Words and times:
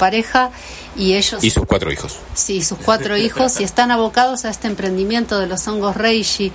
pareja 0.00 0.50
y 0.96 1.14
ellos... 1.14 1.44
Y 1.44 1.50
sus 1.50 1.66
cuatro 1.66 1.92
hijos. 1.92 2.16
Sí, 2.34 2.62
sus 2.62 2.78
cuatro 2.78 3.16
hijos 3.16 3.60
y 3.60 3.64
están 3.64 3.92
abocados 3.92 4.44
a 4.44 4.50
este 4.50 4.66
emprendimiento 4.66 5.38
de 5.38 5.46
los 5.46 5.68
hongos 5.68 5.96
Reishi 5.96 6.50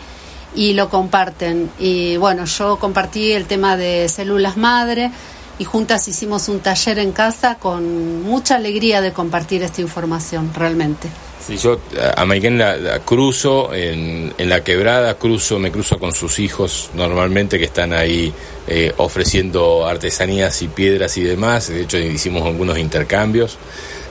y 0.56 0.74
lo 0.74 0.90
comparten. 0.90 1.70
Y 1.80 2.18
bueno, 2.18 2.46
yo 2.46 2.78
compartí 2.80 3.32
el 3.32 3.46
tema 3.46 3.78
de 3.78 4.10
células 4.10 4.58
madre 4.58 5.12
y 5.60 5.64
juntas 5.64 6.08
hicimos 6.08 6.50
un 6.50 6.60
taller 6.60 7.00
en 7.00 7.12
casa 7.12 7.56
con 7.56 8.24
mucha 8.24 8.56
alegría 8.56 9.00
de 9.00 9.14
compartir 9.14 9.64
esta 9.64 9.82
información, 9.82 10.52
realmente. 10.54 11.08
Sí, 11.46 11.58
yo 11.58 11.80
a 12.16 12.26
Maiken 12.26 12.58
la, 12.58 13.00
cruzo 13.06 13.72
en, 13.72 14.34
en, 14.36 14.50
la 14.50 14.64
quebrada, 14.64 15.14
cruzo, 15.14 15.60
me 15.60 15.72
cruzo 15.72 16.00
con 16.00 16.12
sus 16.12 16.40
hijos 16.40 16.90
normalmente 16.96 17.60
que 17.60 17.66
están 17.66 17.94
ahí 17.94 18.34
eh, 18.68 18.92
ofreciendo 18.98 19.86
artesanías 19.86 20.60
y 20.64 20.70
piedras 20.70 21.18
y 21.18 21.22
demás. 21.22 21.70
De 21.70 21.82
hecho, 21.82 22.00
hicimos 22.00 22.44
algunos 22.44 22.80
intercambios. 22.80 23.60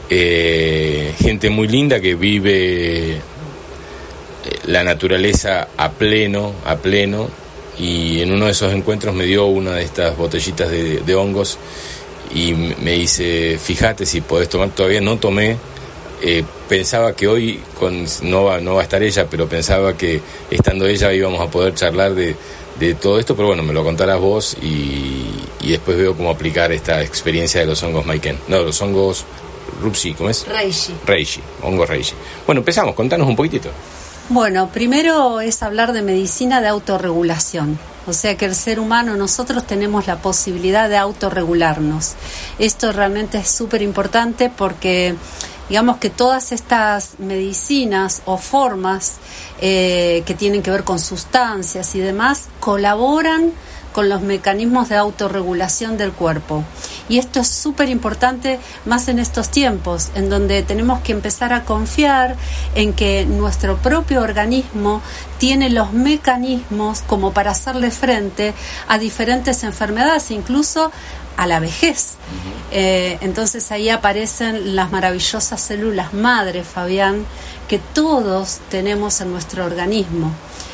Eh, 0.08 1.12
gente 1.18 1.50
muy 1.50 1.66
linda 1.66 1.98
que 1.98 2.14
vive 2.14 3.14
eh, 3.14 3.20
la 4.66 4.84
naturaleza 4.84 5.66
a 5.76 5.90
pleno, 5.90 6.52
a 6.64 6.76
pleno. 6.76 7.28
Y 7.80 8.20
en 8.20 8.32
uno 8.32 8.44
de 8.44 8.52
esos 8.52 8.72
encuentros 8.72 9.12
me 9.12 9.24
dio 9.24 9.46
una 9.46 9.72
de 9.72 9.82
estas 9.82 10.16
botellitas 10.16 10.70
de, 10.70 11.00
de 11.00 11.14
hongos 11.16 11.58
y 12.32 12.52
me 12.52 12.92
dice, 12.92 13.58
fíjate 13.60 14.06
si 14.06 14.20
podés 14.20 14.48
tomar, 14.48 14.70
todavía 14.70 15.00
no 15.00 15.18
tomé, 15.18 15.56
eh, 16.26 16.42
pensaba 16.70 17.12
que 17.12 17.28
hoy 17.28 17.60
con, 17.78 18.06
no, 18.22 18.44
va, 18.44 18.58
no 18.58 18.76
va 18.76 18.80
a 18.80 18.84
estar 18.84 19.02
ella, 19.02 19.26
pero 19.28 19.46
pensaba 19.46 19.94
que 19.94 20.22
estando 20.50 20.86
ella 20.86 21.12
íbamos 21.12 21.38
a 21.38 21.50
poder 21.50 21.74
charlar 21.74 22.14
de, 22.14 22.34
todo 22.94 23.18
esto, 23.18 23.36
pero 23.36 23.48
bueno, 23.48 23.62
me 23.62 23.74
lo 23.74 23.84
contarás 23.84 24.18
vos 24.18 24.56
y, 24.62 25.26
después 25.60 25.98
veo 25.98 26.16
cómo 26.16 26.30
aplicar 26.30 26.72
esta 26.72 27.02
experiencia 27.02 27.60
de 27.60 27.66
los 27.66 27.82
hongos 27.82 28.06
Maiken. 28.06 28.38
No, 28.48 28.62
los 28.62 28.80
hongos 28.80 29.26
Rupsi, 29.82 30.14
¿cómo 30.14 30.30
es? 30.30 30.46
Reishi. 30.46 30.94
Reishi, 31.04 31.42
hongos 31.62 31.90
Reishi. 31.90 32.14
Bueno, 32.46 32.60
empezamos, 32.60 32.94
contanos 32.94 33.28
un 33.28 33.36
poquitito. 33.36 33.68
Bueno, 34.30 34.70
primero 34.72 35.42
es 35.42 35.62
hablar 35.62 35.92
de 35.92 36.00
medicina 36.00 36.62
de 36.62 36.68
autorregulación. 36.68 37.78
O 38.06 38.14
sea 38.14 38.36
que 38.38 38.46
el 38.46 38.54
ser 38.54 38.80
humano, 38.80 39.16
nosotros 39.16 39.66
tenemos 39.66 40.06
la 40.06 40.16
posibilidad 40.16 40.88
de 40.88 40.96
autorregularnos. 40.96 42.14
Esto 42.58 42.92
realmente 42.92 43.38
es 43.38 43.50
súper 43.50 43.82
importante 43.82 44.50
porque 44.54 45.14
digamos 45.68 45.98
que 45.98 46.10
todas 46.10 46.52
estas 46.52 47.18
medicinas 47.18 48.22
o 48.26 48.36
formas 48.36 49.14
eh, 49.60 50.22
que 50.26 50.34
tienen 50.34 50.62
que 50.62 50.70
ver 50.70 50.84
con 50.84 50.98
sustancias 50.98 51.94
y 51.94 52.00
demás 52.00 52.48
colaboran 52.60 53.52
con 53.94 54.08
los 54.08 54.22
mecanismos 54.22 54.88
de 54.88 54.96
autorregulación 54.96 55.96
del 55.96 56.12
cuerpo. 56.12 56.64
Y 57.08 57.18
esto 57.18 57.38
es 57.38 57.48
súper 57.48 57.88
importante 57.88 58.58
más 58.86 59.06
en 59.06 59.20
estos 59.20 59.50
tiempos, 59.50 60.10
en 60.16 60.28
donde 60.28 60.64
tenemos 60.64 61.00
que 61.02 61.12
empezar 61.12 61.52
a 61.52 61.64
confiar 61.64 62.34
en 62.74 62.92
que 62.92 63.24
nuestro 63.24 63.76
propio 63.76 64.22
organismo 64.22 65.00
tiene 65.38 65.70
los 65.70 65.92
mecanismos 65.92 67.02
como 67.06 67.32
para 67.32 67.52
hacerle 67.52 67.92
frente 67.92 68.52
a 68.88 68.98
diferentes 68.98 69.62
enfermedades, 69.62 70.32
incluso 70.32 70.90
a 71.36 71.46
la 71.46 71.60
vejez. 71.60 72.14
Eh, 72.70 73.18
entonces 73.20 73.70
ahí 73.70 73.88
aparecen 73.88 74.74
las 74.74 74.90
maravillosas 74.90 75.60
células 75.60 76.12
madre, 76.12 76.64
Fabián, 76.64 77.24
que 77.68 77.78
todos 77.78 78.60
tenemos 78.70 79.20
en 79.20 79.32
nuestro 79.32 79.64
organismo. 79.64 80.32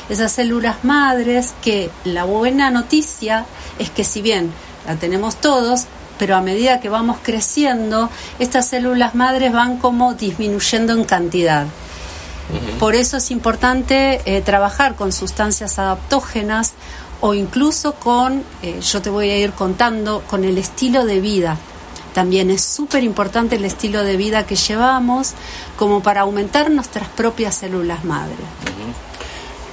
Esas 0.09 0.31
células 0.31 0.83
madres 0.83 1.53
que 1.61 1.89
la 2.03 2.23
buena 2.23 2.69
noticia 2.69 3.45
es 3.79 3.89
que 3.89 4.03
si 4.03 4.21
bien 4.21 4.51
la 4.85 4.95
tenemos 4.95 5.35
todos, 5.35 5.85
pero 6.17 6.35
a 6.35 6.41
medida 6.41 6.79
que 6.79 6.89
vamos 6.89 7.17
creciendo, 7.23 8.09
estas 8.37 8.67
células 8.67 9.15
madres 9.15 9.53
van 9.53 9.77
como 9.77 10.13
disminuyendo 10.13 10.93
en 10.93 11.03
cantidad. 11.03 11.65
Por 12.79 12.95
eso 12.95 13.17
es 13.17 13.31
importante 13.31 14.21
eh, 14.25 14.41
trabajar 14.41 14.95
con 14.95 15.11
sustancias 15.11 15.79
adaptógenas 15.79 16.73
o 17.21 17.33
incluso 17.33 17.93
con, 17.93 18.43
eh, 18.61 18.79
yo 18.81 19.01
te 19.01 19.09
voy 19.09 19.29
a 19.29 19.37
ir 19.37 19.51
contando, 19.51 20.23
con 20.27 20.43
el 20.43 20.57
estilo 20.57 21.05
de 21.05 21.19
vida. 21.19 21.57
También 22.13 22.51
es 22.51 22.61
súper 22.63 23.03
importante 23.03 23.55
el 23.55 23.63
estilo 23.63 24.03
de 24.03 24.17
vida 24.17 24.45
que 24.45 24.55
llevamos 24.55 25.33
como 25.77 26.03
para 26.03 26.21
aumentar 26.21 26.69
nuestras 26.69 27.07
propias 27.07 27.55
células 27.55 28.03
madre. 28.03 28.35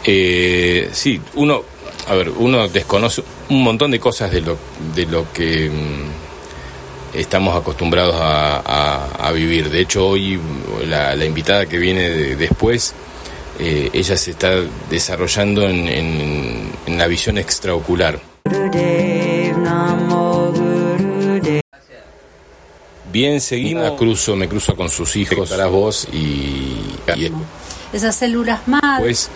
Eh, 0.04 0.88
sí, 0.92 1.20
uno, 1.34 1.62
a 2.06 2.14
ver, 2.14 2.30
uno 2.30 2.68
desconoce 2.68 3.24
un 3.48 3.62
montón 3.62 3.90
de 3.90 3.98
cosas 3.98 4.30
de 4.30 4.42
lo, 4.42 4.56
de 4.94 5.06
lo 5.06 5.32
que 5.32 5.68
mm, 5.68 7.18
estamos 7.18 7.56
acostumbrados 7.56 8.14
a, 8.18 9.32
vivir. 9.34 9.70
De 9.70 9.80
hecho, 9.80 10.06
hoy 10.06 10.40
la, 10.86 11.14
invitada 11.24 11.66
que 11.66 11.78
viene 11.78 12.08
después 12.36 12.94
eh, 13.58 13.90
ella 13.92 14.16
se 14.16 14.30
está 14.30 14.52
desarrollando 14.88 15.68
en, 15.68 16.68
la 16.86 17.06
visión 17.06 17.38
extraocular. 17.38 18.20
Bien, 23.12 23.40
seguimos. 23.40 23.92
Cruzo, 23.92 24.36
me 24.36 24.48
cruzo 24.48 24.76
con 24.76 24.88
sus 24.90 25.16
hijos, 25.16 25.48
para 25.50 25.66
vos 25.66 26.08
y, 26.12 26.76
esas 27.92 28.14
células 28.16 28.66
más. 28.68 29.00
Pues 29.00 29.30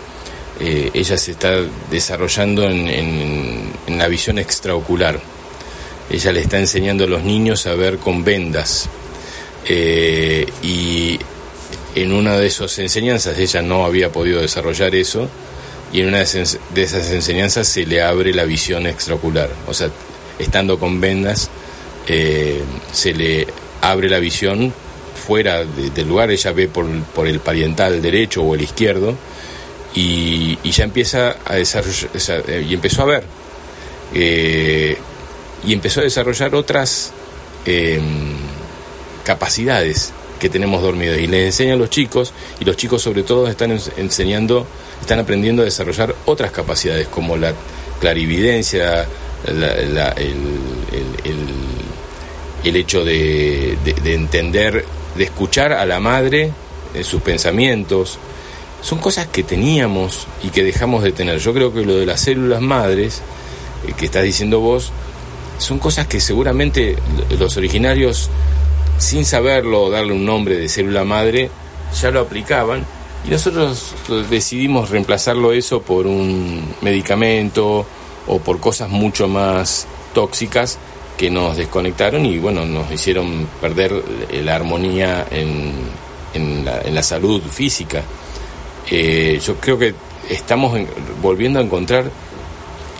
eh, 0.59 0.91
ella 0.93 1.17
se 1.17 1.31
está 1.31 1.55
desarrollando 1.89 2.63
en, 2.69 3.73
la 3.87 4.07
visión 4.07 4.37
extraocular. 4.39 5.19
Ella 6.09 6.31
le 6.31 6.41
está 6.41 6.59
enseñando 6.59 7.05
a 7.05 7.07
los 7.07 7.23
niños 7.23 7.65
a 7.67 7.73
ver 7.73 7.97
con 7.97 8.23
vendas. 8.23 8.89
Eh, 9.65 10.45
y 10.61 11.17
en 11.95 12.11
una 12.11 12.37
de 12.37 12.47
esas 12.47 12.77
enseñanzas 12.79 13.37
ella 13.37 13.61
no 13.61 13.85
había 13.85 14.11
podido 14.11 14.41
desarrollar 14.41 14.95
eso 14.95 15.29
y 15.93 16.01
en 16.01 16.07
una 16.07 16.19
de 16.19 16.23
esas 16.83 17.11
enseñanzas 17.11 17.67
se 17.67 17.85
le 17.85 18.01
abre 18.01 18.33
la 18.33 18.45
visión 18.45 18.87
extraocular. 18.87 19.49
O 19.67 19.75
sea, 19.75 19.89
estando 20.39 20.79
con 20.79 20.99
vendas, 20.99 21.51
eh, 22.07 22.63
se 22.91 23.13
le 23.13 23.47
abre 23.81 24.09
la 24.09 24.17
visión 24.17 24.73
fuera 25.13 25.63
del 25.63 26.07
lugar, 26.07 26.31
ella 26.31 26.51
ve 26.51 26.67
por, 26.67 26.87
el 27.27 27.39
pariental 27.39 28.01
derecho 28.01 28.41
o 28.41 28.55
el 28.55 28.61
izquierdo 28.61 29.15
y, 29.93 30.57
ya 30.69 30.85
empieza 30.85 31.37
a 31.45 31.55
desarrollar, 31.55 32.09
eh, 32.47 32.65
y 32.67 32.73
empezó 32.73 33.03
a 33.03 33.05
ver, 33.05 33.23
eh, 34.15 34.97
y 35.63 35.73
empezó 35.73 35.99
a 35.99 36.03
desarrollar 36.03 36.55
otras 36.55 37.13
capacidades 39.23 40.11
que 40.43 40.49
tenemos 40.49 40.81
dormidos 40.81 41.19
y 41.19 41.27
les 41.27 41.45
enseña 41.45 41.75
a 41.75 41.77
los 41.77 41.89
chicos 41.89 42.33
y 42.59 42.65
los 42.65 42.75
chicos 42.75 43.01
sobre 43.01 43.23
todo 43.23 43.47
están 43.47 43.71
enseñando, 43.95 44.67
están 44.99 45.19
aprendiendo 45.19 45.61
a 45.61 45.65
desarrollar 45.65 46.13
otras 46.25 46.51
capacidades 46.51 47.07
como 47.07 47.37
la 47.37 47.53
clarividencia, 48.01 49.07
el, 49.45 49.95
hecho 52.75 53.05
de, 53.05 53.77
entender, 54.03 54.83
de 55.15 55.23
escuchar 55.23 55.71
a 55.71 55.85
la 55.85 56.01
madre 56.01 56.51
en 56.93 57.03
sus 57.05 57.21
pensamientos. 57.21 58.19
Son 58.81 58.99
cosas 58.99 59.27
que 59.27 59.43
teníamos 59.43 60.27
y 60.43 60.49
que 60.49 60.65
dejamos 60.65 61.03
de 61.03 61.13
tener. 61.13 61.39
Yo 61.39 61.53
creo 61.53 61.73
que 61.73 61.85
lo 61.85 61.95
de 61.95 62.05
las 62.05 62.19
células 62.19 62.59
madres, 62.59 63.21
eh, 63.87 63.93
que 63.95 64.03
estás 64.03 64.23
diciendo 64.23 64.59
vos, 64.59 64.91
son 65.57 65.79
cosas 65.79 66.05
que 66.07 66.19
seguramente 66.19 66.97
los 67.39 67.55
originarios 67.55 68.29
sin 69.03 69.25
saberlo 69.25 69.89
darle 69.89 70.13
un 70.13 70.25
nombre 70.25 70.57
de 70.57 70.69
célula 70.69 71.03
madre, 71.03 71.49
ya 71.99 72.09
lo 72.09 72.21
aplicaban 72.21 72.85
y 73.27 73.31
nosotros 73.31 73.93
decidimos 74.29 74.89
reemplazarlo 74.89 75.51
eso 75.51 75.81
por 75.81 76.07
un 76.07 76.73
medicamento 76.81 77.85
o 78.27 78.39
por 78.39 78.59
cosas 78.61 78.89
mucho 78.89 79.27
más 79.27 79.87
tóxicas 80.13 80.79
que 81.17 81.29
nos 81.29 81.57
desconectaron 81.57 82.25
y 82.25 82.39
bueno, 82.39 82.65
nos 82.65 82.89
hicieron 82.91 83.47
perder 83.59 84.03
la 84.41 84.55
armonía 84.55 85.27
en, 85.29 85.73
en, 86.33 86.65
la, 86.65 87.03
salud 87.03 87.41
física. 87.43 88.01
Eh, 88.89 89.39
yo 89.45 89.55
creo 89.57 89.77
que 89.77 89.93
estamos 90.29 90.79
volviendo 91.21 91.59
a 91.59 91.61
encontrar 91.61 92.09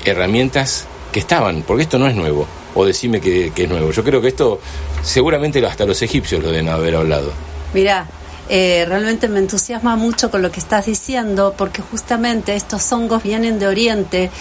herramientas 0.04 0.86
que 1.14 1.20
estaban, 1.20 1.64
porque 1.64 1.84
esto 1.84 1.98
no 1.98 2.08
es 2.08 2.16
nuevo 2.16 2.46
o 2.76 2.86
decime 2.86 3.20
que, 3.20 3.52
es 3.56 3.70
nuevo. 3.70 3.92
Yo 3.92 4.04
creo 4.04 4.22
que 4.22 4.30
esto 4.30 4.60
seguramente 5.04 5.64
hasta 5.66 5.86
los 5.86 6.02
egipcios 6.02 6.42
lo 6.42 6.50
deben 6.50 6.70
haber 6.70 6.96
hablado. 6.96 7.32
Mirá, 7.74 8.08
eh, 8.50 8.86
realmente 8.88 9.30
me 9.30 9.40
entusiasma 9.40 9.96
mucho 9.96 10.30
con 10.30 10.42
lo 10.42 10.52
que 10.52 10.60
estás 10.60 10.86
diciendo 10.86 11.54
porque 11.58 11.82
justamente 11.82 12.56
estos 12.56 12.92
hongos 12.92 13.24
vienen 13.24 13.58
de 13.58 13.68
Oriente, 13.68 14.32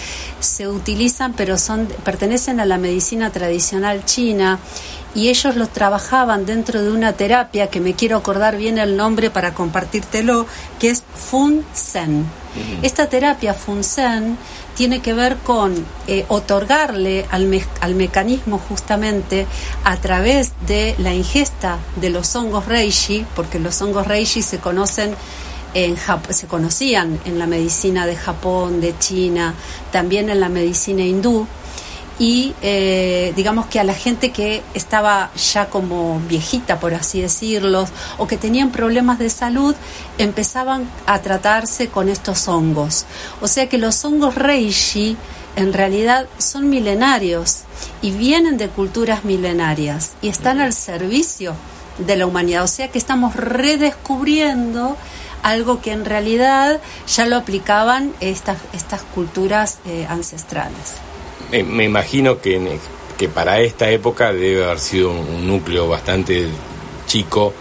se 0.40 0.66
utilizan 0.66 1.34
pero 1.34 1.56
son 1.56 1.86
pertenecen 2.04 2.58
a 2.58 2.66
la 2.66 2.78
medicina 2.78 3.30
tradicional 3.30 4.04
china 4.04 4.58
y 5.14 5.28
ellos 5.28 5.56
lo 5.56 5.68
trabajaban 5.68 6.46
dentro 6.46 6.82
de 6.82 6.90
una 6.90 7.12
terapia 7.12 7.68
que 7.68 7.80
me 7.80 7.94
quiero 7.94 8.16
acordar 8.16 8.56
bien 8.56 8.78
el 8.78 8.96
nombre 8.96 9.30
para 9.30 9.54
compartírtelo, 9.54 10.46
que 10.78 10.90
es 10.90 11.02
Fun-Sen. 11.14 12.24
Esta 12.82 13.08
terapia 13.08 13.54
Fun-Sen 13.54 14.36
tiene 14.74 15.00
que 15.00 15.14
ver 15.14 15.36
con 15.38 15.84
eh, 16.06 16.24
otorgarle 16.28 17.26
al, 17.30 17.48
al, 17.80 17.94
mecanismo 17.94 18.58
justamente 18.58 19.46
a 19.84 19.96
través 19.96 20.52
de 20.66 20.94
la 20.98 21.14
ingesta 21.14 21.78
de 21.96 22.10
los 22.10 22.34
hongos 22.34 22.66
reishi, 22.66 23.26
porque 23.34 23.58
los 23.58 23.80
hongos 23.80 24.06
reishi 24.06 24.42
se 24.42 24.58
conocen 24.58 25.14
en 25.74 25.96
se 26.30 26.46
conocían 26.46 27.18
en 27.24 27.38
la 27.38 27.46
medicina 27.46 28.06
de 28.06 28.16
Japón, 28.16 28.80
de 28.80 28.94
China, 28.98 29.54
también 29.90 30.28
en 30.28 30.40
la 30.40 30.48
medicina 30.48 31.02
hindú, 31.02 31.46
y 32.22 32.54
eh, 32.62 33.32
digamos 33.34 33.66
que 33.66 33.80
a 33.80 33.84
la 33.84 33.94
gente 33.94 34.30
que 34.30 34.62
estaba 34.74 35.32
ya 35.34 35.66
como 35.66 36.20
viejita, 36.28 36.78
por 36.78 36.94
así 36.94 37.20
decirlo, 37.20 37.84
o 38.16 38.28
que 38.28 38.36
tenían 38.36 38.70
problemas 38.70 39.18
de 39.18 39.28
salud, 39.28 39.74
empezaban 40.18 40.88
a 41.06 41.20
tratarse 41.20 41.88
con 41.88 42.08
estos 42.08 42.46
hongos. 42.46 43.06
O 43.40 43.48
sea 43.48 43.68
que 43.68 43.76
los 43.76 44.04
hongos 44.04 44.36
reishi 44.36 45.16
en 45.56 45.72
realidad 45.72 46.28
son 46.38 46.70
milenarios 46.70 47.62
y 48.02 48.12
vienen 48.12 48.56
de 48.56 48.68
culturas 48.68 49.24
milenarias 49.24 50.12
y 50.22 50.28
están 50.28 50.60
al 50.60 50.72
servicio 50.72 51.56
de 51.98 52.14
la 52.14 52.26
humanidad. 52.26 52.62
O 52.62 52.68
sea 52.68 52.86
que 52.86 52.98
estamos 52.98 53.34
redescubriendo 53.34 54.96
algo 55.42 55.80
que 55.80 55.90
en 55.90 56.04
realidad 56.04 56.80
ya 57.08 57.26
lo 57.26 57.36
aplicaban 57.36 58.12
estas, 58.20 58.58
estas 58.74 59.02
culturas 59.02 59.80
eh, 59.86 60.06
ancestrales. 60.08 61.00
Me, 61.52 61.84
imagino 61.84 62.40
que, 62.40 62.78
que 63.18 63.28
para 63.28 63.60
esta 63.60 63.90
época 63.90 64.32
debe 64.32 64.64
haber 64.64 64.80
sido 64.80 65.10
un, 65.10 65.46
núcleo 65.46 65.86
bastante 65.86 66.46
chico 67.06 67.52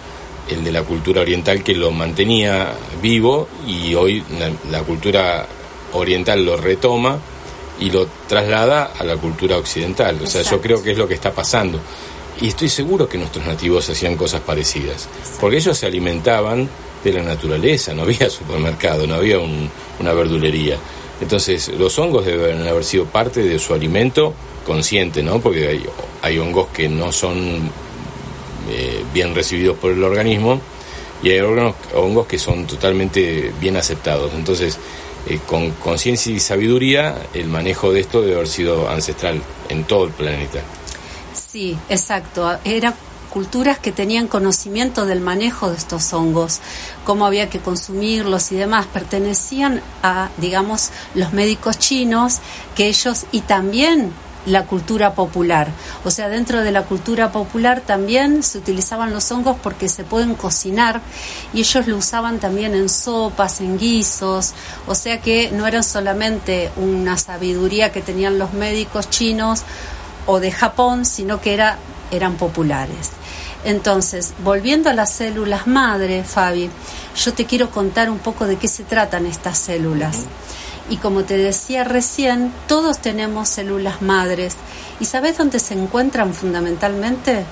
el 0.49 0.63
de 0.63 0.71
la 0.71 0.83
cultura 0.83 1.21
oriental 1.21 1.61
que 1.61 1.75
lo 1.75 1.91
mantenía 1.91 2.73
vivo 3.01 3.49
y 3.67 3.93
hoy 3.93 4.23
la, 4.69 4.81
cultura 4.83 5.45
oriental 5.93 6.45
lo 6.45 6.55
retoma 6.55 7.19
y 7.79 7.89
lo 7.89 8.07
traslada 8.27 8.93
a 8.97 9.03
la 9.03 9.17
cultura 9.17 9.57
occidental. 9.57 10.19
O 10.23 10.27
sea, 10.27 10.41
yo 10.43 10.61
creo 10.61 10.81
que 10.81 10.91
es 10.91 10.97
lo 10.97 11.07
que 11.07 11.15
está 11.15 11.33
pasando. 11.33 11.79
Y 12.39 12.47
estoy 12.47 12.69
seguro 12.69 13.09
que 13.09 13.17
nuestros 13.17 13.45
nativos 13.45 13.89
hacían 13.89 14.15
cosas 14.15 14.41
parecidas, 14.41 15.09
porque 15.39 15.57
ellos 15.57 15.77
se 15.77 15.85
alimentaban 15.85 16.69
de 17.03 17.13
la 17.13 17.23
naturaleza, 17.23 17.93
no 17.93 18.03
había 18.03 18.29
supermercado, 18.29 19.05
no 19.05 19.15
había 19.15 19.38
una 19.38 20.13
verdulería. 20.13 20.77
Entonces, 21.21 21.69
los 21.69 21.97
hongos 22.00 22.25
deben 22.25 22.68
haber 22.68 22.83
sido 22.83 23.06
parte 23.06 23.41
de 23.41 23.59
su 23.59 23.73
alimento 23.73 24.33
consciente, 24.65 25.23
¿no? 25.23 25.39
Porque 25.39 25.79
hay, 26.21 26.38
hongos 26.39 26.68
que 26.73 26.89
no 26.89 27.12
son 27.12 27.69
eh, 28.69 29.03
bien 29.13 29.33
recibidos 29.33 29.77
por 29.77 29.91
el 29.91 30.03
organismo 30.03 30.59
y 31.23 31.29
hay 31.29 31.41
hongos 31.41 32.25
que 32.25 32.39
son 32.39 32.65
totalmente 32.65 33.53
bien 33.59 33.77
aceptados. 33.77 34.33
Entonces, 34.33 34.79
eh, 35.27 35.39
con 35.45 35.71
conciencia 35.71 36.33
y 36.33 36.39
sabiduría, 36.39 37.15
el 37.33 37.47
manejo 37.47 37.94
de 37.94 38.00
esto 38.00 38.21
debe 38.21 38.35
haber 38.35 38.47
sido 38.47 38.89
ancestral 38.89 39.41
en 39.69 39.83
todo 39.83 40.06
el 40.06 40.12
planeta. 40.12 40.62
Sí, 41.33 41.77
exacto. 41.89 42.57
Era 42.65 42.95
culturas 43.31 43.80
que 43.80 43.92
tenían 43.92 44.28
conocimiento 44.28 45.06
del 45.06 45.22
manejo 45.22 45.69
de 45.69 45.78
estos 45.78 46.13
hongos, 46.13 46.60
cómo 47.06 47.25
había 47.25 47.50
que 47.50 47.60
consumirlos 47.60 48.51
y 48.51 48.56
demás, 48.56 48.86
pertenecían 48.86 49.81
a, 50.04 50.30
digamos, 50.38 50.92
los 51.16 51.33
médicos 51.33 51.80
chinos, 51.80 52.39
que 52.75 52.88
ellos, 52.88 53.25
y 53.31 53.42
también 53.42 54.12
la 54.45 54.66
cultura 54.66 55.13
popular. 55.13 55.69
O 56.04 56.12
sea, 56.12 56.30
dentro 56.30 56.62
de 56.62 56.72
la 56.72 56.83
cultura 56.83 57.31
popular 57.31 57.81
también 57.81 58.44
se 58.44 58.57
utilizaban 58.57 59.13
los 59.13 59.31
hongos 59.31 59.57
porque 59.62 59.88
se 59.88 60.04
pueden 60.04 60.36
cocinar 60.36 61.01
y 61.54 61.60
ellos 61.60 61.88
lo 61.88 61.98
usaban 61.98 62.39
también 62.39 62.74
en 62.74 62.89
sopas, 62.89 63.62
en 63.62 63.77
guisos. 63.77 64.54
O 64.88 64.95
sea 64.95 65.22
que 65.22 65.51
no 65.51 65.68
era 65.68 65.84
solamente 65.84 66.72
una 66.75 67.18
sabiduría 67.18 67.92
que 67.92 68.01
tenían 68.01 68.39
los 68.39 68.54
médicos 68.54 69.10
chinos 69.10 69.63
o 70.25 70.39
de 70.39 70.51
Japón, 70.51 71.06
sino 71.06 71.39
que 71.39 71.54
era, 71.54 71.77
eran 72.12 72.36
populares. 72.36 73.12
Entonces, 73.63 74.34
volviendo 74.44 74.90
a 74.90 74.94
las 74.94 75.12
células 75.12 75.68
madre, 75.68 76.24
Fabi, 76.24 76.69
yo 77.16 77.34
te 77.34 77.46
quiero 77.46 77.69
contar 77.69 78.10
un 78.10 78.19
poco 78.19 78.48
de 78.48 78.58
qué 78.58 78.68
se 78.68 78.84
tratan 78.84 79.25
estas 79.25 79.58
células. 79.58 80.25
Y 80.90 80.98
como 80.98 81.24
te 81.24 81.38
decía 81.38 81.84
recién, 81.84 82.52
todos 82.68 83.00
tenemos 83.00 83.48
células 83.50 84.02
madres. 84.02 84.56
¿Y 85.00 85.06
sabes 85.06 85.38
dónde 85.38 85.60
se 85.60 85.74
encuentran 85.75 86.34
fundamentalmente? 86.34 87.46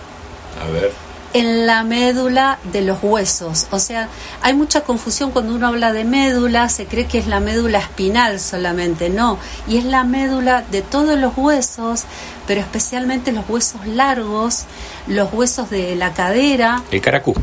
A 0.62 0.72
ver 0.72 1.09
en 1.34 1.68
la 1.68 1.84
médula 1.84 2.60
de 2.72 2.82
los 2.82 3.00
huesos. 3.02 3.68
O 3.72 3.80
sea, 3.80 4.10
hay 4.42 4.54
mucha 4.54 4.82
confusión 4.82 5.32
cuando 5.32 5.54
uno 5.54 5.68
habla 5.68 5.94
de 5.94 6.04
médula, 6.04 6.70
se 6.70 6.86
cree 6.86 7.06
que 7.06 7.20
es 7.20 7.28
la 7.28 7.40
médula 7.40 7.80
espinal 7.80 8.40
solamente, 8.40 9.10
no, 9.10 9.38
y 9.68 9.78
es 9.78 9.86
la 9.86 10.04
médula 10.04 10.64
de 10.72 10.82
todos 10.82 11.18
los 11.20 11.38
huesos, 11.38 12.04
pero 12.48 12.62
especialmente 12.62 13.32
los 13.32 13.48
huesos 13.48 13.86
largos, 13.86 14.66
los 15.08 15.32
huesos 15.34 15.70
de 15.70 15.96
la 15.96 16.14
cadera. 16.14 16.84
El 16.92 17.02
caracú. 17.02 17.36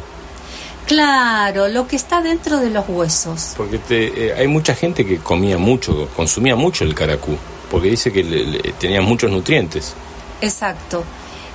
Claro, 0.87 1.67
lo 1.67 1.89
que 1.89 1.97
está 1.97 2.23
dentro 2.23 2.59
de 2.59 2.71
los 2.71 2.89
huesos. 2.89 3.55
Porque 3.57 3.81
eh, 3.91 4.35
hay 4.39 4.47
mucha 4.47 4.75
gente 4.75 5.05
que 5.05 5.19
comía 5.19 5.59
mucho, 5.59 6.09
consumía 6.15 6.55
mucho 6.55 6.85
el 6.85 6.95
caracú, 6.95 7.37
porque 7.71 7.91
dice 7.91 8.13
que 8.13 8.73
tenía 8.79 9.01
muchos 9.01 9.31
nutrientes. 9.31 9.95
Exacto. 10.41 11.03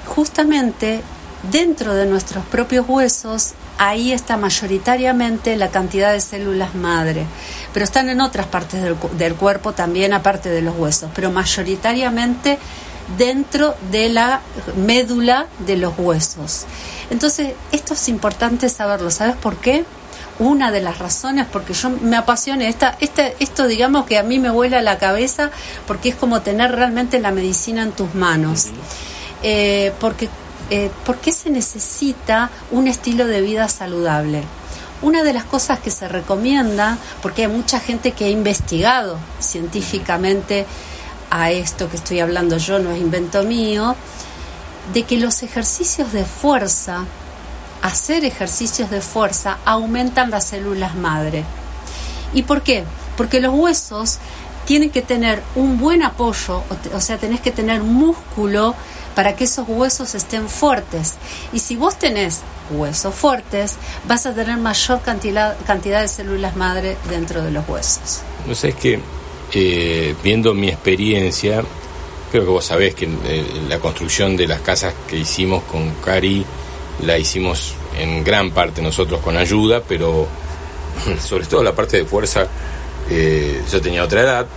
Justamente 0.06 1.02
dentro 1.50 1.94
de 1.94 2.06
nuestros 2.06 2.46
propios 2.46 2.86
huesos, 2.88 3.54
ahí 3.78 4.12
está 4.12 4.38
mayoritariamente 4.38 5.56
la 5.56 5.70
cantidad 5.70 6.14
de 6.14 6.22
células 6.22 6.76
madre, 6.76 7.26
pero 7.74 7.84
están 7.84 8.10
en 8.10 8.22
otras 8.22 8.46
partes 8.48 8.84
del, 8.84 9.36
cuerpo 9.36 9.74
también, 9.74 10.14
aparte 10.14 10.50
de 10.50 10.62
los 10.62 10.78
huesos, 10.78 11.10
pero 11.16 11.32
mayoritariamente 11.32 12.60
dentro 13.18 13.76
de 13.92 14.10
la 14.10 14.42
médula 14.76 15.48
de 15.66 15.78
los 15.78 15.94
huesos. 15.98 16.66
Entonces, 17.10 17.54
esto 17.72 17.96
es 17.96 18.08
importante 18.08 18.70
saberlo. 18.70 19.10
¿Sabes 19.12 19.36
por 19.36 19.58
qué? 19.58 19.84
Una 20.40 20.72
de 20.72 20.82
las 20.82 21.00
razones, 21.00 21.46
porque 21.52 21.74
yo 21.74 21.90
me 21.90 22.16
apasiona, 22.16 22.68
esta, 22.68 22.96
este, 23.00 23.36
esto 23.40 23.68
digamos 23.68 24.06
que 24.06 24.18
a 24.18 24.24
mí 24.24 24.40
me 24.40 24.50
vuela 24.50 24.82
la 24.82 24.98
cabeza, 24.98 25.52
porque 25.88 26.10
es 26.10 26.16
como 26.16 26.42
tener 26.42 26.72
realmente 26.72 27.20
la 27.20 27.32
medicina 27.32 27.82
en 27.82 27.92
tus 27.92 28.14
manos. 28.16 28.68
Eh, 29.44 29.92
porque 30.00 30.30
eh, 30.72 30.90
¿por 31.06 31.18
qué 31.18 31.34
se 31.34 31.50
necesita 31.50 32.50
un 32.72 32.88
estilo 32.88 33.28
de 33.28 33.42
vida 33.42 33.68
saludable? 33.68 34.44
Una 35.02 35.22
de 35.22 35.34
las 35.34 35.44
cosas 35.44 35.80
que 35.80 35.92
se 35.92 36.08
recomienda, 36.08 36.98
porque 37.22 37.42
hay 37.42 37.50
mucha 37.50 37.82
gente 37.82 38.14
que 38.14 38.26
ha 38.26 38.30
investigado 38.30 39.20
científicamente 39.40 40.66
a 41.30 41.52
esto 41.52 41.90
que 41.90 41.98
estoy 41.98 42.22
hablando 42.22 42.58
yo, 42.58 42.80
no 42.80 42.92
es 42.92 43.02
invento 43.02 43.44
mío, 43.44 43.98
de 44.94 45.04
que 45.04 45.18
los 45.18 45.44
ejercicios 45.44 46.14
de 46.14 46.24
fuerza, 46.24 47.04
hacer 47.82 48.24
ejercicios 48.24 48.90
de 48.90 49.02
fuerza, 49.02 49.58
aumentan 49.66 50.32
las 50.32 50.46
células 50.46 50.96
madre. 50.96 51.44
¿Y 52.34 52.44
por 52.44 52.62
qué? 52.62 52.86
Porque 53.18 53.42
los 53.42 53.54
huesos 53.54 54.20
tienen 54.66 54.90
que 54.90 55.02
tener 55.02 55.42
un 55.56 55.80
buen 55.80 56.04
apoyo, 56.04 56.64
o 56.94 57.02
sea, 57.02 57.18
tenés 57.18 57.42
que 57.42 57.52
tener 57.52 57.82
músculo 57.82 58.76
para 59.16 59.36
que 59.36 59.44
esos 59.44 59.68
huesos 59.68 60.16
estén 60.16 60.48
fuertes. 60.48 61.16
Y 61.54 61.60
si 61.60 61.76
vos 61.76 61.98
tenés 61.98 62.42
huesos 62.70 63.14
fuertes, 63.14 63.76
vas 64.08 64.26
a 64.26 64.34
tener 64.34 64.58
mayor 64.58 65.02
cantidad, 65.02 65.58
cantidad 65.66 66.02
de 66.02 66.08
células 66.08 66.56
madre 66.56 66.98
dentro 67.10 67.44
de 67.44 67.52
los 67.52 67.68
huesos. 67.68 68.22
No 68.48 68.56
sé, 68.56 68.70
es 68.70 68.76
que 68.76 69.00
eh, 69.54 70.16
viendo 70.24 70.54
mi 70.54 70.70
experiencia, 70.70 71.64
creo 72.32 72.44
que 72.44 72.50
vos 72.50 72.66
sabés 72.66 72.96
que 72.96 73.06
eh, 73.06 73.46
la 73.68 73.80
construcción 73.80 74.38
de 74.38 74.48
las 74.48 74.62
casas 74.62 74.94
que 75.08 75.18
hicimos 75.18 75.64
con 75.64 75.90
Cari 75.96 76.46
la 77.06 77.18
hicimos 77.18 77.74
en 78.00 78.24
gran 78.24 78.52
parte 78.52 78.82
nosotros 78.82 79.20
con 79.22 79.36
ayuda, 79.36 79.82
pero 79.86 80.28
sobre 81.22 81.46
todo 81.46 81.64
la 81.64 81.74
parte 81.74 81.98
de 81.98 82.06
fuerza, 82.06 82.48
eh, 83.12 83.62
yo 83.72 83.82
tenía 83.82 84.04
otra 84.04 84.22
edad, 84.22 84.48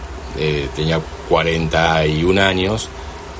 tenía 0.74 1.00
41 1.28 2.42
años, 2.42 2.88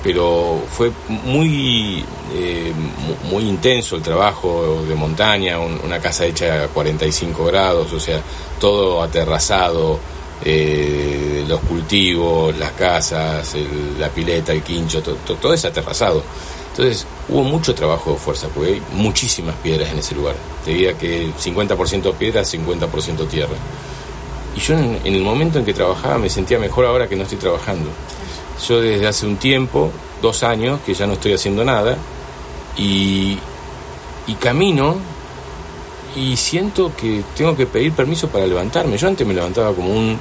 pero 0.05 0.63
fue 0.71 0.93
muy, 1.09 2.05
eh, 2.35 2.73
muy 3.31 3.45
intenso 3.45 3.97
el 3.97 4.03
trabajo 4.03 4.85
de 4.87 4.95
montaña, 4.95 5.59
una 5.59 5.99
casa 5.99 6.27
hecha 6.27 6.65
a 6.65 6.69
45 6.69 7.47
grados, 7.47 7.91
o 7.91 7.99
sea, 7.99 8.21
todo 8.61 9.03
aterrazado, 9.03 9.99
eh, 10.45 11.43
los 11.49 11.59
cultivos, 11.61 12.55
las 12.59 12.73
casas, 12.73 13.57
la 13.99 14.11
pileta, 14.11 14.53
el 14.53 14.63
quincho, 14.63 15.03
todo 15.03 15.55
es 15.55 15.65
aterrazado. 15.65 16.23
Entonces 16.73 17.07
hubo 17.31 17.43
mucho 17.43 17.75
trabajo 17.75 18.13
de 18.13 18.19
fuerza, 18.19 18.49
porque 18.55 18.73
hay 18.75 18.83
muchísimas 18.93 19.55
piedras 19.57 19.91
en 19.91 19.99
ese 19.99 20.15
lugar. 20.15 20.35
Te 20.67 20.73
diría 20.73 20.99
que 20.99 21.29
50% 21.33 22.13
piedras, 22.15 22.53
50% 22.53 23.27
tierra. 23.27 23.57
Y 24.57 24.61
yo 24.61 24.79
en 24.79 25.01
el 25.05 25.23
momento 25.23 25.59
en 25.59 25.65
que 25.65 25.75
trabajaba 25.75 26.19
me 26.19 26.31
sentía 26.31 26.59
mejor 26.59 26.87
ahora 26.87 27.09
que 27.09 27.17
no 27.17 27.25
estoy 27.25 27.39
trabajando 27.39 27.91
yo 28.67 28.81
desde 28.81 29.07
hace 29.07 29.27
un 29.27 29.37
tiempo, 29.37 29.91
dos 30.23 30.43
años, 30.43 30.81
que 30.85 30.95
ya 30.95 31.07
no 31.07 31.15
estoy 31.15 31.33
haciendo 31.33 31.65
nada, 31.65 31.97
Y, 32.77 33.39
camino 34.41 34.97
y 36.17 36.37
siento 36.37 36.93
que 36.97 37.23
tengo 37.35 37.57
que 37.57 37.67
pedir 37.67 37.93
permiso 37.93 38.29
para 38.29 38.47
levantarme. 38.47 38.99
Yo 38.99 39.09
antes 39.09 39.27
me 39.27 39.33
levantaba 39.33 39.73
como 39.73 39.91
un 39.91 40.19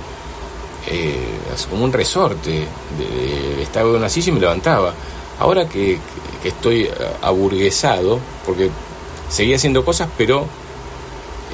eh, 0.88 1.40
como 1.70 1.84
un 1.84 1.92
resorte, 1.92 2.68
de, 2.98 3.62
estaba 3.62 3.90
en 3.90 3.96
una 3.98 4.10
silla 4.10 4.30
y 4.30 4.32
me 4.34 4.40
levantaba. 4.40 4.94
Ahora 5.40 5.68
que, 5.68 5.98
estoy 6.44 6.90
aburguesado, 7.22 8.20
porque 8.46 8.70
seguía 9.30 9.56
haciendo 9.56 9.84
cosas, 9.84 10.10
pero 10.18 10.46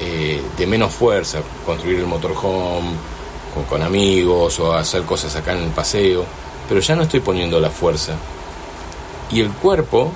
eh, 0.02 0.40
de 0.56 0.66
menos 0.66 0.94
fuerza, 0.94 1.40
construir 1.66 1.98
el 1.98 2.06
motorhome 2.06 2.88
con, 3.68 3.82
amigos 3.82 4.58
o 4.60 4.72
hacer 4.72 5.02
cosas 5.02 5.36
acá 5.36 5.52
en 5.52 5.64
el 5.64 5.70
paseo, 5.70 6.24
pero 6.66 6.80
ya 6.80 6.96
no 6.96 7.02
estoy 7.02 7.20
poniendo 7.20 7.60
la 7.60 7.68
fuerza. 7.68 8.14
Y 9.30 9.40
el 9.40 9.50
cuerpo 9.50 10.10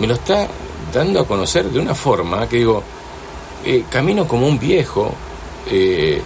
me 0.00 0.08
lo 0.08 0.14
está 0.14 0.48
dando 0.92 1.20
a 1.20 1.26
conocer 1.26 1.70
de 1.70 1.78
una 1.78 1.94
forma 1.94 2.48
que 2.48 2.56
digo, 2.56 2.82
eh, 3.64 3.84
camino 3.88 4.26
como 4.26 4.48
un 4.48 4.58
viejo, 4.58 5.14
eh, 5.70 6.20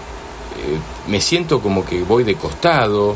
me 1.06 1.20
siento 1.20 1.60
como 1.60 1.84
que 1.84 2.02
voy 2.02 2.24
de 2.24 2.36
costado, 2.36 3.14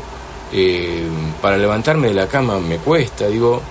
para 1.41 1.57
levantarme 1.57 2.09
de 2.09 2.13
la 2.13 2.27
cama 2.27 2.59
me 2.59 2.77
cuesta, 2.77 3.27
digo, 3.27 3.61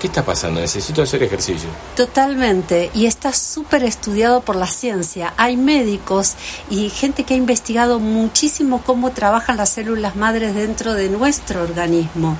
¿Qué 0.00 0.06
está 0.06 0.24
pasando? 0.24 0.60
Necesito 0.60 1.02
hacer 1.02 1.24
ejercicio. 1.24 1.68
Totalmente, 1.96 2.90
y 2.94 3.06
está 3.06 3.32
súper 3.32 3.82
estudiado 3.82 4.42
por 4.42 4.54
la 4.54 4.68
ciencia. 4.68 5.34
Hay 5.36 5.56
médicos 5.56 6.34
y 6.70 6.88
gente 6.88 7.24
que 7.24 7.34
ha 7.34 7.36
investigado 7.36 7.98
muchísimo 7.98 8.82
cómo 8.84 9.10
trabajan 9.10 9.56
las 9.56 9.70
células 9.70 10.14
madres 10.14 10.54
dentro 10.54 10.94
de 10.94 11.08
nuestro 11.08 11.62
organismo. 11.62 12.38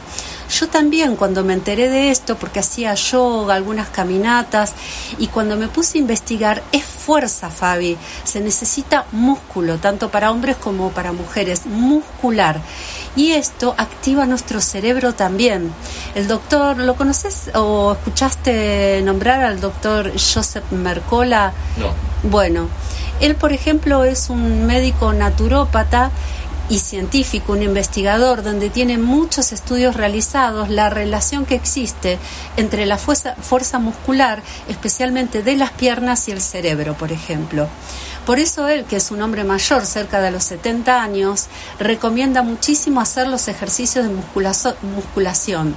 Yo 0.50 0.69
también 0.69 1.17
cuando 1.17 1.45
me 1.45 1.52
enteré 1.52 1.88
de 1.88 2.11
esto, 2.11 2.37
porque 2.37 2.61
hacía 2.61 2.95
yoga, 2.95 3.55
algunas 3.55 3.88
caminatas, 3.88 4.73
y 5.19 5.26
cuando 5.28 5.57
me 5.57 5.69
puse 5.69 5.99
a 5.99 6.00
investigar, 6.00 6.62
es 6.73 6.85
fuerza, 6.85 7.50
Fabi. 7.50 7.97
Se 8.25 8.40
necesita 8.40 9.07
músculo, 9.12 9.78
tanto 9.78 10.11
para 10.11 10.31
hombres 10.31 10.57
como 10.57 10.90
para 10.90 11.12
mujeres, 11.12 11.67
muscular. 11.67 12.61
Y 13.17 13.33
esto 13.33 13.75
activa 13.76 14.26
nuestro 14.26 14.61
cerebro 14.61 15.14
también. 15.14 15.73
El 16.14 16.28
doctor, 16.28 16.78
¿lo 16.78 16.97
conoces 16.97 17.50
o 17.55 17.93
escuchaste 17.93 19.02
nombrar 19.05 19.43
al 19.43 19.61
doctor 19.61 20.12
Joseph 20.12 20.71
Mercola? 20.71 21.52
No. 21.76 21.93
Bueno, 22.28 22.69
él, 23.21 23.35
por 23.35 23.52
ejemplo, 23.52 24.05
es 24.05 24.31
un 24.31 24.67
médico 24.67 25.12
naturópata 25.12 26.11
y 26.69 26.79
científico, 26.79 27.53
un 27.53 27.63
investigador, 27.63 28.43
donde 28.43 28.71
tiene 28.71 28.99
muchos 28.99 29.53
estudios 29.53 29.97
realizados, 29.97 30.69
la 30.69 30.91
relación 30.91 31.47
que 31.47 31.55
existe 31.55 32.19
entre 32.57 32.85
la 32.87 32.99
fuerza, 32.99 33.35
fuerza, 33.37 33.79
muscular, 33.79 34.43
especialmente 34.69 35.43
de 35.43 35.57
las 35.57 35.71
piernas 35.73 36.29
y 36.29 36.33
el 36.33 36.41
cerebro, 36.41 36.95
por 36.95 37.13
ejemplo. 37.13 37.69
Por 38.27 38.39
eso 38.39 38.69
él, 38.69 38.85
que 38.85 38.97
es 38.97 39.11
un 39.11 39.23
hombre 39.23 39.45
mayor, 39.45 39.87
cerca 39.87 40.21
de 40.21 40.31
los 40.31 40.45
70 40.45 41.03
años, 41.03 41.47
recomienda 41.79 42.43
muchísimo 42.43 43.01
hacer 43.01 43.27
los 43.27 43.49
ejercicios 43.49 44.07
de 44.07 44.15
musculación. 44.83 45.75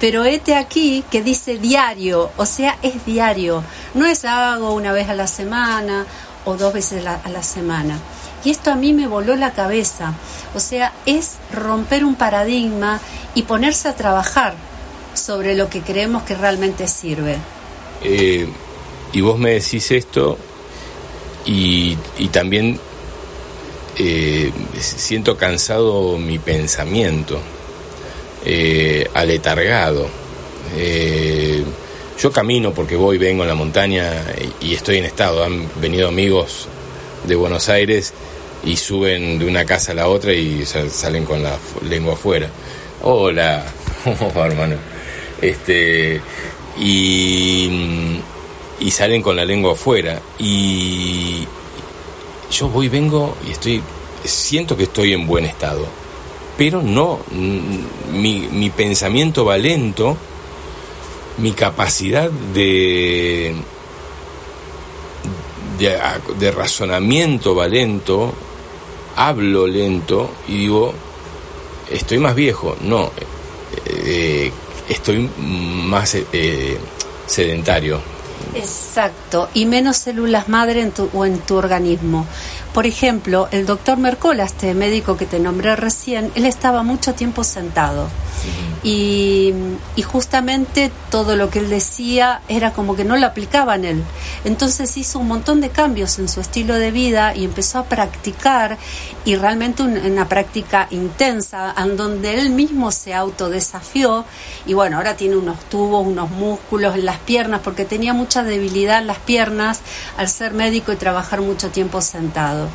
Pero 0.00 0.24
este 0.24 0.56
aquí 0.56 1.04
que 1.10 1.22
dice 1.22 1.58
diario, 1.58 2.30
o 2.36 2.44
sea, 2.44 2.76
es 2.82 3.06
diario, 3.06 3.62
no 3.94 4.04
es 4.04 4.24
hago 4.24 4.74
una 4.74 4.92
vez 4.92 5.08
a 5.08 5.14
la 5.14 5.26
semana 5.26 6.04
o 6.44 6.56
dos 6.56 6.72
veces 6.72 7.06
a 7.06 7.28
la 7.30 7.42
semana. 7.42 7.98
Y 8.44 8.50
esto 8.50 8.70
a 8.70 8.76
mí 8.76 8.92
me 8.92 9.06
voló 9.06 9.36
la 9.36 9.52
cabeza. 9.52 10.14
O 10.54 10.60
sea, 10.60 10.92
es 11.04 11.32
romper 11.52 12.04
un 12.04 12.14
paradigma 12.14 13.00
y 13.34 13.42
ponerse 13.42 13.88
a 13.88 13.96
trabajar 13.96 14.54
sobre 15.14 15.54
lo 15.54 15.68
que 15.68 15.80
creemos 15.80 16.22
que 16.22 16.34
realmente 16.34 16.86
sirve. 16.86 17.36
Eh, 18.02 18.46
y 19.12 19.20
vos 19.20 19.38
me 19.38 19.52
decís 19.52 19.90
esto 19.90 20.38
y, 21.44 21.96
también 22.30 22.78
eh, 23.96 24.52
siento 24.78 25.36
cansado 25.36 26.18
mi 26.18 26.38
pensamiento, 26.38 27.40
eh, 28.44 29.08
aletargado. 29.14 30.08
yo 32.18 32.32
camino 32.32 32.72
porque 32.72 32.96
voy, 32.96 33.18
vengo 33.18 33.42
en 33.42 33.48
la 33.48 33.54
montaña 33.54 34.12
y 34.60 34.74
estoy 34.74 34.98
en 34.98 35.04
estado. 35.04 35.44
Han 35.44 35.68
venido 35.80 36.08
amigos 36.08 36.68
de 37.26 37.34
Buenos 37.34 37.68
Aires 37.68 38.12
y 38.64 38.76
suben 38.76 39.38
de 39.38 39.46
una 39.46 39.64
casa 39.64 39.92
a 39.92 39.94
la 39.94 40.08
otra 40.08 40.32
y 40.32 40.64
salen 40.64 41.24
con 41.24 41.42
la 41.42 41.56
lengua 41.88 42.14
afuera. 42.14 42.48
Hola, 43.02 43.64
hermano. 44.34 44.76
Este, 45.40 46.20
y, 46.78 48.20
y 48.80 48.90
salen 48.90 49.22
con 49.22 49.36
la 49.36 49.44
lengua 49.44 49.72
afuera. 49.72 50.20
Y 50.38 51.46
yo 52.50 52.68
voy, 52.68 52.88
vengo 52.88 53.36
y 53.46 53.52
estoy, 53.52 53.82
siento 54.24 54.76
que 54.76 54.84
estoy 54.84 55.12
en 55.12 55.26
buen 55.26 55.44
estado. 55.44 55.86
Pero 56.56 56.82
no, 56.82 57.20
mi, 58.12 58.48
mi 58.50 58.70
pensamiento 58.70 59.44
va 59.44 59.58
lento, 59.58 60.16
mi 61.38 61.52
capacidad 61.52 62.30
de, 62.30 63.54
de, 65.78 65.98
de 66.38 66.50
razonamiento 66.50 67.54
va 67.54 67.68
lento, 67.68 68.32
hablo 69.16 69.66
lento 69.66 70.30
y 70.48 70.58
digo, 70.58 70.94
estoy 71.90 72.18
más 72.18 72.34
viejo. 72.34 72.76
No, 72.82 73.10
eh, 73.86 74.50
estoy 74.88 75.28
más 75.38 76.14
eh, 76.32 76.78
sedentario. 77.26 78.00
Exacto, 78.54 79.48
y 79.54 79.66
menos 79.66 79.96
células 79.96 80.48
madre 80.48 80.80
en 80.80 80.92
tu, 80.92 81.10
o 81.12 81.24
en 81.26 81.38
tu 81.40 81.56
organismo. 81.56 82.26
Por 82.76 82.86
ejemplo, 82.86 83.48
el 83.52 83.64
doctor 83.64 83.96
Mercola, 83.96 84.44
este 84.44 84.74
médico 84.74 85.16
que 85.16 85.24
te 85.24 85.40
nombré 85.40 85.76
recién, 85.76 86.30
él 86.34 86.44
estaba 86.44 86.82
mucho 86.82 87.14
tiempo 87.14 87.42
sentado. 87.42 88.10
Y, 88.82 89.54
justamente 90.04 90.92
todo 91.10 91.34
lo 91.34 91.50
que 91.50 91.58
él 91.58 91.68
decía 91.68 92.40
era 92.48 92.72
como 92.72 92.94
que 92.94 93.04
no 93.04 93.16
lo 93.16 93.26
aplicaba 93.26 93.74
en 93.74 93.84
él. 93.84 94.04
Entonces 94.44 94.96
hizo 94.96 95.18
un 95.18 95.26
montón 95.26 95.60
de 95.60 95.70
cambios 95.70 96.18
en 96.18 96.28
su 96.28 96.40
estilo 96.40 96.74
de 96.74 96.90
vida 96.90 97.34
y 97.34 97.44
empezó 97.44 97.78
a 97.80 97.84
practicar 97.84 98.78
y 99.24 99.34
realmente 99.34 99.82
una 99.82 100.28
práctica 100.28 100.86
intensa 100.90 101.74
en 101.76 101.96
donde 101.96 102.38
él 102.38 102.50
mismo 102.50 102.92
se 102.92 103.14
autodesafió 103.14 104.24
y 104.66 104.74
bueno, 104.74 104.98
ahora 104.98 105.16
tiene 105.16 105.36
unos 105.36 105.58
tubos, 105.68 106.06
unos 106.06 106.30
músculos 106.30 106.94
en 106.94 107.06
las 107.06 107.18
piernas 107.18 107.60
porque 107.64 107.84
tenía 107.84 108.12
mucha 108.12 108.44
debilidad 108.44 108.98
en 108.98 109.08
las 109.08 109.18
piernas 109.18 109.80
al 110.16 110.28
ser 110.28 110.54
médico 110.54 110.92
y 110.92 110.96
trabajar 110.96 111.40
mucho 111.40 111.70
tiempo 111.70 112.00
sentado. 112.00 112.65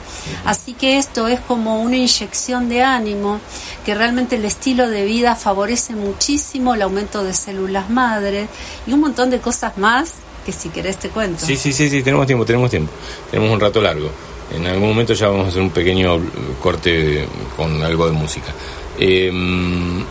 Así 0.46 0.74
que 0.74 0.98
esto 0.98 1.28
es 1.28 1.40
como 1.40 1.82
una 1.82 1.98
inyección 1.98 2.70
de 2.70 2.84
ánimo 2.84 3.40
que 3.86 3.96
realmente 3.96 4.36
el 4.36 4.46
estilo 4.46 4.90
de 4.90 5.06
vida 5.06 5.36
favorece 5.36 5.94
muchísimo 5.94 6.76
el 6.76 6.82
aumento 6.82 7.24
de 7.24 7.34
células 7.34 7.90
madre 7.90 8.48
y 8.86 8.94
un 8.94 9.02
montón 9.02 9.30
de 9.30 9.40
cosas 9.40 9.78
más 9.78 10.16
que 10.46 10.52
si 10.52 10.70
querés 10.70 10.98
te 10.98 11.10
cuento. 11.10 11.46
Sí, 11.46 11.56
sí, 11.56 11.72
sí, 11.72 11.90
sí, 11.90 12.02
tenemos 12.04 12.26
tiempo, 12.26 12.46
tenemos 12.46 12.70
tiempo. 12.70 12.92
Tenemos 13.30 13.52
un 13.52 13.60
rato 13.60 13.82
largo. 13.82 14.10
En 14.54 14.66
algún 14.66 14.90
momento 14.90 15.14
ya 15.14 15.30
vamos 15.30 15.46
a 15.46 15.50
hacer 15.50 15.62
un 15.62 15.70
pequeño 15.70 16.20
corte 16.62 17.26
con 17.56 17.82
algo 17.84 18.08
de 18.08 18.12
música. 18.12 18.54
Em, 19.00 20.04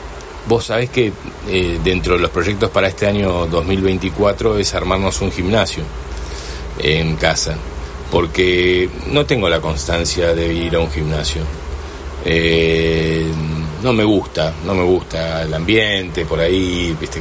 vos 0.48 0.66
sabés 0.66 0.90
que 0.90 1.12
eh, 1.48 1.78
dentro 1.84 2.14
de 2.14 2.20
los 2.20 2.30
proyectos 2.30 2.70
para 2.70 2.88
este 2.88 3.06
año 3.06 3.46
2024 3.46 4.58
es 4.58 4.74
armarnos 4.74 5.20
un 5.20 5.30
gimnasio 5.30 5.84
en 6.78 7.16
casa, 7.16 7.56
porque 8.10 8.88
no 9.06 9.24
tengo 9.24 9.48
la 9.48 9.60
constancia 9.60 10.34
de 10.34 10.52
ir 10.52 10.74
a 10.76 10.80
un 10.80 10.90
gimnasio. 10.90 11.42
Eh, 12.24 13.30
no 13.82 13.92
me 13.92 14.04
gusta, 14.04 14.52
no 14.66 14.74
me 14.74 14.82
gusta 14.82 15.42
el 15.42 15.54
ambiente 15.54 16.26
por 16.26 16.40
ahí, 16.40 16.94
viste, 17.00 17.20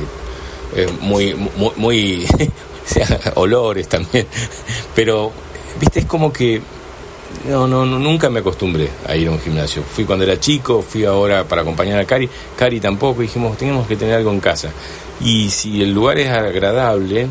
muy, 1.02 1.34
muy, 1.34 1.72
muy 1.78 2.28
olores 3.36 3.88
también, 3.88 4.28
pero, 4.94 5.32
viste, 5.80 6.02
es 6.02 6.06
como 6.06 6.34
que 6.34 6.62
no, 7.48 7.68
no, 7.68 7.86
nunca 7.86 8.30
me 8.30 8.40
acostumbré 8.40 8.90
a 9.08 9.16
ir 9.16 9.28
a 9.28 9.32
un 9.32 9.40
gimnasio. 9.40 9.84
Fui 9.84 10.04
cuando 10.04 10.26
era 10.26 10.40
chico, 10.40 10.82
fui 10.82 11.06
ahora 11.06 11.44
para 11.46 11.62
acompañar 11.62 12.00
a 12.00 12.06
Cari, 12.06 12.30
Cari 12.58 12.80
tampoco, 12.80 13.22
dijimos, 13.22 13.58
tenemos 13.58 13.88
que 13.88 13.96
tener 13.96 14.16
algo 14.16 14.32
en 14.32 14.40
casa. 14.40 14.72
Y 15.22 15.50
si 15.50 15.82
el 15.82 15.94
lugar 15.94 16.20
es 16.20 16.30
agradable, 16.30 17.28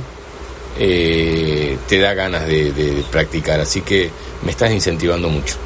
eh, 0.78 1.78
te 1.88 1.98
da 1.98 2.14
ganas 2.14 2.46
de 2.46 3.04
practicar, 3.10 3.60
así 3.60 3.80
que 3.80 4.10
me 4.44 4.50
estás 4.50 4.70
incentivando 4.70 5.28
mucho. 5.28 5.56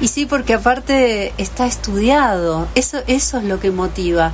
Y 0.00 0.08
sí, 0.08 0.26
porque 0.26 0.54
aparte 0.54 1.32
está 1.38 1.66
estudiado, 1.66 2.68
eso, 2.74 2.98
eso 3.06 3.38
es 3.38 3.44
lo 3.44 3.60
que 3.60 3.70
motiva. 3.70 4.32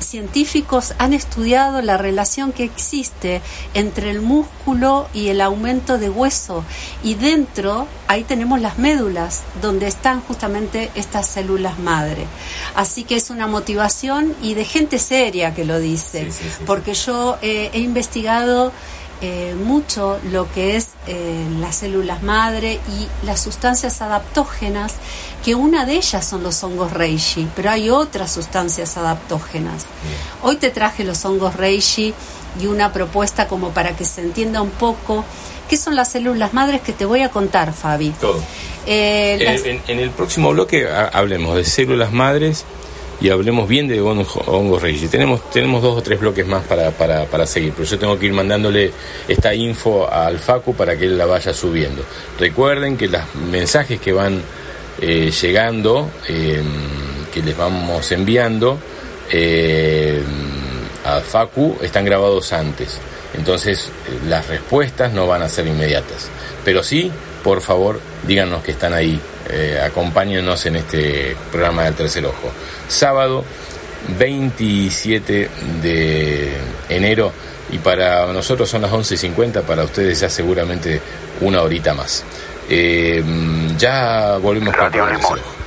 científicos 0.00 0.94
han 0.98 1.12
estudiado 1.12 1.82
la 1.82 1.98
relación 1.98 2.52
que 2.52 2.64
existe 2.64 3.42
entre 3.74 4.10
el 4.10 4.22
músculo 4.22 5.08
y 5.12 5.28
el 5.28 5.40
aumento 5.40 5.98
de 5.98 6.08
hueso 6.08 6.64
y 7.02 7.14
dentro 7.14 7.88
ahí 8.06 8.22
tenemos 8.24 8.60
las 8.60 8.78
médulas 8.78 9.42
donde 9.60 9.86
están 9.86 10.20
justamente 10.20 10.90
estas 10.94 11.26
células 11.26 11.78
madre. 11.78 12.24
Así 12.74 13.04
que 13.04 13.16
es 13.16 13.30
una 13.30 13.46
motivación 13.46 14.34
y 14.40 14.54
de 14.54 14.64
gente 14.64 14.98
seria 14.98 15.52
que 15.54 15.64
lo 15.64 15.78
dice, 15.78 16.28
porque 16.64 16.94
yo 16.94 17.38
eh, 17.42 17.70
he 17.72 17.80
investigado 17.80 18.72
eh, 19.20 19.56
mucho 19.60 20.20
lo 20.30 20.50
que 20.52 20.76
es 20.76 20.90
eh, 21.08 21.44
las 21.60 21.76
células 21.76 22.22
madre 22.22 22.78
y 22.88 23.26
las 23.26 23.40
sustancias 23.40 24.00
adaptógenas, 24.00 24.94
que 25.44 25.54
una 25.56 25.86
de 25.86 25.94
ellas 25.94 26.24
son 26.24 26.42
los 26.42 26.62
hongos 26.62 26.92
reishi, 26.92 27.48
pero 27.56 27.70
hay 27.70 27.90
otras 27.90 28.32
sustancias 28.32 28.96
adaptógenas. 28.96 29.86
Hoy 30.42 30.56
te 30.56 30.70
traje 30.70 31.02
los 31.02 31.24
hongos 31.24 31.56
reishi 31.56 32.14
y 32.60 32.66
una 32.66 32.92
propuesta 32.92 33.48
como 33.48 33.70
para 33.70 33.96
que 33.96 34.04
se 34.04 34.20
entienda 34.20 34.62
un 34.62 34.70
poco 34.70 35.24
qué 35.68 35.76
son 35.76 35.96
las 35.96 36.12
células 36.12 36.54
madres 36.54 36.80
que 36.80 36.92
te 36.92 37.04
voy 37.04 37.22
a 37.22 37.30
contar, 37.30 37.72
Fabi. 37.72 38.10
Todo. 38.20 38.40
Eh, 38.86 39.80
en, 39.86 39.98
el 39.98 40.10
próximo 40.10 40.50
bloque 40.52 40.88
hablemos 40.88 41.56
de 41.56 41.64
células 41.64 42.12
madres 42.12 42.64
y 43.20 43.30
hablemos 43.30 43.68
bien 43.68 43.88
de 43.88 44.00
hongos 44.00 44.82
reyes. 44.82 45.10
Tenemos, 45.10 45.50
tenemos 45.50 45.82
dos 45.82 45.98
o 45.98 46.02
tres 46.02 46.20
bloques 46.20 46.46
más 46.46 46.64
para, 46.64 46.90
para, 46.92 47.24
para, 47.24 47.46
seguir, 47.46 47.72
pero 47.74 47.88
yo 47.88 47.98
tengo 47.98 48.18
que 48.18 48.26
ir 48.26 48.32
mandándole 48.32 48.92
esta 49.26 49.54
info 49.54 50.08
al 50.10 50.38
Facu 50.38 50.74
para 50.74 50.96
que 50.96 51.06
él 51.06 51.18
la 51.18 51.26
vaya 51.26 51.52
subiendo. 51.52 52.02
Recuerden 52.38 52.96
que 52.96 53.08
los 53.08 53.22
mensajes 53.50 54.00
que 54.00 54.12
van 54.12 54.40
eh, 55.00 55.30
llegando, 55.30 56.10
em, 56.28 56.64
que 57.32 57.42
les 57.42 57.56
vamos 57.56 58.10
enviando 58.12 58.78
eh, 59.30 60.22
a 61.04 61.20
Facu, 61.20 61.76
están 61.82 62.04
grabados 62.04 62.52
antes. 62.52 62.98
Entonces 63.36 63.90
las 64.28 64.48
respuestas 64.48 65.12
no 65.12 65.26
van 65.26 65.42
a 65.42 65.48
ser 65.48 65.66
inmediatas. 65.66 66.28
Pero 66.64 66.82
sí, 66.82 67.10
por 67.42 67.60
favor, 67.60 68.00
díganos 68.26 68.62
que 68.62 68.72
están 68.72 68.94
ahí 68.94 69.20
eh, 69.50 69.80
acompáñenos 69.82 70.64
en 70.66 70.76
este 70.76 71.36
programa 71.50 71.84
del 71.84 71.94
Tercer 71.94 72.26
Ojo. 72.26 72.52
Sábado 72.88 73.44
27 74.18 75.50
de 75.82 76.52
enero 76.88 77.32
y 77.70 77.78
para 77.78 78.32
nosotros 78.32 78.68
son 78.68 78.82
las 78.82 78.90
11.50, 78.90 79.62
para 79.62 79.84
ustedes 79.84 80.20
ya 80.20 80.28
seguramente 80.28 81.00
una 81.40 81.62
horita 81.62 81.94
más. 81.94 82.24
Eh, 82.68 83.22
ya 83.76 84.36
volvemos 84.38 84.74
con 84.76 84.86
el 84.86 84.92
Tercer 84.92 85.16
Ojo. 85.16 85.57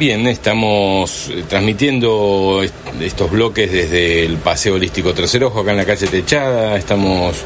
Bien, 0.00 0.26
estamos 0.28 1.28
eh, 1.28 1.44
transmitiendo 1.46 2.62
estos 3.02 3.30
bloques 3.30 3.70
desde 3.70 4.24
el 4.24 4.38
Paseo 4.38 4.76
Holístico 4.76 5.12
Tercer 5.12 5.44
Ojo, 5.44 5.60
acá 5.60 5.72
en 5.72 5.76
la 5.76 5.84
calle 5.84 6.06
Techada. 6.06 6.78
Estamos 6.78 7.36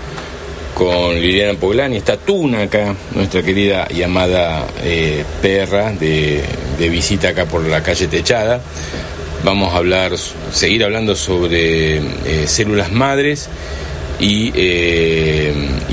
con 0.72 1.20
Liliana 1.20 1.58
Poglani, 1.58 1.96
está 1.96 2.16
Tuna 2.16 2.62
acá, 2.62 2.94
nuestra 3.12 3.42
querida 3.42 3.88
y 3.90 4.04
amada 4.04 4.68
eh, 4.84 5.24
perra 5.42 5.90
de, 5.90 6.44
visita 6.78 7.30
acá 7.30 7.44
por 7.44 7.66
la 7.66 7.82
calle 7.82 8.06
Techada. 8.06 8.62
Vamos 9.42 9.74
a 9.74 9.78
hablar, 9.78 10.12
seguir 10.52 10.84
hablando 10.84 11.16
sobre 11.16 11.96
eh, 11.96 12.46
células 12.46 12.92
madres 12.92 13.48
y 14.20 14.52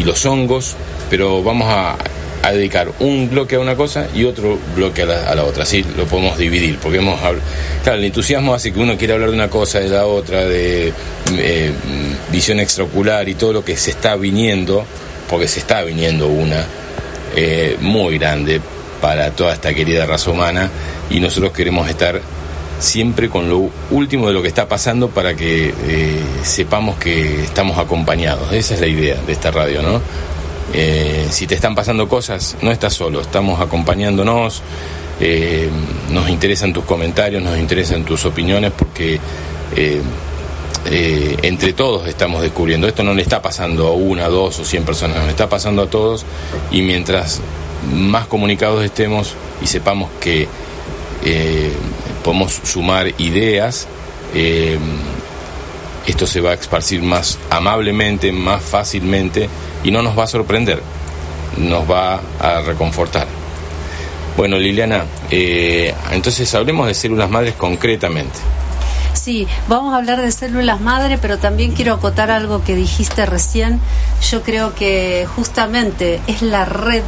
los 0.04 0.24
hongos, 0.28 0.76
pero 1.10 1.42
vamos 1.42 1.68
a 1.72 1.98
a 2.44 2.52
dedicar 2.52 2.92
un 3.00 3.30
bloque 3.30 3.56
a 3.56 3.60
una 3.60 3.76
cosa 3.76 4.08
y 4.14 4.24
otro 4.24 4.58
bloque 4.76 5.04
a 5.04 5.36
la, 5.36 5.44
otra. 5.44 5.64
Así 5.64 5.86
lo 5.96 6.06
podemos 6.06 6.38
dividir, 6.38 6.78
porque 6.80 6.98
hemos 6.98 7.20
Claro, 7.84 8.00
el 8.00 8.06
entusiasmo 8.06 8.54
hace 8.54 8.72
que 8.72 8.80
uno 8.80 8.98
quiera 8.98 9.16
hablar 9.16 9.30
de 9.30 9.36
una 9.36 9.50
cosa, 9.50 9.80
de 9.80 9.90
la 9.90 10.06
otra, 10.06 10.46
de 10.46 10.94
eh, 11.38 11.72
visión 12.32 12.60
extraocular 12.60 13.28
y 13.30 13.36
todo 13.36 13.54
lo 13.54 13.66
que 13.66 13.78
se 13.78 13.92
está 13.92 14.16
viniendo, 14.16 14.84
porque 15.30 15.48
se 15.48 15.60
está 15.60 15.84
viniendo 15.84 16.28
una 16.28 16.66
eh, 17.36 17.78
muy 17.80 18.18
grande 18.18 18.60
para 19.02 19.32
toda 19.32 19.54
esta 19.54 19.74
querida 19.74 20.06
raza 20.06 20.30
humana 20.32 20.70
y 21.10 21.20
nosotros 21.20 21.52
queremos 21.52 21.90
estar 21.90 22.22
siempre 22.80 23.30
con 23.30 23.48
lo 23.48 23.70
último 23.92 24.28
de 24.28 24.34
lo 24.34 24.42
que 24.42 24.48
está 24.48 24.68
pasando 24.68 25.10
para 25.10 25.36
que 25.36 25.74
eh, 25.88 26.20
sepamos 26.44 26.98
que 26.98 27.44
estamos 27.44 27.78
acompañados. 27.78 28.52
Esa 28.54 28.74
es 28.74 28.80
la 28.80 28.88
idea 28.88 29.16
de 29.16 29.32
esta 29.32 29.52
radio, 29.52 29.82
¿no? 29.82 30.02
Eh, 30.74 31.28
si 31.30 31.48
te 31.48 31.56
están 31.56 31.76
pasando 31.76 32.08
cosas, 32.08 32.56
no 32.62 32.72
estás 32.72 32.94
solo, 32.94 33.22
estamos 33.22 33.60
acompañándonos, 33.60 34.62
eh, 35.20 35.70
nos 36.12 36.30
interesan 36.30 36.72
tus 36.72 36.86
comentarios, 36.86 37.44
nos 37.44 37.58
interesan 37.58 38.06
tus 38.06 38.24
opiniones 38.26 38.72
porque 38.72 39.20
eh, 39.76 40.02
entre 41.42 41.74
todos 41.74 42.08
estamos 42.08 42.42
descubriendo. 42.42 42.88
Esto 42.88 43.04
no 43.04 43.14
le 43.14 43.22
está 43.22 43.42
pasando 43.42 43.88
a 43.88 43.92
una, 43.92 44.28
dos 44.30 44.60
o 44.60 44.66
cien 44.66 44.84
personas, 44.84 45.18
nos 45.18 45.30
está 45.30 45.50
pasando 45.50 45.84
a 45.84 45.90
todos. 45.90 46.26
Y 46.72 46.82
mientras 46.82 47.42
más 47.94 48.28
comunicados 48.28 48.84
estemos 48.84 49.36
y 49.62 49.68
sepamos 49.68 50.10
que 50.20 50.48
podemos 52.24 52.60
sumar 52.64 53.14
ideas, 53.20 53.88
esto 56.08 56.26
se 56.26 56.42
va 56.42 56.52
a 56.52 56.54
esparcir 56.54 57.04
más 57.04 57.38
amablemente, 57.50 58.32
más 58.32 58.64
fácilmente 58.64 59.50
y 59.84 59.92
no 59.92 60.02
nos 60.02 60.18
va 60.18 60.24
a 60.24 60.28
sorprender, 60.28 60.82
nos 61.58 61.90
va 61.90 62.20
a 62.40 62.62
reconfortar. 62.62 63.28
Bueno, 64.38 64.58
Liliana, 64.58 65.04
eh, 65.30 65.94
entonces 66.12 66.54
hablemos 66.56 66.88
de 66.88 66.94
células 66.94 67.30
madres 67.30 67.54
concretamente. 67.56 68.40
Sí, 69.14 69.48
vamos 69.68 69.94
a 69.94 69.98
hablar 69.98 70.22
de 70.22 70.32
células 70.32 70.82
madre, 70.82 71.18
pero 71.22 71.38
también 71.38 71.74
quiero 71.74 71.94
acotar 71.94 72.32
algo 72.32 72.64
que 72.64 72.76
dijiste 72.76 73.26
recién. 73.26 73.80
Yo 74.30 74.42
creo 74.42 74.74
que 74.74 75.28
justamente 75.36 76.22
es 76.28 76.42
la 76.42 76.66
red, 76.66 77.04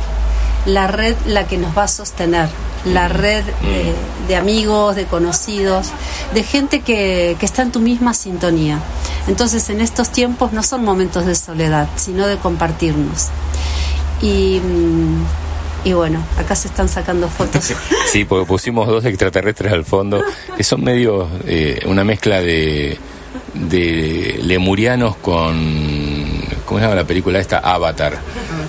la 0.65 0.87
red 0.87 1.15
la 1.25 1.47
que 1.47 1.57
nos 1.57 1.75
va 1.75 1.83
a 1.83 1.87
sostener 1.87 2.49
la 2.85 3.07
red 3.07 3.43
de, 4.27 4.35
amigos, 4.35 4.95
de 4.95 5.05
conocidos, 5.05 5.87
de 6.33 6.43
gente 6.43 6.81
que, 6.81 7.37
que, 7.39 7.45
está 7.45 7.61
en 7.61 7.71
tu 7.71 7.79
misma 7.79 8.13
sintonía. 8.13 8.79
Entonces 9.27 9.69
en 9.69 9.81
estos 9.81 10.09
tiempos 10.11 10.51
no 10.53 10.63
son 10.63 10.83
momentos 10.83 11.25
de 11.25 11.35
soledad, 11.35 11.87
sino 11.95 12.27
de 12.27 12.37
compartirnos. 12.37 13.29
Y, 14.21 14.59
mm, 14.59 15.93
bueno, 15.93 16.23
acá 16.37 16.55
se 16.55 16.67
están 16.67 16.89
sacando 16.89 17.27
fotos. 17.27 17.73
Sí, 18.11 18.25
porque 18.25 18.45
pusimos 18.45 18.87
dos 18.87 19.03
extraterrestres 19.05 19.73
al 19.73 19.85
fondo, 19.85 20.23
que 20.55 20.63
son 20.63 20.83
medio 20.83 21.27
eh, 21.47 21.79
una 21.87 22.03
mezcla 22.03 22.41
de, 22.41 22.97
de 23.53 24.39
lemurianos 24.43 25.15
con... 25.15 26.43
¿Cómo 26.65 26.79
se 26.79 26.85
llama 26.85 26.95
la 26.95 27.07
película 27.07 27.39
esta? 27.39 27.57
Avatar. 27.59 28.19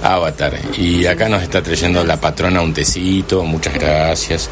Avatar. 0.02 0.58
Y 0.78 1.06
acá 1.06 1.28
nos 1.28 1.42
está 1.42 1.62
trayendo 1.62 2.04
la 2.04 2.18
patrona 2.18 2.60
un 2.62 2.72
tecito, 2.72 3.44
muchas 3.44 3.74
gracias. 3.74 4.48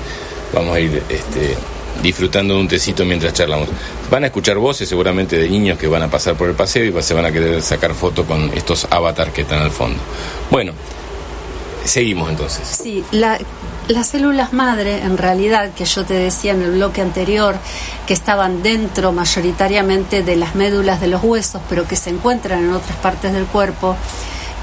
Vamos 0.52 0.76
a 0.76 0.80
ir 0.80 1.02
este, 1.08 1.56
disfrutando 2.02 2.54
de 2.54 2.60
un 2.60 2.68
tecito 2.68 3.04
mientras 3.04 3.32
charlamos. 3.32 3.68
Van 4.10 4.24
a 4.24 4.26
escuchar 4.26 4.58
voces 4.58 4.88
seguramente 4.88 5.36
de 5.36 5.48
niños 5.48 5.78
que 5.78 5.86
van 5.86 6.02
a 6.02 6.08
pasar 6.08 6.34
por 6.34 6.48
el 6.48 6.54
paseo 6.54 6.84
y 6.98 7.02
se 7.02 7.14
van 7.14 7.24
a 7.24 7.32
querer 7.32 7.62
sacar 7.62 7.94
fotos 7.94 8.26
con 8.26 8.50
estos 8.54 8.86
avatars 8.90 9.32
que 9.32 9.42
están 9.42 9.62
al 9.62 9.70
fondo. 9.70 9.98
Bueno, 10.50 10.72
seguimos 11.84 12.28
entonces. 12.30 12.66
Sí, 12.66 13.04
la, 13.12 13.38
las 13.88 14.08
células 14.08 14.52
madre, 14.52 15.00
en 15.02 15.18
realidad, 15.18 15.70
que 15.74 15.84
yo 15.84 16.04
te 16.04 16.14
decía 16.14 16.52
en 16.52 16.62
el 16.62 16.72
bloque 16.72 17.00
anterior, 17.00 17.56
que 18.06 18.14
estaban 18.14 18.62
dentro 18.62 19.12
mayoritariamente 19.12 20.22
de 20.22 20.36
las 20.36 20.54
médulas 20.54 21.00
de 21.00 21.08
los 21.08 21.22
huesos, 21.22 21.60
pero 21.68 21.86
que 21.86 21.96
se 21.96 22.10
encuentran 22.10 22.64
en 22.64 22.72
otras 22.72 22.96
partes 22.98 23.32
del 23.32 23.46
cuerpo, 23.46 23.96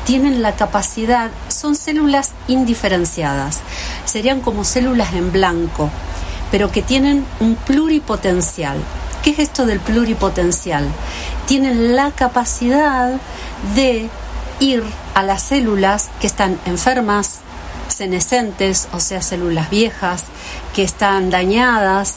tienen 0.06 0.42
la 0.42 0.56
capacidad, 0.56 1.32
son 1.50 1.76
células 1.76 2.32
indiferenciadas, 2.48 3.60
serían 4.06 4.42
como 4.42 4.64
células 4.64 5.14
en 5.14 5.32
blanco, 5.32 5.92
pero 6.52 6.72
que 6.72 6.82
tienen 6.82 7.26
un 7.40 7.56
pluripotencial. 7.56 8.78
¿Qué 9.24 9.32
es 9.32 9.40
esto 9.40 9.66
del 9.66 9.80
pluripotencial? 9.80 10.88
Tienen 11.46 11.96
la 11.96 12.12
capacidad 12.12 13.20
de 13.76 14.10
ir 14.60 14.84
a 15.14 15.24
las 15.24 15.44
células 15.44 16.10
que 16.22 16.28
están 16.28 16.60
enfermas, 16.66 17.40
senescentes, 17.88 18.88
o 18.94 19.00
sea, 19.00 19.22
células 19.22 19.70
viejas, 19.70 20.24
que 20.74 20.84
están 20.84 21.30
dañadas, 21.30 22.16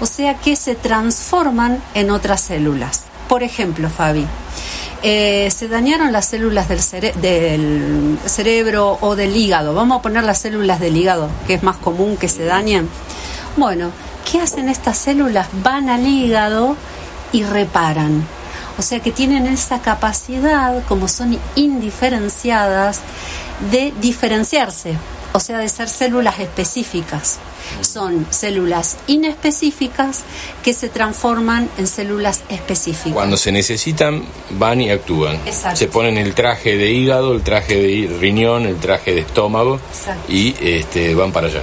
o 0.00 0.06
sea, 0.06 0.34
que 0.34 0.56
se 0.56 0.74
transforman 0.74 1.82
en 1.94 2.10
otras 2.10 2.40
células. 2.40 3.04
Por 3.28 3.42
ejemplo, 3.42 3.88
Fabi, 3.88 4.26
eh, 5.02 5.50
se 5.50 5.68
dañaron 5.68 6.12
las 6.12 6.26
células 6.26 6.68
del, 6.68 6.80
del, 7.20 8.18
cerebro 8.26 8.98
o 9.00 9.16
del 9.16 9.36
hígado. 9.36 9.74
Vamos 9.74 9.98
a 9.98 10.02
poner 10.02 10.24
las 10.24 10.38
células 10.38 10.80
del 10.80 10.96
hígado, 10.96 11.28
que 11.46 11.54
es 11.54 11.62
más 11.62 11.76
común 11.76 12.16
que 12.16 12.28
se 12.28 12.44
dañen. 12.44 12.88
Bueno, 13.56 13.90
¿qué 14.30 14.40
hacen 14.40 14.68
estas 14.68 14.98
células? 14.98 15.48
Van 15.62 15.88
al 15.88 16.06
hígado 16.06 16.76
y 17.32 17.44
reparan. 17.44 18.26
O 18.78 18.82
sea 18.82 19.00
que 19.00 19.12
tienen 19.12 19.46
esa 19.46 19.80
capacidad, 19.80 20.82
como 20.84 21.06
son 21.06 21.38
indiferenciadas, 21.54 23.00
de 23.70 23.92
diferenciarse, 24.00 24.96
o 25.32 25.40
sea, 25.40 25.58
de 25.58 25.68
ser 25.68 25.88
células 25.88 26.40
específicas 26.40 27.38
son 27.80 28.26
células 28.30 28.96
inespecíficas 29.06 30.22
que 30.62 30.72
se 30.72 30.88
transforman 30.88 31.68
en 31.78 31.86
células 31.86 32.42
específicas. 32.48 33.12
Cuando 33.12 33.36
se 33.36 33.52
necesitan, 33.52 34.22
van 34.50 34.80
y 34.80 34.90
actúan. 34.90 35.38
Se 35.74 35.88
ponen 35.88 36.18
el 36.18 36.34
traje 36.34 36.76
de 36.76 36.90
hígado, 36.90 37.34
el 37.34 37.42
traje 37.42 37.76
de 37.76 38.18
riñón, 38.18 38.66
el 38.66 38.76
traje 38.76 39.14
de 39.14 39.20
estómago 39.20 39.80
y 40.28 40.54
este, 40.60 41.14
van 41.14 41.32
para 41.32 41.48
allá. 41.48 41.62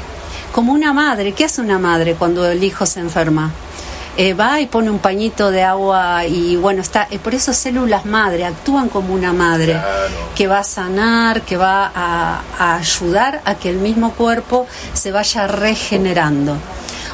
Como 0.51 0.73
una 0.73 0.91
madre, 0.91 1.31
¿qué 1.31 1.45
hace 1.45 1.61
una 1.61 1.79
madre 1.79 2.15
cuando 2.15 2.45
el 2.49 2.61
hijo 2.63 2.85
se 2.85 2.99
enferma? 2.99 3.51
Eh, 4.17 4.33
va 4.33 4.59
y 4.59 4.65
pone 4.65 4.89
un 4.89 4.99
pañito 4.99 5.49
de 5.49 5.63
agua 5.63 6.25
y 6.25 6.57
bueno, 6.57 6.81
está, 6.81 7.07
eh, 7.09 7.17
por 7.17 7.33
eso 7.33 7.53
células 7.53 8.05
madre, 8.05 8.45
actúan 8.45 8.89
como 8.89 9.13
una 9.13 9.31
madre 9.31 9.79
que 10.35 10.47
va 10.47 10.59
a 10.59 10.63
sanar, 10.65 11.43
que 11.43 11.55
va 11.55 11.89
a, 11.95 12.41
a 12.59 12.75
ayudar 12.75 13.41
a 13.45 13.55
que 13.55 13.69
el 13.69 13.77
mismo 13.77 14.11
cuerpo 14.11 14.67
se 14.93 15.13
vaya 15.13 15.47
regenerando. 15.47 16.57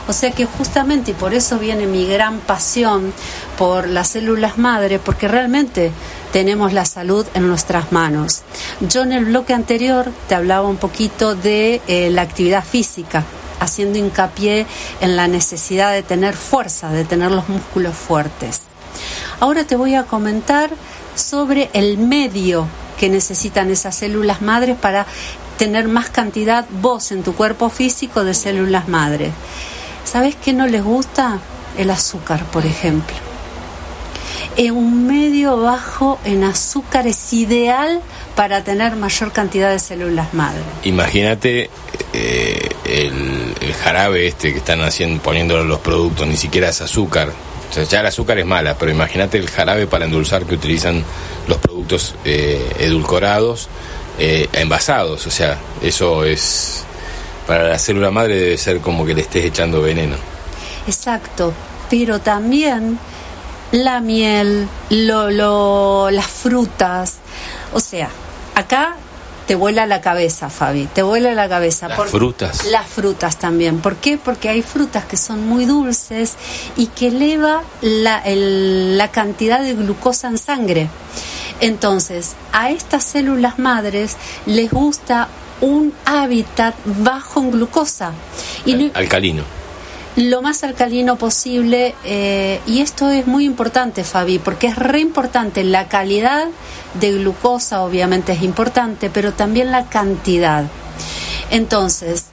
O 0.07 0.13
sea 0.13 0.31
que 0.31 0.45
justamente, 0.45 1.11
y 1.11 1.13
por 1.13 1.33
eso 1.33 1.59
viene 1.59 1.85
mi 1.85 2.07
gran 2.07 2.39
pasión 2.39 3.13
por 3.57 3.87
las 3.87 4.09
células 4.09 4.57
madre, 4.57 4.99
porque 4.99 5.27
realmente 5.27 5.91
tenemos 6.31 6.73
la 6.73 6.85
salud 6.85 7.25
en 7.33 7.47
nuestras 7.47 7.91
manos. 7.91 8.43
Yo 8.79 9.03
en 9.03 9.11
el 9.11 9.25
bloque 9.25 9.53
anterior 9.53 10.11
te 10.27 10.35
hablaba 10.35 10.67
un 10.67 10.77
poquito 10.77 11.35
de 11.35 11.81
eh, 11.87 12.09
la 12.09 12.21
actividad 12.21 12.63
física 12.63 13.25
haciendo 13.59 13.97
hincapié 13.97 14.65
en 15.01 15.15
la 15.15 15.27
necesidad 15.27 15.91
de 15.91 16.03
tener 16.03 16.35
fuerza, 16.35 16.89
de 16.89 17.05
tener 17.05 17.31
los 17.31 17.49
músculos 17.49 17.95
fuertes. 17.95 18.61
Ahora 19.39 19.63
te 19.63 19.75
voy 19.75 19.95
a 19.95 20.03
comentar 20.03 20.69
sobre 21.15 21.69
el 21.73 21.97
medio 21.97 22.67
que 22.99 23.09
necesitan 23.09 23.71
esas 23.71 23.95
células 23.95 24.41
madres 24.41 24.77
para 24.77 25.05
tener 25.57 25.87
más 25.87 26.09
cantidad 26.09 26.65
vos 26.81 27.11
en 27.11 27.23
tu 27.23 27.33
cuerpo 27.33 27.69
físico 27.69 28.23
de 28.23 28.33
células 28.33 28.87
madres. 28.87 29.31
¿Sabes 30.07 30.37
qué 30.37 30.53
no 30.53 30.67
les 30.67 30.81
gusta? 30.81 31.39
El 31.77 31.91
azúcar, 31.91 32.45
por 32.45 32.65
ejemplo. 32.65 33.13
En 34.55 34.73
un 34.73 35.05
medio 35.05 35.57
bajo 35.57 36.17
en 36.23 36.45
azúcar 36.45 37.07
es 37.07 37.33
ideal 37.33 38.01
para 38.33 38.63
tener 38.63 38.95
mayor 38.95 39.33
cantidad 39.33 39.69
de 39.69 39.79
células 39.79 40.33
madre. 40.33 40.61
Imagínate 40.85 41.69
eh, 42.13 42.69
el, 42.85 43.73
jarabe 43.73 44.27
este 44.27 44.53
que 44.53 44.59
están 44.59 44.81
haciendo, 44.81 45.21
poniéndolo 45.21 45.63
en 45.63 45.67
los 45.67 45.81
productos, 45.81 46.25
ni 46.25 46.37
siquiera 46.37 46.69
es 46.69 46.79
azúcar. 46.79 47.29
O 47.69 47.73
sea, 47.73 47.83
ya 47.83 47.99
el 47.99 48.05
azúcar 48.05 48.39
es 48.39 48.45
mala, 48.45 48.77
pero 48.77 48.93
imagínate 48.93 49.37
el 49.37 49.49
jarabe 49.49 49.87
para 49.87 50.05
endulzar 50.05 50.45
que 50.45 50.55
utilizan 50.55 51.03
los 51.49 51.57
productos 51.57 52.15
eh, 52.23 52.65
edulcorados, 52.79 53.67
eh, 54.19 54.47
envasados. 54.53 55.27
O 55.27 55.31
sea, 55.31 55.59
eso 55.83 56.23
es. 56.23 56.85
Para 57.47 57.69
la 57.69 57.79
célula 57.79 58.11
madre 58.11 58.35
debe 58.35 58.57
ser 58.57 58.81
como 58.81 59.05
que 59.05 59.13
le 59.13 59.21
estés 59.21 59.45
echando 59.45 59.81
veneno. 59.81 60.15
Exacto, 60.85 61.53
pero 61.89 62.19
también 62.19 62.99
la 63.71 63.99
miel, 64.01 64.67
lo, 64.89 66.09
las 66.11 66.27
frutas, 66.27 67.15
o 67.73 67.79
sea, 67.79 68.09
acá 68.55 68.95
te 69.47 69.55
vuela 69.55 69.85
la 69.85 70.01
cabeza, 70.01 70.49
Fabi, 70.49 70.87
te 70.87 71.03
vuela 71.03 71.33
la 71.33 71.47
cabeza. 71.47 71.87
Las 71.87 72.09
frutas. 72.09 72.65
Las 72.65 72.85
frutas 72.85 73.37
también. 73.37 73.79
¿Por 73.79 73.95
qué? 73.95 74.17
Porque 74.17 74.49
hay 74.49 74.61
frutas 74.61 75.05
que 75.05 75.15
son 75.15 75.47
muy 75.47 75.65
dulces 75.65 76.35
y 76.75 76.87
que 76.87 77.07
eleva 77.07 77.63
la, 77.81 78.21
la 78.25 79.11
cantidad 79.11 79.61
de 79.61 79.73
glucosa 79.73 80.27
en 80.27 80.37
sangre. 80.37 80.89
Entonces, 81.61 82.33
a 82.51 82.71
estas 82.71 83.05
células 83.05 83.57
madres 83.57 84.17
les 84.45 84.69
gusta 84.69 85.29
un 85.61 85.93
hábitat 86.05 86.75
bajo 86.85 87.41
en 87.41 87.51
glucosa. 87.51 88.11
Y 88.65 88.91
alcalino. 88.93 89.43
Lo 90.17 90.41
más 90.41 90.63
alcalino 90.63 91.15
posible 91.15 91.93
eh, 92.03 92.59
y 92.65 92.81
esto 92.81 93.11
es 93.11 93.27
muy 93.27 93.45
importante 93.45 94.03
Fabi 94.03 94.39
porque 94.39 94.65
es 94.65 94.75
re 94.75 94.99
importante 94.99 95.63
la 95.63 95.87
calidad 95.87 96.47
de 96.99 97.11
glucosa 97.11 97.81
obviamente 97.83 98.31
es 98.31 98.41
importante 98.41 99.11
pero 99.11 99.33
también 99.33 99.71
la 99.71 99.85
cantidad. 99.89 100.65
Entonces 101.51 102.25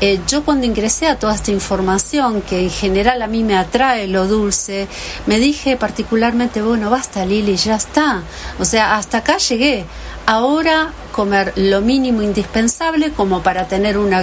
eh, 0.00 0.18
yo 0.26 0.44
cuando 0.44 0.66
ingresé 0.66 1.06
a 1.06 1.16
toda 1.16 1.36
esta 1.36 1.52
información 1.52 2.42
que 2.42 2.60
en 2.60 2.70
general 2.70 3.22
a 3.22 3.28
mí 3.28 3.44
me 3.44 3.56
atrae 3.56 4.08
lo 4.08 4.26
dulce 4.26 4.88
me 5.26 5.38
dije 5.38 5.76
particularmente 5.76 6.60
bueno 6.60 6.90
basta 6.90 7.24
Lili 7.24 7.54
ya 7.54 7.76
está 7.76 8.22
o 8.58 8.64
sea 8.64 8.96
hasta 8.96 9.18
acá 9.18 9.38
llegué. 9.38 9.84
Ahora 10.26 10.92
comer 11.18 11.52
lo 11.56 11.80
mínimo 11.80 12.22
indispensable 12.22 13.10
como 13.10 13.42
para 13.42 13.66
tener 13.66 13.98
una 13.98 14.22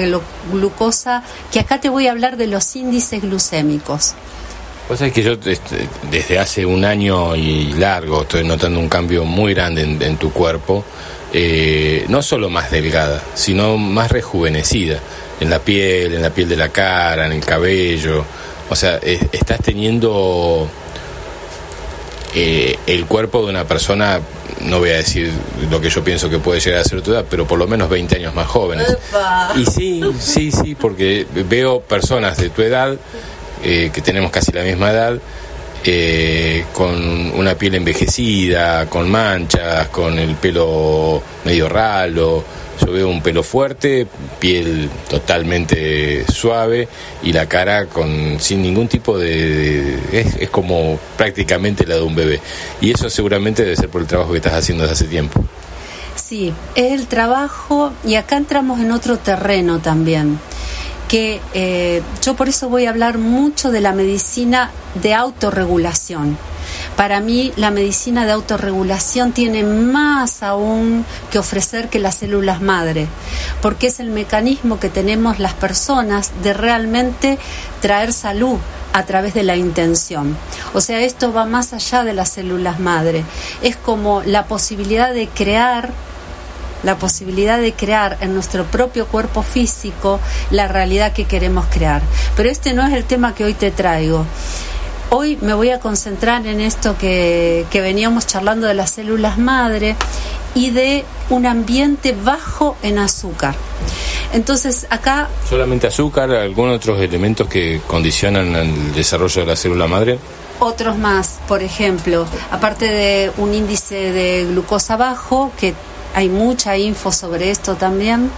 glucosa, 0.50 1.24
que 1.52 1.60
acá 1.60 1.82
te 1.82 1.90
voy 1.90 2.08
a 2.08 2.12
hablar 2.12 2.38
de 2.38 2.48
los 2.48 2.74
índices 2.74 3.22
glucémicos. 3.22 4.14
Pues 4.88 5.02
es 5.02 5.12
que 5.12 5.22
yo 5.22 5.34
este, 5.34 5.90
desde 6.10 6.40
hace 6.40 6.66
un 6.66 6.86
año 6.86 7.36
y 7.36 7.74
largo 7.74 8.22
estoy 8.22 8.46
notando 8.46 8.80
un 8.80 8.88
cambio 8.88 9.26
muy 9.26 9.54
grande 9.54 9.82
en, 9.82 10.02
en 10.02 10.16
tu 10.16 10.32
cuerpo, 10.32 10.86
eh, 11.34 12.06
no 12.08 12.22
solo 12.22 12.50
más 12.50 12.72
delgada, 12.72 13.22
sino 13.34 13.78
más 13.78 14.10
rejuvenecida. 14.10 15.02
en 15.42 15.50
la 15.50 15.60
piel, 15.60 16.14
en 16.14 16.22
la 16.22 16.30
piel 16.30 16.48
de 16.48 16.56
la 16.56 16.70
cara, 16.70 17.26
en 17.26 17.34
el 17.34 17.44
cabello. 17.44 18.24
O 18.70 18.76
sea, 18.78 19.00
estás 19.04 19.60
teniendo 19.60 20.70
eh, 22.34 22.80
el 22.88 23.06
cuerpo 23.06 23.44
de 23.44 23.50
una 23.50 23.66
persona, 23.66 24.22
no 24.66 24.80
voy 24.80 24.90
a 24.90 24.98
decir 24.98 25.32
lo 25.70 25.80
que 25.80 25.90
yo 25.90 26.04
pienso 26.04 26.30
que 26.30 26.40
puede 26.40 26.60
llegar 26.60 26.82
a 26.82 26.84
ser 26.84 27.02
tu 27.02 27.12
edad, 27.12 27.26
pero 27.30 27.46
por 27.48 27.60
lo 27.60 27.68
menos 27.68 27.90
20 27.90 28.16
años 28.16 28.34
más 28.34 28.48
jóvenes. 28.48 28.98
Y 29.56 29.66
sí, 29.66 30.02
sí, 30.20 30.52
sí, 30.52 30.76
porque 30.76 31.26
veo 31.48 31.82
personas 31.82 32.38
de 32.38 32.50
tu 32.50 32.62
edad, 32.62 32.96
eh, 33.64 33.92
que 33.94 34.02
tenemos 34.02 34.32
casi 34.32 34.52
la 34.52 34.64
misma 34.64 34.92
edad, 34.92 35.18
eh, 35.84 36.66
con 36.74 37.32
una 37.32 37.56
piel 37.56 37.76
envejecida, 37.76 38.88
con 38.88 39.10
manchas, 39.10 39.88
con 39.90 40.18
el 40.18 40.36
pelo 40.36 41.22
medio 41.44 41.70
ralo. 41.70 42.44
Yo 42.80 42.92
veo 42.92 43.10
un 43.10 43.22
pelo 43.22 43.44
fuerte, 43.44 44.08
piel 44.40 44.90
totalmente 45.10 46.26
suave 46.32 46.88
y 47.24 47.32
la 47.32 47.48
cara 47.48 47.86
con 47.86 48.40
sin 48.40 48.62
ningún 48.62 48.88
tipo 48.88 49.18
de, 49.18 49.96
es, 50.12 50.36
es, 50.36 50.50
como 50.50 51.00
prácticamente 51.18 51.86
la 51.86 51.96
de 51.96 52.02
un 52.02 52.16
bebé. 52.16 52.42
Y 52.82 52.92
eso 52.92 53.10
seguramente 53.10 53.64
debe 53.64 53.76
ser 53.76 53.90
por 53.90 54.02
el 54.02 54.08
trabajo 54.08 54.32
que 54.32 54.38
estás 54.38 54.54
haciendo 54.54 54.84
desde 54.84 54.94
hace 54.94 55.06
tiempo. 55.06 55.44
Sí, 56.16 56.54
es 56.76 56.92
el 56.92 57.08
trabajo 57.08 57.94
y 58.04 58.16
acá 58.16 58.38
entramos 58.38 58.80
en 58.80 58.92
otro 58.92 59.18
terreno 59.18 59.80
también 59.80 60.40
que 61.08 61.42
eh, 61.54 62.02
yo 62.22 62.36
por 62.36 62.50
eso 62.50 62.70
voy 62.70 62.86
a 62.86 62.90
hablar 62.90 63.18
mucho 63.18 63.72
de 63.72 63.82
la 63.82 63.94
medicina 63.94 64.72
de 65.02 65.14
autorregulación. 65.14 66.38
Para 66.96 67.20
mí 67.20 67.52
la 67.58 67.72
medicina 67.72 68.26
de 68.26 68.32
autorregulación 68.32 69.32
tiene 69.32 69.64
más 69.64 70.42
aún 70.44 71.06
que 71.32 71.40
ofrecer 71.40 71.90
que 71.90 72.00
las 72.00 72.16
células 72.16 72.62
madre, 72.62 73.08
porque 73.62 73.88
es 73.88 74.00
el 74.00 74.10
mecanismo 74.10 74.80
que 74.80 74.90
tenemos 74.90 75.40
las 75.40 75.54
personas 75.54 76.32
de 76.42 76.54
realmente 76.54 77.38
traer 77.82 78.14
salud 78.14 78.58
a 78.94 79.04
través 79.04 79.34
de 79.34 79.44
la 79.44 79.58
intención. 79.58 80.38
O 80.74 80.80
sea, 80.80 81.02
esto 81.02 81.34
va 81.34 81.46
más 81.46 81.74
allá 81.74 82.04
de 82.04 82.14
las 82.14 82.30
células 82.30 82.80
madre. 82.80 83.26
Es 83.62 83.76
como 83.76 84.24
la 84.24 84.46
posibilidad 84.46 85.14
de 85.14 85.28
crear 85.28 85.92
la 86.86 86.98
posibilidad 86.98 87.60
de 87.60 87.74
crear 87.74 88.18
en 88.22 88.34
nuestro 88.34 88.64
propio 88.66 89.08
cuerpo 89.08 89.42
físico 89.42 90.20
la 90.52 90.68
realidad 90.68 91.12
que 91.14 91.26
queremos 91.26 91.66
crear. 91.66 92.02
Pero 92.38 92.50
este 92.50 92.74
no 92.74 92.86
es 92.86 92.94
el 92.94 93.04
tema 93.04 93.34
que 93.36 93.44
hoy 93.44 93.54
te 93.54 93.72
traigo. 93.72 94.26
Hoy 95.10 95.38
me 95.42 95.54
voy 95.54 95.70
a 95.70 95.80
concentrar 95.80 96.46
en 96.48 96.62
esto 96.62 96.98
que, 96.98 97.66
veníamos 97.74 98.28
charlando 98.28 98.68
de 98.68 98.74
las 98.74 98.92
células 98.92 99.38
madre 99.38 99.96
y 100.54 100.72
de 100.72 101.06
un 101.30 101.46
ambiente 101.46 102.16
bajo 102.24 102.78
en 102.82 103.00
azúcar. 103.00 103.56
Entonces, 104.34 104.88
acá... 104.90 105.30
¿Solamente 105.50 105.88
azúcar? 105.88 106.32
¿Algunos 106.32 106.78
otros 106.78 107.00
elementos 107.00 107.48
que 107.48 107.82
condicionan 107.88 108.56
el 108.56 108.94
desarrollo 108.94 109.42
de 109.42 109.48
la 109.48 109.56
célula 109.56 109.88
madre? 109.88 110.20
Otros 110.60 110.98
más, 110.98 111.40
por 111.48 111.62
ejemplo, 111.62 112.26
aparte 112.50 112.86
de 112.86 113.32
un 113.38 113.54
índice 113.54 114.12
de 114.12 114.46
glucosa 114.46 114.98
bajo, 114.98 115.52
que 115.60 115.74
hay 116.16 116.30
mucha 116.30 116.78
info 116.78 117.12
sobre 117.12 117.52
esto 117.52 117.76
también. 117.76 118.32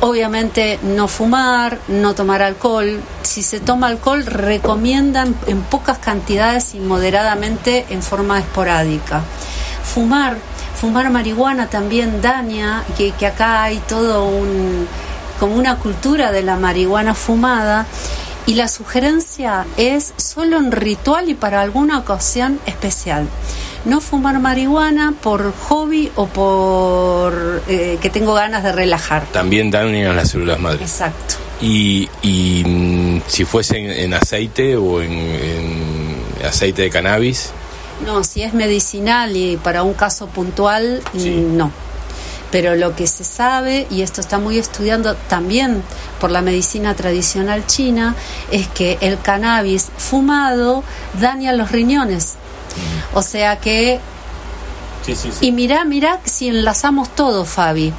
Obviamente 0.00 0.78
no 0.82 1.08
fumar, 1.08 1.78
no 1.88 2.14
tomar 2.14 2.42
alcohol. 2.42 3.00
Si 3.22 3.42
se 3.42 3.60
toma 3.60 3.86
alcohol, 3.86 4.26
recomiendan 4.26 5.34
en 5.46 5.62
pocas 5.62 5.98
cantidades 5.98 6.74
y 6.74 6.80
moderadamente 6.80 7.86
en 7.88 8.02
forma 8.02 8.38
esporádica. 8.38 9.22
Fumar, 9.82 10.36
fumar 10.74 11.10
marihuana 11.10 11.68
también 11.68 12.20
daña, 12.20 12.84
que, 12.96 13.14
acá 13.26 13.62
hay 13.62 13.78
todo 13.78 14.26
un 14.26 14.86
como 15.40 15.56
una 15.56 15.76
cultura 15.76 16.30
de 16.30 16.42
la 16.42 16.56
marihuana 16.56 17.14
fumada 17.14 17.86
y 18.46 18.54
la 18.54 18.68
sugerencia 18.68 19.66
es 19.76 20.14
solo 20.16 20.58
en 20.58 20.70
ritual 20.70 21.28
y 21.28 21.34
para 21.34 21.60
alguna 21.60 21.98
ocasión 21.98 22.60
especial 22.66 23.26
no 23.84 24.00
fumar 24.00 24.38
marihuana 24.38 25.14
por 25.20 25.52
hobby 25.52 26.10
o 26.16 26.26
por 26.26 27.62
eh, 27.68 27.98
que 28.00 28.10
tengo 28.10 28.34
ganas 28.34 28.62
de 28.62 28.72
relajar. 28.72 29.26
También 29.32 29.70
dañan 29.70 30.16
las 30.16 30.30
células 30.30 30.60
madre. 30.60 30.82
Exacto. 30.82 31.36
Y, 31.60 32.08
y 32.22 32.64
mm, 32.64 33.22
si 33.26 33.44
fuese 33.44 34.02
en, 34.04 34.14
aceite 34.14 34.76
o 34.76 35.00
en, 35.00 36.16
aceite 36.46 36.82
de 36.82 36.90
cannabis. 36.90 37.50
No, 38.04 38.24
si 38.24 38.42
es 38.42 38.52
medicinal 38.52 39.36
y 39.36 39.56
para 39.56 39.82
un 39.82 39.94
caso 39.94 40.26
puntual, 40.26 41.02
no. 41.14 41.70
Pero 42.50 42.74
lo 42.74 42.94
que 42.94 43.06
se 43.06 43.24
sabe, 43.24 43.86
y 43.90 44.02
esto 44.02 44.20
está 44.20 44.38
muy 44.38 44.58
estudiando 44.58 45.14
también 45.14 45.82
por 46.20 46.30
la 46.30 46.42
medicina 46.42 46.94
tradicional 46.94 47.64
china, 47.66 48.14
es 48.50 48.68
que 48.68 48.98
el 49.00 49.18
cannabis 49.20 49.88
fumado 49.96 50.84
daña 51.18 51.52
los 51.52 51.70
riñones 51.70 52.36
o 53.14 53.22
sea 53.22 53.58
que... 53.58 54.00
Y 55.40 55.50
mira, 55.50 55.84
mira 55.84 56.20
si 56.24 56.48
enlazamos 56.48 57.08
todo, 57.14 57.44
Fabi. 57.44 57.92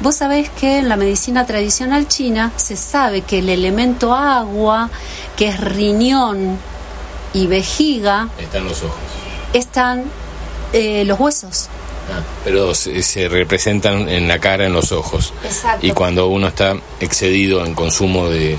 Vos 0.00 0.16
sabés 0.16 0.50
que 0.50 0.78
en 0.78 0.88
la 0.88 0.96
medicina 0.96 1.46
tradicional 1.46 2.08
china 2.08 2.52
se 2.56 2.76
sabe 2.76 3.22
que 3.22 3.38
el 3.38 3.48
elemento 3.48 4.14
agua, 4.14 4.90
que 5.36 5.48
es 5.48 5.60
riñón 5.60 6.58
y 7.32 7.46
vejiga... 7.46 8.28
Están 8.38 8.64
los 8.64 8.82
ojos. 8.82 8.96
Están 9.52 10.04
eh, 10.72 11.04
los 11.04 11.18
huesos. 11.18 11.68
Ah, 12.12 12.22
pero 12.44 12.74
se, 12.74 13.28
representan 13.28 14.08
en 14.08 14.28
la 14.28 14.38
cara, 14.38 14.66
en 14.66 14.72
los 14.72 14.92
ojos. 14.92 15.32
Exacto. 15.44 15.86
Y 15.86 15.90
cuando 15.90 16.28
uno 16.28 16.48
está 16.48 16.76
excedido 17.00 17.64
en 17.64 17.74
consumo 17.74 18.28
de, 18.28 18.58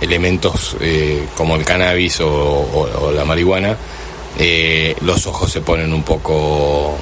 elementos 0.00 0.76
eh, 0.80 1.26
como 1.36 1.56
el 1.56 1.64
cannabis 1.64 2.20
o 2.20 3.12
la 3.14 3.24
marihuana, 3.24 3.76
eh, 4.38 4.96
los 5.02 5.26
ojos 5.26 5.50
se 5.50 5.60
ponen 5.60 5.92
un 5.92 6.02
poco 6.02 6.96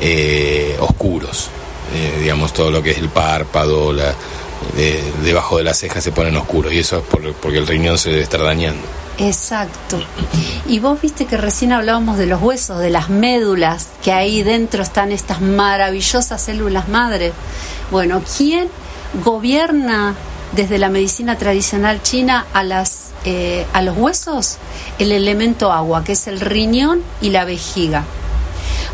eh, 0.00 0.76
oscuros. 0.80 1.48
Eh, 1.94 2.18
digamos, 2.20 2.52
todo 2.52 2.70
lo 2.70 2.82
que 2.82 2.92
es 2.92 2.98
el 2.98 3.08
párpado, 3.08 3.92
la, 3.92 4.14
debajo 5.22 5.56
de 5.56 5.64
las 5.64 5.78
cejas 5.78 6.04
se 6.04 6.12
ponen 6.12 6.36
oscuros 6.36 6.72
y 6.72 6.80
eso 6.80 6.98
es 6.98 7.34
porque 7.40 7.58
el 7.58 7.66
riñón 7.66 7.98
se 7.98 8.10
debe 8.10 8.22
estar 8.22 8.42
dañando. 8.42 8.82
Exacto. 9.18 10.00
Y 10.66 10.78
vos 10.78 11.00
viste 11.00 11.26
que 11.26 11.36
recién 11.36 11.72
hablábamos 11.72 12.16
de 12.16 12.26
los 12.26 12.40
huesos, 12.40 12.78
de 12.78 12.90
las 12.90 13.10
médulas, 13.10 13.88
que 14.02 14.12
ahí 14.12 14.42
dentro 14.42 14.82
están 14.82 15.12
estas 15.12 15.40
maravillosas 15.40 16.40
células 16.40 16.88
madre. 16.88 17.32
Bueno, 17.90 18.22
¿quién 18.36 18.68
gobierna 19.24 20.14
desde 20.52 20.78
la 20.78 20.88
medicina 20.88 21.36
tradicional 21.36 22.02
china 22.02 22.46
a 22.52 22.64
las 22.64 23.09
eh, 23.24 23.66
a 23.72 23.82
los 23.82 23.96
huesos 23.96 24.56
el 24.98 25.12
elemento 25.12 25.72
agua, 25.72 26.04
que 26.04 26.12
es 26.12 26.26
el 26.26 26.40
riñón 26.40 27.02
y 27.20 27.30
la 27.30 27.44
vejiga. 27.44 28.04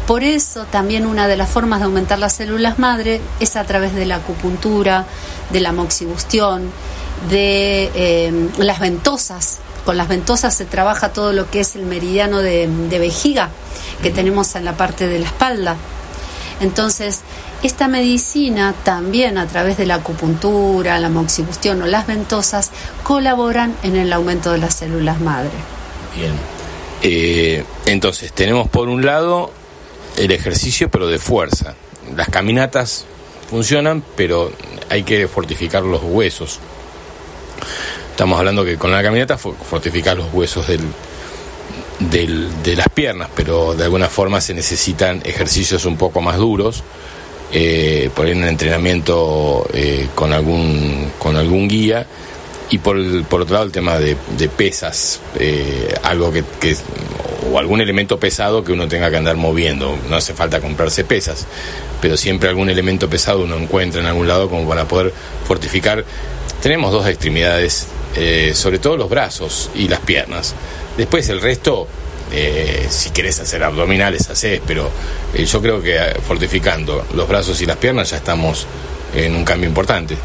Por 0.07 0.23
eso 0.23 0.65
también 0.71 1.07
una 1.07 1.27
de 1.27 1.37
las 1.37 1.49
formas 1.51 1.81
de 1.81 1.87
aumentar 1.87 2.19
las 2.19 2.35
células 2.35 2.79
madre 2.79 3.21
es 3.41 3.57
a 3.57 3.65
través 3.65 3.95
de 3.95 4.07
la 4.07 4.17
acupuntura, 4.17 5.05
de 5.51 5.61
la 5.61 5.73
moxibustión, 5.73 6.71
de 7.31 7.91
eh, 7.95 8.51
las 8.59 8.79
ventosas. 8.79 9.59
Con 9.85 9.97
las 9.97 10.09
ventosas 10.09 10.55
se 10.55 10.65
trabaja 10.65 11.12
todo 11.12 11.33
lo 11.33 11.51
que 11.51 11.61
es 11.61 11.77
el 11.77 11.87
meridiano 11.87 12.39
de 12.39 12.99
vejiga 12.99 13.51
que 14.03 14.11
tenemos 14.11 14.55
en 14.57 14.65
la 14.65 14.77
parte 14.77 15.07
de 15.07 15.19
la 15.19 15.27
espalda. 15.27 15.77
Entonces, 16.61 17.21
esta 17.62 17.88
medicina 17.88 18.75
también 18.85 19.38
a 19.38 19.47
través 19.47 19.77
de 19.77 19.87
la 19.87 19.97
acupuntura, 19.97 20.99
la 20.99 21.09
moxibustión 21.09 21.83
o 21.83 21.87
las 21.87 22.07
ventosas 22.07 22.71
colaboran 23.03 23.75
en 23.83 23.97
el 23.97 24.12
aumento 24.12 24.53
de 24.53 24.59
las 24.59 24.75
células 24.75 25.21
madre. 25.21 25.51
Bien. 26.14 26.33
Eh, 27.03 27.64
entonces 27.87 28.33
tenemos 28.33 28.69
por 28.69 28.88
un 28.88 29.05
lado 29.05 29.53
el 30.16 30.33
ejercicio 30.33 30.90
pero 30.90 31.07
de 31.09 31.19
fuerza. 31.19 31.75
Las 32.14 32.29
caminatas 32.29 33.05
funcionan 33.51 34.03
pero 34.16 34.53
hay 34.88 35.03
que 35.03 35.27
fortificar 35.29 35.83
los 35.83 36.03
huesos. 36.03 36.61
Estamos 38.11 38.38
hablando 38.38 38.64
que 38.64 38.77
con 38.77 38.90
la 38.92 39.03
caminata 39.03 39.37
fortificar 39.37 40.16
los 40.16 40.33
huesos 40.33 40.66
del, 40.66 40.88
de 42.62 42.77
las 42.77 42.88
piernas, 42.88 43.29
pero 43.35 43.75
de 43.75 43.85
alguna 43.85 44.09
forma 44.09 44.40
se 44.40 44.55
necesitan 44.55 45.21
ejercicios 45.25 45.85
un 45.85 45.97
poco 45.97 46.21
más 46.23 46.38
duros 46.38 46.83
eh, 47.53 48.11
por 48.15 48.27
un 48.27 48.45
entrenamiento 48.45 49.67
eh, 49.73 50.09
con, 50.15 50.33
algún, 50.33 51.13
con 51.19 51.37
algún 51.37 51.69
guía 51.69 52.07
y 52.71 52.79
por, 52.79 53.25
por 53.25 53.43
otro 53.43 53.55
lado 53.55 53.67
el 53.67 53.73
tema 53.73 53.99
de, 53.99 54.17
pesas, 54.49 55.21
eh, 55.39 55.95
algo 56.03 56.33
que, 56.33 56.45
o 57.53 57.59
algún 57.59 57.81
elemento 57.81 58.19
pesado 58.19 58.65
que 58.65 58.73
uno 58.73 58.89
tenga 58.89 59.11
que 59.11 59.17
andar 59.17 59.37
moviendo, 59.37 59.97
no 60.09 60.17
hace 60.17 60.35
falta 60.35 60.61
comprarse 60.61 61.05
pesas, 61.05 61.47
pero 62.01 62.17
siempre 62.17 62.49
algún 62.49 62.69
elemento 62.69 63.09
pesado 63.09 63.45
uno 63.45 63.57
encuentra 63.57 64.01
en 64.01 64.07
algún 64.07 64.27
lado 64.27 64.49
como 64.49 64.69
para 64.69 64.87
poder 64.87 65.13
fortificar. 65.45 66.05
Tenemos 66.61 66.91
dos 66.91 67.07
extremidades, 67.07 67.87
eh, 68.17 68.53
sobre 68.55 68.79
todo 68.79 68.97
los 68.97 69.09
brazos 69.09 69.71
y 69.75 69.89
las 69.89 70.01
piernas. 70.01 70.55
Después 70.97 71.29
el 71.29 71.41
resto 71.41 71.87
eh, 72.33 72.87
si 72.91 73.11
querés 73.11 73.39
hacer 73.41 73.62
abdominales, 73.62 74.29
haces, 74.31 74.61
pero 74.67 74.91
eh, 75.35 75.45
yo 75.45 75.62
creo 75.62 75.83
que 75.83 75.97
eh, 75.97 76.15
fortificando 76.27 77.07
los 77.15 77.29
brazos 77.29 77.61
y 77.61 77.67
las 77.67 77.77
piernas 77.77 78.11
ya 78.11 78.17
estamos 78.17 78.67
en 79.15 79.35
un 79.35 79.45
cambio 79.45 79.69
importante. 79.69 80.17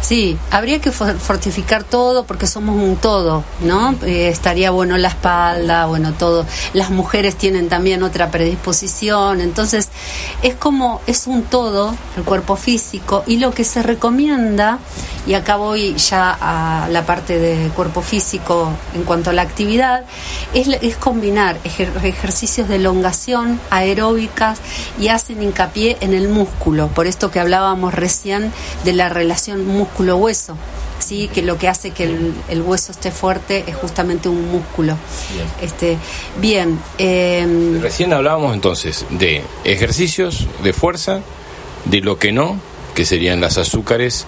Sí, 0.00 0.38
habría 0.50 0.80
que 0.80 0.90
fortificar 0.90 1.84
todo 1.84 2.24
porque 2.24 2.46
somos 2.46 2.76
un 2.76 2.96
todo, 2.96 3.44
¿no? 3.60 3.94
Eh, 4.02 4.28
estaría 4.28 4.70
bueno 4.70 4.96
la 4.96 5.08
espalda, 5.08 5.86
bueno, 5.86 6.12
todo. 6.12 6.46
Las 6.72 6.90
mujeres 6.90 7.36
tienen 7.36 7.68
también 7.68 8.02
otra 8.02 8.30
predisposición, 8.30 9.40
entonces 9.40 9.88
es 10.42 10.54
como, 10.54 11.02
es 11.06 11.26
un 11.26 11.42
todo 11.42 11.94
el 12.16 12.22
cuerpo 12.22 12.56
físico 12.56 13.24
y 13.26 13.38
lo 13.38 13.52
que 13.52 13.64
se 13.64 13.82
recomienda, 13.82 14.78
y 15.26 15.34
acá 15.34 15.56
voy 15.56 15.94
ya 15.96 16.38
a 16.40 16.88
la 16.88 17.04
parte 17.04 17.38
de 17.38 17.68
cuerpo 17.70 18.00
físico 18.00 18.70
en 18.94 19.02
cuanto 19.02 19.30
a 19.30 19.32
la 19.34 19.42
actividad, 19.42 20.04
es, 20.54 20.68
es 20.68 20.96
combinar 20.96 21.58
ejercicios 21.64 22.68
de 22.68 22.76
elongación, 22.76 23.60
aeróbicas 23.68 24.58
y 24.98 25.08
hacen 25.08 25.42
hincapié 25.42 25.98
en 26.00 26.14
el 26.14 26.28
músculo, 26.28 26.88
por 26.88 27.06
esto 27.06 27.30
que 27.30 27.40
hablábamos 27.40 27.92
recién 27.92 28.52
de 28.84 28.92
la 28.94 29.08
relación 29.10 29.66
músculo-hueso. 29.88 30.56
Sí, 30.98 31.30
que 31.32 31.42
lo 31.42 31.58
que 31.58 31.68
hace 31.68 31.92
que 31.92 32.04
el, 32.48 32.62
hueso 32.62 32.92
esté 32.92 33.10
fuerte 33.10 33.64
es 33.66 33.76
justamente 33.76 34.28
un 34.28 34.50
músculo. 34.50 34.96
Bien. 35.32 35.46
Este, 35.62 35.96
bien 36.40 36.78
em, 36.98 37.80
Recién 37.80 38.12
hablábamos 38.12 38.52
entonces 38.52 39.06
de 39.10 39.42
ejercicios 39.64 40.46
de 40.62 40.72
fuerza, 40.72 41.20
de 41.84 42.00
lo 42.00 42.18
que 42.18 42.32
no, 42.32 42.60
que 42.94 43.04
serían 43.04 43.40
las 43.40 43.58
azúcares 43.58 44.26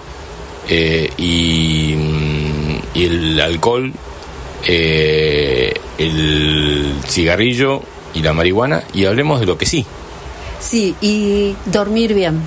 eh, 0.69 1.11
y, 1.17 1.93
mm, 1.97 2.79
y, 2.93 3.05
el 3.05 3.39
alcohol, 3.41 3.91
eh, 4.65 5.73
el 5.97 6.95
cigarrillo 7.05 7.81
y 8.13 8.21
la 8.21 8.31
marihuana, 8.31 8.83
y 8.93 9.05
hablemos 9.05 9.41
de 9.41 9.45
lo 9.45 9.57
que 9.57 9.65
sí, 9.65 9.85
Sí, 10.61 10.95
y 11.01 11.55
dormir 11.65 12.13
bien. 12.13 12.39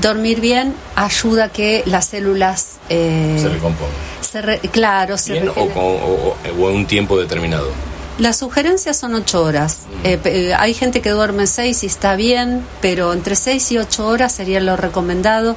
Dormir 0.00 0.40
bien 0.40 0.74
ayuda 0.96 1.44
a 1.44 1.48
que 1.48 1.82
las 1.86 2.06
células... 2.06 2.78
Eh, 2.88 3.38
se 3.40 3.48
recompongan. 3.48 4.70
claro, 4.70 5.16
se 5.16 5.34
bien, 5.34 5.52
o, 5.56 6.36
en 6.44 6.76
un 6.76 6.86
tiempo 6.86 7.18
determinado. 7.18 7.70
Las 8.18 8.38
sugerencias 8.38 8.96
son 8.96 9.14
ocho 9.14 9.42
horas. 9.42 9.80
Eh, 10.04 10.18
eh, 10.24 10.54
hay 10.56 10.74
gente 10.74 11.00
que 11.00 11.10
duerme 11.10 11.46
seis 11.46 11.82
y 11.82 11.86
está 11.86 12.14
bien, 12.14 12.64
pero 12.80 13.12
entre 13.12 13.36
seis 13.36 13.70
y 13.72 13.78
ocho 13.78 14.06
horas 14.06 14.32
sería 14.32 14.60
lo 14.60 14.76
recomendado, 14.76 15.56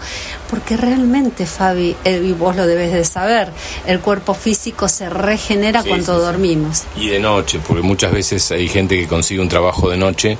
porque 0.49 0.77
realmente, 0.77 1.45
Fabi, 1.45 1.95
y 2.05 2.31
vos 2.31 2.55
lo 2.55 2.65
debes 2.65 2.93
de 2.93 3.03
saber, 3.03 3.49
el 3.85 3.99
cuerpo 3.99 4.33
físico 4.33 4.87
se 4.87 5.09
regenera 5.09 5.83
cuando 5.83 6.17
dormimos. 6.17 6.83
Y 6.95 7.09
de 7.09 7.19
noche, 7.19 7.59
porque 7.65 7.83
muchas 7.83 8.11
veces 8.11 8.51
hay 8.51 8.67
gente 8.67 8.97
que 8.99 9.07
consigue 9.07 9.41
un 9.41 9.49
trabajo 9.49 9.89
de 9.89 9.97
noche 9.97 10.37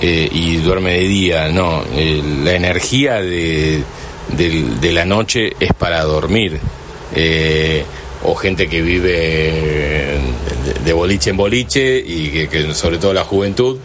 eh, 0.00 0.28
y 0.30 0.56
duerme 0.58 0.92
de 0.92 1.08
día, 1.08 1.48
no, 1.48 1.82
eh, 1.94 2.22
la 2.44 2.52
energía 2.52 3.14
de, 3.14 3.82
de, 4.28 4.92
la 4.92 5.06
noche 5.06 5.54
es 5.58 5.72
para 5.72 6.02
dormir. 6.02 6.60
Eh, 7.14 7.84
o 8.22 8.34
gente 8.34 8.68
que 8.68 8.82
vive 8.82 10.18
de, 10.84 10.92
boliche 10.92 11.30
en 11.30 11.36
boliche 11.36 11.98
y 11.98 12.46
que, 12.48 12.74
sobre 12.74 12.98
todo 12.98 13.12
la 13.12 13.24
juventud 13.24 13.78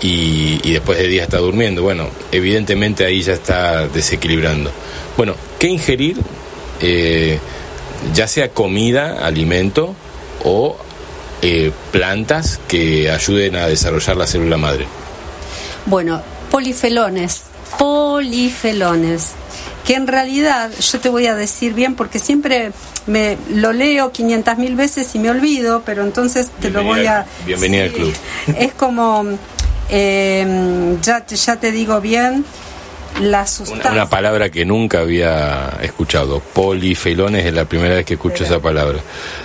y, 0.00 0.60
y, 0.62 0.72
después 0.72 0.98
de 0.98 1.08
día 1.08 1.22
está 1.22 1.38
durmiendo. 1.38 1.82
Bueno, 1.82 2.08
evidentemente 2.30 3.04
ahí 3.04 3.22
ya 3.22 3.34
está 3.34 3.86
desequilibrando. 3.88 4.70
Bueno, 5.16 5.34
¿qué 5.58 5.68
ingerir? 5.68 6.16
ya 8.12 8.26
sea 8.26 8.48
comida, 8.48 9.24
alimento 9.24 9.94
o 10.42 10.76
plantas 11.90 12.60
que 12.68 13.10
ayuden 13.10 13.56
a 13.56 13.66
desarrollar 13.66 14.16
la 14.16 14.26
célula 14.26 14.56
madre. 14.56 14.86
Bueno, 15.86 16.22
polifelones, 16.50 17.44
polifelones, 17.78 19.30
que 19.84 19.94
en 19.94 20.06
realidad 20.06 20.70
yo 20.78 21.00
te 21.00 21.08
voy 21.08 21.26
a 21.26 21.34
decir 21.34 21.74
bien 21.74 21.96
porque 21.96 22.18
siempre 22.18 22.72
me 23.06 23.36
lo 23.50 23.72
leo 23.72 24.12
500 24.12 24.58
mil 24.58 24.76
veces 24.76 25.14
y 25.14 25.18
me 25.18 25.30
olvido, 25.30 25.82
pero 25.84 26.02
entonces 26.02 26.50
te 26.60 26.70
lo 26.70 26.82
voy 26.84 27.06
a... 27.06 27.26
Bienvenida 27.46 27.84
al 27.84 27.92
club. 27.92 28.14
Es 28.58 28.72
como, 28.74 29.24
eh, 29.88 30.96
ya, 31.02 31.26
ya 31.26 31.56
te 31.56 31.72
digo 31.72 32.00
bien, 32.00 32.44
la 33.20 33.44
Una, 33.90 34.08
palabra 34.08 34.48
que 34.48 34.64
nunca 34.64 35.00
había 35.00 35.78
escuchado. 35.82 36.40
Polifelones 36.40 37.44
es 37.44 37.52
la 37.52 37.66
primera 37.66 37.96
vez 37.96 38.06
que 38.06 38.14
escucho 38.14 38.44
esa 38.44 38.58
palabra. 38.60 39.00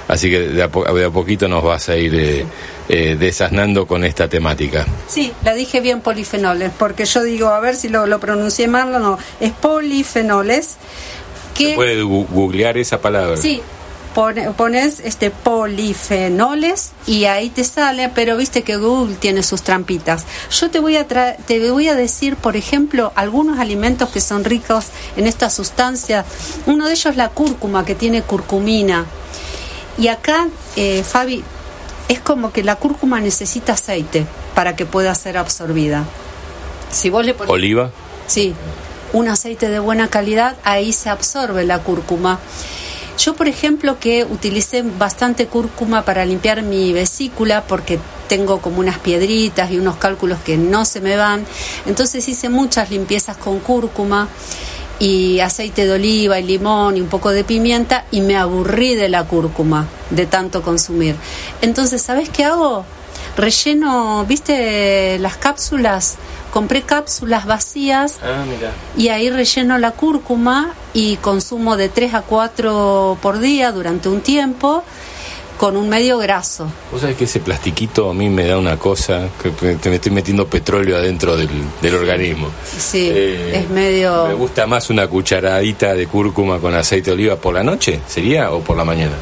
Así 0.08 0.30
que 0.30 0.40
de 0.40 0.64
a, 0.64 0.70
poquito 0.70 1.48
nos 1.48 1.64
vas 1.64 1.90
a 1.90 1.98
ir 1.98 2.16
eh, 2.16 2.46
eh, 2.88 3.18
desasnando 3.20 3.86
con 3.86 4.06
esta 4.06 4.30
temática. 4.30 4.86
Sí, 5.08 5.34
la 5.44 5.54
dije 5.54 5.82
bien 5.82 6.02
polifenoles, 6.02 6.72
porque 6.78 7.06
yo 7.06 7.24
digo, 7.24 7.50
a 7.50 7.60
ver 7.60 7.76
si 7.76 7.90
lo, 7.90 8.08
lo 8.08 8.20
pronuncié 8.20 8.68
mal 8.68 8.94
o 8.96 9.00
no. 9.00 9.20
Es 9.40 9.52
polifenoles. 9.52 10.78
Que... 11.58 11.70
¿Se 11.70 11.76
puede 11.76 12.02
googlear 12.04 12.78
esa 12.78 13.02
palabra? 13.02 13.38
Sí, 13.38 13.62
pones 14.58 15.00
este 15.02 15.30
polifenoles 15.30 16.92
y 17.06 17.26
ahí 17.26 17.50
te 17.50 17.64
sale, 17.64 18.10
pero 18.10 18.36
viste 18.36 18.64
que 18.64 18.78
Google 18.78 19.16
tiene 19.16 19.44
sus 19.44 19.62
trampitas. 19.62 20.26
Yo 20.50 20.72
te 20.72 20.80
voy 20.80 20.96
a 20.96 21.06
te 21.06 21.72
voy 21.72 21.88
a 21.88 21.96
decir, 21.96 22.36
por 22.36 22.56
ejemplo, 22.56 23.12
algunos 23.16 23.60
alimentos 23.60 24.10
que 24.10 24.20
son 24.20 24.44
ricos 24.44 24.88
en 25.18 25.28
esta 25.28 25.52
sustancia. 25.52 26.26
Uno 26.66 26.88
de 26.88 26.94
ellos 26.94 27.06
es 27.06 27.16
la 27.16 27.30
cúrcuma, 27.30 27.86
que 27.86 27.94
tiene 27.94 28.24
curcumina. 28.24 29.06
Y 30.00 30.08
acá, 30.08 30.48
eh, 30.76 31.04
Fabi, 31.04 31.44
es 32.08 32.20
como 32.20 32.52
que 32.52 32.64
la 32.64 32.76
cúrcuma 32.76 33.20
necesita 33.20 33.74
aceite 33.74 34.26
para 34.56 34.76
que 34.76 34.88
pueda 34.88 35.14
ser 35.14 35.38
absorbida. 35.38 36.06
Si 36.92 37.12
vos 37.12 37.24
le 37.24 37.36
pones, 37.36 37.52
¿Oliva? 37.52 37.92
Sí, 38.26 38.56
un 39.14 39.28
aceite 39.28 39.70
de 39.70 39.80
buena 39.80 40.10
calidad, 40.10 40.56
ahí 40.64 40.94
se 40.94 41.10
absorbe 41.10 41.66
la 41.66 41.80
cúrcuma. 41.80 42.40
Yo, 43.18 43.36
por 43.36 43.48
ejemplo, 43.48 44.00
que 44.00 44.26
utilicé 44.26 44.84
bastante 44.84 45.48
cúrcuma 45.48 46.06
para 46.06 46.24
limpiar 46.24 46.62
mi 46.62 46.94
vesícula 46.94 47.64
porque 47.64 48.00
tengo 48.28 48.62
como 48.62 48.80
unas 48.80 49.00
piedritas 49.00 49.72
y 49.72 49.80
unos 49.80 49.96
cálculos 49.96 50.40
que 50.40 50.58
no 50.58 50.86
se 50.86 51.02
me 51.02 51.16
van. 51.16 51.44
Entonces 51.88 52.28
hice 52.28 52.50
muchas 52.50 52.92
limpiezas 52.92 53.36
con 53.38 53.60
cúrcuma 53.60 54.28
y 55.00 55.40
aceite 55.40 55.86
de 55.86 55.94
oliva 55.94 56.40
y 56.40 56.44
limón 56.44 56.98
y 56.98 57.02
un 57.02 57.08
poco 57.08 57.32
de 57.32 57.44
pimienta 57.44 58.06
y 58.12 58.22
me 58.22 58.36
aburrí 58.36 58.96
de 58.96 59.10
la 59.10 59.24
cúrcuma 59.24 59.88
de 60.12 60.26
tanto 60.26 60.62
consumir. 60.62 61.16
Entonces, 61.62 62.02
¿sabes 62.02 62.30
qué 62.30 62.46
hago? 62.46 62.86
Relleno, 63.36 64.26
¿viste 64.28 65.18
las 65.20 65.38
cápsulas? 65.38 66.18
Compré 66.58 66.82
cápsulas 66.82 67.46
vacías 67.46 68.18
ah, 68.24 68.44
y 68.98 69.10
ahí 69.10 69.30
relleno 69.30 69.78
la 69.78 69.92
cúrcuma 69.92 70.74
y 70.92 71.18
consumo 71.18 71.78
de 71.78 71.88
3 71.88 72.16
a 72.16 72.22
4 72.24 73.20
por 73.22 73.38
día 73.38 73.72
durante 73.72 74.10
un 74.10 74.22
tiempo 74.22 74.84
con 75.60 75.78
un 75.78 75.88
medio 75.88 76.18
graso. 76.18 76.68
Vos 76.92 77.02
sabés 77.02 77.16
que 77.16 77.26
ese 77.26 77.42
plastiquito 77.42 78.10
a 78.10 78.14
mí 78.16 78.28
me 78.30 78.48
da 78.48 78.58
una 78.58 78.76
cosa, 78.78 79.30
que 79.40 79.52
me 79.62 79.96
estoy 79.98 80.12
metiendo 80.12 80.48
petróleo 80.48 80.98
adentro 80.98 81.38
del, 81.38 81.94
organismo. 81.94 82.50
Sí, 82.66 83.08
eh, 83.08 83.60
es 83.60 83.70
medio... 83.70 84.26
Me 84.26 84.34
gusta 84.34 84.66
más 84.66 84.90
una 84.90 85.08
cucharadita 85.08 85.94
de 85.94 86.08
cúrcuma 86.08 86.58
con 86.58 86.74
aceite 86.74 87.12
de 87.12 87.14
oliva 87.14 87.36
por 87.36 87.54
la 87.54 87.64
noche, 87.64 88.00
¿sería? 88.08 88.52
¿O 88.52 88.62
por 88.62 88.76
la 88.76 88.84
mañana? 88.84 89.14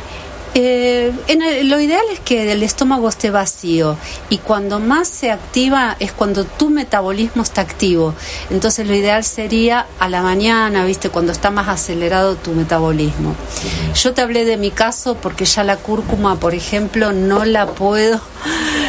Eh, 0.57 1.11
en 1.27 1.69
lo 1.69 1.81
ideal 1.81 2.05
es 2.13 2.21
que 2.21 2.49
el 2.49 2.63
estómago 2.63 3.09
esté 3.09 3.29
vacío 3.29 3.97
y 4.29 4.37
cuando 4.37 4.79
más 4.79 5.09
se 5.09 5.29
activa 5.29 5.97
es 5.99 6.13
cuando 6.13 6.45
tu 6.45 6.69
metabolismo 6.69 7.43
está 7.43 7.59
activo. 7.59 8.15
Entonces 8.49 8.87
lo 8.87 8.95
ideal 8.95 9.25
sería 9.25 9.85
a 9.99 10.07
la 10.07 10.21
mañana, 10.21 10.85
viste, 10.85 11.09
cuando 11.09 11.33
está 11.33 11.51
más 11.51 11.67
acelerado 11.67 12.37
tu 12.37 12.53
metabolismo. 12.53 13.35
Yo 13.95 14.13
te 14.13 14.21
hablé 14.21 14.45
de 14.45 14.55
mi 14.55 14.71
caso 14.71 15.15
porque 15.15 15.43
ya 15.43 15.65
la 15.65 15.75
cúrcuma, 15.75 16.39
por 16.39 16.55
ejemplo, 16.55 17.11
no 17.11 17.43
la 17.43 17.67
puedo. 17.67 18.21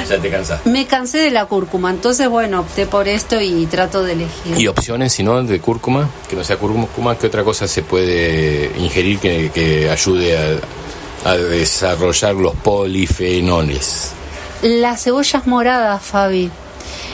Ya 0.08 0.20
te 0.20 0.30
cansaste. 0.30 0.70
Me 0.70 0.86
cansé 0.86 1.18
de 1.18 1.32
la 1.32 1.46
cúrcuma, 1.46 1.90
entonces 1.90 2.28
bueno, 2.28 2.60
opté 2.60 2.86
por 2.86 3.08
esto 3.08 3.40
y 3.40 3.66
trato 3.66 4.04
de 4.04 4.12
elegir. 4.12 4.56
¿Y 4.56 4.68
opciones, 4.68 5.14
si 5.14 5.24
no, 5.24 5.42
de 5.42 5.60
cúrcuma? 5.60 6.08
Que 6.30 6.36
no 6.36 6.44
sea 6.44 6.58
cúrcuma, 6.58 7.18
¿qué 7.18 7.26
otra 7.26 7.42
cosa 7.42 7.66
se 7.66 7.82
puede 7.82 8.70
ingerir 8.78 9.18
que, 9.18 9.50
que 9.52 9.90
ayude 9.90 10.38
a 10.38 10.60
a 11.26 11.36
desarrollar 11.36 12.34
los 12.34 12.54
polifenoles? 12.54 14.12
Las 14.62 15.02
cebollas 15.02 15.46
moradas, 15.46 16.02
Fabi. 16.02 16.50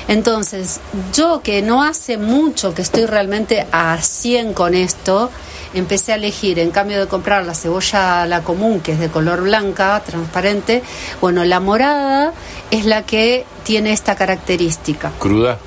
Entonces, 0.07 0.81
yo 1.15 1.41
que 1.43 1.63
no 1.63 1.83
hace 1.83 2.19
mucho 2.19 2.75
que 2.75 2.83
estoy 2.83 3.07
realmente 3.07 3.67
a 3.73 3.97
100 4.01 4.53
con 4.53 4.75
esto, 4.75 5.31
empecé 5.73 6.13
a 6.13 6.17
elegir, 6.17 6.59
en 6.59 6.71
cambio 6.71 7.01
de 7.01 7.07
comprar 7.07 7.47
la 7.47 7.55
cebolla 7.55 8.27
la 8.27 8.43
común, 8.43 8.81
que 8.81 8.93
es 8.93 8.99
de 8.99 9.09
color 9.09 9.43
blanca, 9.43 10.03
transparente, 10.05 10.83
bueno, 11.23 11.45
la 11.45 11.61
morada 11.61 12.35
es 12.71 12.85
la 12.85 13.07
que 13.07 13.47
tiene 13.65 13.93
esta 13.93 14.15
característica. 14.15 15.11
¿Cruda? 15.19 15.59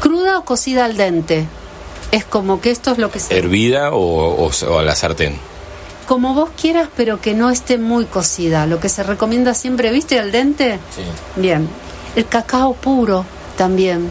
Cruda 0.00 0.38
o 0.38 0.44
cocida 0.44 0.84
al 0.84 0.96
dente. 0.96 1.46
Es 2.12 2.24
como 2.24 2.60
que 2.60 2.70
esto 2.70 2.92
es 2.92 2.98
lo 2.98 3.10
que 3.10 3.18
se... 3.18 3.36
¿Hervida 3.36 3.90
o, 3.92 4.48
o 4.48 4.78
a 4.78 4.82
la 4.82 4.94
sartén? 4.94 5.55
Como 6.06 6.34
vos 6.34 6.50
quieras, 6.60 6.88
pero 6.96 7.20
que 7.20 7.34
no 7.34 7.50
esté 7.50 7.78
muy 7.78 8.06
cocida. 8.06 8.66
Lo 8.66 8.80
que 8.80 8.88
se 8.88 9.02
recomienda 9.02 9.54
siempre, 9.54 9.90
¿viste 9.90 10.16
el 10.18 10.32
dente? 10.32 10.78
Sí. 10.94 11.02
Bien. 11.40 11.68
El 12.14 12.26
cacao 12.26 12.74
puro 12.74 13.24
también. 13.56 14.10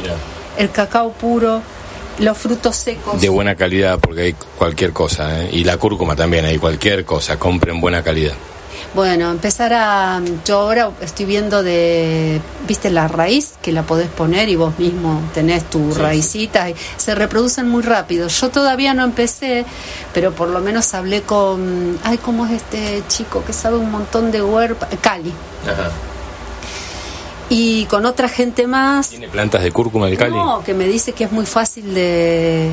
Mira. 0.00 0.14
El 0.56 0.70
cacao 0.70 1.12
puro 1.12 1.62
los 2.20 2.36
frutos 2.36 2.76
secos. 2.76 3.20
De 3.20 3.28
buena 3.28 3.54
calidad, 3.54 3.98
porque 3.98 4.22
hay 4.22 4.32
cualquier 4.56 4.92
cosa, 4.92 5.42
¿eh? 5.42 5.50
y 5.52 5.64
la 5.64 5.76
cúrcuma 5.78 6.14
también, 6.14 6.44
hay 6.44 6.58
cualquier 6.58 7.04
cosa, 7.04 7.38
compren 7.38 7.80
buena 7.80 8.02
calidad. 8.02 8.34
Bueno, 8.94 9.30
empezar 9.30 9.72
a. 9.72 10.20
Yo 10.44 10.58
ahora 10.58 10.90
estoy 11.00 11.26
viendo 11.26 11.62
de. 11.62 12.40
¿Viste 12.66 12.90
la 12.90 13.06
raíz? 13.06 13.54
Que 13.62 13.72
la 13.72 13.82
podés 13.84 14.08
poner 14.08 14.48
y 14.48 14.56
vos 14.56 14.78
mismo 14.78 15.22
tenés 15.32 15.68
tu 15.70 15.94
raicita. 15.94 16.68
Y 16.70 16.74
se 16.96 17.14
reproducen 17.14 17.68
muy 17.68 17.82
rápido. 17.82 18.28
Yo 18.28 18.50
todavía 18.50 18.92
no 18.94 19.04
empecé, 19.04 19.64
pero 20.12 20.32
por 20.32 20.48
lo 20.48 20.60
menos 20.60 20.92
hablé 20.94 21.22
con. 21.22 21.98
Ay, 22.02 22.18
¿cómo 22.18 22.46
es 22.46 22.52
este 22.52 23.02
chico 23.06 23.44
que 23.44 23.52
sabe 23.52 23.76
un 23.76 23.90
montón 23.92 24.32
de 24.32 24.42
huerpa? 24.42 24.88
Cali. 25.00 25.32
Ajá 25.64 25.90
y 27.50 27.84
con 27.86 28.06
otra 28.06 28.28
gente 28.28 28.66
más. 28.66 29.10
¿Tiene 29.10 29.28
plantas 29.28 29.62
de 29.62 29.72
cúrcuma 29.72 30.08
el 30.08 30.16
Cali? 30.16 30.32
No, 30.32 30.62
que 30.64 30.72
me 30.72 30.84
dice 30.84 31.12
que 31.12 31.24
es 31.24 31.32
muy 31.32 31.44
fácil 31.44 31.92
de, 31.92 32.70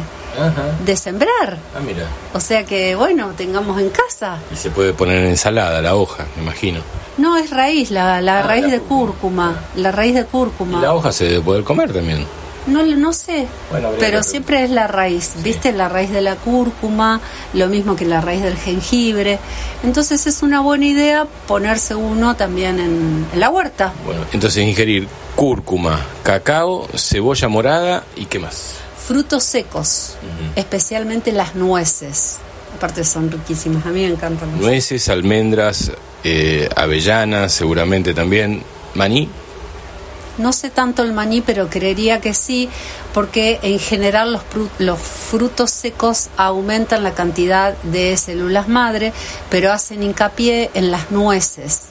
de 0.85 0.95
sembrar. 0.95 1.57
Ah, 1.75 1.79
mira. 1.85 2.07
O 2.33 2.39
sea 2.39 2.63
que, 2.63 2.95
bueno, 2.95 3.31
tengamos 3.35 3.81
en 3.81 3.89
casa. 3.89 4.37
Y 4.53 4.55
se 4.55 4.69
puede 4.69 4.93
poner 4.93 5.17
en 5.17 5.31
ensalada 5.31 5.81
la 5.81 5.95
hoja, 5.95 6.25
me 6.37 6.43
imagino. 6.43 6.79
No, 7.17 7.35
es 7.37 7.49
raíz, 7.49 7.89
la, 7.89 8.21
la 8.21 8.39
ah, 8.39 8.43
raíz 8.43 8.69
de 8.69 8.79
cúrcuma. 8.79 9.59
La 9.75 9.91
raíz 9.91 10.13
de 10.13 10.25
cúrcuma. 10.25 10.77
Y 10.77 10.81
la 10.81 10.93
hoja 10.93 11.11
se 11.11 11.25
debe 11.25 11.41
poder 11.41 11.63
comer 11.63 11.91
también. 11.91 12.25
No, 12.67 12.83
no 12.83 13.13
sé, 13.13 13.47
pero 13.97 14.23
siempre 14.23 14.63
es 14.63 14.69
la 14.69 14.87
raíz, 14.87 15.31
¿viste? 15.41 15.71
La 15.71 15.87
raíz 15.87 16.11
de 16.11 16.21
la 16.21 16.35
cúrcuma, 16.35 17.21
lo 17.53 17.67
mismo 17.67 17.95
que 17.95 18.05
la 18.05 18.19
raíz 18.19 18.43
del 18.43 18.57
jengibre. 18.57 19.39
Entonces 19.83 20.27
es 20.27 20.43
una 20.43 20.59
buena 20.59 20.85
idea 20.85 21.25
ponerse 21.47 21.95
uno 21.95 22.35
también 22.35 22.79
en, 22.79 23.25
la 23.35 23.49
huerta. 23.49 23.93
Bueno, 24.05 24.21
entonces 24.33 24.63
ingerir 24.63 25.07
cúrcuma, 25.35 26.05
cacao, 26.23 26.87
cebolla 26.95 27.47
morada 27.47 28.03
y 28.15 28.25
qué 28.25 28.39
más. 28.39 28.73
Frutos 29.07 29.43
secos, 29.43 30.17
especialmente 30.55 31.31
las 31.31 31.55
nueces. 31.55 32.37
Aparte 32.75 33.05
son 33.05 33.31
riquísimas, 33.31 33.85
a 33.85 33.89
mí 33.89 34.01
me 34.01 34.09
encantan. 34.09 34.59
Nueces, 34.59 35.07
almendras, 35.07 35.91
eh, 36.23 36.67
avellanas 36.75 37.53
seguramente 37.53 38.13
también, 38.13 38.61
maní. 38.93 39.29
No 40.37 40.53
sé 40.53 40.69
tanto 40.69 41.03
el 41.03 41.13
maní, 41.13 41.41
pero 41.41 41.69
creería 41.69 42.21
que 42.21 42.33
sí, 42.33 42.69
porque 43.13 43.59
en 43.61 43.79
general 43.79 44.33
los, 44.33 44.41
los 44.77 44.99
frutos 44.99 45.71
secos 45.71 46.27
aumentan 46.37 47.03
la 47.03 47.13
cantidad 47.13 47.75
de 47.83 48.15
células 48.17 48.67
madre, 48.67 49.13
pero 49.49 49.71
hacen 49.71 50.03
hincapié 50.03 50.71
en 50.73 50.91
las 50.91 51.11
nueces. 51.11 51.83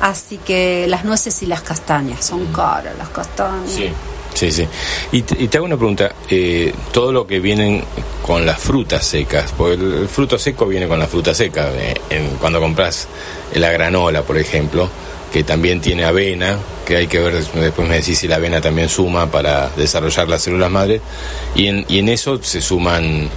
Así 0.00 0.38
que 0.38 0.86
las 0.88 1.04
nueces 1.04 1.42
y 1.42 1.46
las 1.46 1.62
castañas, 1.62 2.24
son 2.24 2.50
mm. 2.50 2.52
caras 2.52 2.96
las 2.98 3.08
castañas. 3.08 3.70
Sí. 3.70 3.90
Sí, 4.34 4.52
sí. 4.52 4.68
Y, 5.10 5.22
te 5.22 5.56
hago 5.56 5.66
una 5.66 5.76
pregunta, 5.76 6.12
eh, 6.30 6.72
todo 6.92 7.10
lo 7.10 7.26
que 7.26 7.40
vienen 7.40 7.82
con 8.24 8.46
las 8.46 8.60
frutas 8.60 9.04
secas, 9.04 9.52
porque 9.56 9.74
el, 9.74 10.06
fruto 10.06 10.38
seco 10.38 10.66
viene 10.66 10.86
con 10.86 11.00
la 11.00 11.08
fruta 11.08 11.34
seca, 11.34 11.70
eh, 11.74 11.94
cuando 12.38 12.60
compras 12.60 13.08
la 13.54 13.72
granola, 13.72 14.22
por 14.22 14.38
ejemplo, 14.38 14.88
que 15.32 15.44
también 15.44 15.80
tiene 15.80 16.04
avena, 16.04 16.58
que 16.86 16.96
hay 16.96 17.06
que 17.06 17.18
ver, 17.18 17.44
después 17.44 17.88
me 17.88 17.96
decís 17.96 18.18
si 18.18 18.28
la 18.28 18.36
avena 18.36 18.60
también 18.60 18.88
suma 18.88 19.30
para 19.30 19.68
desarrollar 19.70 20.28
las 20.28 20.42
células 20.42 20.70
madres, 20.70 21.00
y 21.54 21.66
en, 21.66 21.84
y 21.88 21.98
en 21.98 22.08
eso 22.08 22.42
se 22.42 22.60
suman 22.60 23.28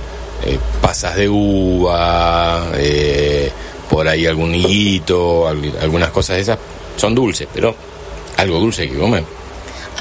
eh, 0.43 0.57
pasas 0.81 1.15
de 1.15 1.29
uva, 1.29 2.71
eh, 2.75 3.51
por 3.89 4.07
ahí 4.07 4.25
algún 4.25 4.55
higuito, 4.55 5.47
algunas 5.47 6.09
cosas 6.11 6.37
de 6.37 6.41
esas, 6.43 6.59
son 6.95 7.13
dulces, 7.13 7.47
pero 7.53 7.75
algo 8.37 8.59
dulce 8.59 8.83
hay 8.83 8.89
que 8.89 8.97
comer. 8.97 9.23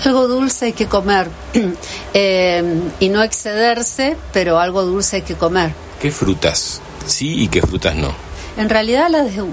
Algo 0.04 0.28
dulce 0.28 0.66
hay 0.66 0.72
que 0.72 0.86
comer 0.86 1.28
eh, 2.14 2.62
y 3.00 3.08
no 3.08 3.22
excederse, 3.22 4.16
pero 4.32 4.58
algo 4.58 4.84
dulce 4.84 5.16
hay 5.16 5.22
que 5.22 5.34
comer. 5.34 5.72
¿Qué 6.00 6.10
frutas 6.10 6.80
sí 7.06 7.42
y 7.42 7.48
qué 7.48 7.60
frutas 7.60 7.96
no? 7.96 8.29
En 8.60 8.68
realidad 8.68 9.08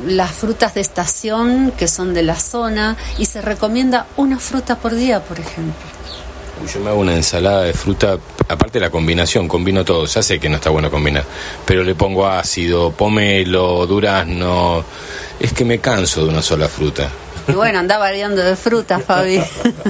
las, 0.06 0.32
frutas 0.34 0.74
de 0.74 0.82
estación 0.82 1.72
que 1.78 1.88
son 1.88 2.14
de 2.14 2.24
la 2.24 2.38
zona 2.38 2.98
y 3.18 3.24
se 3.24 3.42
recomienda 3.42 4.06
una 4.18 4.38
fruta 4.38 4.76
por 4.76 4.94
día, 4.96 5.24
por 5.24 5.40
ejemplo. 5.40 5.74
Yo 6.74 6.82
me 6.82 6.90
hago 6.90 7.00
una 7.00 7.16
ensalada 7.16 7.62
de 7.62 7.72
fruta, 7.72 8.18
aparte 8.50 8.80
de 8.80 8.82
la 8.82 8.90
combinación, 8.90 9.48
combino 9.48 9.86
todo, 9.86 10.06
ya 10.08 10.22
sé 10.22 10.42
que 10.42 10.50
no 10.50 10.58
está 10.58 10.72
bueno 10.72 10.92
combinar, 10.92 11.24
pero 11.66 11.86
le 11.86 11.96
pongo 11.96 12.28
ácido, 12.28 12.92
pomelo, 12.92 13.88
durazno, 13.88 14.84
es 15.40 15.54
que 15.54 15.64
me 15.64 15.80
canso 15.80 16.26
de 16.26 16.30
una 16.30 16.42
sola 16.42 16.68
fruta. 16.68 17.10
Y 17.48 17.54
bueno, 17.54 17.80
anda 17.80 17.98
variando 17.98 18.44
de 18.44 18.58
frutas, 18.58 19.02
Fabi. 19.06 19.42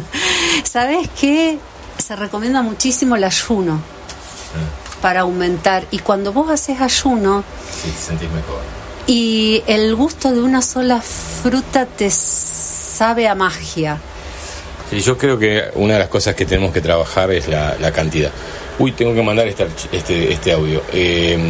¿Sabes 0.63 1.09
qué? 1.19 1.57
Se 1.97 2.15
recomienda 2.15 2.61
muchísimo 2.61 3.15
el 3.15 3.23
ayuno 3.23 3.81
ah. 4.53 5.01
para 5.01 5.21
aumentar. 5.21 5.87
Y 5.89 5.97
cuando 5.97 6.31
vos 6.33 6.51
haces 6.51 6.79
ayuno, 6.79 7.43
sí, 7.71 7.89
te 7.89 7.99
sentís 7.99 8.29
mejor 8.29 8.77
y 9.07 9.63
el 9.67 9.95
gusto 9.95 10.31
de 10.31 10.41
una 10.41 10.61
sola 10.61 11.01
fruta 11.01 11.85
te 11.85 12.09
sabe 12.09 13.27
a 13.27 13.35
magia. 13.35 13.99
Sí, 14.89 14.99
yo 14.99 15.17
creo 15.17 15.39
que 15.39 15.63
una 15.75 15.93
de 15.93 15.99
las 15.99 16.09
cosas 16.09 16.35
que 16.35 16.45
tenemos 16.45 16.73
que 16.73 16.81
trabajar 16.81 17.31
es 17.31 17.47
la, 17.47 17.91
cantidad. 17.93 18.31
Uy, 18.79 18.91
tengo 18.91 19.13
que 19.13 19.23
mandar 19.23 19.47
este, 19.47 19.65
este, 19.91 20.31
este 20.31 20.51
audio. 20.51 20.83
Em, 20.93 21.41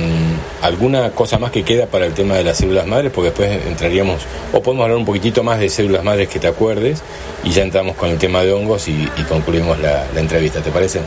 ¿Alguna 0.62 1.12
cosa 1.12 1.38
más 1.38 1.52
que 1.52 1.64
queda 1.64 1.88
para 1.88 2.06
el 2.06 2.14
tema 2.14 2.36
de 2.36 2.44
las 2.44 2.58
células 2.58 2.88
madres? 2.88 3.12
Porque 3.12 3.30
después 3.30 3.66
entraríamos, 3.68 4.22
o 4.54 4.62
podemos 4.62 4.84
hablar 4.86 4.98
un 4.98 5.06
poquitito 5.06 5.44
más 5.44 5.60
de 5.60 5.70
células 5.70 6.04
madres 6.04 6.30
que 6.30 6.40
te 6.40 6.48
acuerdes, 6.48 7.02
y 7.44 7.52
ya 7.52 7.64
entramos 7.64 7.96
con 7.96 8.10
el 8.10 8.18
tema 8.18 8.44
de 8.44 8.54
hongos 8.54 8.88
y, 8.88 9.08
concluimos 9.28 9.80
la, 9.80 10.06
la 10.14 10.20
entrevista, 10.20 10.62
¿te 10.62 10.72
parece? 10.72 11.02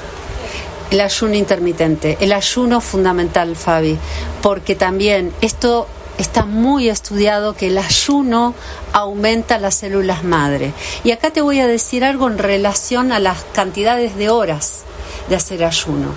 El 0.90 1.01
ayuno 1.01 1.34
intermitente, 1.34 2.16
el 2.20 2.32
ayuno 2.32 2.80
fundamental, 2.80 3.57
Fabi, 3.57 3.96
porque 4.42 4.74
también 4.74 5.32
esto 5.40 5.88
está 6.19 6.45
muy 6.45 6.89
estudiado 6.89 7.55
que 7.55 7.69
el 7.69 7.79
ayuno 7.79 8.55
aumenta 8.93 9.59
las 9.59 9.77
células 9.77 10.25
madre. 10.25 10.73
Y 11.05 11.13
acá 11.13 11.31
te 11.31 11.41
voy 11.41 11.61
a 11.61 11.67
decir 11.67 12.05
algo 12.05 12.29
en 12.29 12.39
relación 12.39 13.13
a 13.13 13.19
las 13.19 13.45
cantidades 13.53 14.17
de 14.17 14.31
horas 14.31 14.85
de 15.29 15.37
hacer 15.37 15.65
ayuno. 15.65 16.09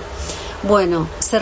Bueno, 0.63 1.07
se 1.19 1.39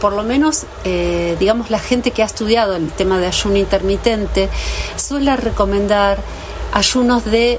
por 0.00 0.12
lo 0.12 0.22
menos, 0.22 0.66
eh, 0.84 1.36
digamos, 1.40 1.70
la 1.70 1.80
gente 1.80 2.12
que 2.12 2.22
ha 2.22 2.26
estudiado 2.26 2.76
el 2.76 2.90
tema 2.92 3.18
de 3.18 3.26
ayuno 3.26 3.56
intermitente 3.56 4.48
suele 4.96 5.36
recomendar 5.36 6.18
ayunos 6.72 7.24
de 7.24 7.58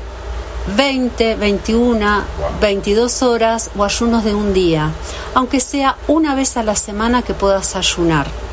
20, 0.77 1.35
21, 1.35 2.23
22 2.61 3.23
horas 3.23 3.69
o 3.77 3.83
ayunos 3.83 4.23
de 4.23 4.33
un 4.33 4.53
día, 4.53 4.91
aunque 5.33 5.59
sea 5.59 5.97
una 6.07 6.35
vez 6.35 6.55
a 6.55 6.63
la 6.63 6.75
semana 6.75 7.21
que 7.21 7.33
puedas 7.33 7.75
ayunar. 7.75 8.46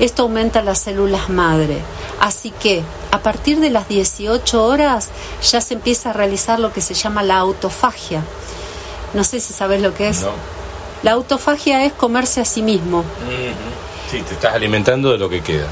Esto 0.00 0.22
aumenta 0.22 0.62
las 0.62 0.80
células 0.80 1.28
madre. 1.28 1.78
Así 2.18 2.50
que 2.50 2.82
a 3.12 3.20
partir 3.20 3.60
de 3.60 3.70
las 3.70 3.88
18 3.88 4.64
horas 4.64 5.10
ya 5.48 5.60
se 5.60 5.74
empieza 5.74 6.10
a 6.10 6.12
realizar 6.12 6.58
lo 6.58 6.72
que 6.72 6.80
se 6.80 6.94
llama 6.94 7.22
la 7.22 7.38
autofagia. 7.38 8.22
No 9.14 9.22
sé 9.24 9.40
si 9.40 9.52
sabes 9.52 9.80
lo 9.80 9.94
que 9.94 10.08
es. 10.08 10.26
La 11.02 11.12
autofagia 11.12 11.84
es 11.84 11.92
comerse 11.92 12.40
a 12.40 12.44
sí 12.44 12.62
mismo. 12.62 13.04
Sí, 14.10 14.20
te 14.22 14.34
estás 14.34 14.54
alimentando 14.54 15.12
de 15.12 15.18
lo 15.18 15.28
que 15.28 15.40
queda 15.40 15.68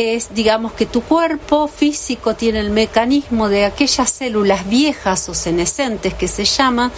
es, 0.00 0.34
digamos, 0.34 0.72
que 0.72 0.86
tu 0.86 1.02
cuerpo 1.02 1.68
físico 1.68 2.34
tiene 2.34 2.60
el 2.60 2.70
mecanismo 2.70 3.48
de 3.48 3.64
aquellas 3.64 4.10
células 4.10 4.68
viejas 4.68 5.28
o 5.28 5.34
senescentes 5.34 6.14
que 6.14 6.28
se 6.28 6.44
llama, 6.44 6.90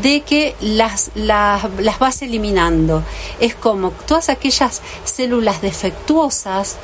de 0.00 0.22
que 0.22 0.54
las, 0.60 1.10
las, 1.14 1.62
vas 1.98 2.22
eliminando. 2.22 3.02
Es 3.40 3.54
como 3.54 3.90
todas 4.06 4.28
aquellas 4.28 4.82
células 5.04 5.60
defectuosas, 5.62 6.76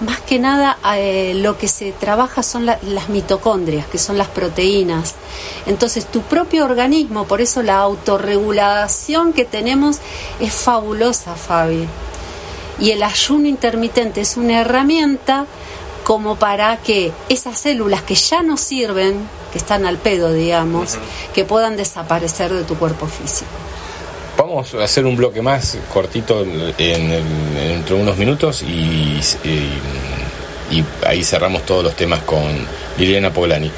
más 0.00 0.20
que 0.20 0.38
nada 0.38 0.78
eh, 0.96 1.34
lo 1.36 1.58
que 1.58 1.68
se 1.68 1.92
trabaja 1.92 2.42
son 2.42 2.66
las 2.66 3.08
mitocondrias, 3.08 3.86
que 3.86 3.98
son 3.98 4.16
las 4.16 4.28
proteínas. 4.28 5.14
Entonces 5.66 6.06
tu 6.06 6.22
propio 6.22 6.64
organismo, 6.64 7.26
por 7.26 7.40
eso 7.40 7.62
la 7.62 7.78
autorregulación 7.78 9.32
que 9.32 9.44
tenemos 9.44 9.98
es 10.40 10.52
fabulosa, 10.52 11.34
Fabi 11.34 11.86
y 12.80 12.90
el 12.92 13.02
ayuno 13.02 13.46
intermitente 13.46 14.20
es 14.22 14.36
una 14.36 14.60
herramienta 14.60 15.46
como 16.04 16.36
para 16.36 16.78
que 16.78 17.12
esas 17.28 17.58
células 17.58 18.02
que 18.02 18.14
ya 18.14 18.42
no 18.42 18.56
sirven, 18.56 19.28
que 19.52 19.58
están 19.58 19.86
al 19.86 19.98
pedo, 19.98 20.32
digamos, 20.32 20.98
que 21.34 21.44
puedan 21.44 21.76
desaparecer 21.76 22.52
de 22.52 22.64
tu 22.64 22.76
cuerpo 22.76 23.06
físico. 23.06 23.50
Vamos 24.36 24.74
a 24.74 24.84
hacer 24.84 25.04
un 25.04 25.16
bloque 25.16 25.42
más 25.42 25.76
cortito 25.92 26.42
en, 26.42 27.12
entre 27.58 27.94
unos 27.94 28.16
minutos 28.16 28.62
y, 28.62 29.20
y, 29.44 30.84
ahí 31.06 31.22
cerramos 31.22 31.66
todos 31.66 31.84
los 31.84 31.94
temas 31.94 32.20
con 32.22 32.42
Liliana 32.96 33.32
Poblani. 33.32 33.70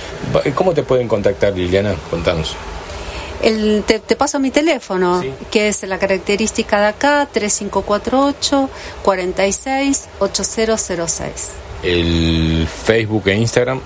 ¿Cómo 0.55 0.72
te 0.72 0.84
pueden 0.84 1.09
contactar, 1.09 1.53
Liliana? 1.55 1.94
Contanos 2.09 2.55
te, 3.43 4.16
paso 4.16 4.38
mi 4.38 4.51
teléfono, 4.51 5.22
que 5.51 5.68
es 5.68 5.82
la 5.82 5.99
característica 5.99 6.80
de 6.80 6.86
acá, 6.86 7.28
3548 7.32 8.70
46 9.03 10.09
8006. 10.18 11.30
¿El 11.82 12.68
Facebook 12.68 13.28
e 13.28 13.34
Instagram? 13.34 13.80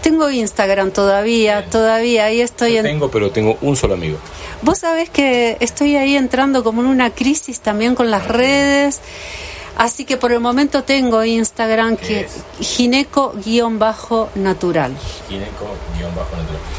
Tengo 0.00 0.30
Instagram 0.30 0.92
todavía, 0.92 1.66
todavía, 1.66 2.26
ahí 2.26 2.40
estoy 2.40 2.76
en... 2.76 2.84
Tengo, 2.84 3.10
pero 3.10 3.30
tengo 3.30 3.58
un 3.60 3.76
solo 3.76 3.94
amigo. 3.94 4.18
Vos 4.62 4.78
sabés 4.78 5.10
que 5.10 5.56
estoy 5.60 5.96
ahí 5.96 6.16
entrando 6.16 6.64
como 6.64 6.80
en 6.80 6.86
una 6.86 7.10
crisis 7.10 7.60
también 7.60 7.94
con 7.94 8.10
las 8.10 8.26
redes. 8.26 9.00
Así 9.76 10.04
que 10.04 10.16
por 10.16 10.32
el 10.32 10.40
momento 10.40 10.84
tengo 10.84 11.22
Instagram 11.24 11.96
que 11.96 12.26
gineco-natural. 12.60 13.42
Gineco-natural. 14.34 14.96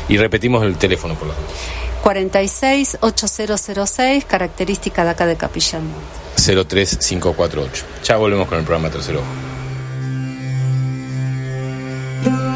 Y 0.08 0.18
repetimos 0.18 0.64
el 0.64 0.78
teléfono 0.78 1.16
por 1.16 1.28
las 1.28 1.38
dudas. 1.38 1.91
46 2.02 2.98
8006, 3.02 4.26
característica 4.26 5.04
de 5.04 5.10
acá 5.12 5.26
de 5.26 5.36
Capilla 5.36 5.80
03548. 6.36 7.86
Ya 8.04 8.18
volvemos 8.18 8.48
con 8.48 8.58
el 8.58 8.64
programa 8.64 8.90
Tercero. 8.90 9.22
Bien, 12.24 12.51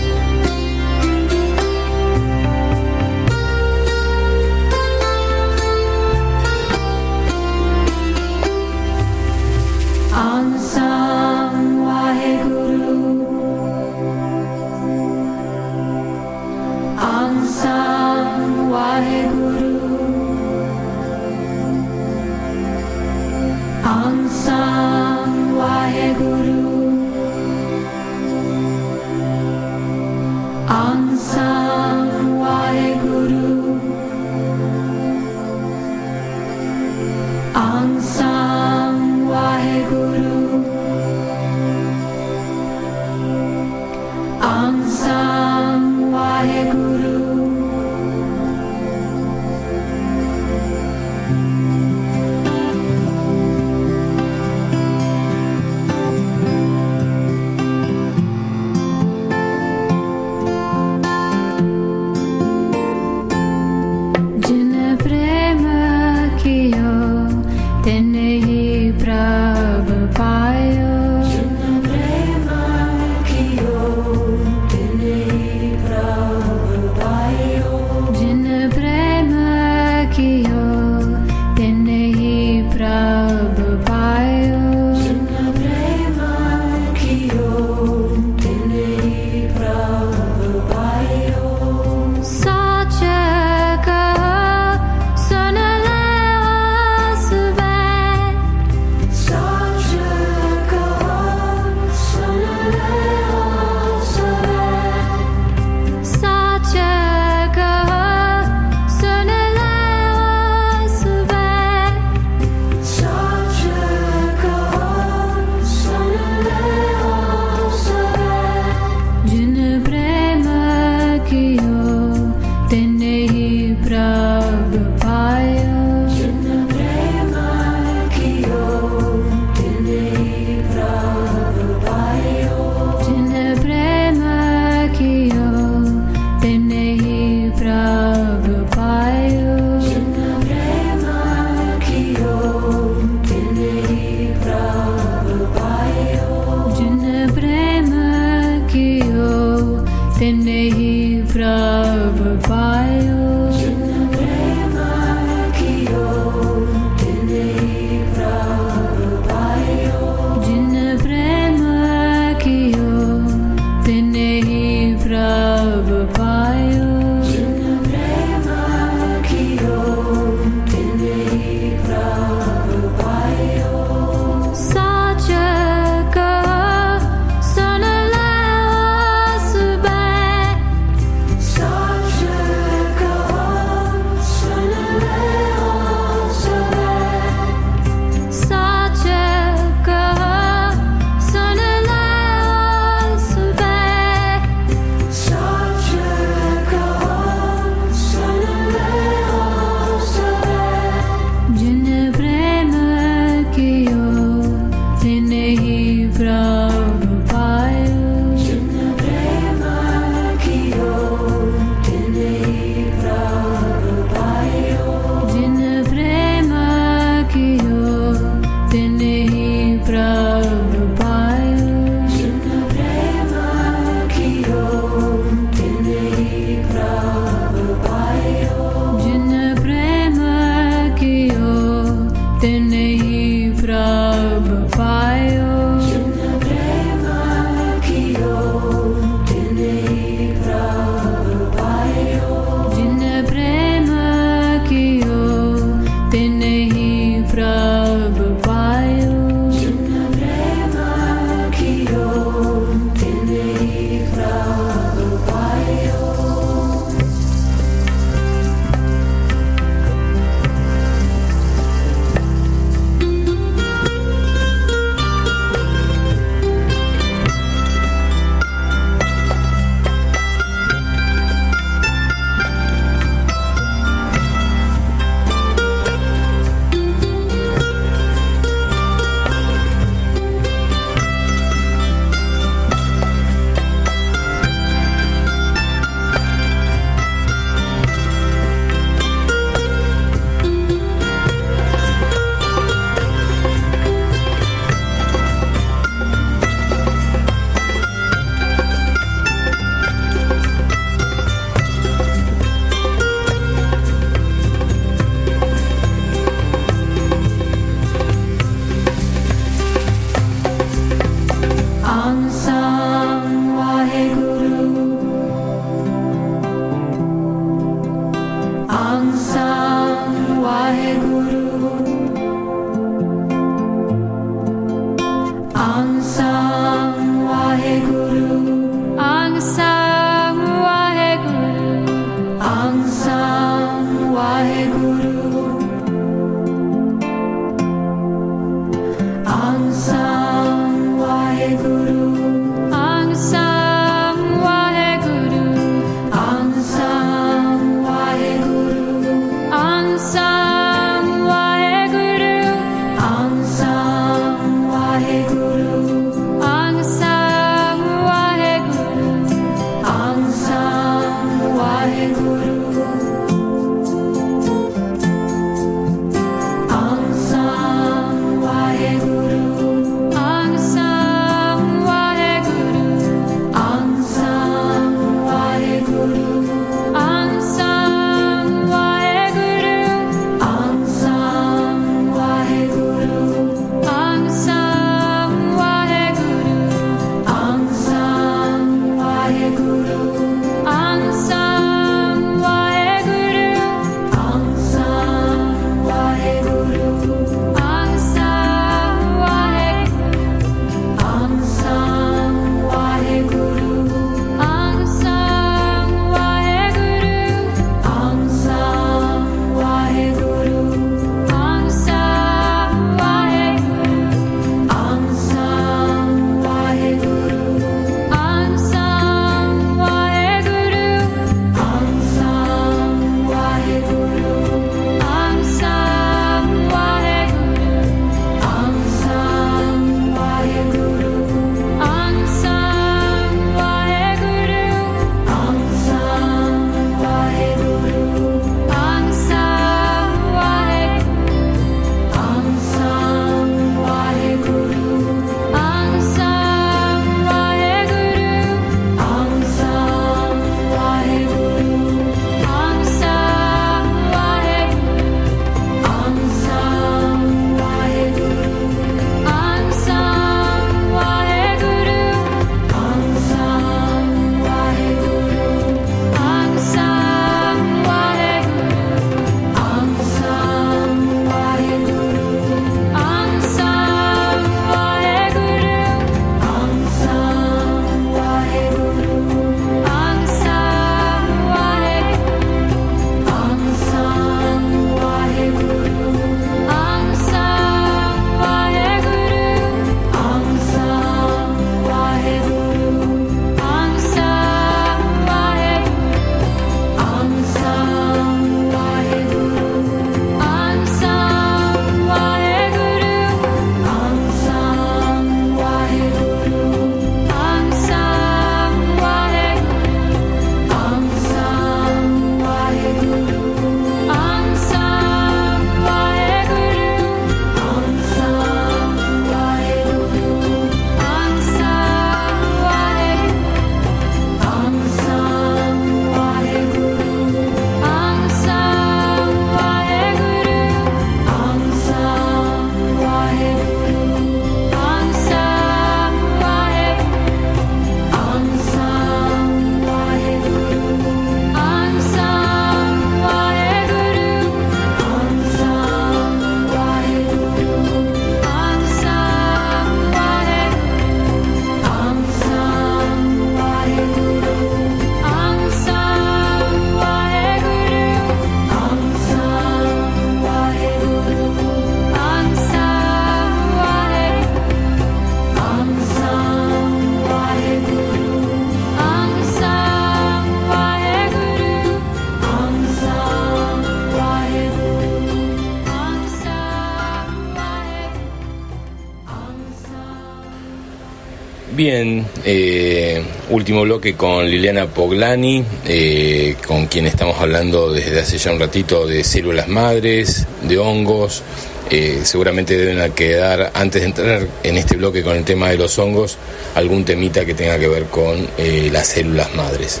último 583.60 583.82
bloque 583.82 584.16
con 584.16 584.48
Liliana 584.48 584.86
Poglani, 584.86 585.62
eh, 585.84 586.56
con 586.66 586.86
quien 586.86 587.06
estamos 587.06 587.38
hablando 587.38 587.92
desde 587.92 588.20
hace 588.20 588.38
ya 588.38 588.52
un 588.52 588.58
ratito 588.58 589.06
de 589.06 589.22
células 589.22 589.68
madres, 589.68 590.46
de 590.62 590.78
hongos. 590.78 591.42
Eh, 591.90 592.20
seguramente 592.22 592.78
deben 592.78 593.12
quedar, 593.12 593.70
antes 593.74 594.00
de 594.00 594.08
entrar 594.08 594.48
en 594.62 594.78
este 594.78 594.96
bloque 594.96 595.22
con 595.22 595.36
el 595.36 595.44
tema 595.44 595.68
de 595.68 595.76
los 595.76 595.98
hongos, 595.98 596.38
algún 596.74 597.04
temita 597.04 597.44
que 597.44 597.52
tenga 597.52 597.78
que 597.78 597.88
ver 597.88 598.04
con 598.04 598.48
las 598.90 599.08
células 599.08 599.54
madres. 599.54 600.00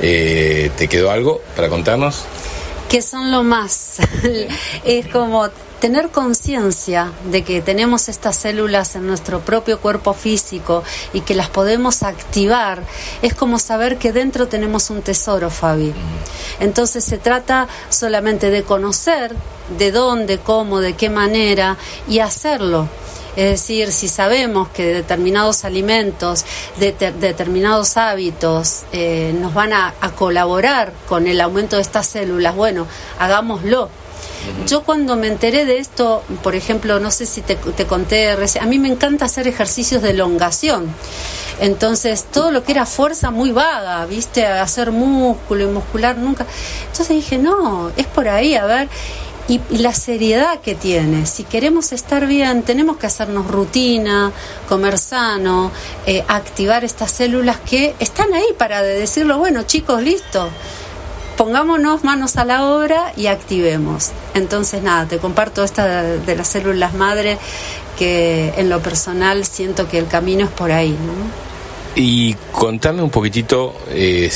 ¿Te 0.00 0.88
quedó 0.88 1.10
algo 1.10 1.42
para 1.56 1.68
contarnos? 1.68 2.22
Que 2.88 3.02
son 3.02 3.32
lo 3.32 3.42
más. 3.42 3.96
es 4.84 5.08
como 5.08 5.48
tener 5.82 6.10
conciencia 6.10 7.10
de 7.24 7.42
que 7.42 7.60
tenemos 7.60 8.08
estas 8.08 8.36
células 8.36 8.94
en 8.94 9.04
nuestro 9.04 9.40
propio 9.40 9.80
cuerpo 9.80 10.14
físico 10.14 10.84
y 11.12 11.22
que 11.22 11.34
las 11.34 11.48
podemos 11.48 12.04
activar, 12.04 12.84
es 13.20 13.34
como 13.34 13.58
saber 13.58 13.98
que 13.98 14.12
dentro 14.12 14.46
tenemos 14.46 14.90
un 14.90 15.02
tesoro, 15.02 15.50
Fabi. 15.50 15.92
Entonces 16.60 17.02
se 17.02 17.18
trata 17.18 17.66
solamente 17.88 18.50
de 18.50 18.62
conocer 18.62 19.34
de 19.76 19.90
dónde, 19.90 20.38
cómo, 20.38 20.78
de 20.78 20.94
qué 20.94 21.10
manera 21.10 21.76
y 22.06 22.20
hacerlo. 22.20 22.86
Es 23.34 23.50
decir, 23.50 23.90
si 23.90 24.06
sabemos 24.06 24.68
que 24.68 24.84
determinados 24.94 25.64
alimentos, 25.64 26.44
determinados 26.78 27.96
hábitos 27.96 28.82
eh, 28.92 29.34
nos 29.36 29.52
van 29.52 29.72
a, 29.72 29.94
a, 30.00 30.10
colaborar 30.12 30.92
con 31.08 31.26
el 31.26 31.40
aumento 31.40 31.74
de 31.74 31.82
estas 31.82 32.06
células, 32.06 32.54
bueno, 32.54 32.86
hagámoslo 33.18 33.88
Yo 34.66 34.82
cuando 34.82 35.16
me 35.16 35.26
enteré 35.26 35.64
de 35.64 35.78
esto, 35.78 36.22
por 36.42 36.54
ejemplo, 36.54 37.00
no 37.00 37.10
sé 37.10 37.26
si 37.26 37.42
te, 37.42 37.56
conté 37.86 38.30
a 38.30 38.66
mí 38.66 38.78
me 38.78 38.88
encanta 38.88 39.24
hacer 39.24 39.48
ejercicios 39.48 40.02
de 40.02 40.10
elongación. 40.10 40.86
Entonces, 41.60 42.24
todo 42.32 42.50
lo 42.50 42.64
que 42.64 42.72
era 42.72 42.86
fuerza 42.86 43.30
muy 43.30 43.52
vaga, 43.52 44.04
¿viste? 44.06 44.46
Hacer 44.46 44.90
músculo 44.90 45.64
y 45.64 45.66
muscular 45.66 46.16
nunca. 46.16 46.46
Entonces 46.90 47.08
dije, 47.16 47.38
no, 47.38 47.90
es 47.96 48.06
por 48.06 48.28
ahí, 48.28 48.54
a 48.54 48.64
ver. 48.64 48.88
Y, 49.48 49.60
la 49.78 49.92
seriedad 49.92 50.60
que 50.60 50.74
tiene. 50.74 51.26
Si 51.26 51.44
queremos 51.44 51.92
estar 51.92 52.26
bien, 52.26 52.62
tenemos 52.62 52.96
que 52.96 53.06
hacernos 53.06 53.48
rutina, 53.48 54.32
comer 54.68 54.98
sano, 54.98 55.70
eh, 56.06 56.24
activar 56.28 56.84
estas 56.84 57.10
células 57.10 57.58
que 57.58 57.94
están 57.98 58.32
ahí 58.32 58.46
para 58.56 58.82
decirlo, 58.82 59.38
bueno, 59.38 59.64
chicos, 59.64 60.00
listo 60.02 60.48
pongámonos 61.36 62.04
manos 62.04 62.36
a 62.36 62.44
la 62.44 62.66
obra 62.66 63.12
y 63.16 63.26
activemos. 63.26 64.10
Entonces, 64.34 64.82
nada, 64.82 65.06
te 65.06 65.18
comparto 65.18 65.64
esta 65.64 66.02
de 66.02 66.36
las 66.36 66.48
células 66.48 66.94
madre 66.94 67.38
que 67.98 68.52
en 68.56 68.68
lo 68.68 68.80
personal 68.80 69.44
siento 69.44 69.88
que 69.88 69.98
el 69.98 70.06
camino 70.06 70.44
es 70.44 70.50
por 70.50 70.72
ahí. 70.72 70.90
¿no? 70.90 71.52
Y 71.94 72.34
contame 72.52 73.02
un 73.02 73.10
poquitito, 73.10 73.74
eh, 73.90 74.30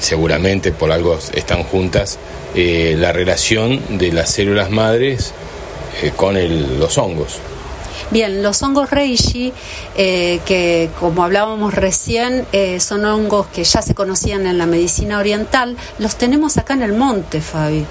seguramente 0.00 0.72
por 0.72 0.90
algo 0.90 1.18
están 1.34 1.62
juntas, 1.64 2.18
eh, 2.54 2.94
la 2.98 3.12
relación 3.12 3.98
de 3.98 4.12
las 4.12 4.30
células 4.30 4.70
madres 4.70 5.34
eh, 6.02 6.12
con 6.16 6.36
los 6.78 6.96
hongos. 6.96 7.38
Bien, 8.10 8.42
los 8.42 8.62
hongos 8.62 8.90
reishi, 8.90 9.52
que 9.96 10.90
como 10.98 11.24
hablábamos 11.24 11.74
recién, 11.74 12.46
son 12.80 13.04
hongos 13.04 13.46
que 13.48 13.64
ya 13.64 13.82
se 13.82 13.94
conocían 13.94 14.46
en 14.46 14.58
la 14.58 14.66
medicina 14.66 15.18
oriental, 15.18 15.76
los 15.98 16.16
tenemos 16.16 16.56
acá 16.58 16.74
en 16.74 16.82
el 16.82 16.92
monte, 16.92 17.40
Fabi 17.40 17.84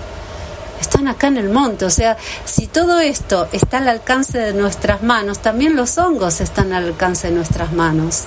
están 0.79 1.07
acá 1.07 1.27
en 1.27 1.37
el 1.37 1.49
monte. 1.49 1.85
O 1.85 1.89
sea, 1.89 2.17
si 2.45 2.67
todo 2.67 2.99
esto 2.99 3.47
está 3.51 3.77
al 3.77 3.89
alcance 3.89 4.37
de 4.37 4.53
nuestras 4.53 5.03
manos, 5.03 5.39
también 5.39 5.75
los 5.75 5.97
hongos 5.97 6.41
están 6.41 6.73
al 6.73 6.85
alcance 6.85 7.27
de 7.27 7.35
nuestras 7.35 7.73
manos. 7.73 8.25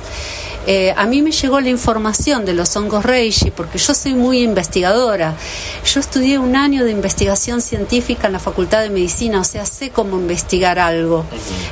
Eh, 0.66 0.92
a 0.94 1.07
mí 1.07 1.22
me 1.22 1.32
llegó 1.32 1.59
la 1.61 1.70
información 1.70 2.44
de 2.44 2.53
los 2.53 2.76
hongos 2.76 3.05
reishi 3.05 3.51
porque 3.51 3.78
yo 3.78 3.94
soy 3.94 4.14
muy 4.14 4.42
investigadora. 4.42 5.34
Yo 5.84 6.01
estudié 6.01 6.38
un 6.38 6.55
año 6.55 6.84
de 6.84 6.90
investigación 6.90 7.62
científica 7.62 8.26
en 8.26 8.34
la 8.34 8.38
Facultad 8.38 8.82
de 8.82 8.90
Medicina, 8.90 9.40
o 9.40 9.44
sea, 9.44 9.64
sé 9.64 9.90
cómo 9.90 10.18
investigar 10.18 10.78
algo. 10.78 11.24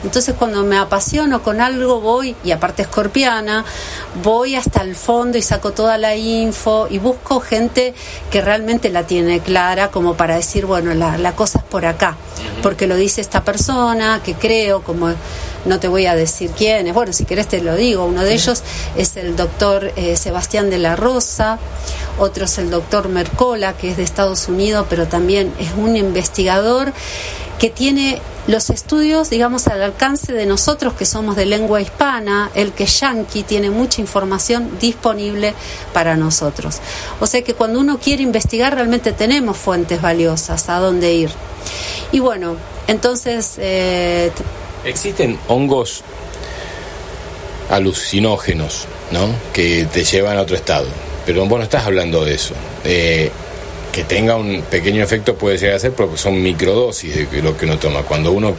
Entonces, 0.05 0.35
cuando 0.39 0.65
me 0.65 0.79
apasiono 0.79 1.43
con 1.43 1.61
algo, 1.61 2.01
voy, 2.01 2.35
y 2.43 2.51
aparte 2.51 2.83
escorpiana, 2.83 3.65
voy 4.23 4.55
hasta 4.55 4.83
el 4.83 4.97
fondo 4.97 5.37
y 5.37 5.43
saco 5.43 5.73
toda 5.73 5.99
la 5.99 6.17
info 6.17 6.89
y 6.91 6.99
busco 6.99 7.41
gente 7.41 7.95
que 8.31 8.41
realmente 8.41 8.89
la 8.89 9.07
tiene 9.07 9.41
clara 9.41 9.91
como 9.91 10.15
para 10.15 10.37
decir, 10.37 10.65
bueno, 10.69 10.95
la, 10.95 11.19
la 11.19 11.35
cosa 11.35 11.59
es 11.59 11.65
por 11.65 11.85
acá, 11.85 12.17
porque 12.63 12.87
lo 12.87 12.95
dice 12.95 13.21
esta 13.21 13.43
persona, 13.43 14.21
que 14.23 14.35
creo, 14.35 14.83
como 14.83 15.13
no 15.65 15.81
te 15.81 15.89
voy 15.89 16.07
a 16.07 16.15
decir 16.15 16.51
quién 16.57 16.87
es, 16.87 16.95
bueno, 16.95 17.13
si 17.13 17.25
querés 17.25 17.49
te 17.49 17.61
lo 17.61 17.75
digo, 17.75 18.05
uno 18.05 18.23
de 18.23 18.35
ellos 18.35 18.63
es 18.97 19.17
el 19.17 19.35
doctor 19.35 19.93
eh, 19.97 20.17
Sebastián 20.17 20.71
de 20.71 20.79
la 20.79 20.95
Rosa, 20.95 21.59
otro 22.19 22.45
es 22.45 22.59
el 22.59 22.71
doctor 22.71 23.09
Mercola, 23.09 23.73
que 23.73 23.91
es 23.91 23.97
de 23.97 24.05
Estados 24.05 24.47
Unidos, 24.49 24.87
pero 24.89 25.09
también 25.09 25.53
es 25.59 25.71
un 25.77 25.97
investigador 25.97 26.93
que 27.59 27.71
tiene 27.71 28.23
los 28.49 28.71
estudios, 28.71 29.29
digamos, 29.29 29.69
al 29.69 29.83
alcance 29.83 30.33
de 30.33 30.47
nosotros 30.47 30.95
que 30.95 31.05
somos 31.05 31.37
de 31.37 31.45
lengua 31.45 31.83
hispana, 31.83 32.51
el 32.55 32.73
que 32.73 32.87
Yankee 32.87 33.43
tiene 33.43 33.71
mucha 33.71 34.01
información 34.01 34.79
disponible 34.81 35.55
para 35.93 36.17
nosotros. 36.17 36.79
O 37.21 37.27
sea 37.27 37.43
que 37.43 37.53
cuando 37.53 37.79
uno 37.79 37.99
quiere 37.99 38.23
investigar 38.23 38.75
realmente 38.75 39.13
tenemos 39.13 39.59
fuentes 39.59 40.01
valiosas 40.01 40.69
a 40.71 40.79
dónde 40.79 41.13
ir. 41.13 41.31
Y 42.11 42.21
bueno, 42.21 42.57
entonces 42.87 43.57
eh, 43.59 44.33
Existen 44.83 45.39
hongos 45.49 46.03
alucinógenos, 47.69 48.87
¿no? 49.11 49.29
Que 49.53 49.87
te 49.93 50.05
llevan 50.05 50.39
a 50.39 50.41
otro 50.41 50.57
estado. 50.57 50.87
Pero 51.27 51.45
vos 51.45 51.59
no 51.59 51.65
estás 51.65 51.85
hablando 51.85 52.25
de 52.25 52.35
eso. 52.35 52.55
Eh, 52.85 53.31
que 53.99 54.05
tenga 54.05 54.37
un 54.37 54.63
pequeño 54.63 55.03
efecto 55.03 55.35
puede 55.35 55.59
llegar 55.59 55.75
a 55.75 55.81
ser 55.81 55.93
porque 55.93 56.17
son 56.17 56.41
microdosis 56.41 57.29
de 57.33 57.43
lo 57.43 57.57
que 57.57 57.65
uno 57.65 57.81
toma. 57.81 58.03
Cuando 58.03 58.31
uno 58.31 58.55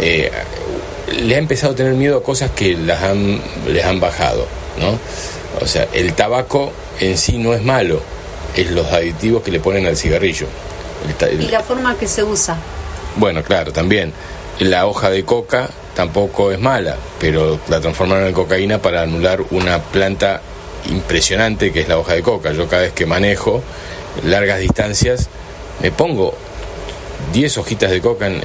eh, 0.00 0.32
le 1.18 1.34
ha 1.34 1.38
empezado 1.38 1.74
a 1.74 1.76
tener 1.76 1.92
miedo 1.92 2.16
a 2.16 2.22
cosas 2.22 2.50
que 2.52 2.72
las 2.78 3.02
han, 3.02 3.38
les 3.68 3.84
han 3.84 4.00
bajado, 4.00 4.46
¿no? 4.80 4.98
O 5.62 5.66
sea, 5.66 5.86
el 5.92 6.14
tabaco 6.14 6.72
en 6.98 7.18
sí 7.18 7.36
no 7.36 7.52
es 7.52 7.62
malo, 7.62 8.00
es 8.54 8.70
los 8.70 8.86
aditivos 8.86 9.42
que 9.42 9.50
le 9.50 9.60
ponen 9.60 9.84
al 9.84 9.98
cigarrillo. 9.98 10.46
y 11.38 11.48
la 11.48 11.60
forma 11.60 11.94
que 11.98 12.08
se 12.08 12.24
usa. 12.24 12.56
Bueno, 13.16 13.42
claro, 13.42 13.70
también 13.70 14.14
la 14.60 14.86
hoja 14.86 15.10
de 15.10 15.26
coca 15.26 15.68
tampoco 15.94 16.52
es 16.52 16.58
mala, 16.58 16.96
pero 17.20 17.60
la 17.68 17.82
transformaron 17.82 18.28
en 18.28 18.32
cocaína 18.32 18.78
para 18.78 19.02
anular 19.02 19.42
una 19.50 19.78
planta 19.78 20.40
impresionante 20.88 21.70
que 21.70 21.80
es 21.80 21.88
la 21.88 21.98
hoja 21.98 22.14
de 22.14 22.22
coca. 22.22 22.52
Yo 22.52 22.66
cada 22.66 22.82
vez 22.82 22.92
que 22.92 23.04
manejo 23.04 23.62
largas 24.24 24.60
distancias 24.60 25.28
me 25.82 25.90
pongo 25.90 26.34
10 27.32 27.58
hojitas 27.58 27.90
de 27.90 28.00
coca, 28.00 28.26
en, 28.26 28.42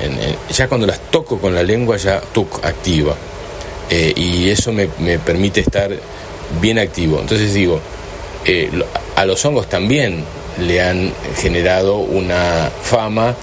ya 0.52 0.68
cuando 0.68 0.88
las 0.88 1.00
toco 1.12 1.38
con 1.38 1.56
la 1.56 1.64
lengua 1.64 1.98
ya 1.98 2.20
tuc, 2.20 2.64
activa. 2.66 3.16
Eh, 3.90 4.14
y 4.16 4.50
eso 4.50 4.72
me, 4.72 4.88
permite 5.20 5.62
estar 5.62 5.92
bien 6.62 6.80
activo. 6.80 7.20
Entonces 7.20 7.54
digo, 7.54 7.80
eh, 8.46 8.70
a 9.16 9.26
los 9.26 9.44
hongos 9.46 9.68
también 9.70 10.24
le 10.60 10.82
han 10.82 11.14
generado 11.38 11.98
una 11.98 12.72
fama 12.82 13.36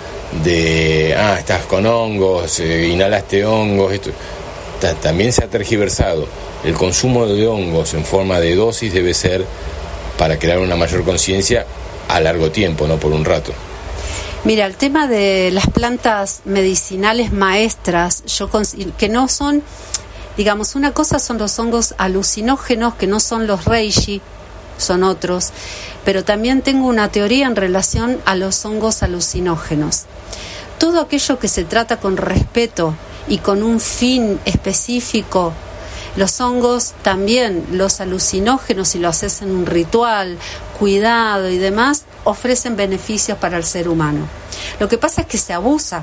de, 0.44 1.14
ah, 1.16 1.36
estás 1.38 1.62
con 1.64 1.86
hongos, 1.86 2.60
eh, 2.60 2.88
inhalaste 2.88 3.44
hongos, 3.44 3.92
esto. 3.92 4.10
también 5.02 5.32
se 5.32 5.44
ha 5.44 5.48
tergiversado. 5.48 6.26
El 6.64 6.74
consumo 6.74 7.26
de 7.26 7.46
hongos 7.46 7.94
en 7.94 8.04
forma 8.04 8.40
de 8.40 8.54
dosis 8.54 8.92
debe 8.92 9.14
ser 9.14 9.44
para 10.18 10.38
crear 10.38 10.58
una 10.58 10.76
mayor 10.76 11.04
conciencia 11.04 11.66
a 12.09 12.20
largo 12.20 12.50
tiempo, 12.50 12.86
no 12.86 12.98
por 12.98 13.12
un 13.12 13.24
rato. 13.24 13.52
Mira, 14.44 14.66
el 14.66 14.76
tema 14.76 15.06
de 15.06 15.50
las 15.52 15.66
plantas 15.66 16.42
medicinales 16.44 17.32
maestras, 17.32 18.24
yo 18.26 18.48
que 18.96 19.09
no 19.09 19.28
son, 19.28 19.62
digamos, 20.36 20.74
una 20.74 20.92
cosa 20.92 21.18
son 21.18 21.38
los 21.38 21.59
hongos 21.59 21.94
alucinógenos, 21.98 22.94
que 22.94 23.06
no 23.06 23.20
son 23.20 23.46
los 23.46 23.64
reishi, 23.64 24.22
son 24.78 25.02
otros, 25.02 25.50
pero 26.04 26.24
también 26.24 26.62
tengo 26.62 26.86
una 26.86 27.11
teoría 27.11 27.46
en 27.46 27.56
relación 27.56 28.20
a 28.24 28.36
los 28.36 28.64
hongos 28.64 29.02
alucinógenos. 29.02 30.04
Todo 30.78 31.00
aquello 31.00 31.38
que 31.40 31.48
se 31.48 31.64
trata 31.64 31.98
con 31.98 32.16
respeto 32.16 32.94
y 33.26 33.38
con 33.38 33.62
un 33.64 33.80
fin 33.80 34.38
específico, 34.44 35.52
los 36.16 36.40
hongos 36.40 36.94
también, 37.02 37.66
los 37.72 38.00
alucinógenos, 38.00 38.88
si 38.88 38.98
lo 38.98 39.09
haces 39.09 39.42
en 39.42 39.50
un 39.50 39.66
ritual, 39.66 40.38
cuidado 40.78 41.48
y 41.48 41.58
demás, 41.58 42.04
ofrecen 42.24 42.76
beneficios 42.76 43.38
para 43.38 43.56
el 43.56 43.64
ser 43.64 43.88
humano. 43.88 44.26
Lo 44.80 44.88
que 44.88 44.98
pasa 44.98 45.22
es 45.22 45.26
que 45.26 45.38
se 45.38 45.52
abusa 45.52 46.02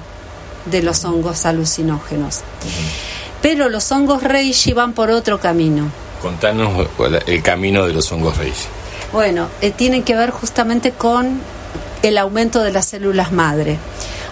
de 0.65 0.81
los 0.81 1.05
hongos 1.05 1.45
alucinógenos. 1.45 2.41
Pero 3.41 3.69
los 3.69 3.91
hongos 3.91 4.23
reishi 4.23 4.73
van 4.73 4.93
por 4.93 5.11
otro 5.11 5.39
camino 5.39 5.91
Contanos 6.25 6.87
el 7.27 7.43
camino 7.43 7.85
de 7.85 7.93
los 7.93 8.11
hongos 8.11 8.37
reishi. 8.37 8.65
Bueno, 9.13 9.47
eh, 9.61 9.69
tiene 9.69 10.01
que 10.01 10.15
ver 10.15 10.31
justamente 10.31 10.91
con 10.91 11.39
el 12.01 12.17
aumento 12.17 12.63
de 12.63 12.71
las 12.71 12.87
células 12.87 13.31
madre. 13.31 13.77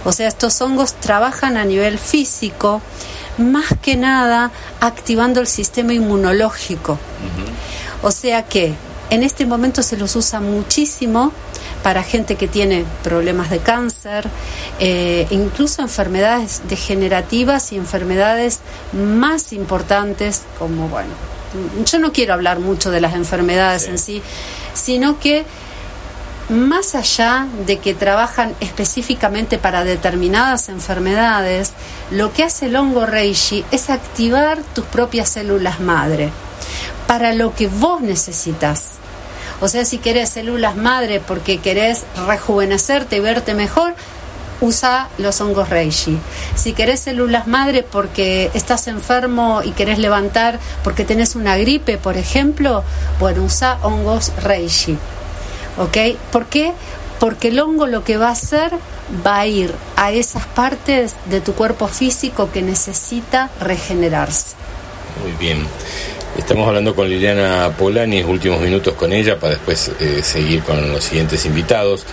O 0.03 0.11
sea, 0.11 0.27
estos 0.27 0.59
hongos 0.61 0.93
trabajan 0.95 1.55
a 1.55 1.65
nivel 1.65 1.99
físico, 1.99 2.81
más 3.37 3.65
que 3.81 3.95
nada 3.95 4.51
activando 4.79 5.39
el 5.39 5.45
sistema 5.45 5.93
inmunológico. 5.93 6.97
O 8.01 8.09
sea 8.09 8.43
que 8.43 8.73
en 9.13 9.21
este 9.21 9.45
momento 9.45 9.83
se 9.83 9.95
los 9.95 10.15
usa 10.15 10.39
muchísimo 10.39 11.31
para 11.83 12.01
gente 12.01 12.35
que 12.35 12.47
tiene 12.47 12.83
problemas 13.03 13.51
de 13.51 13.59
cáncer, 13.59 14.27
eh, 14.79 15.27
incluso 15.29 15.83
enfermedades 15.83 16.63
degenerativas 16.67 17.71
y 17.73 17.77
enfermedades 17.77 18.61
más 18.91 19.53
importantes 19.53 20.41
como, 20.57 20.87
bueno, 20.87 21.11
yo 21.85 21.99
no 21.99 22.11
quiero 22.11 22.33
hablar 22.33 22.59
mucho 22.59 22.89
de 22.89 23.01
las 23.01 23.13
enfermedades 23.13 23.87
en 23.87 23.99
sí, 23.99 24.23
sino 24.73 25.19
que 25.19 25.45
más 26.49 26.95
allá 26.95 27.47
de 27.67 27.77
que 27.77 27.93
trabajan 27.93 28.55
específicamente 28.61 29.59
para 29.59 29.83
determinadas 29.83 30.69
enfermedades, 30.69 31.73
lo 32.09 32.33
que 32.33 32.43
hace 32.45 32.65
el 32.65 32.75
hongo 32.75 33.05
reishi 33.05 33.63
es 33.69 33.91
activar 33.91 34.63
tus 34.73 34.85
propias 34.85 35.29
células 35.29 35.79
madre 35.79 36.31
para 37.07 37.33
lo 37.33 37.53
que 37.53 37.67
vos 37.67 38.01
necesitas. 38.01 39.02
O 39.63 39.69
sea, 39.69 39.85
si 39.85 39.97
querés 39.97 40.29
células 40.29 40.75
madre 40.75 41.21
porque 41.25 41.59
querés 41.59 42.03
rejuvenecerte 42.27 43.15
y 43.15 43.19
verte 43.21 43.53
mejor, 43.53 43.95
usa 44.59 45.07
los 45.17 45.39
hongos 45.39 45.69
reishi. 45.69 46.19
Si 46.55 46.73
querés 46.73 46.99
células 46.99 47.47
madre 47.47 47.81
porque 47.81 48.51
estás 48.53 48.87
enfermo 48.87 49.61
y 49.63 49.71
querés 49.71 49.99
levantar 49.99 50.59
porque 50.83 51.05
tenés 51.05 51.37
una 51.37 51.55
gripe, 51.55 51.97
por 51.97 52.17
ejemplo, 52.17 52.83
bueno, 53.21 53.43
usa 53.43 53.79
hongos 53.83 54.33
reishi. 54.43 54.97
¿Ok? 55.77 56.17
¿Por 56.31 56.47
qué? 56.47 56.73
porque 57.23 57.47
el 57.47 57.59
hongo 57.61 57.87
lo 57.87 58.03
que 58.03 58.17
va 58.17 58.27
a 58.27 58.31
hacer 58.31 58.73
va 59.25 59.39
a 59.39 59.47
ir 59.47 59.73
a 59.95 60.11
esas 60.11 60.45
partes 60.45 61.15
de 61.27 61.39
tu 61.39 61.53
cuerpo 61.53 61.87
físico 61.87 62.51
que 62.51 62.61
necesita 62.61 63.49
regenerarse. 63.61 64.55
Muy 65.21 65.31
bien. 65.31 65.65
Estamos 66.37 66.67
hablando 66.67 66.95
con 66.95 67.07
Liliana 67.07 67.71
Polani, 67.77 68.23
últimos 68.23 68.59
minutos 68.59 68.95
con 68.95 69.13
ella 69.13 69.37
para 69.37 69.53
después 69.53 69.91
eh, 69.99 70.23
seguir 70.23 70.63
con 70.63 70.91
los 70.91 71.03
siguientes 71.03 71.45
invitados. 71.45 72.05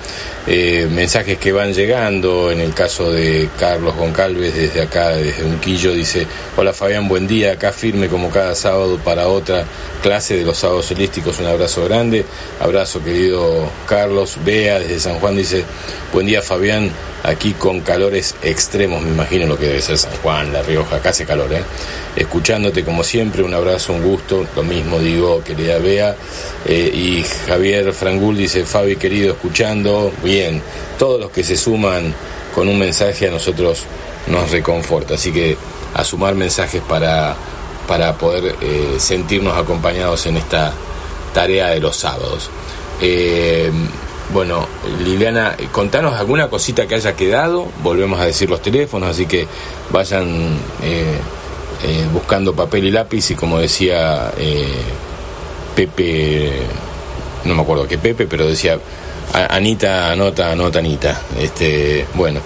Eh, 0.46 0.88
mensajes 0.90 1.38
que 1.38 1.52
van 1.52 1.72
llegando, 1.72 2.50
en 2.50 2.60
el 2.60 2.74
caso 2.74 3.10
de 3.12 3.48
Carlos 3.58 3.96
Goncalves 3.96 4.54
desde 4.54 4.82
acá, 4.82 5.10
desde 5.10 5.44
Unquillo, 5.44 5.92
dice, 5.92 6.26
hola 6.56 6.74
Fabián, 6.74 7.08
buen 7.08 7.26
día, 7.26 7.52
acá 7.52 7.72
firme 7.72 8.08
como 8.08 8.30
cada 8.30 8.54
sábado 8.54 8.98
para 9.02 9.28
otra 9.28 9.64
clase 10.02 10.36
de 10.36 10.44
los 10.44 10.58
sábados 10.58 10.90
holísticos, 10.90 11.38
un 11.40 11.46
abrazo 11.46 11.84
grande, 11.84 12.24
abrazo 12.58 13.02
querido 13.02 13.70
Carlos, 13.86 14.38
Bea 14.44 14.80
desde 14.80 15.00
San 15.00 15.14
Juan 15.16 15.36
dice, 15.36 15.64
buen 16.12 16.26
día 16.26 16.40
Fabián, 16.40 16.90
aquí 17.22 17.52
con 17.52 17.80
calores 17.82 18.34
extremos, 18.42 19.02
me 19.02 19.10
imagino 19.10 19.46
lo 19.46 19.58
que 19.58 19.66
debe 19.66 19.82
ser 19.82 19.98
San 19.98 20.16
Juan, 20.22 20.52
La 20.52 20.62
Rioja, 20.62 20.96
acá 20.96 21.10
hace 21.10 21.26
calor, 21.26 21.52
¿eh? 21.52 21.62
Escuchándote 22.16 22.82
como 22.82 23.04
siempre, 23.04 23.42
un 23.42 23.54
abrazo, 23.54 23.92
un 23.92 24.02
gusto, 24.02 24.09
lo 24.56 24.62
mismo 24.62 24.98
digo, 24.98 25.42
querida 25.44 25.78
Bea. 25.78 26.16
Eh, 26.66 26.90
y 26.92 27.24
Javier 27.46 27.92
Frangul 27.92 28.36
dice, 28.36 28.64
Fabi 28.64 28.96
querido, 28.96 29.32
escuchando, 29.32 30.12
bien, 30.22 30.62
todos 30.98 31.20
los 31.20 31.30
que 31.30 31.42
se 31.42 31.56
suman 31.56 32.14
con 32.54 32.68
un 32.68 32.78
mensaje 32.78 33.28
a 33.28 33.30
nosotros 33.30 33.84
nos 34.26 34.50
reconforta, 34.50 35.14
así 35.14 35.32
que 35.32 35.56
a 35.94 36.04
sumar 36.04 36.34
mensajes 36.34 36.82
para, 36.82 37.34
para 37.86 38.16
poder 38.16 38.54
eh, 38.60 38.96
sentirnos 38.98 39.56
acompañados 39.56 40.26
en 40.26 40.36
esta 40.36 40.72
tarea 41.32 41.68
de 41.68 41.80
los 41.80 41.96
sábados. 41.96 42.50
Eh, 43.00 43.70
bueno, 44.32 44.68
Liliana, 45.04 45.56
contanos 45.72 46.14
alguna 46.14 46.48
cosita 46.48 46.86
que 46.86 46.94
haya 46.94 47.16
quedado, 47.16 47.66
volvemos 47.82 48.20
a 48.20 48.26
decir 48.26 48.48
los 48.48 48.62
teléfonos, 48.62 49.10
así 49.10 49.26
que 49.26 49.46
vayan 49.90 50.56
eh, 50.82 51.18
eh, 51.82 52.06
buscando 52.12 52.54
papel 52.54 52.86
y 52.86 52.90
lápiz 52.90 53.30
y 53.30 53.34
como 53.34 53.58
decía 53.58 54.32
eh, 54.36 54.82
Pepe, 55.74 56.52
no 57.44 57.54
me 57.54 57.62
acuerdo 57.62 57.86
qué 57.86 57.98
Pepe, 57.98 58.26
pero 58.26 58.46
decía 58.46 58.78
Anita, 59.32 60.10
anota, 60.10 60.50
anota, 60.50 60.80
Anita, 60.80 61.20
este, 61.38 62.04
bueno, 62.14 62.40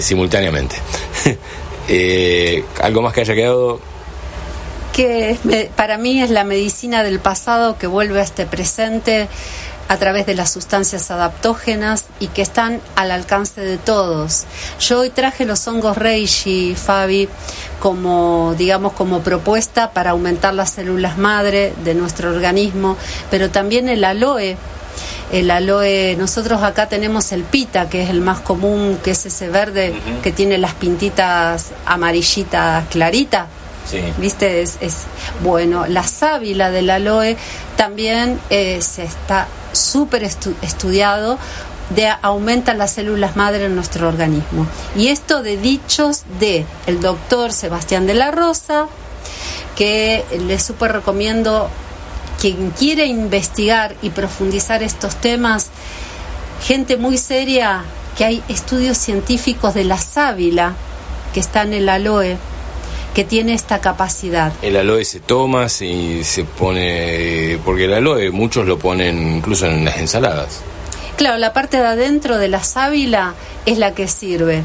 simultáneamente. 0.00 0.76
¿Algo 2.80 3.02
más 3.02 3.12
que 3.12 3.22
haya 3.22 3.34
quedado? 3.34 3.80
Que 4.92 5.36
para 5.76 5.98
mí 5.98 6.22
es 6.22 6.30
la 6.30 6.44
medicina 6.44 7.02
del 7.02 7.18
pasado 7.18 7.78
que 7.78 7.88
vuelve 7.88 8.20
a 8.20 8.22
este 8.22 8.46
presente 8.46 9.28
a 9.88 9.96
través 9.96 10.26
de 10.26 10.34
las 10.34 10.50
sustancias 10.50 11.10
adaptógenas 11.10 12.04
y 12.20 12.28
que 12.28 12.42
están 12.42 12.80
al 12.94 13.10
alcance 13.10 13.60
de 13.60 13.78
todos. 13.78 14.44
Yo 14.80 15.00
hoy 15.00 15.10
traje 15.10 15.44
los 15.44 15.66
hongos 15.66 15.96
reishi, 15.96 16.74
Fabi, 16.74 17.28
como 17.80 18.54
digamos 18.56 18.92
como 18.92 19.20
propuesta 19.20 19.92
para 19.92 20.10
aumentar 20.10 20.54
las 20.54 20.70
células 20.70 21.18
madre 21.18 21.72
de 21.84 21.94
nuestro 21.94 22.30
organismo, 22.30 22.96
pero 23.30 23.50
también 23.50 23.88
el 23.88 24.04
aloe 24.04 24.56
el 25.32 25.50
aloe, 25.50 26.16
nosotros 26.16 26.62
acá 26.62 26.88
tenemos 26.88 27.32
el 27.32 27.42
pita, 27.42 27.88
que 27.88 28.02
es 28.02 28.10
el 28.10 28.20
más 28.22 28.40
común, 28.40 28.98
que 29.02 29.10
es 29.10 29.26
ese 29.26 29.48
verde 29.50 29.94
que 30.22 30.32
tiene 30.32 30.56
las 30.56 30.74
pintitas 30.74 31.66
amarillitas 31.84 32.86
claritas. 32.88 33.46
¿Viste? 34.18 34.62
Es, 34.62 34.78
bueno. 35.42 35.86
La 35.86 36.02
sábila 36.02 36.70
del 36.70 36.90
aloe 36.90 37.36
también 37.76 38.40
está 38.50 39.48
súper 39.72 40.24
estudiado 40.24 41.38
de 41.90 42.08
aumenta 42.22 42.74
las 42.74 42.92
células 42.92 43.36
madre 43.36 43.66
en 43.66 43.74
nuestro 43.74 44.08
organismo. 44.08 44.66
Y 44.96 45.08
esto 45.08 45.42
de 45.42 45.56
dichos 45.56 46.24
de 46.38 46.66
el 46.86 47.00
doctor 47.00 47.52
Sebastián 47.52 48.06
de 48.06 48.14
la 48.14 48.30
Rosa, 48.30 48.86
que 49.76 50.24
le 50.46 50.58
súper 50.58 50.92
recomiendo 50.92 51.70
quien 52.40 52.70
quiere 52.70 53.06
investigar 53.06 53.96
y 54.02 54.10
profundizar 54.10 54.82
estos 54.82 55.16
temas, 55.16 55.68
gente 56.66 56.96
muy 56.96 57.16
seria, 57.16 57.84
que 58.16 58.24
hay 58.24 58.42
estudios 58.48 58.98
científicos 58.98 59.74
de 59.74 59.84
la 59.84 59.98
sábila 59.98 60.74
que 61.32 61.40
está 61.40 61.62
en 61.62 61.72
el 61.72 61.88
aloe 61.88 62.36
que 63.14 63.24
tiene 63.24 63.54
esta 63.54 63.80
capacidad. 63.80 64.52
El 64.62 64.76
aloe 64.76 65.04
se 65.04 65.20
toma 65.20 65.66
y 65.80 66.22
se 66.24 66.44
pone, 66.44 67.58
porque 67.64 67.84
el 67.84 67.94
aloe 67.94 68.30
muchos 68.30 68.66
lo 68.66 68.78
ponen 68.78 69.36
incluso 69.36 69.66
en 69.66 69.84
las 69.84 69.98
ensaladas. 69.98 70.60
Claro, 71.16 71.36
la 71.38 71.52
parte 71.52 71.78
de 71.78 71.86
adentro 71.86 72.38
de 72.38 72.48
la 72.48 72.62
sábila 72.62 73.34
es 73.66 73.78
la 73.78 73.92
que 73.92 74.06
sirve 74.06 74.62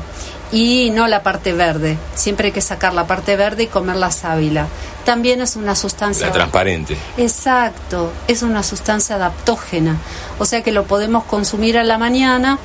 y 0.51 0.91
no 0.91 1.07
la 1.07 1.23
parte 1.23 1.51
verde. 1.51 1.97
Siempre 2.13 2.47
hay 2.47 2.51
que 2.51 2.61
sacar 2.61 2.93
la 2.93 3.07
parte 3.07 3.35
verde 3.35 3.63
y 3.63 3.67
comer 3.67 3.95
la 3.95 4.11
sábila. 4.11 4.67
También 5.03 5.41
es 5.41 5.55
una 5.55 5.75
sustancia... 5.75 6.27
La 6.27 6.31
transparente. 6.31 6.95
Exacto, 7.17 8.11
es 8.27 8.43
una 8.43 8.61
sustancia 8.61 9.15
adaptógena. 9.15 9.97
O 10.37 10.45
sea 10.45 10.61
que 10.61 10.71
lo 10.71 10.83
podemos 10.85 11.23
consumir 11.23 11.77
a 11.77 11.83
la 11.83 11.97
mañana, 11.97 12.59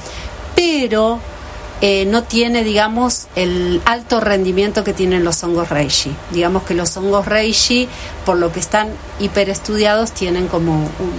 pero 0.54 1.18
eh, 1.80 2.04
no 2.06 2.24
tiene, 2.24 2.64
digamos, 2.64 3.28
el 3.36 3.80
alto 3.84 4.20
rendimiento 4.20 4.82
que 4.84 4.92
tienen 4.92 5.24
los 5.24 5.42
hongos 5.44 5.68
reishi. 5.68 6.12
Digamos 6.32 6.64
que 6.64 6.74
los 6.74 6.96
hongos 6.96 7.26
reishi, 7.26 7.88
por 8.24 8.36
lo 8.36 8.52
que 8.52 8.60
están 8.60 8.88
hiperestudiados, 9.20 10.12
tienen 10.12 10.48
como 10.48 10.74
un... 10.74 11.12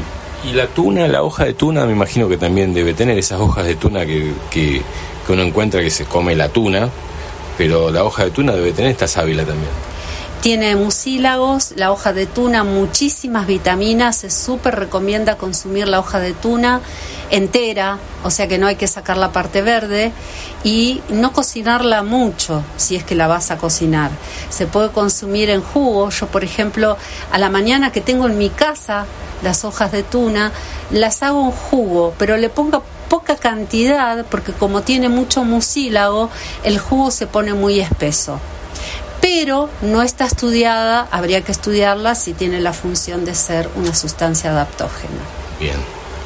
Y 0.49 0.53
la 0.53 0.67
tuna, 0.67 1.07
la 1.07 1.23
hoja 1.23 1.45
de 1.45 1.53
tuna, 1.53 1.85
me 1.85 1.91
imagino 1.91 2.27
que 2.29 2.37
también 2.37 2.73
debe 2.73 2.93
tener 2.93 3.17
esas 3.17 3.39
hojas 3.39 3.65
de 3.65 3.75
tuna 3.75 4.05
que, 4.05 4.33
que, 4.49 4.81
que 5.25 5.33
uno 5.33 5.43
encuentra 5.43 5.81
que 5.81 5.89
se 5.89 6.05
come 6.05 6.35
la 6.35 6.49
tuna, 6.49 6.89
pero 7.57 7.91
la 7.91 8.03
hoja 8.03 8.25
de 8.25 8.31
tuna 8.31 8.53
debe 8.53 8.71
tener 8.71 8.91
esta 8.91 9.07
sábila 9.07 9.43
también. 9.43 9.88
Tiene 10.41 10.77
mucílagos, 10.77 11.73
la 11.75 11.91
hoja 11.91 12.13
de 12.13 12.25
tuna, 12.25 12.63
muchísimas 12.63 13.45
vitaminas, 13.45 14.15
se 14.15 14.29
súper 14.29 14.75
recomienda 14.75 15.35
consumir 15.35 15.89
la 15.89 15.99
hoja 15.99 16.21
de 16.21 16.31
tuna 16.31 16.79
entera, 17.29 17.97
o 18.23 18.31
sea 18.31 18.47
que 18.47 18.57
no 18.57 18.67
hay 18.67 18.77
que 18.77 18.87
sacar 18.87 19.17
la 19.17 19.33
parte 19.33 19.61
verde 19.61 20.13
y 20.63 21.01
no 21.09 21.33
cocinarla 21.33 22.03
mucho 22.03 22.63
si 22.77 22.95
es 22.95 23.03
que 23.03 23.15
la 23.15 23.27
vas 23.27 23.51
a 23.51 23.57
cocinar. 23.57 24.11
Se 24.49 24.65
puede 24.65 24.91
consumir 24.91 25.49
en 25.49 25.61
jugo. 25.61 26.09
Yo, 26.09 26.27
por 26.27 26.45
ejemplo, 26.45 26.95
a 27.33 27.37
la 27.37 27.49
mañana 27.49 27.91
que 27.91 27.99
tengo 27.99 28.25
en 28.25 28.37
mi 28.37 28.49
casa 28.49 29.05
las 29.43 29.65
hojas 29.65 29.91
de 29.91 30.03
tuna, 30.03 30.53
las 30.89 31.21
hago 31.21 31.43
en 31.47 31.51
jugo, 31.51 32.13
pero 32.17 32.37
le 32.37 32.47
pongo 32.47 32.81
poca 33.09 33.35
cantidad 33.35 34.25
porque 34.29 34.53
como 34.53 34.83
tiene 34.83 35.09
mucho 35.09 35.43
mucílago, 35.43 36.29
el 36.63 36.79
jugo 36.79 37.11
se 37.11 37.27
pone 37.27 37.53
muy 37.53 37.81
espeso 37.81 38.39
pero 39.31 39.69
no 39.83 40.01
está 40.01 40.25
estudiada, 40.25 41.07
habría 41.11 41.41
que 41.41 41.51
estudiarla 41.51 42.15
si 42.15 42.33
tiene 42.33 42.61
la 42.61 42.73
función 42.73 43.25
de 43.25 43.35
ser 43.35 43.69
una 43.75 43.93
sustancia 43.93 44.49
adaptógena. 44.49 45.19
Bien, 45.59 45.75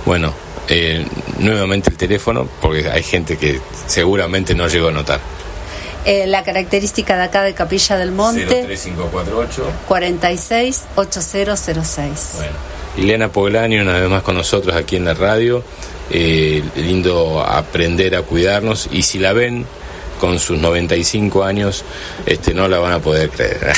bueno, 0.05 0.33
eh, 0.69 1.05
nuevamente 1.39 1.89
el 1.89 1.97
teléfono, 1.97 2.47
porque 2.61 2.89
hay 2.89 3.03
gente 3.03 3.35
que 3.37 3.59
seguramente 3.87 4.55
no 4.55 4.69
llegó 4.69 4.87
a 4.87 4.91
notar. 4.91 5.19
Eh, 6.05 6.27
la 6.27 6.43
característica 6.43 7.17
de 7.17 7.23
acá 7.23 7.43
de 7.43 7.53
Capilla 7.53 7.97
del 7.97 8.13
Monte 8.13 8.45
03548 8.45 9.65
468006. 9.89 12.35
Bueno, 12.35 12.53
Ileana 12.97 13.27
Poglani 13.29 13.79
una 13.79 13.99
vez 13.99 14.09
más 14.09 14.23
con 14.23 14.37
nosotros 14.37 14.73
aquí 14.75 14.95
en 14.95 15.03
la 15.03 15.13
radio. 15.13 15.61
Eh, 16.09 16.63
lindo 16.77 17.41
aprender 17.41 18.15
a 18.15 18.21
cuidarnos 18.21 18.87
y 18.91 19.03
si 19.03 19.19
la 19.19 19.33
ven 19.33 19.65
con 20.23 20.39
sus 20.39 20.57
95 20.57 21.43
años, 21.43 21.83
este, 22.25 22.53
no 22.53 22.69
la 22.69 22.79
van 22.79 22.93
a 22.93 22.99
poder 22.99 23.29
creer. 23.29 23.73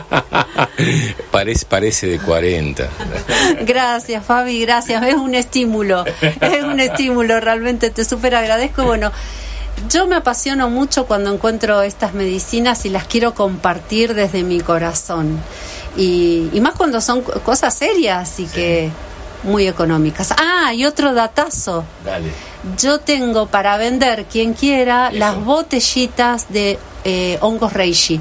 parece, 1.30 1.66
parece 1.66 2.06
de 2.06 2.18
40. 2.18 2.88
Gracias, 3.66 4.24
Fabi, 4.24 4.62
gracias. 4.62 5.02
Es 5.02 5.16
un 5.16 5.34
estímulo, 5.34 6.06
es 6.40 6.64
un 6.64 6.80
estímulo, 6.80 7.38
realmente 7.38 7.90
te 7.90 8.06
súper 8.06 8.34
agradezco. 8.34 8.84
Bueno, 8.84 9.12
yo 9.90 10.06
me 10.06 10.16
apasiono 10.16 10.70
mucho 10.70 11.04
cuando 11.04 11.34
encuentro 11.34 11.82
estas 11.82 12.14
medicinas 12.14 12.86
y 12.86 12.88
las 12.88 13.04
quiero 13.04 13.34
compartir 13.34 14.14
desde 14.14 14.42
mi 14.42 14.60
corazón. 14.60 15.38
Y, 15.98 16.48
más 16.62 16.76
cuando 16.76 17.02
son 17.02 17.20
cosas 17.20 17.74
serias 17.74 18.40
y 18.40 18.46
que 18.46 18.90
muy 19.46 19.66
económicas. 19.66 20.32
Ah, 20.36 20.74
y 20.74 20.84
otro 20.84 21.14
datazo. 21.14 21.84
Dale. 22.04 22.30
Yo 22.78 22.98
tengo 22.98 23.46
para 23.46 23.76
vender, 23.76 24.24
quien 24.24 24.54
quiera, 24.54 25.10
las 25.12 25.42
botellitas 25.42 26.52
de 26.52 26.78
eh, 27.04 27.38
hongos 27.40 27.72
reishi. 27.72 28.20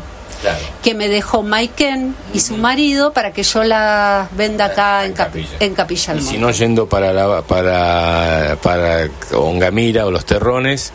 que 0.84 0.94
me 0.94 1.08
dejó 1.08 1.42
Maiken 1.42 2.16
y 2.34 2.40
su 2.40 2.56
marido 2.58 3.14
para 3.14 3.32
que 3.32 3.42
yo 3.42 3.64
las 3.64 4.30
venda 4.38 4.66
acá 4.66 5.06
en, 5.06 5.14
Capilla. 5.14 5.48
en 5.60 5.74
Capilla 5.74 6.14
y 6.14 6.22
si 6.22 6.38
no 6.38 6.52
yendo 6.52 6.88
para 6.88 7.12
la, 7.12 7.42
para 7.42 8.56
para 8.62 9.10
Ongamira 9.34 10.06
o 10.06 10.12
los 10.12 10.24
Terrones 10.24 10.94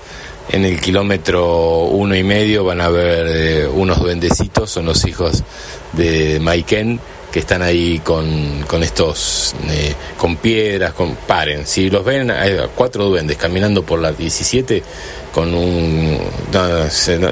en 0.51 0.65
el 0.65 0.81
kilómetro 0.81 1.81
uno 1.85 2.15
y 2.15 2.23
medio 2.23 2.65
van 2.65 2.81
a 2.81 2.91
ver 2.91 3.27
eh, 3.29 3.67
unos 3.67 3.99
duendecitos 3.99 4.71
son 4.71 4.87
los 4.87 5.05
hijos 5.05 5.43
de 5.95 6.39
Maiken 6.39 7.01
que 7.31 7.41
están 7.41 7.63
ahí 7.63 8.01
con, 8.01 8.63
con 8.67 8.83
estos, 8.83 9.55
eh, 9.69 9.95
con 10.17 10.37
piedras, 10.37 10.93
con, 10.95 11.15
paren, 11.15 11.67
si 11.67 11.91
los 11.91 12.05
ven, 12.05 12.31
hay 12.31 12.57
cuatro 12.75 13.05
duendes 13.05 13.37
caminando 13.37 13.83
por 13.83 14.01
la 14.01 14.13
17 14.13 14.83
con 15.33 15.55
un, 15.55 16.19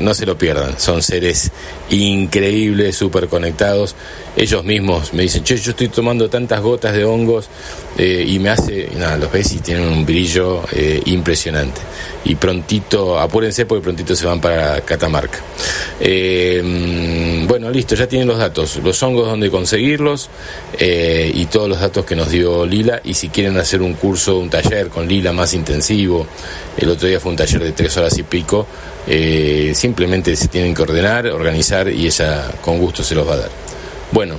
no 0.00 0.14
se, 0.14 0.26
lo 0.26 0.38
pierdan, 0.38 0.78
son 0.78 1.02
seres 1.02 1.50
increíbles, 1.90 2.96
súper 2.96 3.28
conectados, 3.28 3.94
ellos 4.36 4.64
mismos 4.64 5.12
me 5.14 5.24
dicen, 5.24 5.42
che, 5.42 5.56
yo 5.56 5.70
estoy 5.70 5.88
tomando 5.88 6.30
tantas 6.30 6.60
gotas 6.60 6.94
de 6.94 7.04
hongos 7.04 7.48
eh, 7.96 8.24
y 8.26 8.38
me 8.38 8.50
hace, 8.50 8.88
nada, 8.96 9.16
los 9.16 9.32
ves 9.32 9.52
y 9.52 9.58
tienen 9.58 9.88
un 9.88 10.06
brillo 10.06 10.62
eh, 10.72 11.02
impresionante. 11.06 11.80
Y 12.24 12.34
prontito, 12.36 13.18
apúrense 13.18 13.66
porque 13.66 13.82
prontito 13.82 14.14
se 14.14 14.26
van 14.26 14.40
para 14.40 14.80
Catamarca. 14.82 15.38
Eh, 15.98 17.44
bueno, 17.48 17.70
listo, 17.70 17.94
ya 17.94 18.06
tienen 18.06 18.28
los 18.28 18.38
datos, 18.38 18.76
los 18.84 19.02
hongos 19.02 19.28
donde 19.28 19.50
conseguirlos 19.50 20.28
y 20.78 21.46
todos 21.46 21.68
los 21.68 21.80
datos 21.80 22.04
que 22.04 22.14
nos 22.14 22.30
dio 22.30 22.66
Lila. 22.66 23.00
Y 23.02 23.14
si 23.14 23.30
quieren 23.30 23.56
hacer 23.56 23.82
un 23.82 23.94
curso, 23.94 24.38
un 24.38 24.50
taller 24.50 24.88
con 24.88 25.08
Lila 25.08 25.32
más 25.32 25.54
intensivo, 25.54 26.26
el 26.76 26.90
otro 26.90 27.08
día 27.08 27.18
fue 27.18 27.30
un 27.32 27.36
taller 27.36 27.62
de 27.62 27.72
tres 27.72 27.87
horas 27.96 28.16
y 28.18 28.22
pico, 28.22 28.66
simplemente 29.74 30.36
se 30.36 30.48
tienen 30.48 30.74
que 30.74 30.82
ordenar, 30.82 31.26
organizar 31.28 31.88
y 31.88 32.06
ella 32.06 32.52
con 32.60 32.78
gusto 32.78 33.02
se 33.02 33.14
los 33.14 33.26
va 33.28 33.34
a 33.34 33.38
dar. 33.38 33.50
Bueno, 34.12 34.36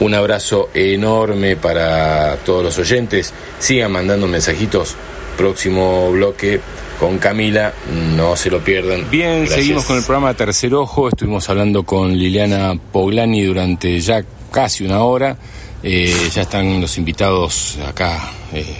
un 0.00 0.14
abrazo 0.14 0.70
enorme 0.74 1.56
para 1.56 2.36
todos 2.44 2.62
los 2.62 2.78
oyentes. 2.78 3.32
Sigan 3.58 3.92
mandando 3.92 4.28
mensajitos. 4.28 4.94
Próximo 5.36 6.12
bloque 6.12 6.60
con 7.00 7.18
Camila, 7.18 7.72
no 8.16 8.36
se 8.36 8.50
lo 8.50 8.62
pierdan. 8.62 9.10
Bien, 9.10 9.46
seguimos 9.46 9.84
con 9.84 9.96
el 9.96 10.02
programa 10.04 10.34
Tercer 10.34 10.74
Ojo. 10.74 11.08
Estuvimos 11.08 11.48
hablando 11.48 11.84
con 11.84 12.16
Liliana 12.16 12.74
Poglani 12.92 13.42
durante 13.44 14.00
ya 14.00 14.24
casi 14.52 14.84
una 14.84 15.02
hora. 15.02 15.36
Eh, 15.82 16.12
ya 16.32 16.42
están 16.42 16.80
los 16.80 16.98
invitados 16.98 17.78
acá 17.86 18.32
eh, 18.52 18.76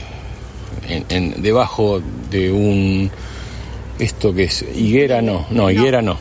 en, 1.09 1.41
debajo 1.41 2.03
de 2.29 2.51
un 2.51 3.09
esto 3.99 4.35
que 4.35 4.45
es 4.45 4.65
higuera 4.75 5.23
no 5.23 5.47
no 5.51 5.71
higuera 5.71 6.03
no. 6.03 6.19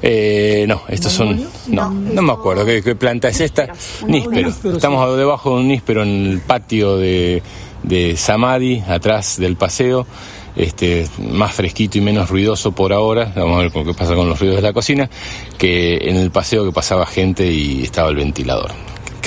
Eh, 0.00 0.64
no 0.68 0.82
estos 0.88 1.12
son 1.12 1.44
no 1.68 1.90
no 1.90 2.22
me 2.22 2.32
acuerdo 2.32 2.64
qué, 2.64 2.94
planta 2.94 3.28
es 3.28 3.40
esta. 3.40 3.68
níspero. 4.06 4.48
estamos 4.48 5.16
debajo 5.16 5.54
de 5.54 5.60
un 5.60 5.68
níspero 5.68 6.02
en 6.02 6.26
el 6.26 6.40
patio 6.40 6.96
de, 6.96 7.42
de 7.82 8.16
Samadhi 8.16 8.82
atrás 8.86 9.38
del 9.38 9.56
paseo. 9.56 10.06
Este, 10.56 11.06
más 11.30 11.52
fresquito 11.54 11.98
y 11.98 12.00
menos 12.00 12.28
ruidoso 12.28 12.72
por 12.72 12.92
ahora, 12.92 13.32
vamos 13.36 13.58
a 13.58 13.68
ver 13.68 13.70
qué 13.70 13.94
pasa 13.94 14.16
con 14.16 14.28
los 14.28 14.40
ruidos 14.40 14.56
de 14.56 14.62
la 14.62 14.72
cocina, 14.72 15.08
que 15.56 15.98
en 15.98 16.16
el 16.16 16.32
paseo 16.32 16.64
que 16.64 16.72
pasaba 16.72 17.06
gente 17.06 17.48
y 17.48 17.84
estaba 17.84 18.08
el 18.08 18.16
ventilador 18.16 18.72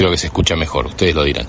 creo 0.02 0.10
que 0.10 0.18
se 0.18 0.28
escucha 0.28 0.56
mejor, 0.56 0.88
ustedes 0.88 1.14
lo 1.14 1.24
dirán. 1.24 1.46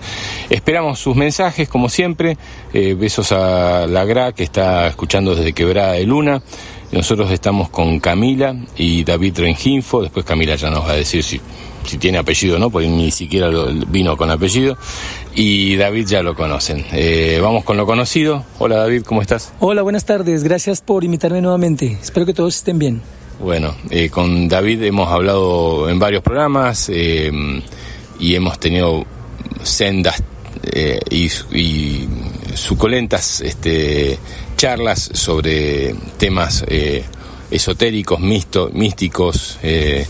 Esperamos 0.50 0.98
sus 0.98 1.16
mensajes, 1.16 1.70
como 1.70 1.88
siempre. 1.88 2.36
Eh, 2.74 2.92
besos 2.92 3.32
a 3.32 3.86
la 3.86 4.04
Gra, 4.04 4.32
que 4.32 4.42
está 4.42 4.88
escuchando 4.88 5.34
desde 5.34 5.54
Quebrada 5.54 5.92
de 5.92 6.04
Luna. 6.04 6.42
Nosotros 6.90 7.30
estamos 7.30 7.70
con 7.70 7.98
Camila 7.98 8.54
y 8.76 9.04
David 9.04 9.38
Renginfo. 9.38 10.02
Después 10.02 10.26
Camila 10.26 10.54
ya 10.56 10.68
nos 10.68 10.86
va 10.86 10.90
a 10.90 10.96
decir 10.96 11.22
si, 11.24 11.40
si 11.86 11.96
tiene 11.96 12.18
apellido 12.18 12.56
o 12.56 12.58
no, 12.58 12.68
porque 12.68 12.88
ni 12.88 13.10
siquiera 13.10 13.48
vino 13.88 14.18
con 14.18 14.30
apellido. 14.30 14.76
Y 15.34 15.76
David 15.76 16.06
ya 16.08 16.22
lo 16.22 16.34
conocen. 16.34 16.84
Eh, 16.92 17.38
vamos 17.40 17.64
con 17.64 17.78
lo 17.78 17.86
conocido. 17.86 18.44
Hola 18.58 18.76
David, 18.76 19.04
¿cómo 19.04 19.22
estás? 19.22 19.50
Hola, 19.60 19.80
buenas 19.80 20.04
tardes. 20.04 20.44
Gracias 20.44 20.82
por 20.82 21.04
invitarme 21.04 21.40
nuevamente. 21.40 21.96
Espero 22.02 22.26
que 22.26 22.34
todos 22.34 22.54
estén 22.54 22.78
bien. 22.78 23.00
Bueno, 23.40 23.74
eh, 23.88 24.10
con 24.10 24.46
David 24.46 24.82
hemos 24.82 25.08
hablado 25.08 25.88
en 25.88 25.98
varios 25.98 26.22
programas 26.22 26.90
y 28.22 28.36
hemos 28.36 28.58
tenido 28.60 29.04
sendas 29.64 30.22
eh, 30.62 31.00
y, 31.10 32.08
suculentas 32.54 33.40
este, 33.40 34.18
charlas 34.56 35.10
sobre 35.12 35.94
temas 36.18 36.64
eh, 36.68 37.02
esotéricos, 37.50 38.20
místicos 38.20 39.58
eh, 39.62 40.06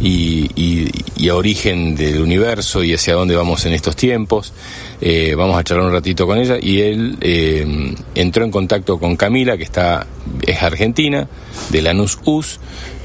y, 0.00 1.28
a 1.28 1.34
origen 1.34 1.94
del 1.94 2.22
universo 2.22 2.82
y 2.82 2.94
hacia 2.94 3.14
dónde 3.14 3.36
vamos 3.36 3.64
en 3.66 3.74
estos 3.74 3.94
tiempos. 3.94 4.52
vamos 5.36 5.58
a 5.58 5.62
charlar 5.62 5.86
un 5.86 5.92
ratito 5.92 6.26
con 6.26 6.38
ella 6.38 6.56
y 6.60 6.80
él 6.80 7.96
entró 8.14 8.44
en 8.44 8.50
contacto 8.50 8.98
con 8.98 9.16
Camila, 9.16 9.56
que 9.56 9.64
está 9.64 10.06
es 10.46 10.62
argentina, 10.62 11.28
de 11.68 11.82
Lanús 11.82 12.18
US, 12.24 12.58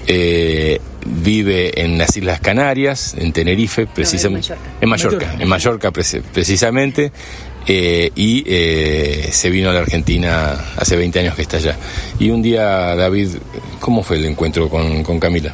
eh, 0.08 0.80
vive 1.06 1.82
en 1.82 1.98
las 1.98 2.16
Islas 2.18 2.40
Canarias, 2.40 3.16
en 3.18 3.32
Tenerife, 3.32 3.88
precisamente. 3.88 4.54
en 4.82 4.90
Mallorca. 4.90 5.36
En 5.40 5.48
Mallorca, 5.48 5.92
precisamente. 5.92 7.12
Eh, 7.68 8.12
y 8.16 8.44
eh, 8.46 9.30
se 9.32 9.50
vino 9.50 9.72
a 9.72 9.74
la 9.74 9.80
Argentina 9.80 10.54
hace 10.78 10.96
20 10.96 11.20
años 11.20 11.36
que 11.36 11.42
está 11.42 11.58
allá. 11.58 11.78
Y 12.20 12.30
un 12.30 12.42
día, 12.42 12.96
David, 12.96 13.30
¿cómo 13.80 14.04
fue 14.04 14.18
el 14.18 14.26
encuentro 14.26 14.70
con, 14.70 15.04
con 15.04 15.20
Camila? 15.20 15.54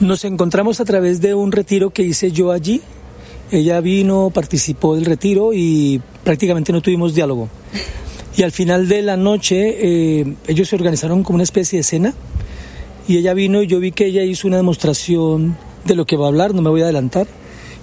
Nos 0.00 0.24
encontramos 0.24 0.80
a 0.80 0.84
través 0.84 1.20
de 1.20 1.34
un 1.34 1.52
retiro 1.52 1.90
que 1.90 2.02
hice 2.02 2.32
yo 2.32 2.50
allí. 2.50 2.82
Ella 3.52 3.80
vino, 3.80 4.30
participó 4.34 4.96
del 4.96 5.04
retiro 5.04 5.52
y 5.52 6.00
prácticamente 6.24 6.72
no 6.72 6.80
tuvimos 6.80 7.14
diálogo. 7.14 7.48
Y 8.36 8.42
al 8.42 8.50
final 8.50 8.88
de 8.88 9.02
la 9.02 9.16
noche 9.16 10.24
ellos 10.48 10.68
se 10.68 10.74
organizaron 10.74 11.22
como 11.22 11.36
una 11.36 11.44
especie 11.44 11.78
de 11.78 11.82
cena 11.82 12.14
y 13.08 13.18
ella 13.18 13.34
vino 13.34 13.62
y 13.62 13.66
yo 13.66 13.80
vi 13.80 13.92
que 13.92 14.06
ella 14.06 14.22
hizo 14.22 14.46
una 14.48 14.56
demostración 14.56 15.56
de 15.84 15.94
lo 15.94 16.06
que 16.06 16.16
va 16.16 16.26
a 16.26 16.28
hablar, 16.28 16.54
no 16.54 16.62
me 16.62 16.70
voy 16.70 16.82
a 16.82 16.84
adelantar. 16.84 17.26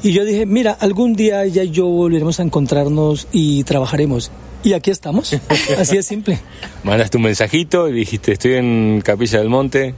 Y 0.02 0.14
yo 0.14 0.24
dije, 0.24 0.46
mira, 0.46 0.72
algún 0.72 1.14
día 1.14 1.44
ella 1.44 1.64
y 1.64 1.72
yo 1.72 1.86
volveremos 1.86 2.40
a 2.40 2.44
encontrarnos 2.44 3.28
y 3.32 3.64
trabajaremos. 3.66 4.32
Y 4.62 4.74
aquí 4.74 4.92
estamos, 4.92 5.34
así 5.78 5.96
de 5.96 6.04
simple. 6.04 6.40
Mandaste 6.84 7.16
un 7.16 7.24
mensajito 7.24 7.88
y 7.88 7.94
dijiste, 7.94 8.34
estoy 8.34 8.56
en 8.56 9.02
Capilla 9.04 9.40
del 9.40 9.48
Monte, 9.48 9.94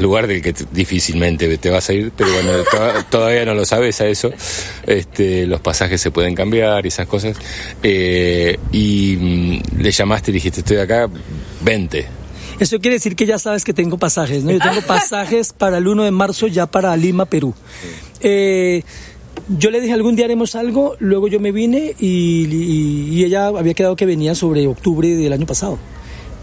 lugar 0.00 0.26
del 0.26 0.42
que 0.42 0.54
difícilmente 0.72 1.56
te 1.58 1.70
vas 1.70 1.88
a 1.88 1.92
ir, 1.92 2.10
pero 2.16 2.32
bueno, 2.32 2.50
todavía 3.10 3.44
no 3.44 3.54
lo 3.54 3.64
sabes 3.64 4.00
a 4.00 4.06
eso. 4.06 4.32
Este, 4.86 5.46
los 5.46 5.60
pasajes 5.60 6.00
se 6.00 6.10
pueden 6.10 6.34
cambiar 6.34 6.84
y 6.84 6.88
esas 6.88 7.06
cosas. 7.06 7.36
Eh, 7.82 8.58
y 8.72 9.16
mm, 9.20 9.80
le 9.80 9.90
llamaste 9.92 10.30
y 10.32 10.34
dijiste, 10.34 10.60
estoy 10.60 10.78
acá, 10.78 11.08
vente. 11.62 12.06
Eso 12.58 12.78
quiere 12.78 12.94
decir 12.94 13.16
que 13.16 13.26
ya 13.26 13.38
sabes 13.38 13.64
que 13.64 13.74
tengo 13.74 13.98
pasajes, 13.98 14.42
¿no? 14.44 14.50
Yo 14.50 14.58
tengo 14.58 14.80
pasajes 14.86 15.52
para 15.52 15.78
el 15.78 15.88
1 15.88 16.04
de 16.04 16.10
marzo 16.10 16.46
ya 16.46 16.66
para 16.66 16.96
Lima, 16.96 17.26
Perú. 17.26 17.54
Eh, 18.20 18.82
yo 19.48 19.70
le 19.70 19.80
dije 19.80 19.92
algún 19.92 20.16
día 20.16 20.24
haremos 20.24 20.54
algo, 20.56 20.96
luego 20.98 21.28
yo 21.28 21.38
me 21.38 21.52
vine 21.52 21.94
y, 22.00 23.22
ella 23.24 23.48
había 23.48 23.74
quedado 23.74 23.96
que 23.96 24.06
venía 24.06 24.34
sobre 24.34 24.66
octubre 24.66 25.08
del 25.14 25.32
año 25.32 25.46
pasado. 25.46 25.78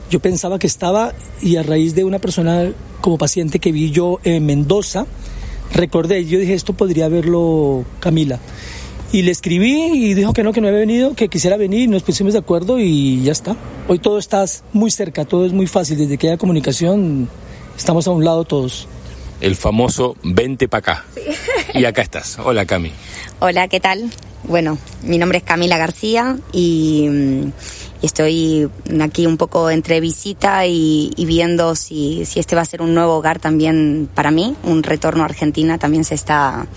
Yo 0.10 0.20
pensaba 0.20 0.60
que 0.60 0.68
estaba 0.68 1.14
y 1.42 1.56
a 1.56 1.64
raíz 1.64 1.96
de 1.96 2.04
una 2.04 2.20
persona 2.20 2.72
como 3.02 3.18
paciente 3.18 3.60
que 3.60 3.72
vi 3.72 3.90
yo 3.90 4.20
en 4.24 4.46
Mendoza, 4.46 5.08
recordé, 5.74 6.26
yo 6.26 6.40
dije, 6.40 6.54
esto 6.54 6.74
podría 6.74 7.08
verlo 7.10 7.84
Camila. 8.00 8.40
Y 9.14 9.22
le 9.22 9.30
escribí 9.30 9.92
y 9.94 10.16
dijo 10.16 10.34
que 10.34 10.42
no, 10.42 10.54
que 10.54 10.60
no 10.60 10.68
había 10.68 10.80
venido, 10.80 11.14
que 11.14 11.30
quisiera 11.30 11.56
venir, 11.56 11.88
nos 11.88 12.02
pusimos 12.02 12.34
de 12.34 12.40
acuerdo 12.40 12.80
y 12.80 13.22
ya 13.22 13.32
está. 13.32 13.56
Hoy 13.88 14.00
todo 14.00 14.18
está 14.18 14.44
muy 14.74 14.90
cerca, 14.90 15.24
todo 15.24 15.46
es 15.46 15.54
muy 15.54 15.68
fácil, 15.68 16.00
desde 16.00 16.18
que 16.18 16.30
haya 16.30 16.38
comunicación 16.38 17.30
estamos 17.78 18.08
a 18.08 18.10
un 18.10 18.26
lado 18.26 18.44
todos. 18.44 18.88
El 19.40 19.56
famoso 19.56 20.16
vente 20.24 20.68
para 20.68 20.80
acá. 20.80 21.06
Y 21.76 21.86
acá 21.86 22.02
estás. 22.02 22.40
Hola 22.44 22.66
Cami. 22.66 22.92
Hola, 23.40 23.68
¿qué 23.68 23.80
tal? 23.80 24.10
Bueno, 24.46 24.80
mi 25.04 25.20
nombre 25.20 25.38
es 25.38 25.44
Camila 25.44 25.78
García 25.78 26.40
y 26.52 27.08
mm, 27.08 27.52
estoy 28.06 28.70
aquí 29.02 29.26
un 29.26 29.38
poco 29.38 29.70
entre 29.70 30.00
visita 30.00 30.66
y, 30.66 31.14
viendo 31.18 31.76
si, 31.76 32.26
si, 32.26 32.40
este 32.40 32.56
va 32.56 32.62
a 32.62 32.66
ser 32.66 32.82
un 32.82 32.94
nuevo 32.94 33.16
hogar 33.16 33.40
también 33.40 34.10
para 34.14 34.32
mí. 34.32 34.56
Un 34.64 34.84
retorno 34.84 35.24
a 35.24 35.26
Argentina 35.26 35.78
también 35.78 36.04
se 36.04 36.16
está, 36.16 36.68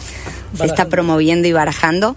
se 0.56 0.64
está 0.64 0.88
promoviendo 0.88 1.48
y 1.48 1.52
barajando. 1.52 2.14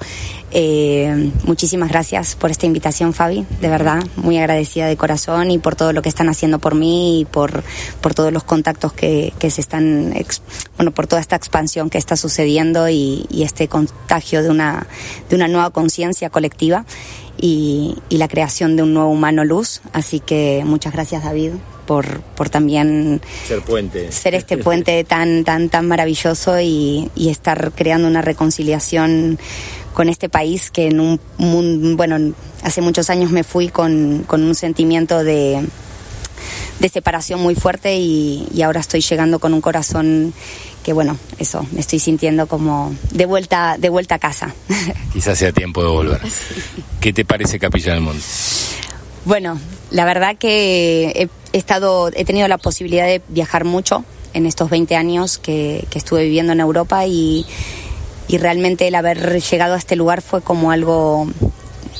Eh, 0.52 1.32
muchísimas 1.44 1.90
gracias 1.90 2.36
por 2.36 2.50
esta 2.50 2.66
invitación, 2.66 3.14
Fabi, 3.14 3.46
de 3.62 3.68
verdad, 3.68 4.04
muy 4.16 4.38
agradecida 4.40 4.88
de 4.88 4.98
corazón 4.98 5.52
y 5.52 5.60
por 5.60 5.76
todo 5.76 5.94
lo 5.94 6.02
que 6.02 6.10
están 6.10 6.28
haciendo 6.28 6.58
por 6.58 6.74
mí 6.74 7.22
y 7.22 7.26
por, 7.26 7.64
por 8.02 8.16
todos 8.16 8.34
los 8.34 8.44
contactos 8.44 8.92
que, 8.94 9.32
que 9.38 9.52
se 9.52 9.62
están, 9.62 10.14
bueno, 10.78 10.92
por 10.92 11.06
toda 11.06 11.22
esta 11.22 11.36
expansión 11.36 11.92
que 11.92 12.00
está 12.00 12.16
sucediendo 12.16 12.90
y, 12.90 13.28
y 13.30 13.44
este 13.44 13.68
contagio 13.68 14.42
de 14.42 14.50
una, 14.50 14.88
de 15.30 15.36
una 15.36 15.48
nueva 15.48 15.70
conciencia 15.70 16.30
colectiva 16.32 16.86
y, 17.40 17.96
la 18.10 18.28
creación 18.28 18.76
de 18.76 18.84
un 18.84 18.94
nuevo 18.94 19.10
humano 19.10 19.44
luz. 19.46 19.82
Así 19.94 20.20
que 20.20 20.64
muchas 20.66 20.94
gracias 20.94 21.24
David 21.24 21.52
por, 21.86 22.22
por 22.22 22.50
también 22.50 23.22
ser 23.48 23.62
puente. 23.62 24.12
Ser 24.12 24.36
este 24.36 24.58
puente 24.58 25.04
tan, 25.08 25.44
tan, 25.44 25.70
tan 25.70 25.88
maravilloso 25.88 26.60
y, 26.60 27.10
y 27.16 27.30
estar 27.30 27.72
creando 27.74 28.08
una 28.08 28.22
reconciliación 28.22 29.40
con 29.94 30.10
este 30.10 30.30
país 30.30 30.70
que 30.70 30.88
en 30.88 31.00
un 31.00 31.20
mundo, 31.38 31.98
bueno, 31.98 32.34
hace 32.64 32.82
muchos 32.82 33.10
años 33.10 33.32
me 33.32 33.44
fui 33.44 33.70
con, 33.70 34.24
con 34.28 34.44
un 34.44 34.56
sentimiento 34.56 35.24
de 35.24 35.66
de 36.80 36.90
separación 36.90 37.42
muy 37.42 37.56
fuerte 37.56 37.98
y, 37.98 38.48
y 38.54 38.62
ahora 38.62 38.80
estoy 38.80 39.02
llegando 39.02 39.40
con 39.40 39.54
un 39.54 39.62
corazón 39.62 40.34
que 40.84 40.94
bueno, 40.94 41.18
eso, 41.38 41.66
me 41.72 41.82
estoy 41.82 42.00
sintiendo 42.00 42.48
como 42.48 42.94
de 43.12 43.26
vuelta, 43.26 43.78
de 43.78 43.90
vuelta 43.90 44.16
a 44.16 44.20
casa. 44.20 44.54
Quizás 45.14 45.38
sea 45.38 45.52
tiempo 45.52 45.84
de 45.84 45.90
volver. 45.90 46.22
¿Qué 47.00 47.14
te 47.14 47.26
parece 47.26 47.60
Capilla 47.60 47.94
del 47.94 48.02
Monte? 48.02 48.24
Bueno, 49.26 49.60
la 49.92 50.06
verdad 50.06 50.38
que 50.38 51.30
he, 51.54 51.58
estado, 51.58 52.10
he 52.14 52.26
tenido 52.26 52.48
la 52.48 52.58
posibilidad 52.58 53.06
de 53.06 53.22
viajar 53.28 53.66
mucho 53.66 54.06
en 54.34 54.46
estos 54.46 54.70
20 54.70 54.96
años 54.96 55.38
que, 55.38 55.86
que 55.90 55.98
estuve 55.98 56.24
viviendo 56.24 56.54
en 56.54 56.60
Europa 56.60 57.06
y, 57.06 57.46
y 58.28 58.38
realmente 58.38 58.88
el 58.88 58.96
haber 58.96 59.42
llegado 59.42 59.74
a 59.74 59.78
este 59.78 59.96
lugar 59.96 60.22
fue 60.22 60.42
como 60.42 60.72
algo 60.72 61.28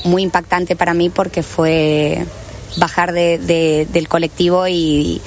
muy 0.04 0.22
impactante 0.22 0.76
para 0.76 0.94
mí 0.94 1.10
porque 1.10 1.42
fue 1.42 2.24
bajar 2.78 3.12
de, 3.12 3.38
de, 3.38 3.86
del 3.92 4.08
colectivo 4.08 4.66
y, 4.68 5.20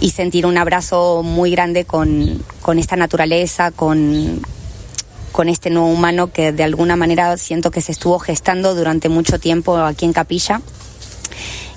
y 0.00 0.10
sentir 0.10 0.46
un 0.46 0.58
abrazo 0.58 1.22
muy 1.22 1.50
grande 1.50 1.84
con, 1.84 2.42
con 2.62 2.78
esta 2.78 2.96
naturaleza, 2.96 3.70
con, 3.70 4.40
con 5.32 5.48
este 5.48 5.70
nuevo 5.70 5.88
humano 5.88 6.32
que 6.32 6.52
de 6.52 6.64
alguna 6.64 6.96
manera 6.96 7.36
siento 7.36 7.70
que 7.70 7.80
se 7.80 7.92
estuvo 7.92 8.18
gestando 8.18 8.74
durante 8.74 9.08
mucho 9.08 9.38
tiempo 9.38 9.76
aquí 9.76 10.04
en 10.04 10.12
Capilla 10.12 10.60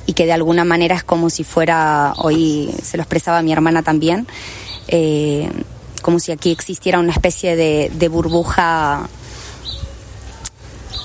y 0.06 0.14
que 0.14 0.26
de 0.26 0.34
alguna 0.34 0.66
manera 0.66 0.96
es 0.96 1.04
como 1.04 1.30
si 1.30 1.44
fuera, 1.44 2.14
hoy 2.18 2.74
se 2.82 2.98
lo 2.98 3.04
expresaba 3.04 3.42
mi 3.42 3.54
hermana 3.54 3.84
también, 3.84 4.28
eh, 4.88 5.50
como 6.02 6.20
si 6.20 6.32
aquí 6.32 6.52
existiera 6.52 7.00
una 7.00 7.12
especie 7.12 7.56
de, 7.56 7.92
de 7.94 8.08
burbuja 8.08 9.08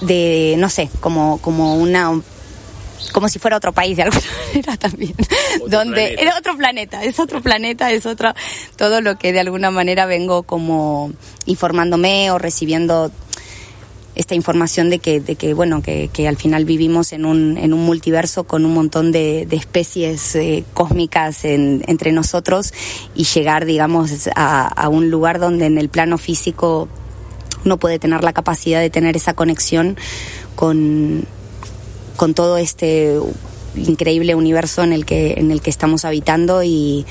de, 0.00 0.56
no 0.58 0.68
sé, 0.68 0.90
como, 1.00 1.38
como 1.38 1.76
una 1.76 2.20
como 3.12 3.28
si 3.28 3.38
fuera 3.38 3.56
otro 3.56 3.72
país 3.72 3.96
de 3.96 4.04
alguna 4.04 4.26
manera 4.48 4.76
también, 4.76 5.14
donde 5.68 6.14
era 6.18 6.36
otro 6.38 6.56
planeta, 6.56 7.04
es 7.04 7.18
otro 7.18 7.40
planeta, 7.42 7.90
es 7.92 8.06
otro, 8.06 8.34
todo 8.76 9.00
lo 9.00 9.18
que 9.18 9.32
de 9.32 9.40
alguna 9.40 9.70
manera 9.70 10.06
vengo 10.06 10.42
como 10.42 11.12
informándome 11.46 12.30
o 12.30 12.38
recibiendo 12.38 13.10
esta 14.14 14.34
información 14.34 14.90
de 14.90 15.00
que, 15.00 15.20
de 15.20 15.34
que 15.34 15.54
bueno, 15.54 15.82
que, 15.82 16.08
que 16.12 16.28
al 16.28 16.36
final 16.36 16.64
vivimos 16.64 17.12
en 17.12 17.24
un, 17.24 17.58
en 17.58 17.72
un 17.72 17.84
multiverso 17.84 18.44
con 18.44 18.64
un 18.64 18.72
montón 18.72 19.10
de, 19.10 19.44
de 19.46 19.56
especies 19.56 20.36
eh, 20.36 20.64
cósmicas 20.72 21.44
en, 21.44 21.82
entre 21.88 22.12
nosotros 22.12 22.72
y 23.14 23.24
llegar, 23.24 23.64
digamos, 23.64 24.28
a, 24.36 24.66
a 24.66 24.88
un 24.88 25.10
lugar 25.10 25.40
donde 25.40 25.66
en 25.66 25.78
el 25.78 25.88
plano 25.88 26.16
físico 26.18 26.88
uno 27.64 27.76
puede 27.78 27.98
tener 27.98 28.22
la 28.22 28.32
capacidad 28.32 28.80
de 28.80 28.90
tener 28.90 29.16
esa 29.16 29.34
conexión 29.34 29.96
con, 30.54 31.26
con 32.16 32.34
todo 32.34 32.56
este 32.56 33.18
increíble 33.76 34.34
universo 34.34 34.82
en 34.82 34.92
el 34.92 35.04
que, 35.04 35.34
en 35.34 35.50
el 35.50 35.60
que 35.60 35.70
estamos 35.70 36.04
habitando 36.04 36.62
y, 36.62 37.04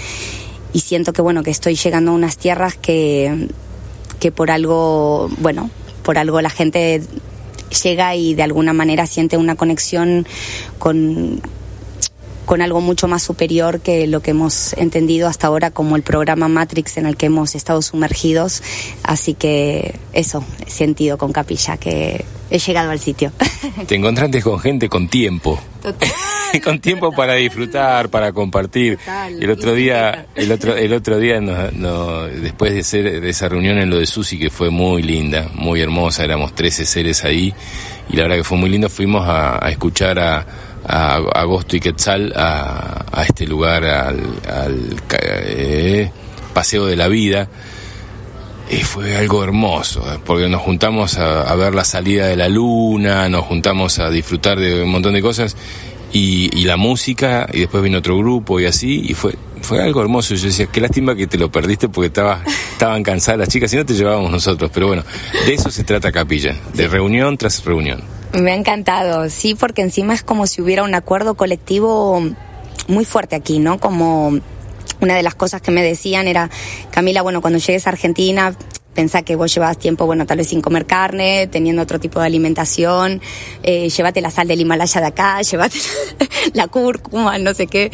siento 0.73 1.13
que 1.13 1.21
bueno, 1.21 1.43
que 1.43 1.51
estoy 1.51 1.75
llegando 1.75 2.11
a 2.11 2.15
unas 2.15 2.37
tierras 2.37 2.75
que, 2.75 3.47
que 4.19 4.31
por 4.31 4.49
algo, 4.51 5.29
bueno, 5.39 5.69
por 6.03 6.17
algo 6.17 6.41
la 6.41 6.49
gente 6.49 7.01
llega 7.83 8.15
y 8.15 8.33
de 8.33 8.43
alguna 8.43 8.73
manera 8.73 9.05
siente 9.05 9.37
una 9.37 9.55
conexión 9.55 10.25
con, 10.79 11.41
con 12.45 12.61
algo 12.61 12.81
mucho 12.81 13.07
más 13.07 13.23
superior 13.23 13.79
que 13.79 14.07
lo 14.07 14.21
que 14.21 14.31
hemos 14.31 14.73
entendido 14.73 15.27
hasta 15.27 15.47
ahora 15.47 15.71
como 15.71 15.95
el 15.95 16.03
programa 16.03 16.47
Matrix 16.47 16.97
en 16.97 17.05
el 17.05 17.17
que 17.17 17.27
hemos 17.27 17.55
estado 17.55 17.81
sumergidos. 17.81 18.61
Así 19.03 19.33
que 19.33 19.99
eso, 20.13 20.43
he 20.65 20.69
sentido 20.69 21.17
con 21.17 21.31
Capilla, 21.31 21.77
que 21.77 22.25
he 22.49 22.59
llegado 22.59 22.91
al 22.91 22.99
sitio. 22.99 23.31
Te 23.87 23.95
encontraste 23.95 24.41
con 24.41 24.59
gente 24.59 24.89
con 24.89 25.07
tiempo. 25.07 25.59
Total, 25.81 26.09
con 26.63 26.79
tiempo 26.79 27.11
para 27.11 27.33
disfrutar, 27.33 28.09
para 28.09 28.31
compartir. 28.31 28.97
Total. 28.97 29.41
El 29.41 29.49
otro 29.49 29.73
día, 29.73 30.27
el 30.35 30.51
otro, 30.51 30.75
el 30.75 30.93
otro 30.93 31.19
día, 31.19 31.41
no, 31.41 31.71
no, 31.71 32.23
después 32.23 32.73
de, 32.73 32.83
ser, 32.83 33.21
de 33.21 33.29
esa 33.29 33.49
reunión 33.49 33.79
en 33.79 33.89
lo 33.89 33.97
de 33.97 34.05
Susi, 34.05 34.37
que 34.37 34.49
fue 34.49 34.69
muy 34.69 35.01
linda, 35.01 35.49
muy 35.53 35.81
hermosa, 35.81 36.23
éramos 36.23 36.53
13 36.53 36.85
seres 36.85 37.23
ahí, 37.23 37.53
y 38.09 38.15
la 38.15 38.23
verdad 38.23 38.37
que 38.37 38.43
fue 38.43 38.57
muy 38.57 38.69
lindo, 38.69 38.89
fuimos 38.89 39.27
a, 39.27 39.65
a 39.65 39.69
escuchar 39.69 40.19
a, 40.19 40.45
a 40.85 41.15
Agosto 41.15 41.75
y 41.75 41.79
Quetzal 41.79 42.33
a, 42.35 43.05
a 43.11 43.23
este 43.23 43.47
lugar, 43.47 43.83
al, 43.85 44.21
al 44.47 44.95
eh, 45.21 46.11
Paseo 46.53 46.85
de 46.85 46.95
la 46.95 47.07
Vida. 47.07 47.47
Y 48.69 48.77
fue 48.77 49.15
algo 49.17 49.43
hermoso, 49.43 50.01
eh, 50.11 50.19
porque 50.25 50.47
nos 50.47 50.61
juntamos 50.61 51.17
a, 51.17 51.43
a, 51.43 51.55
ver 51.55 51.75
la 51.75 51.83
salida 51.83 52.27
de 52.27 52.35
la 52.35 52.49
luna, 52.49 53.27
nos 53.29 53.45
juntamos 53.45 53.99
a 53.99 54.09
disfrutar 54.09 54.59
de 54.59 54.83
un 54.83 54.89
montón 54.89 55.13
de 55.13 55.21
cosas, 55.21 55.55
y, 56.13 56.49
y, 56.57 56.63
la 56.65 56.77
música, 56.77 57.47
y 57.51 57.61
después 57.61 57.83
vino 57.83 57.97
otro 57.97 58.17
grupo 58.17 58.59
y 58.59 58.65
así, 58.65 59.03
y 59.05 59.13
fue, 59.15 59.35
fue 59.61 59.81
algo 59.81 60.01
hermoso. 60.01 60.35
Yo 60.35 60.45
decía, 60.45 60.67
qué 60.67 60.79
lástima 60.79 61.15
que 61.15 61.27
te 61.27 61.37
lo 61.37 61.51
perdiste 61.51 61.89
porque 61.89 62.07
estaba, 62.07 62.41
estaban 62.71 63.03
cansadas 63.03 63.39
las 63.39 63.49
chicas, 63.49 63.71
si 63.71 63.77
no 63.77 63.85
te 63.85 63.95
llevábamos 63.95 64.31
nosotros, 64.31 64.71
pero 64.73 64.87
bueno, 64.87 65.03
de 65.45 65.53
eso 65.53 65.71
se 65.71 65.83
trata 65.83 66.11
Capilla, 66.11 66.55
de 66.73 66.87
reunión 66.87 67.37
tras 67.37 67.63
reunión. 67.65 68.22
Me 68.33 68.51
ha 68.51 68.55
encantado, 68.55 69.29
sí, 69.29 69.53
porque 69.53 69.83
encima 69.83 70.13
es 70.13 70.23
como 70.23 70.47
si 70.47 70.61
hubiera 70.61 70.83
un 70.83 70.95
acuerdo 70.95 71.35
colectivo 71.35 72.21
muy 72.87 73.05
fuerte 73.05 73.35
aquí, 73.35 73.59
¿no? 73.59 73.79
Como 73.79 74.39
una 75.01 75.15
de 75.15 75.23
las 75.23 75.35
cosas 75.35 75.61
que 75.61 75.71
me 75.71 75.83
decían 75.83 76.27
era, 76.27 76.49
Camila, 76.89 77.21
bueno, 77.21 77.41
cuando 77.41 77.59
llegues 77.59 77.85
a 77.85 77.91
Argentina, 77.91 78.55
pensá 78.93 79.21
que 79.21 79.35
vos 79.35 79.53
llevas 79.53 79.77
tiempo, 79.77 80.05
bueno, 80.05 80.25
tal 80.25 80.37
vez 80.37 80.47
sin 80.47 80.61
comer 80.61 80.85
carne, 80.85 81.47
teniendo 81.47 81.81
otro 81.81 81.99
tipo 81.99 82.19
de 82.19 82.25
alimentación, 82.25 83.21
eh, 83.61 83.89
llévate 83.89 84.21
la 84.21 84.31
sal 84.31 84.47
del 84.47 84.61
Himalaya 84.61 85.01
de 85.01 85.07
acá, 85.07 85.41
llévate 85.51 85.77
la 86.53 86.67
cúrcuma, 86.67 87.37
no 87.37 87.53
sé 87.53 87.67
qué, 87.67 87.91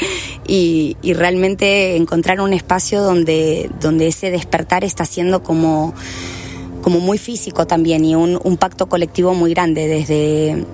y, 0.47 0.97
y, 1.01 1.13
realmente 1.13 1.95
encontrar 1.95 2.41
un 2.41 2.53
espacio 2.53 3.01
donde, 3.01 3.69
donde 3.79 4.07
ese 4.07 4.31
despertar 4.31 4.83
está 4.83 5.05
siendo 5.05 5.43
como, 5.43 5.93
como 6.81 6.99
muy 6.99 7.17
físico 7.17 7.67
también 7.67 8.05
y 8.05 8.15
un, 8.15 8.57
pacto 8.57 8.87
colectivo 8.89 9.33
muy 9.33 9.53
grande 9.53 9.87
desde 9.87 10.65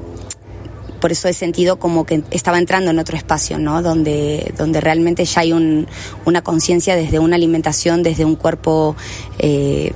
por 0.99 1.11
eso 1.11 1.27
he 1.27 1.34
sentido 1.34 1.77
como 1.77 2.06
que 2.06 2.23
estaba 2.32 2.57
entrando 2.57 2.90
en 2.90 2.98
otro 2.98 3.15
espacio, 3.15 3.60
¿no? 3.60 3.84
Donde, 3.84 4.53
donde 4.57 4.82
realmente 4.82 5.23
ya 5.26 5.41
hay 5.41 5.53
un, 5.53 5.88
una 6.26 6.41
conciencia 6.41 6.95
desde 6.95 7.19
una 7.19 7.36
alimentación, 7.36 8.02
desde 8.02 8.26
un 8.26 8.36
cuerpo 8.36 8.95
eh, 9.38 9.94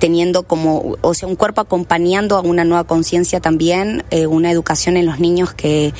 teniendo 0.00 0.42
como, 0.44 0.96
o 1.02 1.14
sea, 1.14 1.28
un 1.28 1.36
cuerpo 1.36 1.60
acompañando 1.60 2.36
a 2.36 2.40
una 2.40 2.64
nueva 2.64 2.84
conciencia 2.84 3.38
también, 3.38 4.02
eh, 4.10 4.26
una 4.26 4.50
educación 4.50 4.96
en 4.96 5.06
los 5.06 5.20
niños 5.20 5.54
que, 5.54 5.92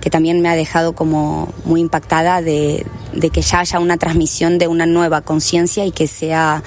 que 0.00 0.10
también 0.10 0.40
me 0.40 0.48
ha 0.48 0.54
dejado 0.54 0.94
como 0.94 1.52
muy 1.64 1.80
impactada 1.80 2.40
de 2.40 2.84
que 3.32 3.42
ya 3.42 3.60
haya 3.60 3.80
una 3.80 3.96
transmisión 3.96 4.58
de 4.58 4.68
una 4.68 4.86
nueva 4.86 5.22
conciencia 5.22 5.84
y 5.84 5.90
que 5.90 6.06
sea 6.06 6.62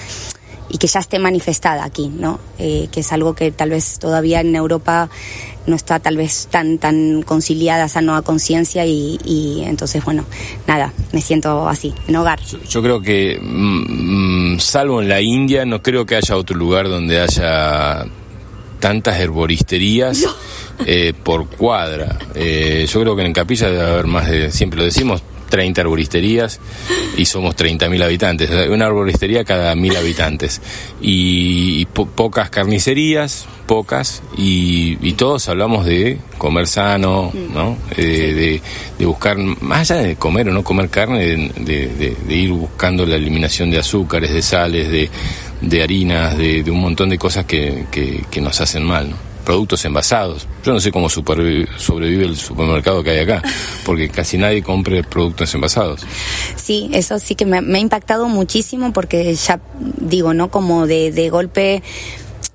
y 0.71 0.77
que 0.77 0.87
ya 0.87 0.99
esté 0.99 1.19
manifestada 1.19 1.83
aquí, 1.83 2.09
¿no? 2.09 2.39
Eh, 2.57 2.87
que 2.91 3.01
es 3.01 3.11
algo 3.11 3.35
que 3.35 3.51
tal 3.51 3.71
vez 3.71 3.99
todavía 3.99 4.41
en 4.41 4.55
Europa 4.55 5.09
no 5.67 5.75
está 5.75 5.99
tal 5.99 6.17
vez 6.17 6.47
tan 6.49 6.79
tan 6.79 7.21
conciliada 7.21 7.85
esa 7.85 8.01
nueva 8.01 8.23
conciencia 8.23 8.85
y, 8.85 9.19
y, 9.23 9.63
entonces 9.63 10.03
bueno 10.03 10.25
nada 10.65 10.91
me 11.11 11.21
siento 11.21 11.69
así 11.69 11.93
en 12.07 12.15
hogar 12.15 12.39
yo, 12.41 12.57
yo 12.67 12.81
creo 12.81 12.99
que 12.99 13.39
mmm, 13.39 14.57
salvo 14.57 15.03
en 15.03 15.09
la 15.09 15.21
India 15.21 15.63
no 15.65 15.83
creo 15.83 16.05
que 16.05 16.15
haya 16.15 16.35
otro 16.35 16.57
lugar 16.57 16.89
donde 16.89 17.21
haya 17.21 18.05
tantas 18.79 19.19
herboristerías 19.19 20.23
no. 20.23 20.31
eh, 20.87 21.13
por 21.23 21.47
cuadra 21.47 22.17
eh, 22.33 22.87
yo 22.91 23.01
creo 23.01 23.15
que 23.15 23.23
en 23.23 23.33
Capilla 23.33 23.69
debe 23.69 23.87
haber 23.87 24.07
más 24.07 24.27
de 24.27 24.51
siempre 24.51 24.79
lo 24.79 24.85
decimos 24.85 25.21
30 25.51 25.81
arboristerías 25.81 26.59
y 27.17 27.25
somos 27.25 27.55
30.000 27.55 28.03
habitantes. 28.03 28.49
Una 28.69 28.87
arboristería 28.87 29.43
cada 29.43 29.75
mil 29.75 29.95
habitantes. 29.95 30.61
Y, 31.01 31.81
y 31.81 31.85
po 31.85 32.07
pocas 32.07 32.49
carnicerías, 32.49 33.45
pocas, 33.67 34.23
y, 34.37 34.97
y, 35.01 35.13
todos 35.13 35.47
hablamos 35.49 35.85
de 35.85 36.17
comer 36.37 36.67
sano, 36.67 37.31
¿no? 37.53 37.77
Eh, 37.97 38.01
de, 38.33 38.61
de, 38.97 39.05
buscar, 39.05 39.37
más 39.37 39.91
allá 39.91 40.01
de 40.01 40.15
comer 40.15 40.49
o 40.49 40.53
no 40.53 40.63
comer 40.63 40.89
carne, 40.89 41.19
de, 41.19 41.87
de, 41.89 42.15
de 42.27 42.35
ir 42.35 42.51
buscando 42.51 43.05
la 43.05 43.17
eliminación 43.17 43.69
de 43.69 43.79
azúcares, 43.79 44.31
de 44.31 44.41
sales, 44.41 44.89
de, 44.89 45.09
de 45.61 45.83
harinas, 45.83 46.37
de, 46.37 46.63
un 46.71 46.79
montón 46.79 47.09
de 47.09 47.17
cosas 47.17 47.45
que, 47.45 47.85
que, 47.91 48.23
que 48.31 48.41
nos 48.41 48.59
hacen 48.61 48.83
mal, 48.83 49.09
¿no? 49.09 49.30
Productos 49.41 49.83
envasados. 49.85 50.47
Yo 50.63 50.73
no 50.73 50.79
sé 50.79 50.91
cómo 50.91 51.09
sobrevive 51.09 52.25
el 52.25 52.37
supermercado 52.37 53.03
que 53.03 53.11
hay 53.11 53.19
acá, 53.19 53.41
porque 53.85 54.09
casi 54.09 54.37
nadie 54.37 54.63
compre 54.63 55.03
productos 55.03 55.53
envasados. 55.53 56.01
Sí, 56.55 56.89
eso 56.93 57.19
sí 57.19 57.35
que 57.35 57.45
me, 57.45 57.57
ha 57.57 57.79
impactado 57.79 58.27
muchísimo 58.27 58.93
porque 58.93 59.33
ya 59.35 59.59
digo, 59.97 60.33
¿no? 60.33 60.49
Como 60.49 60.87
de, 60.87 61.11
de 61.11 61.29
golpe 61.29 61.83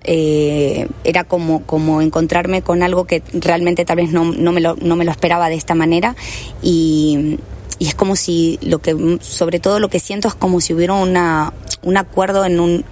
eh, 0.05 0.89
era 1.05 1.25
como, 1.25 1.63
como 1.63 2.01
encontrarme 2.01 2.63
con 2.63 2.83
algo 2.83 3.07
que 3.07 3.23
realmente 3.33 3.85
tal 3.85 3.97
vez 3.97 4.13
no, 4.13 4.25
no, 4.25 4.53
me 4.53 4.61
lo, 4.61 4.77
no 4.77 4.97
me 4.97 5.05
lo 5.05 5.11
esperaba 5.11 5.49
de 5.49 5.57
esta 5.57 5.75
manera 5.75 6.15
y, 6.63 7.39
y 7.79 7.89
es 7.89 7.95
como 7.95 8.15
si 8.15 8.59
lo 8.63 8.79
que 8.79 9.19
sobre 9.21 9.59
todo 9.59 9.81
lo 9.81 9.89
que 9.89 9.99
siento 9.99 10.29
es 10.29 10.35
como 10.35 10.61
si 10.61 10.75
hubiera 10.75 10.95
una, 10.95 11.53
un 11.83 11.97
acuerdo 11.97 12.45
en 12.45 12.61
un 12.61 12.85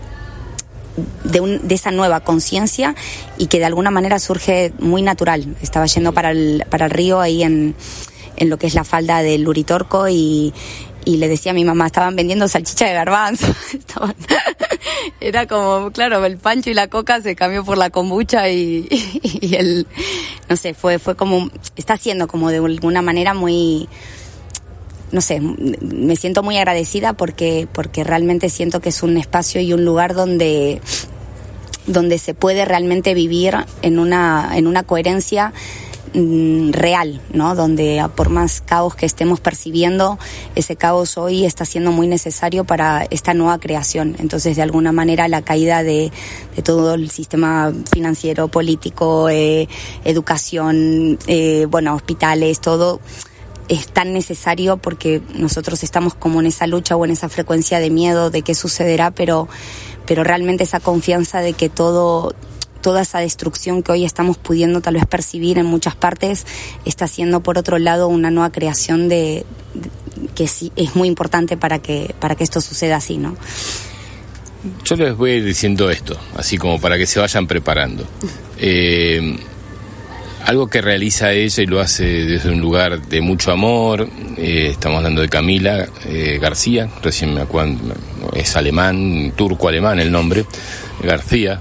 de, 1.25 1.41
un, 1.41 1.67
de, 1.67 1.75
esa 1.75 1.91
nueva 1.91 2.21
conciencia 2.21 2.95
y 3.39 3.47
que 3.47 3.59
de 3.59 3.65
alguna 3.65 3.91
manera 3.91 4.19
surge 4.19 4.73
muy 4.79 5.03
natural. 5.03 5.57
Estaba 5.63 5.87
yendo 5.87 6.13
para 6.13 6.31
el, 6.31 6.65
para 6.71 6.87
el 6.87 6.91
río 6.91 7.21
ahí 7.21 7.43
en, 7.43 7.75
en 8.37 8.51
lo 8.51 8.59
que 8.59 8.67
es 8.67 8.75
la 8.75 8.85
falda 8.85 9.23
del 9.23 9.47
Uritorco 9.47 10.09
y, 10.09 10.53
y 11.05 11.17
le 11.19 11.29
decía 11.29 11.53
a 11.53 11.55
mi 11.55 11.65
mamá, 11.65 11.87
estaban 11.87 12.17
vendiendo 12.17 12.49
salchicha 12.49 12.87
de 12.87 12.95
garbanzo. 12.95 13.47
Era 15.21 15.47
como, 15.47 15.91
claro, 15.91 16.25
el 16.25 16.39
pancho 16.39 16.71
y 16.71 16.75
la 16.75 16.89
coca 16.89 17.21
se 17.21 17.37
cambió 17.37 17.65
por 17.65 17.79
la 17.79 17.91
kombucha 17.91 18.49
y, 18.49 18.87
y, 19.23 19.55
el, 19.57 19.87
no 20.49 20.57
sé, 20.57 20.75
fue, 20.75 20.99
fue 20.99 21.17
como, 21.17 21.51
está 21.77 21.97
siendo 21.97 22.29
como 22.29 22.51
de 22.51 22.59
alguna 22.59 23.03
manera 23.03 23.35
muy, 23.35 23.89
no 25.15 25.21
sé, 25.21 25.41
me 25.41 26.17
siento 26.17 26.43
muy 26.43 26.59
agradecida 26.59 27.13
porque, 27.13 27.69
porque 27.73 28.05
realmente 28.05 28.51
siento 28.51 28.81
que 28.81 28.89
es 28.89 29.03
un 29.03 29.17
espacio 29.17 29.61
y 29.61 29.73
un 29.73 29.85
lugar 29.85 30.15
donde 30.15 30.81
donde 31.87 32.19
se 32.19 32.33
puede 32.33 32.65
realmente 32.65 33.13
vivir 33.13 33.55
en 33.83 33.99
una, 33.99 34.53
en 34.55 34.67
una 34.67 34.85
coherencia 34.85 35.53
Mm, 36.17 36.71
real, 36.71 37.21
¿no? 37.33 37.57
Donde 37.57 38.01
por 38.15 38.29
más 38.29 38.61
caos 38.61 38.95
que 38.95 39.05
estemos 39.05 39.41
percibiendo, 39.41 40.17
ese 40.55 40.77
caos 40.77 41.19
hoy 41.19 41.45
está 41.45 41.65
siendo 41.65 41.91
muy 41.91 42.07
necesario 42.07 42.65
para 42.65 43.05
esta 43.11 43.35
nueva 43.35 43.59
creación. 43.59 44.15
Entonces, 44.21 44.55
de 44.55 44.63
alguna 44.63 44.93
manera, 44.93 45.27
la 45.27 45.43
caída 45.43 45.83
de, 45.83 46.13
todo 46.63 46.95
el 46.95 47.11
sistema 47.11 47.73
financiero, 47.93 48.47
político, 48.47 49.29
eh, 49.29 49.67
educación, 50.05 51.19
eh, 51.27 51.67
bueno, 51.69 51.97
hospitales, 51.97 52.61
todo 52.61 53.01
es 53.69 53.89
tan 53.89 54.13
necesario 54.13 54.77
porque 54.77 55.23
nosotros 55.35 55.83
estamos 55.83 56.15
como 56.15 56.41
en 56.41 56.47
esa 56.47 56.67
lucha 56.67 56.97
o 56.97 57.05
en 57.05 57.11
esa 57.11 57.29
frecuencia 57.29 57.79
de 57.79 57.91
miedo 57.91 58.31
de 58.31 58.43
qué 58.43 58.55
sucederá, 58.55 59.11
pero, 59.11 59.49
pero 60.07 60.25
realmente 60.25 60.65
esa 60.65 60.81
confianza 60.81 61.41
de 61.41 61.53
que 61.55 61.69
todo 61.69 62.35
toda 62.81 63.01
esa 63.01 63.21
destrucción 63.21 63.83
que 63.83 63.93
hoy 63.93 64.05
estamos 64.05 64.37
pudiendo 64.37 64.83
tal 64.83 64.95
vez 64.95 65.07
percibir 65.07 65.57
en 65.57 65.65
muchas 65.65 65.97
partes 65.97 66.45
está 66.85 67.09
siendo 67.09 67.41
por 67.41 67.57
otro 67.57 67.79
lado 67.79 68.09
una 68.09 68.31
nueva 68.31 68.53
creación 68.53 69.09
de, 69.09 69.47
que 70.35 70.47
sí 70.49 70.71
es 70.77 70.95
muy 70.95 71.09
importante 71.09 71.57
para 71.57 71.79
que 71.79 72.15
para 72.21 72.35
que 72.35 72.45
esto 72.45 72.61
suceda 72.61 72.97
así, 72.97 73.17
¿no? 73.17 73.37
Yo 74.85 74.97
les 74.97 75.17
voy 75.17 75.31
a 75.31 75.35
ir 75.37 75.45
diciendo 75.45 75.91
esto, 75.91 76.19
así 76.37 76.59
como 76.59 76.79
para 76.79 76.99
que 76.99 77.07
se 77.07 77.21
vayan 77.21 77.47
preparando. 77.47 78.05
Eh, 78.59 79.39
algo 80.45 80.69
que 80.69 80.83
realiza 80.83 81.33
ella 81.33 81.63
y 81.63 81.67
lo 81.67 81.81
hace 81.81 82.05
desde 82.05 82.51
un 82.51 82.61
lugar 82.61 83.01
de 83.01 83.21
mucho 83.21 83.51
amor. 83.51 84.09
Eh, 84.37 84.69
estamos 84.71 84.99
hablando 84.99 85.23
de 85.23 85.29
Camila 85.29 85.89
eh, 86.07 86.39
García, 86.41 86.89
recién 87.03 87.35
me 87.35 87.41
acuerdo, 87.41 87.95
es 88.35 88.55
alemán, 88.57 89.33
turco-alemán 89.37 90.01
el 90.01 90.13
nombre, 90.13 90.45
García, 91.03 91.61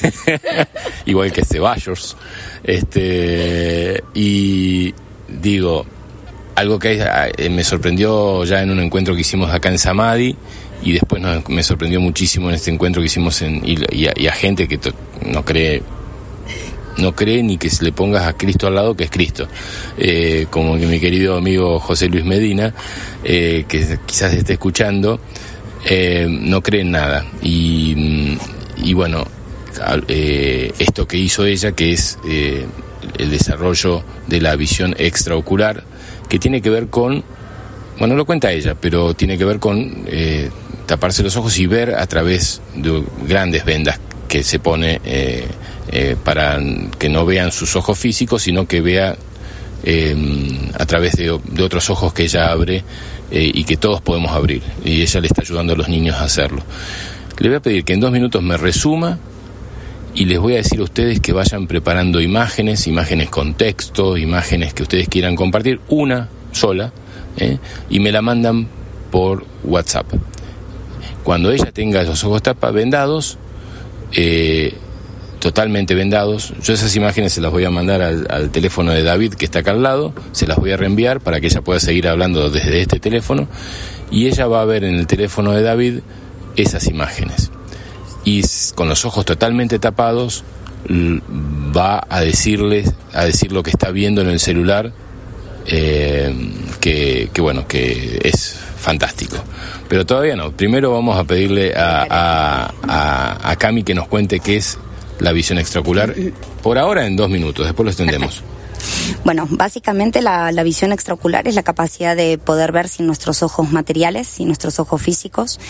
igual 1.06 1.32
que 1.32 1.44
Ceballos. 1.44 2.16
Este, 2.64 4.02
y 4.14 4.94
digo, 5.28 5.84
algo 6.54 6.78
que 6.78 7.04
eh, 7.36 7.50
me 7.50 7.64
sorprendió 7.64 8.44
ya 8.44 8.62
en 8.62 8.70
un 8.70 8.80
encuentro 8.80 9.14
que 9.14 9.20
hicimos 9.20 9.50
acá 9.50 9.68
en 9.68 9.78
Samadhi 9.78 10.34
y 10.82 10.92
después 10.92 11.22
me 11.48 11.62
sorprendió 11.62 12.00
muchísimo 12.00 12.48
en 12.48 12.54
este 12.54 12.70
encuentro 12.70 13.02
que 13.02 13.06
hicimos 13.06 13.40
en, 13.42 13.62
y, 13.64 14.26
a, 14.26 14.32
gente 14.32 14.66
que 14.66 14.80
no 15.26 15.44
cree 15.44 15.82
no 16.98 17.14
cree 17.14 17.42
ni 17.42 17.58
que 17.58 17.70
le 17.80 17.92
pongas 17.92 18.26
a 18.26 18.34
Cristo 18.34 18.66
al 18.66 18.74
lado, 18.74 18.94
que 18.94 19.04
es 19.04 19.10
Cristo. 19.10 19.48
Eh, 19.98 20.46
como 20.50 20.76
que 20.76 20.86
mi 20.86 21.00
querido 21.00 21.36
amigo 21.36 21.78
José 21.80 22.08
Luis 22.08 22.24
Medina, 22.24 22.74
eh, 23.24 23.64
que 23.68 23.98
quizás 24.06 24.34
esté 24.34 24.54
escuchando, 24.54 25.20
eh, 25.88 26.26
no 26.28 26.62
cree 26.62 26.82
en 26.82 26.90
nada. 26.90 27.26
Y, 27.42 27.94
mm, 27.96 28.84
y 28.84 28.94
bueno, 28.94 29.24
esto 30.06 31.08
que 31.08 31.16
hizo 31.16 31.46
ella, 31.46 31.72
que 31.72 31.92
es 31.92 32.18
el 32.24 33.30
desarrollo 33.30 34.04
de 34.26 34.40
la 34.40 34.54
visión 34.54 34.94
extraocular, 34.98 35.82
que 36.28 36.38
tiene 36.38 36.60
que 36.60 36.68
ver 36.68 36.88
con, 36.88 37.24
bueno, 37.98 38.14
lo 38.14 38.26
cuenta 38.26 38.52
ella, 38.52 38.76
pero 38.78 39.14
tiene 39.14 39.38
que 39.38 39.46
ver 39.46 39.58
con 39.58 40.04
taparse 40.86 41.22
los 41.22 41.36
ojos 41.36 41.58
y 41.58 41.66
ver 41.66 41.94
a 41.94 42.06
través 42.06 42.60
de 42.76 43.02
grandes 43.26 43.64
vendas 43.64 43.98
que 44.28 44.42
se 44.42 44.58
pone 44.58 45.00
eh, 45.92 46.16
para 46.22 46.58
que 46.98 47.08
no 47.08 47.24
vean 47.26 47.52
sus 47.52 47.76
ojos 47.76 47.98
físicos, 47.98 48.42
sino 48.42 48.66
que 48.66 48.80
vea 48.80 49.16
eh, 49.84 50.16
a 50.78 50.86
través 50.86 51.16
de, 51.16 51.30
otros 51.30 51.90
ojos 51.90 52.12
que 52.12 52.24
ella 52.24 52.50
abre 52.50 52.84
y 53.34 53.64
que 53.64 53.78
todos 53.78 54.02
podemos 54.02 54.32
abrir. 54.32 54.62
Y 54.84 55.00
ella 55.00 55.20
le 55.20 55.26
está 55.26 55.40
ayudando 55.40 55.72
a 55.72 55.76
los 55.76 55.88
niños 55.88 56.16
a 56.16 56.24
hacerlo. 56.24 56.62
Le 57.38 57.48
voy 57.48 57.56
a 57.56 57.60
pedir 57.60 57.84
que 57.84 57.94
en 57.94 58.00
dos 58.00 58.12
minutos 58.12 58.42
me 58.42 58.58
resuma 58.58 59.18
y 60.14 60.26
les 60.26 60.38
voy 60.38 60.52
a 60.52 60.56
decir 60.56 60.80
a 60.80 60.82
ustedes 60.82 61.20
que 61.20 61.32
vayan 61.32 61.66
preparando 61.66 62.20
imágenes, 62.20 62.86
imágenes 62.86 63.30
con 63.30 63.54
texto, 63.54 64.18
imágenes 64.18 64.74
que 64.74 64.82
ustedes 64.82 65.08
quieran 65.08 65.34
compartir, 65.34 65.80
una 65.88 66.28
sola, 66.52 66.92
y 67.88 68.00
me 68.00 68.12
la 68.12 68.20
mandan 68.20 68.68
por 69.10 69.46
WhatsApp. 69.64 70.06
Cuando 71.22 71.52
ella 71.52 71.70
tenga 71.72 72.02
los 72.02 72.24
ojos 72.24 72.42
tapados, 72.42 72.74
vendados, 72.74 73.38
eh, 74.12 74.74
totalmente 75.42 75.96
vendados. 75.96 76.54
Yo 76.62 76.72
esas 76.72 76.94
imágenes 76.94 77.32
se 77.32 77.40
las 77.40 77.50
voy 77.50 77.64
a 77.64 77.70
mandar 77.70 78.00
al, 78.00 78.50
teléfono 78.50 78.92
de 78.92 79.02
David 79.02 79.34
que 79.34 79.44
está 79.44 79.58
acá 79.58 79.72
al 79.72 79.82
lado, 79.82 80.14
se 80.30 80.46
las 80.46 80.56
voy 80.56 80.70
a 80.70 80.76
reenviar 80.76 81.20
para 81.20 81.40
que 81.40 81.48
ella 81.48 81.62
pueda 81.62 81.80
seguir 81.80 82.06
hablando 82.06 82.48
desde 82.48 82.80
este 82.80 83.00
teléfono 83.00 83.48
y 84.08 84.28
ella 84.28 84.46
va 84.46 84.62
a 84.62 84.64
ver 84.64 84.84
en 84.84 84.94
el 84.94 85.08
teléfono 85.08 85.50
de 85.50 85.62
David 85.62 85.98
esas 86.54 86.86
imágenes. 86.86 87.50
Y 88.24 88.44
con 88.76 88.88
los 88.88 89.04
ojos 89.04 89.24
totalmente 89.24 89.80
tapados 89.80 90.44
va 90.88 92.06
a 92.08 92.20
decirles, 92.20 92.92
a 93.12 93.24
decir 93.24 93.50
lo 93.50 93.64
que 93.64 93.70
está 93.70 93.90
viendo 93.90 94.20
en 94.20 94.28
el 94.28 94.38
celular, 94.38 94.92
eh, 95.66 96.32
que, 96.80 97.30
bueno, 97.38 97.66
que 97.66 98.20
es 98.22 98.60
fantástico. 98.78 99.38
Pero 99.88 100.06
todavía 100.06 100.36
no. 100.36 100.52
Primero 100.52 100.92
vamos 100.92 101.18
a 101.18 101.24
pedirle 101.24 101.74
a, 101.76 102.70
a, 103.42 103.56
Cami 103.56 103.82
que 103.82 103.94
nos 103.94 104.06
cuente 104.06 104.38
qué 104.38 104.56
es 104.56 104.78
la 105.22 105.32
visión 105.32 105.58
extraocular. 105.58 106.14
Por 106.62 106.78
ahora 106.78 107.06
en 107.06 107.16
dos 107.16 107.30
minutos, 107.30 107.64
después 107.64 107.84
lo 107.84 107.90
extendemos. 107.90 108.42
Bueno, 109.24 109.46
básicamente 109.48 110.20
la, 110.20 110.50
la, 110.50 110.62
visión 110.64 110.90
extraocular 110.90 111.46
es 111.46 111.54
la 111.54 111.62
capacidad 111.62 112.16
de 112.16 112.36
poder 112.38 112.72
ver 112.72 112.88
sin 112.88 113.06
nuestros 113.06 113.42
ojos 113.42 113.70
materiales, 113.70 114.26
sin 114.26 114.48
nuestros 114.48 114.80
ojos 114.80 115.00
físicos. 115.00 115.60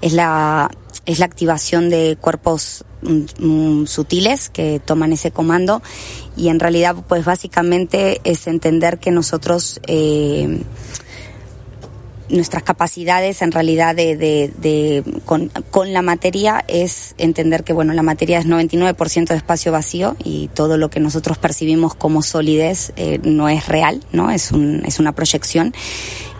Es 0.00 0.14
la, 0.14 0.70
es 1.04 1.18
la 1.18 1.26
activación 1.26 1.90
de 1.90 2.16
cuerpos 2.18 2.84
mm, 3.02 3.82
mm, 3.82 3.86
sutiles 3.86 4.48
que 4.48 4.80
toman 4.84 5.12
ese 5.12 5.30
comando 5.30 5.82
y 6.36 6.48
en 6.48 6.58
realidad 6.58 6.96
pues 7.06 7.24
básicamente 7.24 8.20
es 8.24 8.46
entender 8.46 8.98
que 8.98 9.10
nosotros 9.10 9.80
eh, 9.86 10.62
nuestras 12.28 12.62
capacidades 12.62 13.42
en 13.42 13.52
realidad 13.52 13.94
de, 13.94 14.16
de, 14.16 15.04
con, 15.24 15.50
con, 15.70 15.92
la 15.92 16.02
materia 16.02 16.64
es 16.68 17.14
entender 17.18 17.64
que 17.64 17.72
bueno 17.72 17.92
la 17.92 18.02
materia 18.02 18.38
es 18.38 18.46
99% 18.46 19.28
de 19.28 19.36
espacio 19.36 19.72
vacío 19.72 20.16
y 20.22 20.48
todo 20.48 20.78
lo 20.78 20.90
que 20.90 21.00
nosotros 21.00 21.38
percibimos 21.38 21.94
como 21.94 22.22
solidez 22.22 22.92
eh, 22.96 23.20
no 23.22 23.48
es 23.48 23.68
real 23.68 24.02
no 24.12 24.30
es 24.30 24.52
un, 24.52 24.82
es 24.86 24.98
una 24.98 25.12
proyección. 25.12 25.74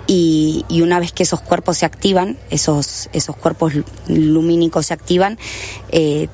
Y, 0.07 0.67
y, 0.69 0.83
una 0.83 1.01
vez 1.01 1.13
que 1.13 1.23
esos 1.23 1.41
cuerpos 1.41 1.79
se 1.79 1.87
activan 1.87 2.37
esos 2.51 3.09
esos 3.15 3.37
cuerpos 3.37 3.73
lumínicos 4.07 4.87
se 4.87 4.93
activan 4.93 5.39
eh, 5.93 6.29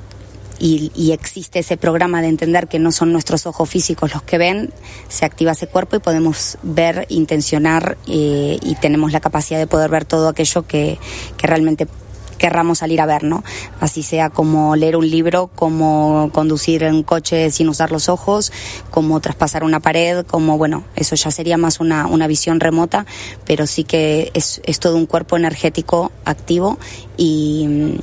y, 0.60 1.12
existe 1.12 1.60
ese 1.60 1.76
programa 1.76 2.22
de 2.22 2.28
entender 2.28 2.68
que 2.68 2.78
no 2.78 2.92
son 2.92 3.12
nuestros 3.12 3.46
ojos 3.46 3.68
físicos 3.68 4.12
los 4.12 4.22
que 4.22 4.38
ven, 4.38 4.72
se 5.08 5.24
activa 5.24 5.52
ese 5.52 5.66
cuerpo 5.66 5.96
y 5.96 5.98
podemos 6.00 6.58
ver, 6.62 7.06
intencionar 7.08 7.96
eh, 8.06 8.58
y 8.62 8.74
tenemos 8.76 9.12
la 9.12 9.20
capacidad 9.20 9.58
de 9.58 9.66
poder 9.66 9.90
ver 9.90 10.04
todo 10.04 10.28
aquello 10.28 10.66
que, 10.66 10.98
que 11.36 11.46
realmente 11.46 11.88
querramos 12.40 12.78
salir 12.78 13.00
a 13.02 13.06
ver, 13.06 13.22
¿no? 13.22 13.44
Así 13.80 14.02
sea 14.02 14.30
como 14.30 14.74
leer 14.74 14.96
un 14.96 15.08
libro, 15.08 15.50
como 15.54 16.30
conducir 16.32 16.84
un 16.84 17.02
coche 17.02 17.50
sin 17.50 17.68
usar 17.68 17.92
los 17.92 18.08
ojos, 18.08 18.50
como 18.90 19.20
traspasar 19.20 19.62
una 19.62 19.80
pared, 19.80 20.24
como, 20.24 20.56
bueno, 20.56 20.84
eso 20.96 21.14
ya 21.16 21.30
sería 21.30 21.58
más 21.58 21.80
una, 21.80 22.06
una 22.06 22.26
visión 22.26 22.58
remota, 22.58 23.04
pero 23.44 23.66
sí 23.66 23.84
que 23.84 24.30
es, 24.32 24.62
es 24.64 24.80
todo 24.80 24.96
un 24.96 25.04
cuerpo 25.04 25.36
energético 25.36 26.12
activo 26.24 26.78
y 27.18 27.98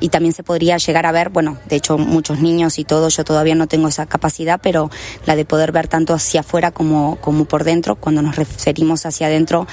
y 0.00 0.08
también 0.08 0.32
se 0.32 0.42
podría 0.42 0.76
llegar 0.76 1.06
a 1.06 1.12
ver, 1.12 1.30
bueno, 1.30 1.58
de 1.68 1.76
hecho 1.76 1.98
muchos 1.98 2.40
niños 2.40 2.78
y 2.78 2.84
todo, 2.84 3.08
yo 3.08 3.24
todavía 3.24 3.54
no 3.54 3.66
tengo 3.66 3.88
esa 3.88 4.06
capacidad, 4.06 4.60
pero 4.62 4.90
la 5.26 5.36
de 5.36 5.44
poder 5.44 5.72
ver 5.72 5.88
tanto 5.88 6.14
hacia 6.14 6.40
afuera 6.40 6.70
como, 6.70 7.16
como 7.20 7.44
por 7.44 7.64
dentro, 7.64 7.96
cuando 7.96 8.22
nos 8.22 8.36
referimos 8.36 9.06
hacia 9.06 9.26
adentro, 9.26 9.66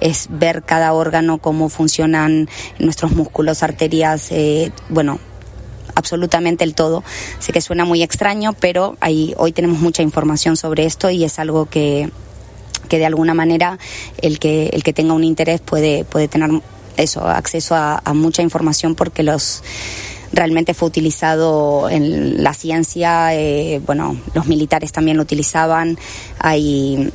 es 0.00 0.28
ver 0.30 0.62
cada 0.62 0.92
órgano, 0.92 1.38
cómo 1.38 1.68
funcionan 1.68 2.48
nuestros 2.78 3.12
músculos, 3.12 3.62
arterias, 3.62 4.30
eh, 4.32 4.72
bueno, 4.88 5.18
absolutamente 5.94 6.64
el 6.64 6.74
todo. 6.74 7.02
Sé 7.38 7.52
que 7.52 7.60
suena 7.60 7.84
muy 7.84 8.02
extraño, 8.02 8.54
pero 8.58 8.96
ahí, 9.00 9.34
hoy 9.36 9.52
tenemos 9.52 9.80
mucha 9.80 10.02
información 10.02 10.56
sobre 10.56 10.84
esto 10.84 11.10
y 11.10 11.24
es 11.24 11.38
algo 11.38 11.66
que, 11.66 12.10
que 12.88 12.98
de 12.98 13.06
alguna 13.06 13.34
manera 13.34 13.78
el 14.22 14.38
que, 14.38 14.68
el 14.72 14.82
que 14.82 14.92
tenga 14.92 15.12
un 15.12 15.24
interés 15.24 15.60
puede, 15.60 16.04
puede 16.04 16.28
tener 16.28 16.50
eso, 16.98 17.26
acceso 17.26 17.74
a, 17.74 18.02
mucha 18.14 18.42
información 18.42 18.94
porque 18.94 19.22
los 19.22 19.62
realmente 20.32 20.74
fue 20.74 20.88
utilizado 20.88 21.88
en 21.88 22.42
la 22.42 22.52
ciencia, 22.52 23.34
eh, 23.34 23.80
bueno, 23.86 24.20
los 24.34 24.46
militares 24.46 24.92
también 24.92 25.16
lo 25.16 25.22
utilizaban, 25.22 25.98
hay 26.38 27.10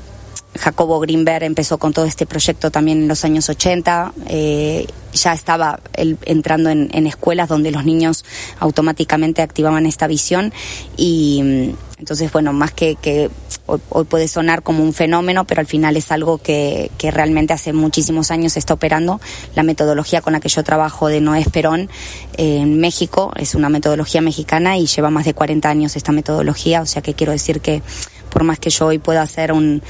Jacobo 0.55 0.99
Greenberg 0.99 1.43
empezó 1.43 1.77
con 1.77 1.93
todo 1.93 2.05
este 2.05 2.25
proyecto 2.25 2.71
también 2.71 3.03
en 3.03 3.07
los 3.07 3.25
años 3.25 3.49
80. 3.49 4.13
Eh, 4.27 4.87
ya 5.13 5.33
estaba 5.33 5.79
él 5.93 6.17
entrando 6.25 6.69
en, 6.69 7.07
escuelas 7.07 7.49
donde 7.49 7.71
los 7.71 7.85
niños 7.85 8.25
automáticamente 8.59 9.41
activaban 9.41 9.85
esta 9.85 10.07
visión 10.07 10.53
y 10.97 11.41
mm, 11.43 11.99
entonces, 11.99 12.31
bueno, 12.33 12.51
más 12.51 12.71
que, 12.71 12.95
que 12.95 13.29
hoy, 13.65 14.03
puede 14.05 14.27
sonar 14.27 14.61
como 14.61 14.83
un 14.83 14.93
fenómeno, 14.93 15.45
pero 15.45 15.61
al 15.61 15.67
final 15.67 15.95
es 15.95 16.11
algo 16.11 16.37
que, 16.37 16.91
realmente 16.99 17.53
hace 17.53 17.73
muchísimos 17.73 18.31
años 18.31 18.57
está 18.57 18.73
operando. 18.73 19.21
La 19.55 19.63
metodología 19.63 20.21
con 20.21 20.33
la 20.33 20.39
que 20.39 20.49
yo 20.49 20.63
trabajo 20.63 21.07
de 21.07 21.21
Noé 21.21 21.45
Perón 21.45 21.89
en 22.37 22.79
México 22.79 23.31
es 23.37 23.55
una 23.55 23.69
metodología 23.69 24.21
mexicana 24.21 24.77
y 24.77 24.87
lleva 24.87 25.09
más 25.09 25.25
de 25.25 25.33
40 25.33 25.69
años 25.69 25.95
esta 25.95 26.11
metodología, 26.11 26.81
o 26.81 26.85
sea 26.85 27.01
que 27.01 27.13
quiero 27.13 27.31
decir 27.31 27.61
que 27.61 27.81
por 28.29 28.43
más 28.43 28.59
que 28.59 28.69
yo 28.69 28.87
hoy 28.87 28.97
pueda 28.97 29.25
ser 29.27 29.53
un, 29.53 29.81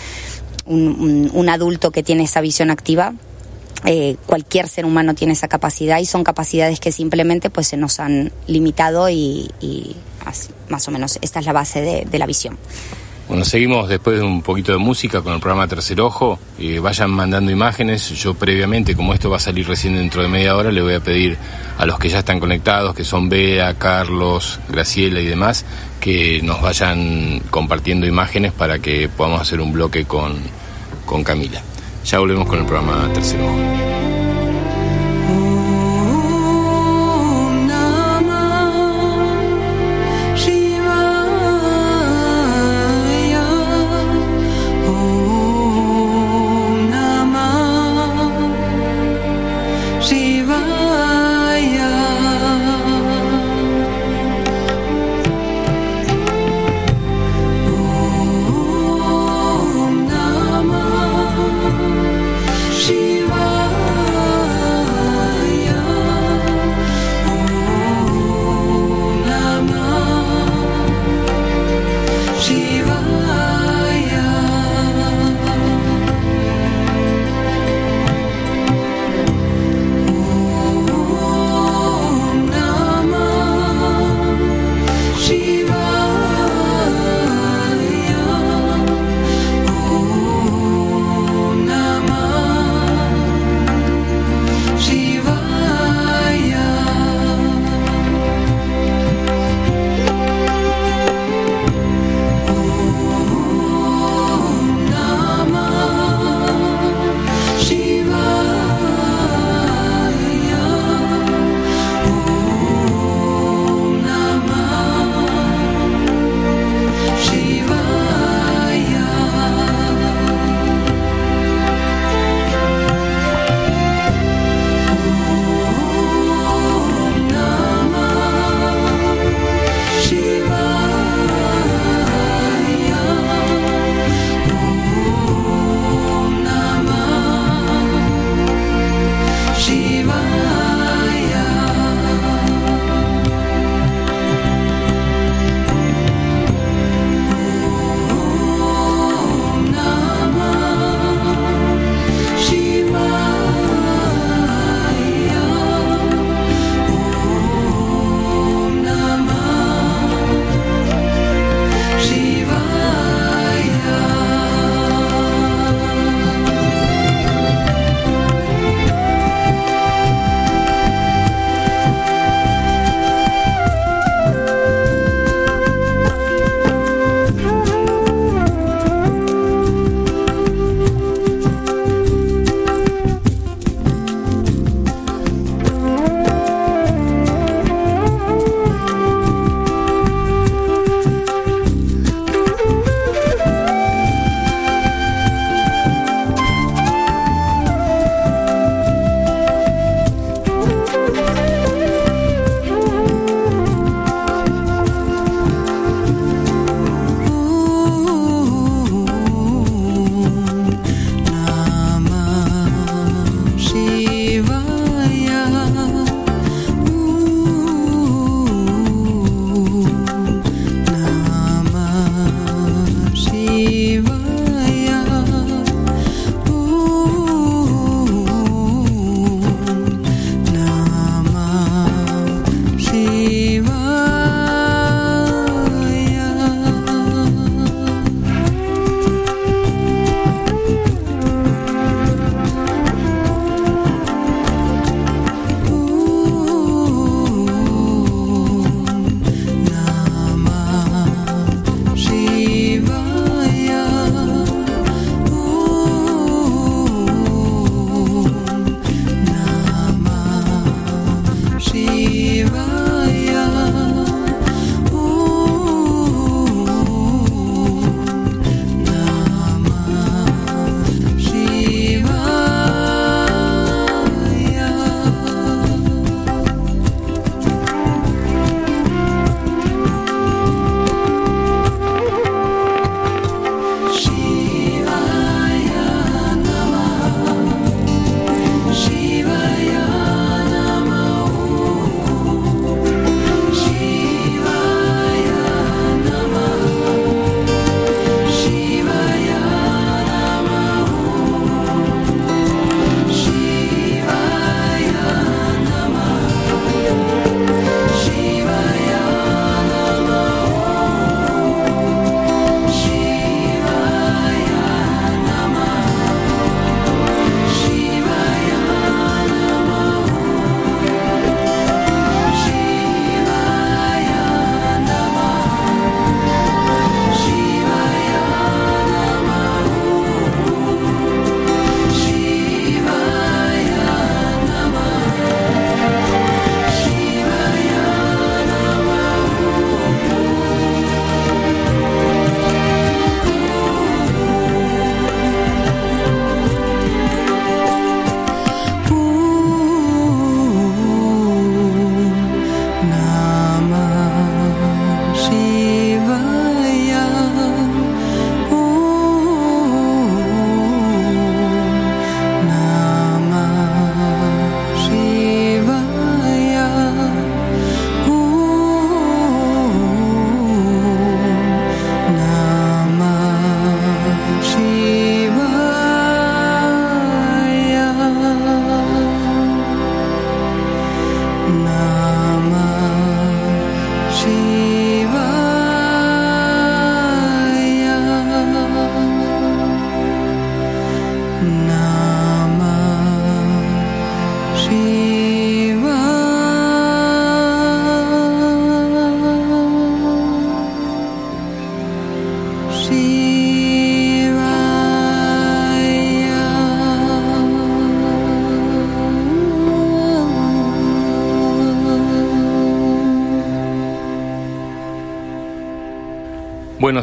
un, 0.65 1.49
adulto 1.49 1.91
que 1.91 2.03
tiene 2.03 2.23
esa 2.23 2.41
visión 2.41 2.71
activa, 2.71 3.13
eh, 3.85 4.15
cualquier 4.25 4.67
ser 4.67 4.85
humano 4.85 5.13
tiene 5.13 5.33
esa 5.33 5.47
capacidad 5.47 5.99
y 5.99 6.05
son 6.05 6.23
capacidades 6.23 6.79
que 6.79 6.91
simplemente 6.91 7.49
pues 7.49 7.67
se 7.67 7.77
nos 7.77 7.99
han 7.99 8.31
limitado 8.47 9.09
y, 9.09 9.51
más 10.69 10.87
o 10.87 10.91
menos 10.91 11.19
esta 11.21 11.39
es 11.39 11.45
la 11.45 11.53
base 11.53 12.05
de, 12.09 12.19
la 12.19 12.25
visión. 12.25 12.57
Bueno, 13.27 13.45
seguimos 13.45 13.87
después 13.87 14.17
de 14.17 14.23
un 14.23 14.41
poquito 14.41 14.73
de 14.73 14.77
música 14.77 15.21
con 15.21 15.33
el 15.33 15.39
programa 15.39 15.67
Tercer 15.67 16.01
Ojo. 16.01 16.39
y 16.59 16.77
vayan 16.77 17.09
mandando 17.09 17.51
imágenes. 17.51 18.09
Yo 18.09 18.33
previamente, 18.33 18.95
como 18.95 19.13
esto 19.13 19.29
va 19.29 19.37
a 19.37 19.39
salir 19.39 19.67
recién 19.67 19.95
dentro 19.95 20.21
de 20.21 20.27
media 20.27 20.55
hora, 20.55 20.71
le 20.71 20.81
voy 20.81 20.95
a 20.95 20.99
pedir 20.99 21.37
a 21.77 21.85
los 21.85 21.97
que 21.99 22.09
ya 22.09 22.19
están 22.19 22.39
conectados, 22.39 22.93
que 22.93 23.03
son 23.03 23.29
Bea, 23.29 23.73
Carlos, 23.75 24.59
Graciela 24.69 25.21
y 25.21 25.25
demás, 25.25 25.65
que 26.01 26.41
nos 26.43 26.61
vayan 26.61 27.41
compartiendo 27.49 28.05
imágenes 28.05 28.51
para 28.51 28.79
que 28.79 29.07
podamos 29.07 29.41
hacer 29.41 29.61
un 29.61 29.71
bloque 29.71 30.03
con, 30.05 30.35
con 31.05 31.23
Camila. 31.23 31.61
Ya 32.05 32.19
volvemos 32.19 32.47
con 32.47 32.59
el 32.59 32.65
programa 32.65 33.09
Tercero. 33.13 33.92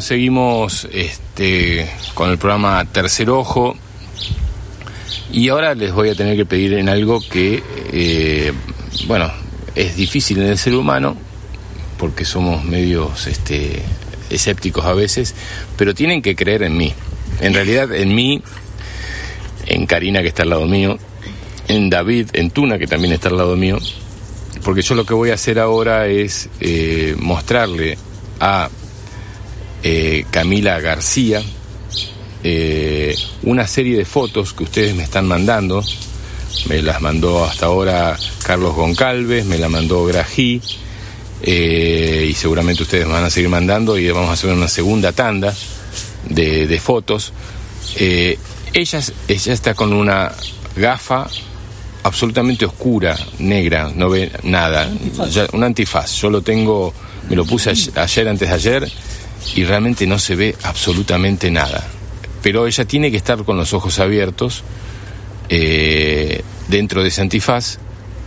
Seguimos 0.01 0.87
este, 0.91 1.87
con 2.15 2.31
el 2.31 2.39
programa 2.39 2.83
Tercer 2.85 3.29
Ojo 3.29 3.75
y 5.31 5.49
ahora 5.49 5.75
les 5.75 5.93
voy 5.93 6.09
a 6.09 6.15
tener 6.15 6.35
que 6.35 6.45
pedir 6.45 6.73
en 6.73 6.89
algo 6.89 7.19
que, 7.21 7.61
eh, 7.93 8.51
bueno, 9.05 9.31
es 9.75 9.95
difícil 9.95 10.39
en 10.39 10.47
el 10.47 10.57
ser 10.57 10.73
humano 10.73 11.15
porque 11.99 12.25
somos 12.25 12.63
medios 12.63 13.27
este, 13.27 13.83
escépticos 14.31 14.85
a 14.85 14.93
veces, 14.93 15.35
pero 15.77 15.93
tienen 15.93 16.23
que 16.23 16.35
creer 16.35 16.63
en 16.63 16.77
mí. 16.77 16.95
En 17.39 17.53
realidad, 17.53 17.93
en 17.93 18.15
mí, 18.15 18.41
en 19.67 19.85
Karina 19.85 20.23
que 20.23 20.29
está 20.29 20.41
al 20.41 20.49
lado 20.49 20.65
mío, 20.65 20.97
en 21.67 21.91
David, 21.91 22.29
en 22.33 22.49
Tuna 22.49 22.79
que 22.79 22.87
también 22.87 23.13
está 23.13 23.29
al 23.29 23.37
lado 23.37 23.55
mío, 23.55 23.77
porque 24.63 24.81
yo 24.81 24.95
lo 24.95 25.05
que 25.05 25.13
voy 25.13 25.29
a 25.29 25.35
hacer 25.35 25.59
ahora 25.59 26.07
es 26.07 26.49
eh, 26.59 27.15
mostrarle 27.19 27.99
a 28.39 28.67
Camila 30.31 30.79
García, 30.79 31.41
eh, 32.43 33.15
una 33.43 33.67
serie 33.67 33.97
de 33.97 34.05
fotos 34.05 34.53
que 34.53 34.63
ustedes 34.63 34.95
me 34.95 35.03
están 35.03 35.27
mandando. 35.27 35.83
Me 36.67 36.81
las 36.81 37.01
mandó 37.01 37.45
hasta 37.45 37.67
ahora 37.67 38.17
Carlos 38.43 38.75
Goncalves, 38.75 39.45
me 39.45 39.57
la 39.57 39.69
mandó 39.69 40.05
Grají, 40.05 40.61
eh, 41.43 42.27
y 42.29 42.33
seguramente 42.33 42.83
ustedes 42.83 43.05
me 43.05 43.13
van 43.13 43.25
a 43.25 43.29
seguir 43.29 43.49
mandando 43.49 43.97
y 43.97 44.09
vamos 44.09 44.29
a 44.29 44.33
hacer 44.33 44.51
una 44.51 44.67
segunda 44.67 45.11
tanda 45.11 45.53
de, 46.29 46.79
fotos. 46.79 47.33
ella, 47.95 48.99
ella 49.27 49.53
está 49.53 49.73
con 49.73 49.93
una 49.93 50.31
gafa 50.75 51.27
absolutamente 52.03 52.65
oscura, 52.65 53.17
negra, 53.39 53.91
no 53.95 54.09
ve 54.09 54.31
nada, 54.43 54.89
un 55.53 55.63
antifaz. 55.63 56.15
Yo 56.21 56.29
lo 56.29 56.41
tengo, 56.41 56.93
me 57.29 57.35
lo 57.35 57.45
puse 57.45 57.71
ayer 57.95 58.27
antes 58.27 58.49
de 58.49 58.55
ayer 58.55 58.91
y 59.55 59.63
realmente 59.63 60.07
no 60.07 60.19
se 60.19 60.35
ve 60.35 60.55
absolutamente 60.63 61.51
nada. 61.51 61.83
Pero 62.41 62.67
ella 62.67 62.85
tiene 62.85 63.11
que 63.11 63.17
estar 63.17 63.43
con 63.43 63.57
los 63.57 63.73
ojos 63.73 63.99
abiertos 63.99 64.63
eh, 65.49 66.41
dentro 66.67 67.03
de 67.03 67.09
ese 67.09 67.21
antifaz, 67.21 67.77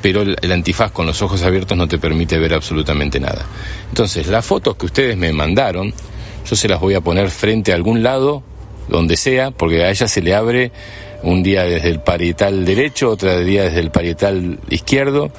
pero 0.03 0.23
el, 0.23 0.53
antifaz 0.53 0.93
con 0.93 1.07
los 1.07 1.23
ojos 1.23 1.43
abiertos 1.43 1.77
no 1.77 1.89
te 1.89 1.99
permite 1.99 2.39
ver 2.39 2.55
absolutamente 2.55 3.19
nada. 3.19 3.47
Entonces, 3.89 4.27
las 4.27 4.45
fotos 4.45 4.77
que 4.77 4.87
ustedes 4.87 5.17
me 5.17 5.33
mandaron, 5.33 5.93
yo 6.49 6.57
se 6.57 6.69
las 6.69 6.81
voy 6.81 6.95
a 6.95 7.01
poner 7.01 7.31
frente 7.31 7.73
a 7.73 7.75
algún 7.75 8.03
lado, 8.03 8.43
donde 8.89 9.17
sea, 9.17 9.51
porque 9.51 9.83
a 9.83 9.91
ella 9.91 10.07
se 10.07 10.21
le 10.21 10.35
abre 10.35 10.71
un 11.23 11.43
día 11.43 11.65
desde 11.65 11.89
el 11.89 12.01
parietal 12.01 12.67
derecho, 12.67 13.11
otro 13.11 13.43
día 13.43 13.65
desde 13.65 13.81
el 13.81 13.91
parietal 13.91 14.61
izquierdo. 14.69 15.33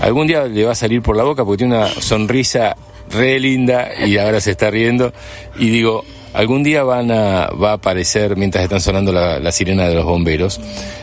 Algún 0.00 0.26
día 0.26 0.44
le 0.44 0.64
va 0.64 0.72
a 0.72 0.74
salir 0.74 1.02
por 1.02 1.14
la 1.16 1.24
boca 1.24 1.44
porque 1.44 1.58
tiene 1.58 1.76
una 1.76 1.88
sonrisa 1.88 2.74
re 3.10 3.38
linda 3.40 3.90
y 4.04 4.18
ahora 4.18 4.40
se 4.40 4.52
está 4.52 4.70
riendo. 4.70 5.12
Y 5.58 5.70
digo, 5.70 6.04
algún 6.36 6.62
día 6.62 6.82
van 6.82 7.10
a, 7.10 7.48
va 7.48 7.70
a 7.70 7.74
aparecer, 7.74 8.36
mientras 8.36 8.64
están 8.64 8.80
sonando 8.80 9.12
la, 9.12 9.52
sirena 9.52 9.88
de 9.88 9.94
los 9.94 10.04
bomberos, 10.04 10.60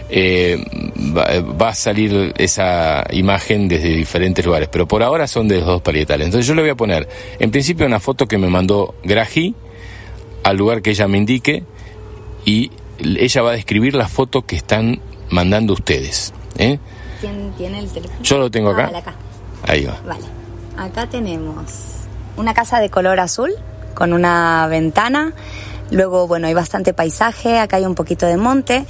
eh, 0.10 0.64
va, 1.18 1.70
a 1.70 1.74
salir 1.74 2.34
esa 2.38 3.04
imagen 3.12 3.68
desde 3.68 3.90
diferentes 3.90 4.46
lugares, 4.46 4.70
pero 4.72 4.88
por 4.88 5.02
ahora 5.02 5.28
son 5.28 5.48
de 5.48 5.58
los 5.58 5.66
dos 5.66 5.82
parietales. 5.82 6.26
Entonces 6.26 6.48
yo 6.48 6.54
le 6.54 6.62
voy 6.62 6.70
a 6.70 6.76
poner, 6.76 7.08
en 7.40 7.50
principio, 7.50 7.86
una 7.86 8.00
foto 8.00 8.28
que 8.28 8.38
me 8.38 8.48
mandó 8.48 8.94
Graji 9.04 9.56
al 10.44 10.58
lugar 10.58 10.82
que 10.82 10.92
ella 10.92 11.08
me 11.08 11.18
indique 11.18 11.64
y 12.46 12.70
ella 13.00 13.42
va 13.42 13.52
a 13.52 13.54
describir 13.54 13.96
la 13.96 14.08
foto 14.08 14.44
que 14.44 14.56
están 14.56 15.00
mandando 15.30 15.74
ustedes. 15.74 16.32
¿eh? 16.60 16.78
¿Quién 17.22 17.52
tiene 17.58 17.80
el 17.80 17.90
teléfono? 17.90 18.20
Yo 18.22 18.38
lo 18.38 18.52
tengo 18.52 18.70
acá. 18.70 18.92
Ah, 18.94 18.98
acá. 19.00 19.16
Ahí 19.66 19.86
va. 19.86 20.00
Vale. 20.06 20.43
Acá 20.78 21.08
tenemos 21.08 21.66
una 22.38 22.54
casa 22.54 22.80
de 22.80 22.90
color 22.90 23.20
azul 23.20 23.52
con 23.94 24.14
una 24.14 24.68
ventana. 24.68 25.34
Luego, 25.92 26.28
bueno, 26.28 26.48
hay 26.48 26.54
bastante 26.54 26.94
paisaje, 26.94 27.60
acá 27.60 27.78
hay 27.78 27.86
un 27.86 27.96
poquito 27.96 28.26
de 28.26 28.38
monte. 28.38 28.86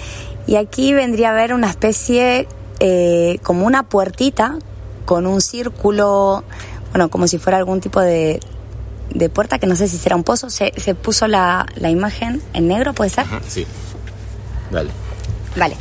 Y 0.47 0.55
aquí 0.55 0.93
vendría 0.93 1.31
a 1.31 1.33
ver 1.33 1.53
una 1.53 1.69
especie 1.69 2.47
eh, 2.79 3.39
como 3.43 3.65
una 3.65 3.83
puertita 3.83 4.57
con 5.05 5.27
un 5.27 5.41
círculo, 5.41 6.43
bueno, 6.91 7.09
como 7.09 7.27
si 7.27 7.37
fuera 7.37 7.57
algún 7.57 7.81
tipo 7.81 7.99
de, 7.99 8.39
de 9.13 9.29
puerta, 9.29 9.59
que 9.59 9.67
no 9.67 9.75
sé 9.75 9.87
si 9.87 9.97
será 9.97 10.15
un 10.15 10.23
pozo. 10.23 10.49
Se, 10.49 10.71
se 10.77 10.95
puso 10.95 11.27
la, 11.27 11.65
la, 11.75 11.89
imagen 11.89 12.41
en 12.53 12.67
negro, 12.67 12.93
¿puede 12.93 13.09
ser? 13.09 13.25
sí. 13.47 13.65
Vale. 14.71 14.89
Vale. 15.55 15.75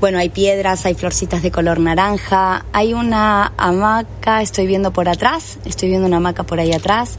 Bueno, 0.00 0.18
hay 0.20 0.28
piedras, 0.28 0.86
hay 0.86 0.94
florcitas 0.94 1.42
de 1.42 1.50
color 1.50 1.80
naranja, 1.80 2.64
hay 2.72 2.94
una 2.94 3.52
hamaca, 3.56 4.42
estoy 4.42 4.68
viendo 4.68 4.92
por 4.92 5.08
atrás, 5.08 5.58
estoy 5.64 5.88
viendo 5.88 6.06
una 6.06 6.18
hamaca 6.18 6.44
por 6.44 6.60
ahí 6.60 6.72
atrás. 6.72 7.18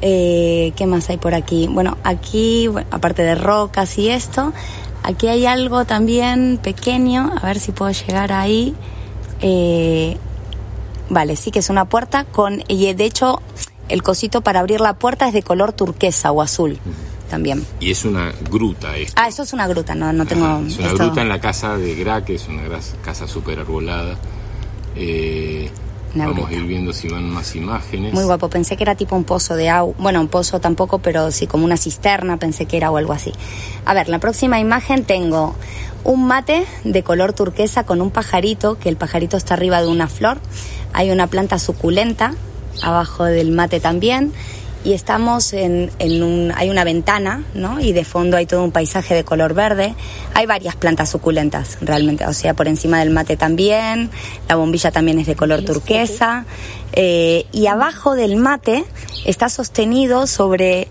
Eh, 0.00 0.72
¿Qué 0.74 0.86
más 0.86 1.08
hay 1.10 1.18
por 1.18 1.34
aquí? 1.34 1.68
Bueno, 1.70 1.96
aquí, 2.02 2.68
aparte 2.90 3.22
de 3.22 3.36
rocas 3.36 3.96
y 3.98 4.08
esto, 4.08 4.52
aquí 5.04 5.28
hay 5.28 5.46
algo 5.46 5.84
también 5.84 6.58
pequeño, 6.60 7.32
a 7.40 7.46
ver 7.46 7.60
si 7.60 7.70
puedo 7.70 7.92
llegar 7.92 8.32
ahí. 8.32 8.74
Eh, 9.40 10.16
vale, 11.08 11.36
sí 11.36 11.52
que 11.52 11.60
es 11.60 11.70
una 11.70 11.84
puerta 11.84 12.24
con, 12.24 12.64
y 12.66 12.92
de 12.94 13.04
hecho 13.04 13.40
el 13.88 14.02
cosito 14.02 14.40
para 14.40 14.58
abrir 14.58 14.80
la 14.80 14.94
puerta 14.94 15.28
es 15.28 15.34
de 15.34 15.44
color 15.44 15.72
turquesa 15.72 16.32
o 16.32 16.42
azul 16.42 16.80
también. 17.28 17.64
Y 17.80 17.90
es 17.90 18.04
una 18.04 18.32
gruta 18.50 18.96
esto. 18.96 19.14
Ah, 19.16 19.28
eso 19.28 19.42
es 19.42 19.52
una 19.52 19.66
gruta, 19.68 19.94
no, 19.94 20.12
no 20.12 20.26
tengo... 20.26 20.62
es 20.66 20.78
una 20.78 20.92
gruta 20.92 21.22
en 21.22 21.28
la 21.28 21.40
casa 21.40 21.76
de 21.76 21.94
Gra, 21.94 22.24
que 22.24 22.34
es 22.34 22.48
una 22.48 22.62
casa 23.04 23.28
súper 23.28 23.60
arbolada. 23.60 24.16
Eh, 24.96 25.70
vamos 26.14 26.48
a 26.48 26.52
ir 26.52 26.64
viendo 26.64 26.92
si 26.92 27.08
van 27.08 27.30
más 27.30 27.54
imágenes. 27.54 28.12
Muy 28.12 28.24
guapo, 28.24 28.48
pensé 28.48 28.76
que 28.76 28.82
era 28.82 28.94
tipo 28.94 29.16
un 29.16 29.24
pozo 29.24 29.54
de 29.54 29.68
agua, 29.68 29.94
bueno, 29.98 30.20
un 30.20 30.28
pozo 30.28 30.60
tampoco, 30.60 30.98
pero 30.98 31.30
sí 31.30 31.46
como 31.46 31.64
una 31.64 31.76
cisterna, 31.76 32.36
pensé 32.38 32.66
que 32.66 32.76
era 32.76 32.90
o 32.90 32.96
algo 32.96 33.12
así. 33.12 33.32
A 33.84 33.94
ver, 33.94 34.08
la 34.08 34.18
próxima 34.18 34.58
imagen 34.58 35.04
tengo 35.04 35.54
un 36.04 36.26
mate 36.26 36.64
de 36.84 37.02
color 37.02 37.32
turquesa 37.32 37.84
con 37.84 38.00
un 38.00 38.10
pajarito, 38.10 38.78
que 38.78 38.88
el 38.88 38.96
pajarito 38.96 39.36
está 39.36 39.54
arriba 39.54 39.80
de 39.80 39.88
una 39.88 40.08
flor. 40.08 40.38
Hay 40.92 41.10
una 41.10 41.26
planta 41.26 41.58
suculenta 41.58 42.34
abajo 42.82 43.24
del 43.24 43.50
mate 43.50 43.80
también 43.80 44.32
y 44.84 44.92
estamos 44.92 45.52
en, 45.52 45.90
en, 45.98 46.22
un, 46.22 46.52
hay 46.54 46.70
una 46.70 46.84
ventana, 46.84 47.44
¿no? 47.54 47.80
Y 47.80 47.92
de 47.92 48.04
fondo 48.04 48.36
hay 48.36 48.46
todo 48.46 48.62
un 48.64 48.70
paisaje 48.70 49.14
de 49.14 49.24
color 49.24 49.54
verde. 49.54 49.94
Hay 50.34 50.46
varias 50.46 50.76
plantas 50.76 51.10
suculentas, 51.10 51.78
realmente, 51.80 52.26
o 52.26 52.32
sea, 52.32 52.54
por 52.54 52.68
encima 52.68 53.00
del 53.00 53.10
mate 53.10 53.36
también, 53.36 54.10
la 54.48 54.56
bombilla 54.56 54.90
también 54.90 55.18
es 55.18 55.26
de 55.26 55.36
color 55.36 55.64
turquesa, 55.64 56.44
eh, 56.92 57.46
y 57.52 57.66
abajo 57.66 58.14
del 58.14 58.36
mate 58.36 58.84
está 59.24 59.48
sostenido 59.48 60.26
sobre 60.26 60.88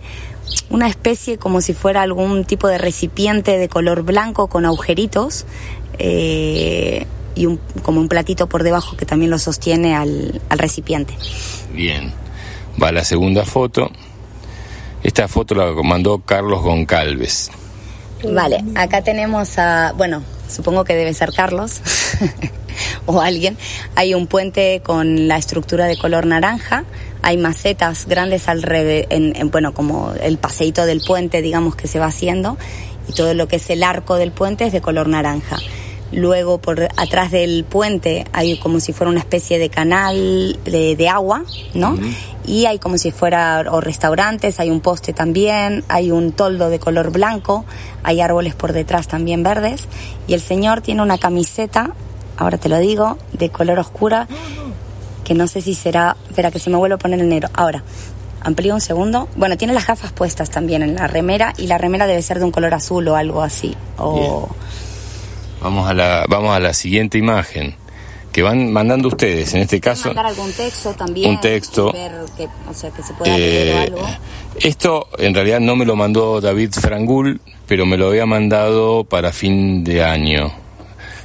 una 0.70 0.88
especie 0.88 1.38
como 1.38 1.62
si 1.62 1.74
fuera 1.74 2.02
algún 2.02 2.46
tipo 2.46 2.68
de 2.68 2.78
recipiente 2.78 3.58
de 3.58 3.70
color 3.70 4.04
blanco 4.04 4.48
con 4.48 4.66
agujeritos. 4.66 5.46
Eh, 6.00 7.06
y 7.36 7.46
un, 7.46 7.60
como 7.84 8.02
un 8.02 8.08
platito 8.08 8.48
por 8.48 8.64
debajo 8.64 8.98
que 8.98 9.06
también 9.06 9.30
lo 9.30 9.38
sostiene 9.38 9.96
al, 9.96 10.42
al 10.50 10.58
recipiente. 10.58 11.16
Bien. 11.72 12.12
Va 12.82 12.92
la 12.92 13.04
segunda 13.04 13.46
foto. 13.46 13.90
Esta 15.04 15.28
foto 15.28 15.56
la 15.56 15.72
mandó 15.84 16.20
Carlos 16.20 16.62
Goncalves. 16.62 17.52
Vale, 18.24 18.64
acá 18.76 19.04
tenemos 19.04 19.58
a, 19.60 19.94
bueno, 19.96 20.24
supongo 20.50 20.84
que 20.84 20.96
debe 20.96 21.14
ser 21.14 21.34
Carlos 21.34 21.82
o 23.06 23.22
alguien. 23.22 23.58
Hay 23.96 24.14
un 24.14 24.28
puente 24.28 24.82
con 24.84 25.28
la 25.28 25.38
estructura 25.38 25.86
de 25.86 25.98
color 25.98 26.26
naranja, 26.26 26.84
hay 27.22 27.38
macetas 27.38 28.08
grandes 28.08 28.48
alrededor, 28.48 29.08
en, 29.12 29.50
bueno, 29.52 29.74
como 29.74 30.14
el 30.22 30.38
paseito 30.38 30.86
del 30.86 31.02
puente, 31.02 31.42
digamos, 31.42 31.76
que 31.76 31.88
se 31.88 32.00
va 32.00 32.08
haciendo, 32.08 32.58
y 33.08 33.14
todo 33.14 33.34
lo 33.34 33.48
que 33.48 33.58
es 33.58 33.70
el 33.70 33.84
arco 33.84 34.16
del 34.16 34.32
puente 34.32 34.66
es 34.66 34.74
de 34.74 34.82
color 34.82 35.08
naranja. 35.08 35.58
Luego, 36.12 36.58
por 36.60 36.88
atrás 36.96 37.32
del 37.32 37.66
puente, 37.66 38.26
hay 38.32 38.58
como 38.58 38.80
si 38.80 38.94
fuera 38.94 39.12
una 39.12 39.20
especie 39.20 39.60
de 39.60 39.70
canal 39.70 40.58
de, 40.64 41.10
agua, 41.10 41.44
¿no? 41.74 41.98
Y 42.46 42.66
hay 42.66 42.80
como 42.80 42.98
si 42.98 43.12
fuera 43.12 43.66
o 43.70 43.82
restaurantes, 43.82 44.60
hay 44.62 44.70
un 44.70 44.80
poste 44.80 45.12
también, 45.12 45.84
hay 45.90 46.12
un 46.12 46.32
toldo 46.32 46.70
de 46.70 46.80
color 46.80 47.12
blanco, 47.12 47.66
hay 48.04 48.22
árboles 48.22 48.56
por 48.56 48.72
detrás 48.72 49.08
también 49.08 49.44
verdes. 49.44 49.88
Y 50.28 50.34
el 50.34 50.42
señor 50.42 50.80
tiene 50.82 51.02
una 51.02 51.18
camiseta, 51.18 51.92
ahora 52.38 52.58
te 52.58 52.70
lo 52.70 52.80
digo, 52.80 53.18
de 53.34 53.50
color 53.50 53.80
oscura, 53.80 54.28
que 55.26 55.34
no 55.34 55.48
sé 55.48 55.62
si 55.62 55.76
será, 55.76 56.16
espera 56.30 56.52
que 56.52 56.60
se 56.60 56.70
me 56.70 56.78
vuelvo 56.78 56.96
a 56.96 57.00
poner 57.00 57.20
en 57.20 57.28
negro. 57.28 57.50
Ahora, 57.54 57.84
amplío 58.42 58.74
un 58.74 58.82
segundo. 58.82 59.28
Bueno, 59.36 59.58
tiene 59.58 59.74
las 59.74 59.86
gafas 59.86 60.14
puestas 60.14 60.50
también 60.50 60.84
en 60.84 60.96
la 60.96 61.08
remera 61.08 61.54
y 61.58 61.68
la 61.68 61.78
remera 61.78 62.08
debe 62.08 62.22
ser 62.22 62.40
de 62.40 62.46
un 62.46 62.52
color 62.52 62.74
azul 62.74 63.06
o 63.10 63.18
algo 63.18 63.42
así. 63.42 63.76
O... 63.98 64.48
Vamos 65.62 65.90
a 65.90 65.94
la, 65.94 66.26
vamos 66.28 66.56
a 66.56 66.60
la 66.60 66.74
siguiente 66.74 67.18
imagen 67.18 67.76
que 68.32 68.44
van 68.44 68.72
mandando 68.72 69.08
ustedes, 69.08 69.54
en 69.56 69.62
este 69.62 69.80
caso. 69.82 70.10
Mandar 70.10 70.28
algún 70.28 70.52
texto 70.54 70.94
también. 70.94 71.32
Un 71.32 71.42
texto. 71.42 71.92
Ver 71.92 72.12
que, 72.38 72.48
o 72.70 72.74
sea, 72.74 72.92
que 72.92 73.02
se 73.02 73.14
pueda 73.16 73.36
Eh, 73.38 73.74
algo. 73.88 74.08
esto 74.60 75.08
en 75.18 75.34
realidad 75.34 75.60
no 75.60 75.76
me 75.76 75.86
lo 75.86 75.96
mandó 75.96 76.40
David 76.40 76.72
Frangul, 76.74 77.42
pero 77.68 77.86
me 77.88 77.98
lo 77.98 78.10
había 78.10 78.26
mandado 78.28 79.04
para 79.06 79.32
fin 79.32 79.84
de 79.84 80.04
año. 80.04 80.52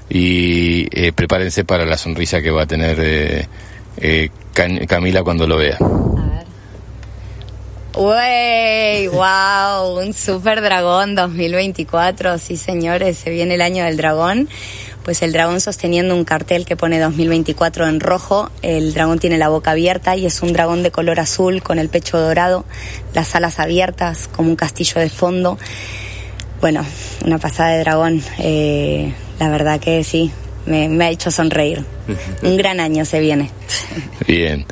Y 0.08 0.86
eh, 0.98 1.12
prepárense 1.12 1.64
para 1.64 1.84
la 1.84 1.96
sonrisa 1.98 2.40
que 2.42 2.50
va 2.50 2.62
a 2.62 2.66
tener 2.66 2.98
eh, 3.00 3.46
eh, 3.98 4.30
Camila 4.88 5.22
cuando 5.22 5.46
lo 5.46 5.56
vea. 5.56 5.78
¡Wey! 7.94 9.06
¡Wow! 9.08 10.00
Un 10.00 10.14
super 10.14 10.62
dragón 10.62 11.14
2024. 11.14 12.38
Sí, 12.38 12.56
señores, 12.56 13.18
se 13.18 13.28
viene 13.28 13.54
el 13.54 13.60
año 13.60 13.84
del 13.84 13.98
dragón. 13.98 14.48
Pues 15.04 15.20
el 15.20 15.32
dragón 15.32 15.60
sosteniendo 15.60 16.14
un 16.14 16.24
cartel 16.24 16.64
que 16.64 16.74
pone 16.74 16.98
2024 16.98 17.86
en 17.86 18.00
rojo. 18.00 18.50
El 18.62 18.94
dragón 18.94 19.18
tiene 19.18 19.36
la 19.36 19.50
boca 19.50 19.72
abierta 19.72 20.16
y 20.16 20.24
es 20.24 20.40
un 20.42 20.54
dragón 20.54 20.82
de 20.82 20.90
color 20.90 21.20
azul 21.20 21.62
con 21.62 21.78
el 21.78 21.90
pecho 21.90 22.18
dorado, 22.18 22.64
las 23.12 23.34
alas 23.34 23.58
abiertas 23.58 24.28
como 24.28 24.48
un 24.48 24.56
castillo 24.56 25.00
de 25.00 25.10
fondo. 25.10 25.58
Bueno, 26.62 26.86
una 27.26 27.38
pasada 27.38 27.70
de 27.70 27.80
dragón. 27.80 28.22
Eh, 28.38 29.12
la 29.38 29.50
verdad 29.50 29.80
que 29.80 30.02
sí, 30.02 30.30
me, 30.64 30.88
me 30.88 31.04
ha 31.04 31.10
hecho 31.10 31.30
sonreír. 31.30 31.84
Un 32.42 32.56
gran 32.56 32.80
año 32.80 33.04
se 33.04 33.20
viene. 33.20 33.50
Bien, 34.26 34.64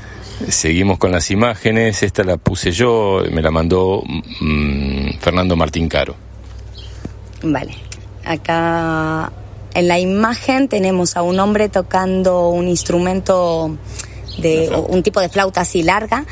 seguimos 0.49 0.99
con 0.99 1.13
las 1.13 1.31
imágenes. 1.31 2.03
Esta 2.03 2.25
la 2.25 2.37
puse 2.37 2.73
yo, 2.73 3.23
me 3.31 3.43
la 3.43 3.51
mandó 3.51 4.03
mm, 4.05 5.19
Fernando 5.21 5.57
Martín 5.57 5.89
Caro. 5.89 6.15
Vale, 7.43 7.75
acá 8.25 9.33
en 9.75 9.89
la 9.89 9.99
imagen 9.99 10.69
tenemos 10.69 11.17
a 11.17 11.23
un 11.23 11.39
hombre 11.41 11.69
tocando 11.69 12.49
un 12.49 12.69
instrumento 12.69 13.77
de 14.39 14.71
un 14.89 15.03
tipo 15.03 15.21
de 15.21 15.29
flauta 15.29 15.63
así 15.63 15.83
larga, 15.83 16.25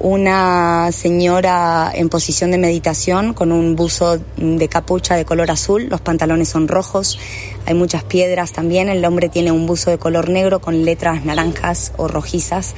una 0.00 0.90
señora 0.92 1.92
en 1.94 2.08
posición 2.08 2.50
de 2.50 2.58
meditación 2.58 3.34
con 3.34 3.52
un 3.52 3.76
buzo 3.76 4.18
de 4.38 4.68
capucha 4.68 5.14
de 5.14 5.26
color 5.26 5.50
azul, 5.50 5.88
los 5.90 6.00
pantalones 6.00 6.48
son 6.48 6.68
rojos, 6.68 7.18
hay 7.66 7.74
muchas 7.74 8.02
piedras 8.04 8.52
también, 8.52 8.88
el 8.88 9.04
hombre 9.04 9.28
tiene 9.28 9.52
un 9.52 9.66
buzo 9.66 9.90
de 9.90 9.98
color 9.98 10.30
negro 10.30 10.62
con 10.62 10.86
letras 10.86 11.26
naranjas 11.26 11.92
o 11.98 12.08
rojizas 12.08 12.74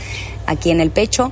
aquí 0.46 0.72
en 0.72 0.80
el 0.80 0.90
pecho. 0.90 1.30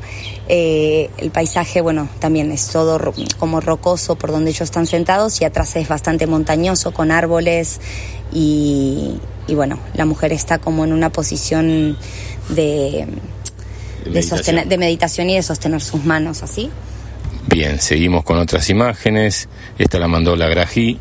Eh, 0.48 1.10
el 1.18 1.32
paisaje, 1.32 1.80
bueno, 1.80 2.08
también 2.20 2.52
es 2.52 2.68
todo 2.68 3.00
como 3.38 3.60
rocoso 3.60 4.14
por 4.14 4.30
donde 4.30 4.50
ellos 4.50 4.62
están 4.62 4.86
sentados 4.86 5.40
y 5.40 5.44
atrás 5.44 5.74
es 5.74 5.88
bastante 5.88 6.28
montañoso 6.28 6.92
con 6.92 7.10
árboles 7.10 7.80
y 8.32 9.18
bueno, 9.52 9.80
la 9.94 10.04
mujer 10.04 10.32
está 10.32 10.58
como 10.58 10.84
en 10.84 10.92
una 10.92 11.10
posición 11.10 11.96
de, 12.50 13.08
de, 14.04 14.10
meditación. 14.10 14.38
sostener- 14.38 14.66
de 14.68 14.78
meditación 14.78 15.30
y 15.30 15.36
de 15.36 15.42
sostener 15.42 15.80
sus 15.80 16.04
manos 16.04 16.42
así. 16.42 16.70
Bien, 17.48 17.80
seguimos 17.80 18.22
con 18.24 18.38
otras 18.38 18.68
imágenes. 18.70 19.48
Esta 19.78 19.98
la 19.98 20.08
mandó 20.08 20.36
la 20.36 20.48
Grají. 20.48 20.98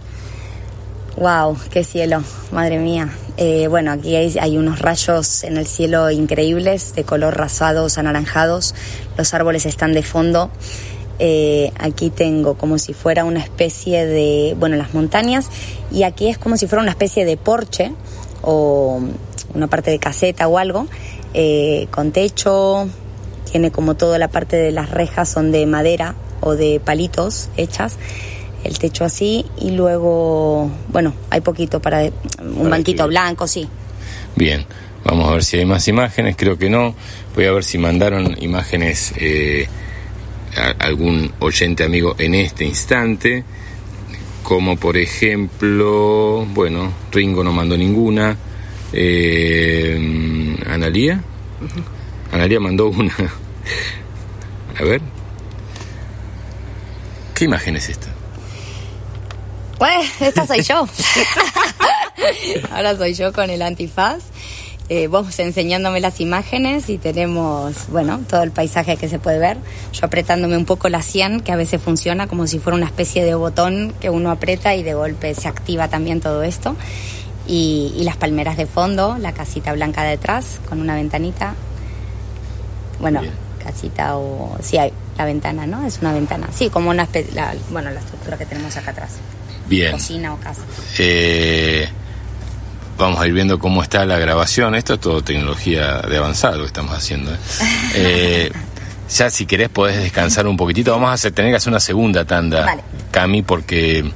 Wow, 1.18 1.58
qué 1.70 1.84
cielo, 1.84 2.24
madre 2.52 2.78
mía. 2.80 3.10
Eh, 3.36 3.68
bueno, 3.68 3.92
aquí 3.92 4.16
hay, 4.16 4.38
hay 4.40 4.58
unos 4.58 4.80
rayos 4.80 5.44
en 5.44 5.58
el 5.58 5.68
cielo 5.68 6.10
increíbles, 6.12 6.96
de 6.96 7.04
color 7.04 7.38
rasados, 7.38 7.98
anaranjados. 7.98 8.74
Los 9.18 9.34
árboles 9.34 9.66
están 9.66 9.92
de 9.94 10.02
fondo. 10.04 10.50
Eh, 11.20 11.74
aquí 11.78 12.10
tengo 12.10 12.56
como 12.56 12.78
si 12.78 12.94
fuera 12.94 13.26
una 13.26 13.40
especie 13.42 14.06
de, 14.06 14.56
bueno, 14.58 14.78
las 14.78 14.94
montañas. 14.94 15.48
Y 15.92 16.04
aquí 16.04 16.30
es 16.30 16.38
como 16.38 16.56
si 16.56 16.68
fuera 16.68 16.82
una 16.82 16.92
especie 16.92 17.26
de 17.26 17.36
porche 17.36 17.92
o 18.42 19.02
una 19.54 19.68
parte 19.68 19.92
de 19.92 20.00
caseta 20.00 20.48
o 20.48 20.58
algo, 20.58 20.88
eh, 21.34 21.88
con 21.92 22.12
techo. 22.12 22.88
Tiene 23.52 23.72
como 23.72 23.96
toda 23.96 24.18
la 24.20 24.28
parte 24.28 24.56
de 24.58 24.72
las 24.72 24.92
rejas 24.92 25.28
son 25.30 25.52
de 25.52 25.66
madera 25.66 26.16
o 26.42 26.56
de 26.56 26.80
palitos 26.84 27.50
hechas 27.58 27.98
el 28.64 28.78
techo 28.78 29.06
así 29.06 29.46
y 29.58 29.72
luego, 29.72 30.70
bueno, 30.90 31.14
hay 31.30 31.42
poquito 31.42 31.82
para 31.82 32.04
un 32.04 32.12
Para 32.58 32.70
banquito 32.70 33.08
blanco, 33.08 33.48
sí. 33.48 33.68
Bien, 34.36 34.66
vamos 35.04 35.30
a 35.30 35.34
ver 35.34 35.44
si 35.44 35.58
hay 35.58 35.66
más 35.66 35.88
imágenes. 35.88 36.36
Creo 36.38 36.58
que 36.58 36.70
no. 36.70 36.94
Voy 37.36 37.46
a 37.46 37.52
ver 37.54 37.64
si 37.64 37.78
mandaron 37.78 38.36
imágenes 38.42 39.14
eh, 39.18 39.68
a- 40.58 40.86
algún 40.86 41.32
oyente 41.40 41.84
amigo 41.86 42.16
en 42.20 42.36
este 42.36 42.66
instante. 42.66 43.44
Como 44.44 44.78
por 44.78 44.98
ejemplo, 44.98 46.46
bueno, 46.54 46.92
Ringo 47.12 47.44
no 47.44 47.52
mandó 47.52 47.78
ninguna. 47.78 48.38
Eh, 48.94 50.58
Analía. 50.68 51.24
Analía 52.32 52.60
mandó 52.60 52.88
una. 52.88 53.14
A 54.80 54.84
ver. 54.84 55.02
¿Qué 57.36 57.46
imagen 57.46 57.76
es 57.76 57.90
esta? 57.90 58.08
Pues, 59.78 60.22
esta 60.22 60.46
soy 60.46 60.62
yo. 60.62 60.88
Ahora 62.72 62.98
soy 62.98 63.14
yo 63.14 63.32
con 63.32 63.50
el 63.50 63.62
antifaz. 63.62 64.24
Eh, 64.90 65.08
vos 65.08 65.38
enseñándome 65.38 66.00
las 66.00 66.20
imágenes 66.20 66.90
y 66.90 66.98
tenemos, 66.98 67.88
bueno, 67.90 68.20
todo 68.28 68.42
el 68.42 68.52
paisaje 68.52 68.98
que 68.98 69.08
se 69.08 69.20
puede 69.20 69.38
ver. 69.38 69.58
Yo 69.94 70.08
apretándome 70.08 70.58
un 70.58 70.66
poco 70.66 70.90
la 70.90 71.04
100, 71.04 71.42
que 71.42 71.52
a 71.52 71.56
veces 71.56 71.80
funciona 71.80 72.28
como 72.28 72.48
si 72.48 72.58
fuera 72.58 72.76
una 72.76 72.88
especie 72.88 73.24
de 73.24 73.36
botón 73.36 73.94
que 74.02 74.10
uno 74.10 74.32
aprieta 74.32 74.76
y 74.76 74.82
de 74.82 74.96
golpe 74.96 75.36
se 75.36 75.48
activa 75.48 75.90
también 75.90 76.22
todo 76.22 76.42
esto. 76.42 76.76
Y, 77.50 77.94
y 77.98 78.04
las 78.04 78.16
palmeras 78.16 78.58
de 78.58 78.68
fondo, 78.68 79.18
la 79.20 79.34
casita 79.34 79.74
blanca 79.74 80.04
detrás 80.04 80.60
con 80.70 80.80
una 80.80 80.94
ventanita. 80.94 81.56
Bueno, 83.00 83.22
Bien. 83.22 83.34
casita 83.64 84.18
o... 84.18 84.56
Sí, 84.62 84.78
hay 84.78 84.94
la 85.18 85.26
ventana, 85.26 85.66
¿no? 85.66 85.86
Es 85.86 85.98
una 86.00 86.14
ventana. 86.14 86.48
Sí, 86.54 86.70
como 86.70 86.92
una 86.92 87.04
especie... 87.04 87.34
La, 87.34 87.54
bueno, 87.72 87.90
la 87.90 88.00
estructura 88.00 88.38
que 88.38 88.46
tenemos 88.46 88.78
acá 88.78 88.92
atrás. 88.92 89.16
Bien. 89.68 89.92
Cocina 89.92 90.34
o 90.34 90.38
casa. 90.38 90.62
Eh, 91.00 91.90
vamos 92.98 93.20
a 93.20 93.28
ir 93.28 93.34
viendo 93.34 93.58
cómo 93.58 93.82
está 93.84 94.06
la 94.06 94.18
grabación. 94.20 94.76
Esto 94.76 94.94
es 94.94 95.00
todo 95.00 95.22
tecnología 95.24 96.02
de 96.02 96.18
avanzado 96.18 96.60
que 96.60 96.68
estamos 96.68 96.96
haciendo. 96.96 97.34
¿eh? 97.34 97.38
Eh, 97.96 98.52
ya 99.10 99.30
si 99.32 99.48
querés 99.48 99.70
podés 99.70 99.98
descansar 99.98 100.46
un 100.48 100.56
poquitito. 100.56 100.92
Vamos 100.92 101.10
a 101.10 101.14
hacer, 101.14 101.32
tener 101.32 101.52
que 101.52 101.58
hacer 101.58 101.72
una 101.72 101.80
segunda 101.80 102.26
tanda, 102.26 102.64
Vale. 102.66 102.84
Cami, 103.12 103.42
porque 103.42 104.10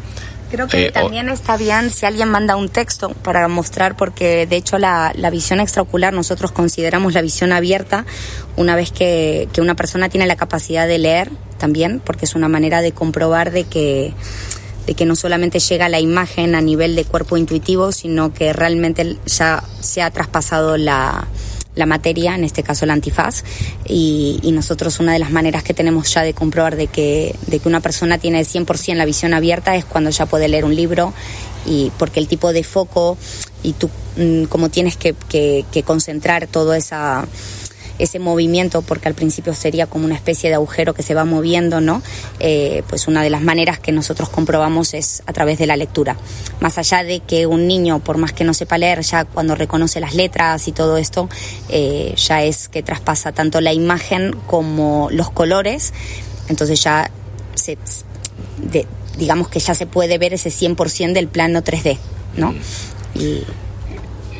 Creo 0.53 0.67
que 0.67 0.85
Eh, 0.85 0.89
o- 0.89 0.93
también 0.93 1.29
está 1.29 1.57
bien 1.57 1.89
si 1.89 2.05
alguien 2.05 2.29
manda 2.29 2.55
un 2.55 2.69
texto 2.69 3.09
para 3.09 3.47
mostrar, 3.47 3.97
porque 3.97 4.45
de 4.45 4.55
hecho 4.55 4.77
la, 4.77 5.11
la 5.15 5.31
visión 5.31 5.59
extraocular 5.59 6.13
nosotros 6.13 6.51
consideramos 6.51 7.13
la 7.13 7.23
visión 7.23 7.51
abierta 7.51 8.05
una 8.55 8.75
vez 8.75 8.91
que, 8.91 9.49
que 9.51 9.61
una 9.61 9.73
persona 9.73 10.09
tiene 10.09 10.27
la 10.27 10.35
capacidad 10.35 10.87
de 10.87 10.99
leer 10.99 11.31
también, 11.57 11.99
porque 12.05 12.25
es 12.25 12.35
una 12.35 12.49
manera 12.49 12.83
de 12.83 12.91
comprobar 12.91 13.49
de 13.51 13.63
que 13.63 14.13
de 14.85 14.93
que 14.93 15.05
no 15.05 15.15
solamente 15.15 15.57
llega 15.59 15.89
la 15.89 15.99
imagen 16.01 16.53
a 16.53 16.61
nivel 16.61 16.95
de 16.95 17.05
cuerpo 17.05 17.35
intuitivo, 17.37 17.91
sino 17.91 18.31
que 18.33 18.53
realmente 18.53 19.17
ya 19.25 19.63
se 19.79 20.01
ha 20.03 20.11
traspasado 20.11 20.77
la, 20.77 21.25
la 21.75 21.85
materia, 21.85 22.35
en 22.35 22.43
este 22.43 22.63
caso 22.63 22.85
el 22.85 22.91
antifaz, 22.91 23.43
y, 23.85 24.39
nosotros 24.53 24.99
una 24.99 25.13
de 25.13 25.19
las 25.19 25.31
maneras 25.31 25.63
que 25.63 25.73
tenemos 25.73 26.13
ya 26.13 26.21
de 26.21 26.33
comprobar 26.33 26.75
de 26.75 26.85
que, 26.87 27.35
de 27.47 27.59
que 27.59 27.67
una 27.67 27.79
persona 27.79 28.19
tiene 28.19 28.41
100% 28.41 28.93
la 28.95 29.05
visión 29.05 29.33
abierta 29.33 29.75
es 29.75 29.83
cuando 29.83 30.11
ya 30.11 30.27
puede 30.27 30.47
leer 30.47 30.63
un 30.63 30.75
libro, 30.75 31.13
y 31.65 31.91
porque 31.97 32.19
el 32.19 32.27
tipo 32.27 32.53
de 32.53 32.63
foco 32.63 33.17
y 33.63 33.73
tú 33.73 33.89
mm, 34.17 34.43
como 34.45 34.69
tienes 34.69 34.97
que, 34.97 35.15
que, 35.29 35.65
que 35.71 35.83
concentrar 35.83 36.47
todo 36.47 36.73
esa 36.73 37.25
ese 37.99 38.19
movimiento, 38.19 38.81
porque 38.81 39.07
al 39.07 39.13
principio 39.13 39.53
sería 39.53 39.85
como 39.87 40.05
una 40.05 40.15
especie 40.15 40.49
de 40.49 40.55
agujero 40.55 40.93
que 40.93 41.03
se 41.03 41.13
va 41.13 41.25
moviendo, 41.25 41.79
¿no? 41.81 42.01
Eh, 42.39 42.83
pues 42.89 43.07
una 43.07 43.21
de 43.23 43.29
las 43.29 43.41
maneras 43.41 43.79
que 43.79 43.91
nosotros 43.91 44.29
comprobamos 44.29 44.93
es 44.93 45.21
a 45.27 45.33
través 45.33 45.59
de 45.59 45.67
la 45.67 45.75
lectura. 45.77 46.17
Más 46.59 46.77
allá 46.77 47.03
de 47.03 47.19
que 47.19 47.45
un 47.45 47.67
niño, 47.67 47.99
por 47.99 48.17
más 48.17 48.33
que 48.33 48.43
no 48.43 48.53
sepa 48.53 48.77
leer, 48.77 49.01
ya 49.01 49.25
cuando 49.25 49.55
reconoce 49.55 49.99
las 49.99 50.15
letras 50.15 50.67
y 50.67 50.71
todo 50.71 50.97
esto, 50.97 51.29
eh, 51.69 52.13
ya 52.17 52.43
es 52.43 52.67
que 52.69 52.81
traspasa 52.83 53.31
tanto 53.31 53.61
la 53.61 53.73
imagen 53.73 54.35
como 54.47 55.09
los 55.11 55.29
colores, 55.31 55.93
entonces 56.49 56.81
ya 56.83 57.09
se, 57.55 57.77
de- 58.57 58.87
digamos 59.17 59.47
que 59.49 59.59
ya 59.59 59.75
se 59.75 59.85
puede 59.85 60.17
ver 60.17 60.33
ese 60.33 60.49
100% 60.49 61.13
del 61.13 61.27
plano 61.27 61.61
3D, 61.63 61.97
¿no? 62.37 62.53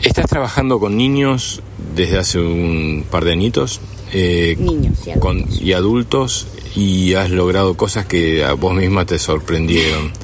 Estás 0.01 0.25
trabajando 0.27 0.80
con 0.80 0.97
niños 0.97 1.61
desde 1.95 2.18
hace 2.18 2.39
un 2.39 3.05
par 3.10 3.26
de 3.26 3.31
añitos. 3.34 3.81
eh, 4.14 4.55
Niños 4.60 4.99
y 5.07 5.10
adultos. 5.11 5.19
con- 5.19 5.45
y 5.68 5.73
adultos 5.73 6.47
y 6.76 7.14
has 7.15 7.30
logrado 7.31 7.76
cosas 7.76 8.05
que 8.05 8.43
a 8.43 8.53
vos 8.53 8.73
misma 8.76 9.05
te 9.05 9.19
sorprendieron. 9.19 10.11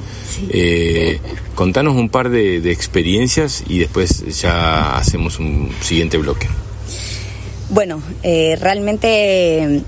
Eh, 0.51 1.19
contanos 1.55 1.95
un 1.95 2.07
par 2.07 2.29
de, 2.29 2.61
de 2.61 2.71
experiencias 2.71 3.63
y 3.67 3.79
después 3.79 4.39
ya 4.41 4.95
hacemos 4.95 5.37
un 5.39 5.69
siguiente 5.81 6.17
bloque. 6.17 6.47
Bueno, 7.71 8.01
eh, 8.23 8.55
realmente 8.61 9.81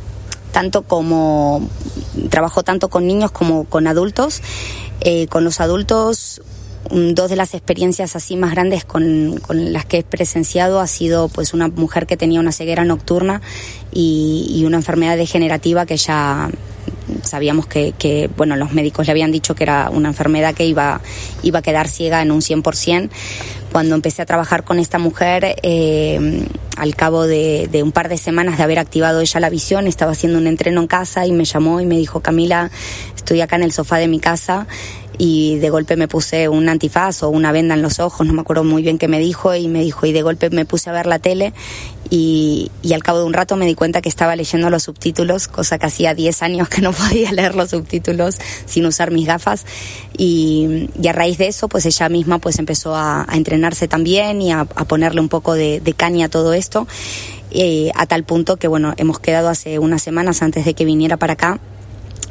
tanto 0.52 0.81
como 0.81 1.69
trabajo 2.30 2.64
tanto 2.64 2.89
con 2.89 3.07
niños 3.07 3.31
como 3.31 3.64
con 3.65 3.88
adultos. 3.88 4.41
Eh, 5.02 5.27
con 5.27 5.43
los 5.45 5.61
adultos 5.61 6.41
dos 6.89 7.29
de 7.29 7.35
las 7.35 7.53
experiencias 7.53 8.15
así 8.15 8.35
más 8.35 8.51
grandes 8.51 8.85
con, 8.85 9.39
con, 9.39 9.71
las 9.71 9.85
que 9.85 9.99
he 9.99 10.03
presenciado 10.03 10.79
ha 10.79 10.87
sido 10.87 11.29
pues 11.29 11.53
una 11.53 11.67
mujer 11.67 12.07
que 12.07 12.17
tenía 12.17 12.39
una 12.39 12.51
ceguera 12.51 12.83
nocturna 12.83 13.41
y, 13.91 14.47
y 14.49 14.65
una 14.65 14.77
enfermedad 14.77 15.17
degenerativa 15.17 15.85
que 15.85 15.97
ya 15.97 16.49
sabíamos 17.23 17.67
que, 17.67 17.93
que, 17.97 18.29
bueno, 18.35 18.55
los 18.55 18.73
médicos 18.73 19.05
le 19.07 19.11
habían 19.11 19.31
dicho 19.31 19.55
que 19.55 19.63
era 19.63 19.89
una 19.89 20.09
enfermedad 20.09 20.53
que 20.53 20.65
iba, 20.65 21.01
iba 21.43 21.59
a 21.59 21.61
quedar 21.61 21.87
ciega 21.87 22.21
en 22.21 22.31
un 22.31 22.41
100%. 22.41 23.09
Cuando 23.71 23.95
empecé 23.95 24.21
a 24.21 24.25
trabajar 24.25 24.63
con 24.63 24.79
esta 24.79 24.97
mujer, 24.97 25.55
eh, 25.63 26.45
al 26.75 26.95
cabo 26.95 27.25
de, 27.25 27.69
de, 27.71 27.83
un 27.83 27.91
par 27.93 28.09
de 28.09 28.17
semanas 28.17 28.57
de 28.57 28.63
haber 28.63 28.79
activado 28.79 29.21
ella 29.21 29.39
la 29.39 29.49
visión, 29.49 29.87
estaba 29.87 30.11
haciendo 30.11 30.39
un 30.39 30.47
entreno 30.47 30.81
en 30.81 30.87
casa 30.87 31.25
y 31.25 31.31
me 31.31 31.45
llamó 31.45 31.79
y 31.79 31.85
me 31.85 31.97
dijo, 31.97 32.19
Camila, 32.19 32.69
estoy 33.15 33.39
acá 33.39 33.55
en 33.55 33.63
el 33.63 33.71
sofá 33.71 33.97
de 33.97 34.09
mi 34.09 34.19
casa 34.19 34.67
y 35.17 35.57
de 35.59 35.69
golpe 35.69 35.95
me 35.95 36.07
puse 36.07 36.49
un 36.49 36.69
antifaz 36.69 37.23
o 37.23 37.29
una 37.29 37.51
venda 37.51 37.75
en 37.75 37.81
los 37.81 37.99
ojos, 37.99 38.25
no 38.25 38.33
me 38.33 38.41
acuerdo 38.41 38.63
muy 38.63 38.81
bien 38.81 38.97
qué 38.97 39.07
me 39.07 39.19
dijo 39.19 39.53
y 39.55 39.67
me 39.67 39.83
dijo 39.83 40.05
y 40.05 40.11
de 40.13 40.21
golpe 40.21 40.49
me 40.49 40.65
puse 40.65 40.89
a 40.89 40.93
ver 40.93 41.05
la 41.05 41.19
tele 41.19 41.53
y, 42.09 42.71
y 42.81 42.93
al 42.93 43.03
cabo 43.03 43.19
de 43.19 43.25
un 43.25 43.33
rato 43.33 43.55
me 43.55 43.65
di 43.65 43.75
cuenta 43.75 44.01
que 44.01 44.09
estaba 44.09 44.35
leyendo 44.35 44.69
los 44.69 44.83
subtítulos, 44.83 45.47
cosa 45.47 45.79
que 45.79 45.85
hacía 45.85 46.13
10 46.13 46.41
años 46.43 46.69
que 46.69 46.81
no 46.81 46.91
podía 46.93 47.31
leer 47.31 47.55
los 47.55 47.69
subtítulos 47.69 48.38
sin 48.65 48.85
usar 48.85 49.11
mis 49.11 49.27
gafas 49.27 49.65
y, 50.17 50.89
y 51.01 51.07
a 51.07 51.13
raíz 51.13 51.38
de 51.38 51.47
eso 51.47 51.67
pues 51.67 51.85
ella 51.85 52.09
misma 52.09 52.39
pues 52.39 52.59
empezó 52.59 52.95
a, 52.95 53.25
entrenarse 53.33 53.88
también 53.88 54.41
y 54.41 54.51
a, 54.51 54.65
ponerle 54.65 55.21
un 55.21 55.29
poco 55.29 55.53
de, 55.53 55.79
de 55.79 55.93
caña 55.93 56.27
a 56.27 56.29
todo 56.29 56.53
esto 56.53 56.88
eh, 57.51 57.91
a 57.95 58.05
tal 58.05 58.23
punto 58.23 58.57
que 58.57 58.67
bueno 58.67 58.93
hemos 58.97 59.19
quedado 59.19 59.49
hace 59.49 59.79
unas 59.79 60.01
semanas 60.01 60.41
antes 60.41 60.65
de 60.65 60.73
que 60.73 60.85
viniera 60.85 61.17
para 61.17 61.33
acá 61.33 61.59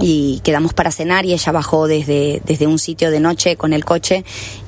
y 0.00 0.40
quedamos 0.42 0.72
para 0.72 0.90
cenar 0.90 1.26
y 1.26 1.32
ella 1.32 1.52
bajó 1.52 1.86
desde, 1.86 2.40
desde 2.44 2.66
un 2.66 2.78
sitio 2.78 3.10
de 3.10 3.20
noche 3.20 3.56
con 3.56 3.72
el 3.72 3.84
coche 3.84 4.24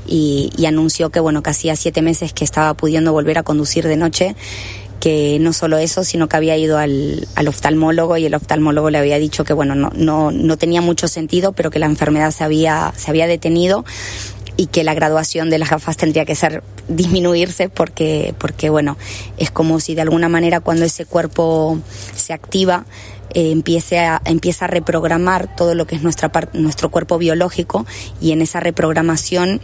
y, 0.06 0.50
y 0.56 0.66
anunció 0.66 1.10
que 1.10 1.20
bueno 1.20 1.42
que 1.42 1.50
hacía 1.50 1.74
siete 1.74 2.02
meses 2.02 2.32
que 2.32 2.44
estaba 2.44 2.74
pudiendo 2.74 3.12
volver 3.12 3.38
a 3.38 3.42
conducir 3.42 3.86
de 3.88 3.96
noche 3.96 4.36
que 5.00 5.38
no 5.40 5.52
solo 5.52 5.78
eso, 5.78 6.04
sino 6.04 6.28
que 6.28 6.36
había 6.36 6.56
ido 6.56 6.78
al, 6.78 7.26
al, 7.34 7.48
oftalmólogo 7.48 8.16
y 8.18 8.26
el 8.26 8.34
oftalmólogo 8.36 8.88
le 8.88 8.98
había 8.98 9.18
dicho 9.18 9.42
que 9.42 9.52
bueno, 9.52 9.74
no, 9.74 9.90
no, 9.96 10.30
no 10.30 10.56
tenía 10.56 10.80
mucho 10.80 11.08
sentido, 11.08 11.52
pero 11.52 11.72
que 11.72 11.80
la 11.80 11.86
enfermedad 11.86 12.30
se 12.30 12.44
había, 12.44 12.92
se 12.96 13.10
había 13.10 13.26
detenido 13.26 13.84
y 14.56 14.66
que 14.66 14.84
la 14.84 14.94
graduación 14.94 15.50
de 15.50 15.58
las 15.58 15.70
gafas 15.70 15.96
tendría 15.96 16.24
que 16.24 16.36
ser 16.36 16.62
disminuirse 16.86 17.68
porque, 17.68 18.32
porque 18.38 18.70
bueno, 18.70 18.96
es 19.38 19.50
como 19.50 19.80
si 19.80 19.96
de 19.96 20.02
alguna 20.02 20.28
manera 20.28 20.60
cuando 20.60 20.84
ese 20.84 21.04
cuerpo 21.04 21.80
se 22.14 22.32
activa 22.32 22.84
eh, 23.34 23.50
empiece 23.50 23.98
a, 23.98 24.20
empieza 24.24 24.66
a 24.66 24.68
reprogramar 24.68 25.54
todo 25.54 25.74
lo 25.74 25.86
que 25.86 25.96
es 25.96 26.02
nuestra 26.02 26.30
nuestro 26.52 26.90
cuerpo 26.90 27.18
biológico 27.18 27.86
y 28.20 28.32
en 28.32 28.42
esa 28.42 28.60
reprogramación 28.60 29.60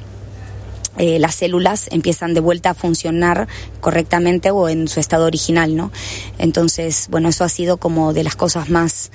eh, 0.99 1.21
las 1.21 1.37
células 1.37 1.87
empiezan 1.93 2.35
de 2.35 2.41
vuelta 2.41 2.71
a 2.71 2.75
funcionar 2.75 3.47
correctamente 3.81 4.51
o 4.51 4.69
en 4.69 4.89
su 4.89 4.99
estado 4.99 5.27
original, 5.27 5.77
¿no? 5.77 5.93
Entonces, 6.39 7.07
bueno, 7.09 7.29
eso 7.29 7.45
ha 7.45 7.49
sido 7.49 7.77
como 7.77 8.13
de 8.13 8.25
las 8.25 8.35
cosas 8.35 8.69
más 8.69 9.13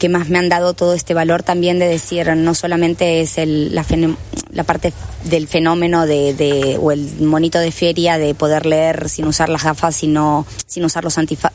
que 0.00 0.08
más 0.08 0.28
me 0.28 0.40
han 0.40 0.48
dado 0.48 0.74
todo 0.74 0.94
este 0.94 1.14
valor 1.14 1.44
también 1.44 1.78
de 1.78 1.86
decir 1.86 2.26
no 2.34 2.54
solamente 2.54 3.20
es 3.20 3.38
el, 3.38 3.72
la, 3.72 4.64
parte 4.64 4.92
del 5.22 5.46
fenómeno 5.46 6.06
de, 6.06 6.34
de, 6.34 6.76
o 6.82 6.90
el 6.90 7.20
monito 7.20 7.60
de 7.60 7.70
feria 7.70 8.18
de 8.18 8.34
poder 8.34 8.66
leer 8.66 9.08
sin 9.08 9.26
usar 9.26 9.48
las 9.48 9.62
gafas 9.62 9.94
sino 9.94 10.44
sin 10.66 10.84
usar 10.84 11.04
los 11.04 11.18
antifaz 11.18 11.52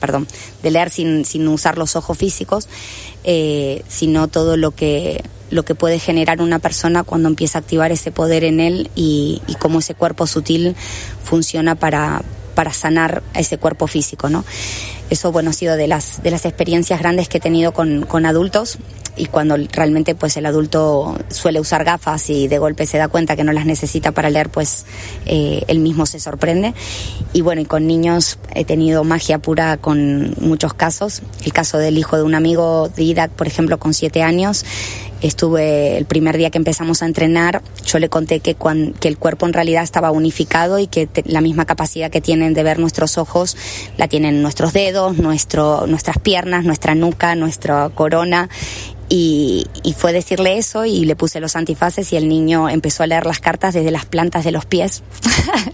perdón, 0.00 0.26
de 0.62 0.70
leer 0.70 0.90
sin, 0.90 1.24
sin 1.24 1.46
usar 1.48 1.78
los 1.78 1.96
ojos 1.96 2.16
físicos, 2.18 2.68
eh, 3.24 3.82
sino 3.88 4.28
todo 4.28 4.56
lo 4.56 4.70
que, 4.72 5.24
lo 5.50 5.64
que 5.64 5.74
puede 5.74 5.98
generar 5.98 6.40
una 6.40 6.58
persona 6.58 7.04
cuando 7.04 7.28
empieza 7.28 7.58
a 7.58 7.60
activar 7.60 7.92
ese 7.92 8.10
poder 8.10 8.44
en 8.44 8.60
él 8.60 8.90
y, 8.94 9.42
y 9.46 9.54
cómo 9.54 9.78
ese 9.78 9.94
cuerpo 9.94 10.26
sutil 10.26 10.76
funciona 11.22 11.74
para, 11.74 12.22
para 12.54 12.72
sanar 12.72 13.22
a 13.34 13.40
ese 13.40 13.58
cuerpo 13.58 13.86
físico, 13.86 14.28
¿no? 14.28 14.44
Eso, 15.14 15.30
bueno, 15.30 15.50
ha 15.50 15.52
sido 15.52 15.76
de 15.76 15.86
las, 15.86 16.24
de 16.24 16.32
las 16.32 16.44
experiencias 16.44 16.98
grandes 16.98 17.28
que 17.28 17.38
he 17.38 17.40
tenido 17.40 17.72
con, 17.72 18.02
con 18.02 18.26
adultos 18.26 18.78
y 19.16 19.26
cuando 19.26 19.56
realmente 19.70 20.16
pues 20.16 20.36
el 20.36 20.44
adulto 20.44 21.16
suele 21.28 21.60
usar 21.60 21.84
gafas 21.84 22.28
y 22.30 22.48
de 22.48 22.58
golpe 22.58 22.84
se 22.84 22.98
da 22.98 23.06
cuenta 23.06 23.36
que 23.36 23.44
no 23.44 23.52
las 23.52 23.64
necesita 23.64 24.10
para 24.10 24.28
leer, 24.28 24.48
pues 24.48 24.86
eh, 25.26 25.62
él 25.68 25.78
mismo 25.78 26.04
se 26.06 26.18
sorprende. 26.18 26.74
Y 27.32 27.42
bueno, 27.42 27.62
y 27.62 27.64
con 27.64 27.86
niños 27.86 28.40
he 28.56 28.64
tenido 28.64 29.04
magia 29.04 29.38
pura 29.38 29.76
con 29.76 30.34
muchos 30.40 30.74
casos. 30.74 31.22
El 31.44 31.52
caso 31.52 31.78
del 31.78 31.96
hijo 31.96 32.16
de 32.16 32.24
un 32.24 32.34
amigo 32.34 32.88
de 32.88 33.04
Idak, 33.04 33.30
por 33.30 33.46
ejemplo, 33.46 33.78
con 33.78 33.94
siete 33.94 34.24
años, 34.24 34.64
estuve 35.20 35.96
el 35.96 36.04
primer 36.04 36.36
día 36.36 36.50
que 36.50 36.58
empezamos 36.58 37.02
a 37.02 37.06
entrenar, 37.06 37.62
yo 37.86 37.98
le 37.98 38.08
conté 38.08 38.40
que, 38.40 38.56
el 39.02 39.18
cuerpo 39.18 39.46
en 39.46 39.52
realidad 39.52 39.82
estaba 39.82 40.10
unificado 40.10 40.78
y 40.78 40.86
que 40.86 41.08
la 41.24 41.40
misma 41.40 41.64
capacidad 41.64 42.10
que 42.10 42.20
tienen 42.20 42.54
de 42.54 42.62
ver 42.62 42.78
nuestros 42.78 43.18
ojos 43.18 43.56
la 43.96 44.08
tienen 44.08 44.42
nuestros 44.42 44.72
dedos, 44.72 45.16
nuestro, 45.16 45.86
nuestras 45.86 46.18
piernas, 46.18 46.64
nuestra 46.64 46.94
nuca, 46.94 47.34
nuestra 47.34 47.88
corona 47.90 48.48
y, 49.08 49.66
y, 49.82 49.92
fue 49.92 50.12
decirle 50.12 50.56
eso 50.56 50.86
y 50.86 51.04
le 51.04 51.14
puse 51.14 51.38
los 51.38 51.56
antifaces 51.56 52.12
y 52.12 52.16
el 52.16 52.28
niño 52.28 52.68
empezó 52.68 53.02
a 53.02 53.06
leer 53.06 53.26
las 53.26 53.38
cartas 53.38 53.74
desde 53.74 53.90
las 53.90 54.06
plantas 54.06 54.44
de 54.44 54.50
los 54.50 54.64
pies. 54.64 55.02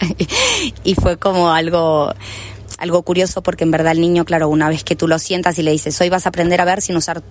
y 0.85 0.95
fue 0.97 1.17
como 1.17 1.51
algo, 1.51 2.13
algo 2.79 3.03
curioso 3.03 3.43
porque 3.43 3.65
en 3.65 3.71
verdad 3.71 3.93
el 3.93 4.01
niño, 4.01 4.25
claro, 4.25 4.49
una 4.49 4.69
vez 4.69 4.83
que 4.83 4.97
tú 4.97 5.07
lo 5.07 5.19
sientas 5.19 5.59
y 5.59 5.63
le 5.63 5.71
dices, 5.71 6.01
hoy 6.01 6.09
vas 6.09 6.27
a 6.27 6.31
aprender 6.31 6.61
a 6.61 6.65
ver 6.65 6.83
sin 6.83 6.97
usar 6.97 7.23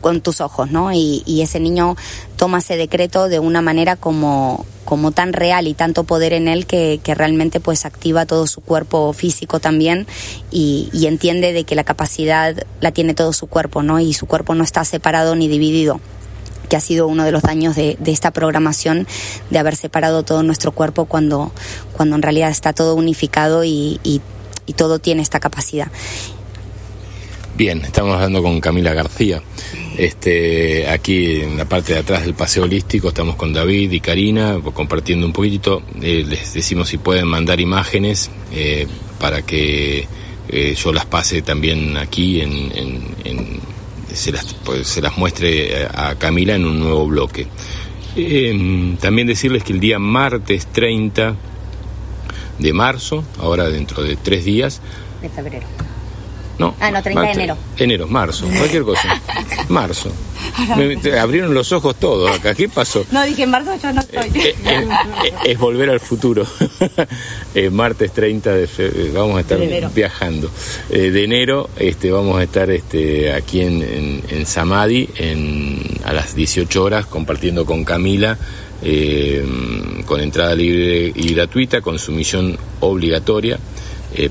con 0.00 0.20
tus 0.20 0.40
ojos, 0.40 0.70
¿no? 0.70 0.92
Y, 0.92 1.22
y, 1.26 1.42
ese 1.42 1.60
niño 1.60 1.96
toma 2.36 2.58
ese 2.58 2.76
decreto 2.76 3.28
de 3.28 3.38
una 3.38 3.62
manera 3.62 3.96
como, 3.96 4.66
como 4.84 5.12
tan 5.12 5.32
real 5.32 5.66
y 5.66 5.74
tanto 5.74 6.04
poder 6.04 6.32
en 6.32 6.48
él 6.48 6.66
que, 6.66 7.00
realmente 7.04 7.60
pues 7.60 7.84
activa 7.84 8.26
todo 8.26 8.46
su 8.46 8.60
cuerpo 8.60 9.12
físico 9.12 9.60
también 9.60 10.06
y, 10.50 10.88
y, 10.92 11.06
entiende 11.06 11.52
de 11.52 11.64
que 11.64 11.74
la 11.74 11.84
capacidad 11.84 12.54
la 12.80 12.92
tiene 12.92 13.14
todo 13.14 13.32
su 13.32 13.46
cuerpo, 13.46 13.82
¿no? 13.82 14.00
Y 14.00 14.14
su 14.14 14.26
cuerpo 14.26 14.54
no 14.54 14.64
está 14.64 14.84
separado 14.84 15.34
ni 15.36 15.48
dividido 15.48 16.00
que 16.68 16.76
ha 16.76 16.80
sido 16.80 17.08
uno 17.08 17.24
de 17.24 17.32
los 17.32 17.42
daños 17.42 17.74
de, 17.74 17.96
de, 17.98 18.12
esta 18.12 18.30
programación 18.30 19.08
de 19.50 19.58
haber 19.58 19.74
separado 19.74 20.22
todo 20.22 20.44
nuestro 20.44 20.70
cuerpo 20.70 21.06
cuando, 21.06 21.50
cuando 21.96 22.14
en 22.14 22.22
realidad 22.22 22.48
está 22.50 22.72
todo 22.72 22.94
unificado 22.94 23.64
y 23.64 24.20
todo 24.76 25.00
tiene 25.00 25.20
esta 25.20 25.40
capacidad. 25.40 25.88
Bien, 27.60 27.82
estamos 27.82 28.14
hablando 28.14 28.42
con 28.42 28.58
Camila 28.58 28.94
García. 28.94 29.42
Este, 29.98 30.88
aquí 30.88 31.42
en 31.42 31.58
la 31.58 31.66
parte 31.66 31.92
de 31.92 31.98
atrás 31.98 32.22
del 32.22 32.32
paseo 32.32 32.62
holístico 32.64 33.08
estamos 33.08 33.36
con 33.36 33.52
David 33.52 33.92
y 33.92 34.00
Karina 34.00 34.58
compartiendo 34.72 35.26
un 35.26 35.34
poquitito. 35.34 35.82
Eh, 36.00 36.24
les 36.26 36.54
decimos 36.54 36.88
si 36.88 36.96
pueden 36.96 37.26
mandar 37.26 37.60
imágenes 37.60 38.30
eh, 38.50 38.86
para 39.18 39.42
que 39.42 40.06
eh, 40.48 40.74
yo 40.74 40.90
las 40.94 41.04
pase 41.04 41.42
también 41.42 41.98
aquí 41.98 42.40
en, 42.40 42.50
en, 42.74 43.14
en 43.24 43.60
se, 44.10 44.32
las, 44.32 44.54
pues, 44.64 44.86
se 44.86 45.02
las 45.02 45.18
muestre 45.18 45.86
a 45.92 46.14
Camila 46.14 46.54
en 46.54 46.64
un 46.64 46.80
nuevo 46.80 47.08
bloque. 47.08 47.46
Eh, 48.16 48.96
también 48.98 49.26
decirles 49.26 49.64
que 49.64 49.74
el 49.74 49.80
día 49.80 49.98
martes 49.98 50.66
30 50.68 51.36
de 52.58 52.72
marzo, 52.72 53.22
ahora 53.38 53.68
dentro 53.68 54.02
de 54.02 54.16
tres 54.16 54.46
días, 54.46 54.80
de 55.20 55.28
febrero 55.28 55.66
no, 56.60 56.74
ah, 56.78 56.90
no, 56.90 57.02
30 57.02 57.22
de 57.22 57.30
enero. 57.32 57.56
Enero, 57.78 58.06
marzo, 58.06 58.46
cualquier 58.46 58.82
cosa. 58.82 59.20
marzo. 59.70 60.12
Me, 60.76 61.18
abrieron 61.18 61.54
los 61.54 61.72
ojos 61.72 61.96
todos 61.96 62.30
acá. 62.30 62.54
¿Qué 62.54 62.68
pasó? 62.68 63.06
No, 63.10 63.24
dije 63.24 63.44
en 63.44 63.50
marzo 63.50 63.70
yo 63.82 63.92
no 63.94 64.00
estoy. 64.00 64.28
Eh, 64.34 64.54
eh, 64.66 64.88
eh, 65.24 65.32
es 65.44 65.58
volver 65.58 65.88
al 65.88 66.00
futuro. 66.00 66.46
martes 67.72 68.12
30 68.12 68.54
de 68.54 68.66
febrero, 68.66 69.12
vamos 69.14 69.38
a 69.38 69.40
estar 69.40 69.58
viajando. 69.94 70.50
de 70.90 71.24
enero 71.24 71.70
este, 71.78 72.10
vamos 72.10 72.38
a 72.38 72.42
estar 72.42 72.70
este, 72.70 73.32
aquí 73.32 73.62
en, 73.62 73.82
en, 73.82 74.22
en 74.28 74.46
Samadhi 74.46 75.08
en, 75.16 75.82
a 76.04 76.12
las 76.12 76.34
18 76.34 76.82
horas 76.82 77.06
compartiendo 77.06 77.64
con 77.64 77.84
Camila. 77.84 78.36
con 80.04 80.20
entrada 80.20 80.54
libre 80.54 81.10
y 81.14 81.32
gratuita, 81.34 81.80
con 81.80 81.98
sumisión 81.98 82.58
obligatoria. 82.80 83.58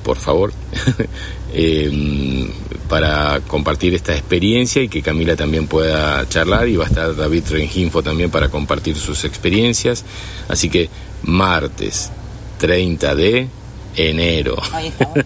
por 0.03 0.17
favor. 0.17 0.53
eh, 1.53 2.49
para 2.87 3.39
compartir 3.41 3.93
esta 3.93 4.13
experiencia 4.13 4.81
y 4.81 4.89
que 4.89 5.01
Camila 5.01 5.35
también 5.35 5.67
pueda 5.67 6.27
charlar 6.27 6.67
y 6.67 6.75
va 6.75 6.85
a 6.85 6.87
estar 6.87 7.15
David 7.15 7.43
Renginfo 7.49 8.01
también 8.01 8.31
para 8.31 8.49
compartir 8.49 8.97
sus 8.97 9.23
experiencias. 9.23 10.03
Así 10.47 10.69
que 10.69 10.89
martes 11.23 12.11
30 12.57 13.15
de 13.15 13.47
enero 13.95 14.55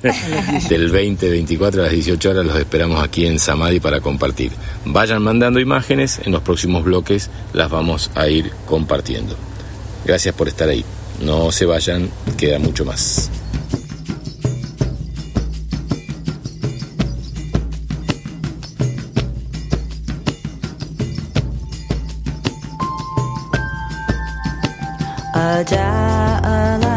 del 0.70 0.92
2024 0.92 1.82
a 1.82 1.86
las 1.86 1.94
18 1.94 2.30
horas 2.30 2.46
los 2.46 2.58
esperamos 2.58 3.04
aquí 3.04 3.26
en 3.26 3.40
Samadhi 3.40 3.80
para 3.80 4.02
compartir. 4.02 4.52
Vayan 4.86 5.22
mandando 5.22 5.60
imágenes, 5.60 6.20
en 6.24 6.32
los 6.32 6.42
próximos 6.42 6.84
bloques 6.84 7.30
las 7.54 7.70
vamos 7.70 8.12
a 8.16 8.28
ir 8.28 8.52
compartiendo. 8.66 9.36
Gracias 10.06 10.36
por 10.36 10.48
estar 10.48 10.68
ahí. 10.68 10.84
No 11.22 11.52
se 11.52 11.66
vayan, 11.66 12.10
queda 12.38 12.60
mucho 12.60 12.84
más. 12.84 13.30
وجاء 25.64 26.93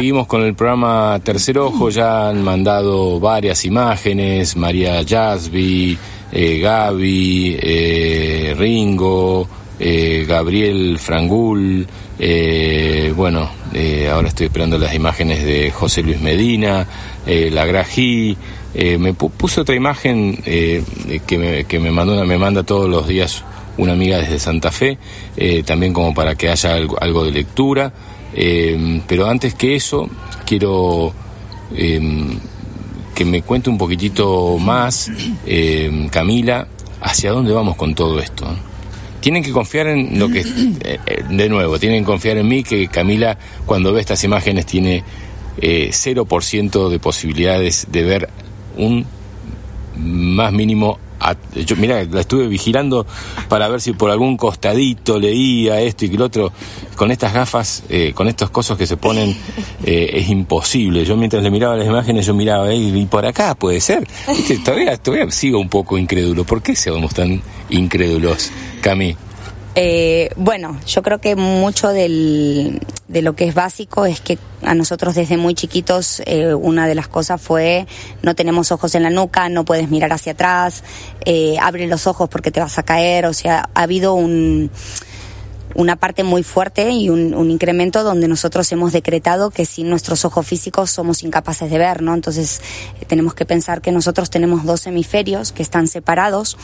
seguimos 0.00 0.26
con 0.26 0.40
el 0.40 0.54
programa 0.54 1.20
Tercer 1.22 1.58
Ojo. 1.58 1.90
Ya 1.90 2.30
han 2.30 2.42
mandado 2.42 3.20
varias 3.20 3.66
imágenes. 3.66 4.56
María 4.56 5.04
Jasby, 5.06 5.98
eh, 6.32 6.58
Gaby, 6.58 7.58
eh, 7.60 8.54
Ringo, 8.56 9.46
eh, 9.78 10.24
Gabriel 10.26 10.98
Frangul. 10.98 11.86
bueno, 13.14 13.50
ahora 14.10 14.28
estoy 14.28 14.46
esperando 14.46 14.78
las 14.78 14.94
imágenes 14.94 15.44
de 15.44 15.70
José 15.70 16.02
Luis 16.02 16.18
Medina, 16.18 16.86
La 17.26 17.66
Grají. 17.66 18.38
me 18.98 19.12
puso 19.12 19.60
otra 19.60 19.74
imagen 19.74 20.34
que, 20.42 21.38
me, 21.38 21.64
que 21.64 21.78
me, 21.78 21.90
mandó, 21.90 22.24
me 22.24 22.38
manda 22.38 22.62
todos 22.62 22.88
los 22.88 23.06
días 23.06 23.44
una 23.76 23.92
amiga 23.92 24.16
desde 24.16 24.38
Santa 24.38 24.70
Fe, 24.70 24.96
también 25.66 25.92
como 25.92 26.14
para 26.14 26.36
que 26.36 26.48
haya 26.48 26.72
algo 26.72 27.24
de 27.26 27.32
lectura. 27.32 27.92
Eh, 28.34 29.02
pero 29.06 29.28
antes 29.28 29.54
que 29.54 29.74
eso, 29.74 30.08
quiero 30.46 31.12
em, 31.74 32.38
que 33.14 33.24
me 33.24 33.42
cuente 33.42 33.70
un 33.70 33.78
poquitito 33.78 34.58
más, 34.58 35.10
em, 35.46 36.08
Camila, 36.08 36.66
hacia 37.00 37.32
dónde 37.32 37.52
vamos 37.52 37.76
con 37.76 37.94
todo 37.94 38.20
esto. 38.20 38.46
Tienen 39.20 39.42
que 39.42 39.52
confiar 39.52 39.88
en 39.88 40.18
lo 40.18 40.28
que, 40.28 40.40
eh, 40.40 40.98
eh, 41.06 41.24
de 41.28 41.48
nuevo, 41.48 41.78
tienen 41.78 42.02
que 42.02 42.06
confiar 42.06 42.38
en 42.38 42.48
mí 42.48 42.62
que 42.62 42.88
Camila 42.88 43.36
cuando 43.66 43.92
ve 43.92 44.00
estas 44.00 44.22
imágenes 44.24 44.66
tiene 44.66 45.04
0% 45.60 46.88
de 46.88 46.98
posibilidades 46.98 47.88
de 47.90 48.02
ver 48.02 48.30
un 48.78 49.04
más 49.96 50.52
mínimo 50.52 50.98
yo, 51.54 51.76
mira, 51.76 52.02
la 52.04 52.20
estuve 52.20 52.46
vigilando 52.46 53.06
para 53.48 53.68
ver 53.68 53.80
si 53.80 53.92
por 53.92 54.10
algún 54.10 54.36
costadito 54.36 55.18
leía 55.18 55.80
esto 55.80 56.04
y 56.04 56.10
que 56.10 56.16
el 56.16 56.22
otro. 56.22 56.52
Con 56.96 57.10
estas 57.10 57.32
gafas, 57.32 57.84
eh, 57.88 58.12
con 58.14 58.28
estos 58.28 58.50
cosas 58.50 58.76
que 58.76 58.86
se 58.86 58.96
ponen, 58.96 59.36
eh, 59.84 60.10
es 60.14 60.28
imposible. 60.28 61.04
Yo 61.04 61.16
mientras 61.16 61.42
le 61.42 61.50
miraba 61.50 61.76
las 61.76 61.86
imágenes, 61.86 62.26
yo 62.26 62.34
miraba, 62.34 62.72
y 62.74 63.06
por 63.06 63.24
acá 63.24 63.54
puede 63.54 63.80
ser. 63.80 64.06
Todavía, 64.64 64.96
todavía 64.96 65.30
sigo 65.30 65.58
un 65.58 65.68
poco 65.68 65.96
incrédulo. 65.96 66.44
¿Por 66.44 66.62
qué 66.62 66.76
somos 66.76 67.14
tan 67.14 67.42
incrédulos, 67.70 68.50
Cami? 68.80 69.16
Eh, 69.74 70.30
bueno, 70.36 70.78
yo 70.86 71.02
creo 71.02 71.20
que 71.20 71.36
mucho 71.36 71.88
de 71.90 72.80
lo 73.08 73.36
que 73.36 73.44
es 73.44 73.54
básico 73.54 74.04
es 74.04 74.20
que 74.20 74.38
a 74.62 74.74
nosotros 74.74 75.14
desde 75.14 75.36
muy 75.36 75.54
chiquitos 75.54 76.22
eh, 76.26 76.54
una 76.54 76.88
de 76.88 76.94
las 76.96 77.06
cosas 77.06 77.40
fue 77.40 77.86
no 78.22 78.34
tenemos 78.34 78.72
ojos 78.72 78.94
en 78.96 79.04
la 79.04 79.10
nuca, 79.10 79.48
no 79.48 79.64
puedes 79.64 79.88
mirar 79.88 80.12
hacia 80.12 80.32
atrás, 80.32 80.82
eh, 81.24 81.56
abre 81.60 81.86
los 81.86 82.06
ojos 82.08 82.28
porque 82.28 82.50
te 82.50 82.60
vas 82.60 82.78
a 82.78 82.82
caer, 82.82 83.26
o 83.26 83.32
sea, 83.32 83.68
ha 83.74 83.82
habido 83.82 84.14
un 84.14 84.70
una 85.76 85.94
parte 85.94 86.24
muy 86.24 86.42
fuerte 86.42 86.90
y 86.90 87.10
un, 87.10 87.32
un, 87.32 87.48
incremento 87.48 88.02
donde 88.02 88.26
nosotros 88.26 88.70
hemos 88.72 88.92
decretado 88.92 89.50
que 89.50 89.64
sin 89.64 89.88
nuestros 89.88 90.24
ojos 90.24 90.44
físicos 90.44 90.90
somos 90.90 91.22
incapaces 91.22 91.70
de 91.70 91.78
ver, 91.78 92.02
¿no? 92.02 92.12
Entonces 92.12 92.60
tenemos 93.06 93.34
que 93.34 93.44
pensar 93.44 93.80
que 93.80 93.92
nosotros 93.92 94.30
tenemos 94.30 94.64
dos 94.64 94.88
hemisferios 94.88 95.52
que 95.52 95.62
están 95.62 95.86
separados 95.86 96.56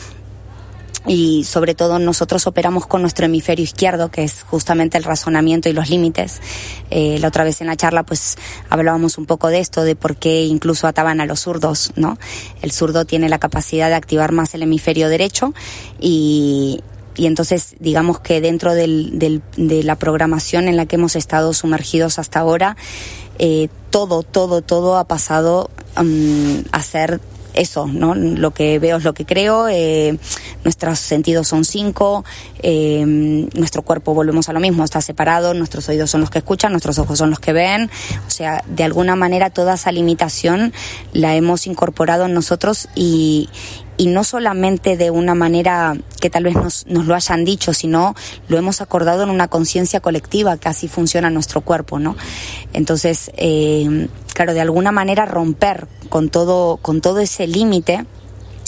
y 1.07 1.43
sobre 1.43 1.75
todo 1.75 1.99
nosotros 1.99 2.47
operamos 2.47 2.85
con 2.85 3.01
nuestro 3.01 3.25
hemisferio 3.25 3.63
izquierdo, 3.63 4.09
que 4.09 4.23
es 4.23 4.43
justamente 4.43 4.97
el 4.97 5.03
razonamiento 5.03 5.69
y 5.69 5.73
los 5.73 5.89
límites. 5.89 6.41
Eh, 6.89 7.17
la 7.19 7.29
otra 7.29 7.43
vez 7.43 7.61
en 7.61 7.67
la 7.67 7.75
charla 7.75 8.03
pues 8.03 8.37
hablábamos 8.69 9.17
un 9.17 9.25
poco 9.25 9.47
de 9.47 9.59
esto, 9.59 9.83
de 9.83 9.95
por 9.95 10.15
qué 10.17 10.45
incluso 10.45 10.87
ataban 10.87 11.21
a 11.21 11.25
los 11.25 11.41
zurdos, 11.41 11.91
¿no? 11.95 12.17
El 12.61 12.71
zurdo 12.71 13.05
tiene 13.05 13.29
la 13.29 13.39
capacidad 13.39 13.89
de 13.89 13.95
activar 13.95 14.31
más 14.31 14.53
el 14.53 14.63
hemisferio 14.63 15.09
derecho 15.09 15.53
y, 15.99 16.81
y 17.15 17.25
entonces 17.25 17.75
digamos 17.79 18.19
que 18.19 18.41
dentro 18.41 18.73
del, 18.73 19.17
del, 19.19 19.41
de 19.55 19.83
la 19.83 19.95
programación 19.95 20.67
en 20.67 20.77
la 20.77 20.85
que 20.85 20.95
hemos 20.95 21.15
estado 21.15 21.53
sumergidos 21.53 22.19
hasta 22.19 22.39
ahora, 22.39 22.77
eh, 23.39 23.69
todo, 23.91 24.23
todo, 24.23 24.61
todo 24.61 24.97
ha 24.97 25.05
pasado 25.05 25.69
um, 25.97 26.63
a 26.71 26.81
ser 26.81 27.19
eso, 27.57 27.87
¿no? 27.87 28.15
Lo 28.15 28.51
que 28.51 28.79
veo 28.79 28.97
es 28.97 29.03
lo 29.03 29.13
que 29.13 29.25
creo, 29.25 29.67
eh, 29.67 30.17
nuestros 30.63 30.99
sentidos 30.99 31.47
son 31.47 31.65
cinco, 31.65 32.23
eh, 32.61 33.03
nuestro 33.05 33.81
cuerpo, 33.81 34.13
volvemos 34.13 34.49
a 34.49 34.53
lo 34.53 34.59
mismo, 34.59 34.83
está 34.83 35.01
separado, 35.01 35.53
nuestros 35.53 35.89
oídos 35.89 36.09
son 36.09 36.21
los 36.21 36.29
que 36.29 36.39
escuchan, 36.39 36.71
nuestros 36.71 36.99
ojos 36.99 37.17
son 37.17 37.29
los 37.29 37.39
que 37.39 37.53
ven, 37.53 37.89
o 38.27 38.29
sea, 38.29 38.63
de 38.67 38.83
alguna 38.83 39.15
manera 39.15 39.49
toda 39.49 39.75
esa 39.75 39.91
limitación 39.91 40.73
la 41.13 41.35
hemos 41.35 41.67
incorporado 41.67 42.25
en 42.25 42.33
nosotros 42.33 42.87
y, 42.95 43.49
y 43.97 44.07
no 44.07 44.23
solamente 44.23 44.95
de 44.95 45.11
una 45.11 45.33
manera 45.33 45.97
que 46.21 46.29
tal 46.29 46.43
vez 46.43 46.55
nos, 46.55 46.85
nos 46.87 47.05
lo 47.05 47.15
hayan 47.15 47.43
dicho, 47.45 47.73
sino 47.73 48.15
lo 48.47 48.57
hemos 48.57 48.81
acordado 48.81 49.23
en 49.23 49.29
una 49.29 49.47
conciencia 49.47 49.99
colectiva 49.99 50.57
que 50.57 50.69
así 50.69 50.87
funciona 50.87 51.29
nuestro 51.29 51.61
cuerpo, 51.61 51.99
¿no? 51.99 52.15
Entonces, 52.73 53.31
eh, 53.35 54.07
claro, 54.33 54.53
de 54.53 54.61
alguna 54.61 54.91
manera 54.91 55.25
romper 55.25 55.87
con 56.09 56.29
todo, 56.29 56.77
con 56.77 57.01
todo 57.01 57.19
ese 57.19 57.47
límite 57.47 58.05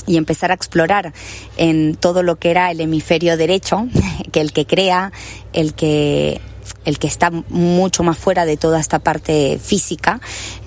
y 0.07 0.17
empezar 0.17 0.49
a 0.49 0.55
explorar 0.55 1.13
en 1.57 1.95
todo 1.95 2.23
lo 2.23 2.37
que 2.37 2.49
era 2.49 2.71
el 2.71 2.81
hemisferio 2.81 3.37
derecho, 3.37 3.87
que 4.31 4.41
el 4.41 4.51
que 4.51 4.65
crea, 4.65 5.11
el 5.53 5.75
que 5.75 6.41
el 6.85 6.99
que 6.99 7.07
está 7.07 7.31
mucho 7.49 8.03
más 8.03 8.17
fuera 8.17 8.45
de 8.45 8.57
toda 8.57 8.79
esta 8.79 8.99
parte 8.99 9.59
física, 9.61 10.19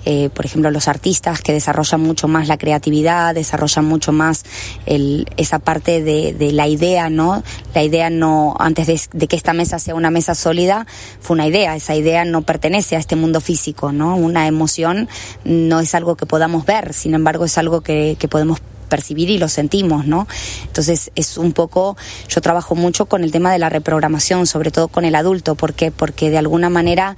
eh, 0.05 0.29
por 0.33 0.45
ejemplo 0.45 0.71
los 0.71 0.87
artistas 0.87 1.41
que 1.41 1.53
desarrollan 1.53 2.01
mucho 2.01 2.27
más 2.27 2.47
la 2.47 2.57
creatividad, 2.57 3.33
desarrollan 3.33 3.85
mucho 3.85 4.11
más 4.11 4.43
el, 4.85 5.27
esa 5.37 5.59
parte 5.59 6.01
de, 6.01 6.51
la 6.53 6.67
idea, 6.67 7.09
¿no? 7.09 7.43
La 7.73 7.83
idea 7.83 8.09
no, 8.09 8.55
antes 8.59 8.87
de, 8.87 8.99
de, 9.13 9.27
que 9.27 9.35
esta 9.35 9.53
mesa 9.53 9.79
sea 9.79 9.95
una 9.95 10.11
mesa 10.11 10.35
sólida, 10.35 10.85
fue 11.19 11.35
una 11.35 11.47
idea, 11.47 11.75
esa 11.75 11.95
idea 11.95 12.25
no 12.25 12.43
pertenece 12.43 12.95
a 12.95 12.99
este 12.99 13.15
mundo 13.15 13.41
físico, 13.41 13.91
¿no? 13.91 14.15
Una 14.15 14.47
emoción 14.47 15.09
no 15.45 15.79
es 15.79 15.95
algo 15.95 16.15
que 16.15 16.25
podamos 16.25 16.65
ver, 16.65 16.93
sin 16.93 17.15
embargo 17.15 17.45
es 17.45 17.57
algo 17.57 17.81
que, 17.81 18.17
que 18.19 18.27
podemos 18.27 18.59
percibir 18.93 19.31
y 19.31 19.39
lo 19.39 19.49
sentimos, 19.49 20.05
¿no? 20.05 20.27
Entonces 20.67 21.09
es 21.15 21.39
un 21.39 21.51
poco, 21.51 21.97
yo 22.29 22.41
trabajo 22.41 22.75
mucho 22.75 23.07
con 23.07 23.23
el 23.23 23.31
tema 23.31 23.51
de 23.51 23.57
la 23.57 23.67
reprogramación, 23.67 24.45
sobre 24.45 24.69
todo 24.69 24.87
con 24.87 25.03
el 25.03 25.15
adulto, 25.15 25.55
¿por 25.55 25.73
qué? 25.73 25.89
Porque 25.89 26.29
de 26.29 26.37
alguna 26.37 26.69
manera 26.69 27.17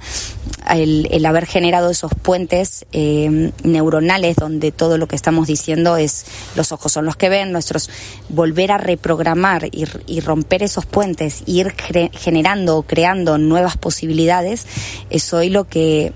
el, 0.70 1.06
el 1.10 1.26
haber 1.26 1.44
generado 1.44 1.90
esos 1.90 2.12
puentes 2.14 2.86
eh, 2.92 3.52
neuronales 3.62 4.36
donde 4.36 4.72
todo 4.72 4.96
lo 4.96 5.06
que 5.06 5.16
estamos 5.16 5.46
diciendo 5.46 5.98
es 5.98 6.24
los 6.54 6.72
ojos 6.72 6.92
son 6.92 7.04
los 7.04 7.16
que 7.16 7.28
ven, 7.28 7.52
nuestros 7.52 7.90
volver 8.30 8.72
a 8.72 8.78
reprogramar 8.78 9.66
y, 9.66 9.84
y 10.06 10.20
romper 10.20 10.62
esos 10.62 10.86
puentes, 10.86 11.42
ir 11.44 11.74
generando 12.12 12.78
o 12.78 12.82
creando 12.84 13.36
nuevas 13.36 13.76
posibilidades, 13.76 14.66
es 15.10 15.30
hoy 15.34 15.50
lo 15.50 15.64
que 15.64 16.14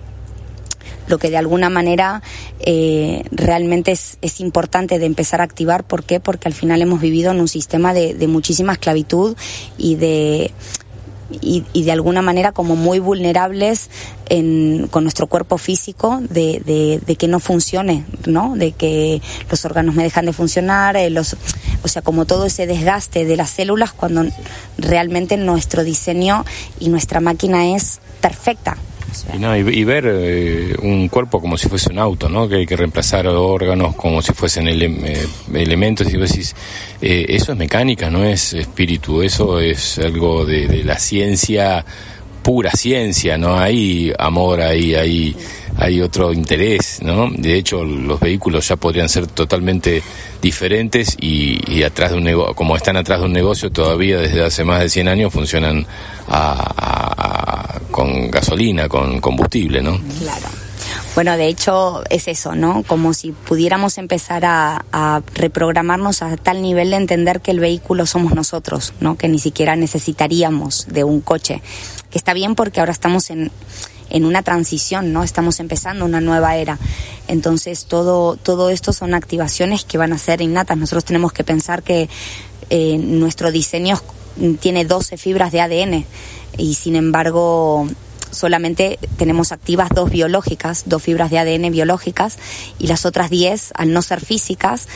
lo 1.10 1.18
que 1.18 1.28
de 1.28 1.36
alguna 1.36 1.68
manera 1.68 2.22
eh, 2.60 3.24
realmente 3.30 3.92
es, 3.92 4.16
es, 4.22 4.40
importante 4.40 4.98
de 4.98 5.06
empezar 5.06 5.40
a 5.40 5.44
activar. 5.44 5.84
¿Por 5.84 6.04
qué? 6.04 6.20
Porque 6.20 6.48
al 6.48 6.54
final 6.54 6.80
hemos 6.80 7.00
vivido 7.00 7.32
en 7.32 7.40
un 7.40 7.48
sistema 7.48 7.92
de, 7.92 8.14
de 8.14 8.26
muchísima 8.28 8.72
esclavitud 8.72 9.36
y 9.76 9.96
de 9.96 10.52
y, 11.30 11.82
de 11.84 11.92
alguna 11.92 12.22
manera 12.22 12.52
como 12.52 12.76
muy 12.76 12.98
vulnerables 12.98 13.90
en, 14.28 14.88
con 14.90 15.04
nuestro 15.04 15.26
cuerpo 15.26 15.58
físico 15.58 16.20
de, 16.28 16.60
de, 16.64 17.00
de, 17.04 17.16
que 17.16 17.28
no 17.28 17.40
funcione, 17.40 18.04
¿no? 18.26 18.54
De 18.56 18.72
que 18.72 19.22
los 19.50 19.64
órganos 19.64 19.94
me 19.94 20.02
dejan 20.02 20.26
de 20.26 20.32
funcionar, 20.32 20.96
eh, 20.96 21.10
los, 21.10 21.36
o 21.82 21.88
sea, 21.88 22.02
como 22.02 22.24
todo 22.24 22.46
ese 22.46 22.66
desgaste 22.66 23.24
de 23.24 23.36
las 23.36 23.50
células 23.50 23.92
cuando 23.92 24.24
realmente 24.78 25.36
nuestro 25.36 25.84
diseño 25.84 26.44
y 26.78 26.88
nuestra 26.88 27.20
máquina 27.20 27.74
es 27.74 28.00
perfecta. 28.20 28.76
Y, 29.34 29.38
no, 29.38 29.56
y, 29.56 29.84
ver 29.84 30.04
eh, 30.06 30.74
un 30.82 31.08
cuerpo 31.08 31.40
como 31.40 31.56
si 31.56 31.68
fuese 31.68 31.90
un 31.90 31.98
auto, 31.98 32.28
¿no? 32.28 32.48
Que 32.48 32.56
hay 32.56 32.66
que 32.66 32.76
reemplazar 32.76 33.26
órganos 33.26 33.94
como 33.94 34.22
si 34.22 34.32
fuesen 34.32 34.68
eh, 34.68 35.26
elementos. 35.54 36.12
Y 36.12 36.16
vos 36.16 36.30
decís, 36.30 36.54
eh, 37.00 37.26
eso 37.28 37.52
es 37.52 37.58
mecánica, 37.58 38.10
no 38.10 38.24
es 38.24 38.54
espíritu, 38.54 39.22
eso 39.22 39.60
es 39.60 39.98
algo 39.98 40.44
de, 40.44 40.84
la 40.84 40.98
ciencia 40.98 41.84
pura 42.42 42.70
ciencia, 42.70 43.36
no 43.36 43.58
hay 43.58 44.12
amor 44.18 44.62
ahí, 44.62 44.94
hay, 44.94 45.36
hay 45.76 46.00
otro 46.00 46.32
interés, 46.32 47.00
¿no? 47.02 47.30
De 47.30 47.54
hecho, 47.54 47.84
los 47.84 48.18
vehículos 48.18 48.66
ya 48.66 48.76
podrían 48.76 49.10
ser 49.10 49.26
totalmente 49.26 50.02
diferentes 50.40 51.16
y, 51.20 51.82
atrás 51.82 52.12
de 52.12 52.18
un 52.18 52.54
como 52.54 52.76
están 52.76 52.96
atrás 52.96 53.20
de 53.20 53.26
un 53.26 53.32
negocio 53.32 53.70
todavía 53.70 54.18
desde 54.18 54.44
hace 54.44 54.64
más 54.64 54.80
de 54.80 54.88
100 54.88 55.08
años 55.08 55.32
funcionan 55.32 55.86
a, 56.28 56.89
con 58.00 58.30
gasolina, 58.30 58.88
con 58.88 59.20
combustible, 59.20 59.82
¿no? 59.82 60.00
Claro. 60.20 60.46
Bueno, 61.14 61.36
de 61.36 61.48
hecho 61.48 62.02
es 62.08 62.28
eso, 62.28 62.54
¿no? 62.54 62.82
Como 62.84 63.12
si 63.12 63.32
pudiéramos 63.32 63.98
empezar 63.98 64.42
a, 64.46 65.22
reprogramarnos 65.34 66.22
a 66.22 66.34
tal 66.38 66.62
nivel 66.62 66.90
de 66.90 66.96
entender 66.96 67.42
que 67.42 67.50
el 67.50 67.60
vehículo 67.60 68.06
somos 68.06 68.34
nosotros, 68.34 68.94
¿no? 69.00 69.18
Que 69.18 69.28
ni 69.28 69.38
siquiera 69.38 69.76
necesitaríamos 69.76 70.86
de 70.88 71.04
un 71.04 71.20
coche. 71.20 71.60
Que 72.10 72.16
está 72.16 72.32
bien 72.32 72.54
porque 72.54 72.80
ahora 72.80 72.92
estamos 72.92 73.28
en, 73.28 73.52
en 74.08 74.24
una 74.24 74.42
transición, 74.42 75.12
¿no? 75.12 75.22
Estamos 75.22 75.60
empezando 75.60 76.06
una 76.06 76.22
nueva 76.22 76.56
era. 76.56 76.78
Entonces, 77.28 77.84
todo, 77.84 78.36
todo 78.36 78.70
esto 78.70 78.94
son 78.94 79.12
activaciones 79.12 79.84
que 79.84 79.98
van 79.98 80.14
a 80.14 80.18
ser 80.18 80.40
innatas. 80.40 80.78
Nosotros 80.78 81.04
tenemos 81.04 81.34
que 81.34 81.44
pensar 81.44 81.82
que 81.82 82.08
eh, 82.70 82.96
nuestro 82.96 83.52
diseño 83.52 84.00
tiene 84.58 84.86
12 84.86 85.18
fibras 85.18 85.52
de 85.52 85.60
ADN 85.60 86.06
y 86.56 86.74
sin 86.74 86.96
embargo 86.96 87.86
solamente 88.30 88.98
tenemos 89.16 89.52
activas 89.52 89.88
dos 89.94 90.10
biológicas, 90.10 90.84
dos 90.86 91.02
fibras 91.02 91.30
de 91.30 91.38
ADN 91.38 91.70
biológicas 91.72 92.38
y 92.78 92.86
las 92.86 93.04
otras 93.06 93.30
10, 93.30 93.72
al 93.74 93.92
no 93.92 94.02
ser 94.02 94.20
físicas, 94.20 94.86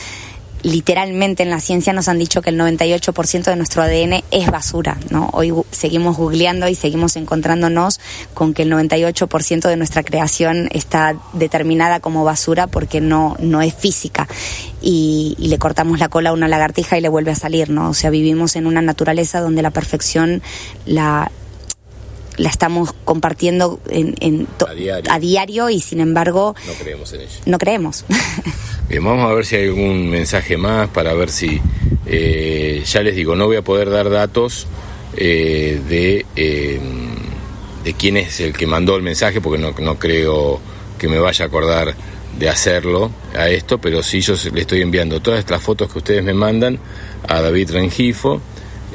literalmente 0.65 1.43
en 1.43 1.51
la 1.51 1.59
ciencia 1.59 1.93
nos 1.93 2.07
han 2.07 2.17
dicho 2.17 2.41
que 2.41 2.49
el 2.49 2.59
98% 2.59 3.43
de 3.43 3.55
nuestro 3.55 3.83
ADN 3.83 4.23
es 4.31 4.49
basura, 4.49 4.97
¿no? 5.11 5.29
Hoy 5.31 5.53
seguimos 5.69 6.17
googleando 6.17 6.67
y 6.67 6.73
seguimos 6.73 7.17
encontrándonos 7.17 7.99
con 8.33 8.55
que 8.55 8.63
el 8.63 8.71
98% 8.71 9.69
de 9.69 9.77
nuestra 9.77 10.01
creación 10.01 10.67
está 10.71 11.15
determinada 11.33 11.99
como 11.99 12.23
basura 12.23 12.65
porque 12.65 12.99
no, 12.99 13.37
no 13.39 13.61
es 13.61 13.75
física 13.75 14.27
y, 14.81 15.35
y, 15.37 15.49
le 15.49 15.59
cortamos 15.59 15.99
la 15.99 16.09
cola 16.09 16.31
a 16.31 16.33
una 16.33 16.47
lagartija 16.47 16.97
y 16.97 17.01
le 17.01 17.09
vuelve 17.09 17.29
a 17.29 17.35
salir, 17.35 17.69
¿no? 17.69 17.91
O 17.91 17.93
sea, 17.93 18.09
vivimos 18.09 18.55
en 18.55 18.65
una 18.65 18.81
naturaleza 18.81 19.41
donde 19.41 19.61
la 19.61 19.69
perfección 19.69 20.41
la 20.87 21.31
la 22.37 22.49
estamos 22.49 22.93
compartiendo 23.03 23.79
en, 23.89 24.15
en 24.19 24.47
a, 24.67 24.73
diario. 24.73 25.11
a, 25.11 25.19
diario. 25.19 25.69
y 25.69 25.79
sin 25.79 25.99
embargo 25.99 26.55
no 26.65 26.73
creemos 26.73 27.13
en 27.13 27.21
ella. 27.21 27.39
No 27.45 27.57
creemos. 27.57 28.05
Bien, 28.89 29.03
vamos 29.03 29.29
a 29.29 29.33
ver 29.33 29.45
si 29.45 29.55
hay 29.55 29.67
algún 29.67 30.09
mensaje 30.09 30.57
más 30.57 30.89
para 30.89 31.13
ver 31.13 31.31
si, 31.31 31.59
eh, 32.05 32.83
ya 32.85 33.01
les 33.01 33.15
digo, 33.15 33.35
no 33.35 33.47
voy 33.47 33.57
a 33.57 33.63
poder 33.63 33.89
dar 33.89 34.09
datos 34.09 34.67
eh, 35.17 35.81
de, 35.89 36.25
eh, 36.35 36.79
de 37.83 37.93
quién 37.93 38.17
es 38.17 38.39
el 38.41 38.53
que 38.53 38.67
mandó 38.67 38.95
el 38.95 39.01
mensaje 39.01 39.41
porque 39.41 39.57
no, 39.57 39.73
no 39.79 39.97
creo 39.97 40.59
que 40.99 41.07
me 41.07 41.19
vaya 41.19 41.45
a 41.45 41.47
acordar 41.47 41.95
de 42.37 42.49
hacerlo 42.49 43.11
a 43.35 43.49
esto, 43.49 43.77
pero 43.79 44.03
sí 44.03 44.21
yo 44.21 44.35
le 44.53 44.61
estoy 44.61 44.81
enviando 44.81 45.21
todas 45.21 45.39
estas 45.39 45.61
fotos 45.61 45.91
que 45.91 45.99
ustedes 45.99 46.23
me 46.23 46.33
mandan 46.33 46.79
a 47.27 47.41
David 47.41 47.71
Rengifo 47.71 48.41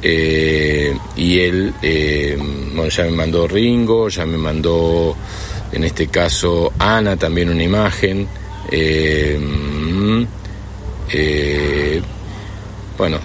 eh, 0.03 0.97
y 1.17 1.39
él, 1.41 1.75
eh, 1.83 2.37
bueno, 2.75 2.89
ya 2.89 3.05
me 3.05 3.11
mandó 3.11 3.47
Ringo, 3.47 4.09
ya 4.09 4.25
me 4.25 4.39
mandó, 4.39 5.15
en 5.73 5.85
este 5.85 6.09
caso, 6.09 6.73
Ana 6.79 7.17
también 7.17 7.51
una 7.51 7.63
imagen. 7.63 8.27
Eh, 8.73 9.39
bueno, 12.97 13.19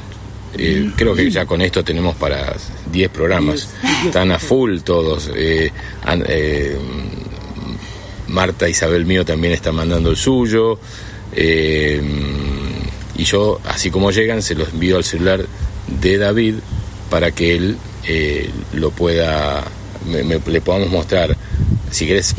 creo 0.95 1.15
que 1.15 1.29
ya 1.29 1.45
con 1.45 1.61
esto 1.61 1.83
tenemos 1.83 2.15
para 2.15 2.55
10 2.91 3.09
programas. 3.09 3.69
Están 4.05 4.31
a 4.31 4.39
full 4.39 4.79
todos. 4.79 5.29
Marta 8.27 8.67
Isabel 8.67 9.05
mío 9.05 9.23
también 9.23 9.53
está 9.53 9.71
mandando 9.71 10.09
el 10.09 10.17
suyo. 10.17 10.79
y 11.37 13.23
yo, 13.23 13.61
así 13.65 13.89
como 13.89 14.11
llegan, 14.11 14.41
se 14.41 14.55
los 14.55 14.69
envío 14.69 14.97
al 14.97 15.03
celular 15.03 15.45
de 15.87 16.17
David 16.17 16.55
para 17.09 17.31
que 17.31 17.55
él 17.55 17.77
eh, 18.07 18.49
lo 18.73 18.91
pueda, 18.91 19.63
me, 20.07 20.23
me, 20.23 20.39
le 20.45 20.61
podamos 20.61 20.89
mostrar, 20.89 21.35
si 21.91 22.07
querés, 22.07 22.35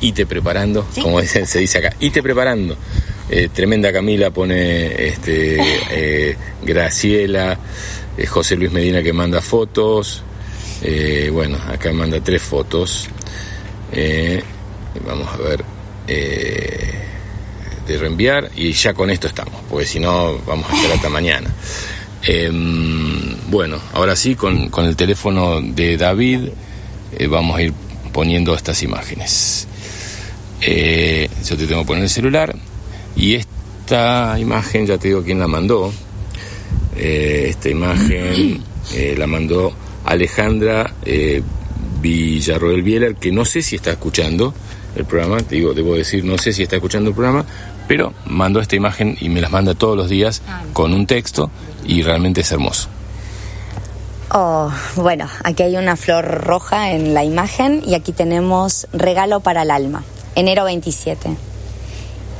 ite 0.00 0.26
preparando, 0.26 0.86
¿Sí? 0.92 1.02
como 1.02 1.20
se, 1.22 1.46
se, 1.46 1.58
dice 1.58 1.78
acá, 1.78 1.94
ite 2.00 2.22
preparando. 2.22 2.76
Eh, 3.28 3.48
tremenda 3.52 3.92
Camila 3.92 4.30
pone 4.30 5.08
este, 5.08 5.56
eh, 5.90 6.36
Graciela, 6.62 7.58
eh, 8.16 8.26
José 8.26 8.56
Luis 8.56 8.70
Medina 8.70 9.02
que 9.02 9.12
manda 9.12 9.40
fotos, 9.40 10.22
bueno, 11.32 11.58
acá 11.68 11.92
manda 11.92 12.20
tres 12.20 12.42
fotos. 12.42 13.08
vamos 15.04 15.28
a 15.28 15.36
ver 15.38 15.64
de 17.86 17.98
reenviar 17.98 18.50
y 18.54 18.72
ya 18.72 18.94
con 18.94 19.10
esto 19.10 19.26
estamos, 19.26 19.60
porque 19.68 19.86
si 19.86 19.98
no 19.98 20.38
vamos 20.46 20.70
a 20.70 20.76
estar 20.76 20.92
hasta 20.92 21.08
mañana. 21.08 21.50
Eh, 22.28 22.50
bueno, 23.48 23.78
ahora 23.92 24.16
sí, 24.16 24.34
con, 24.34 24.68
con, 24.68 24.84
el 24.86 24.96
teléfono 24.96 25.60
de 25.60 25.96
David 25.96 26.48
eh, 27.16 27.26
vamos 27.28 27.56
a 27.56 27.62
ir 27.62 27.72
poniendo 28.12 28.54
estas 28.54 28.82
imágenes. 28.82 29.68
Eh, 30.60 31.28
yo 31.44 31.56
te 31.56 31.66
tengo 31.66 31.82
que 31.82 31.86
poner 31.86 32.02
el 32.04 32.10
celular 32.10 32.54
y 33.14 33.34
esta 33.34 34.36
imagen, 34.38 34.86
ya 34.86 34.98
te 34.98 35.08
digo 35.08 35.22
quién 35.22 35.38
la 35.38 35.46
mandó. 35.46 35.92
Eh, 36.96 37.46
esta 37.50 37.68
imagen 37.68 38.62
la 39.16 39.26
mandó 39.26 39.72
Alejandra 40.04 40.92
Villarroel 42.00 42.82
Bieler, 42.82 43.14
que 43.16 43.30
no 43.30 43.44
sé 43.44 43.62
si 43.62 43.76
está 43.76 43.92
escuchando 43.92 44.54
el 44.96 45.04
programa, 45.04 45.38
te 45.38 45.56
digo, 45.56 45.74
debo 45.74 45.94
decir, 45.94 46.24
no 46.24 46.38
sé 46.38 46.52
si 46.52 46.62
está 46.62 46.76
escuchando 46.76 47.10
el 47.10 47.14
programa, 47.14 47.44
pero 47.88 48.12
mandó 48.24 48.60
esta 48.60 48.76
imagen 48.76 49.16
y 49.20 49.28
me 49.28 49.40
las 49.40 49.50
manda 49.50 49.74
todos 49.74 49.96
los 49.96 50.08
días 50.08 50.42
con 50.72 50.92
un 50.92 51.06
texto 51.06 51.50
y 51.84 52.02
realmente 52.02 52.40
es 52.40 52.52
hermoso. 52.52 52.88
Oh, 54.32 54.70
bueno, 54.96 55.28
aquí 55.44 55.62
hay 55.62 55.76
una 55.76 55.96
flor 55.96 56.24
roja 56.44 56.90
en 56.90 57.14
la 57.14 57.24
imagen 57.24 57.82
y 57.86 57.94
aquí 57.94 58.12
tenemos 58.12 58.88
regalo 58.92 59.40
para 59.40 59.62
el 59.62 59.70
alma, 59.70 60.02
enero 60.34 60.64
27. 60.64 61.36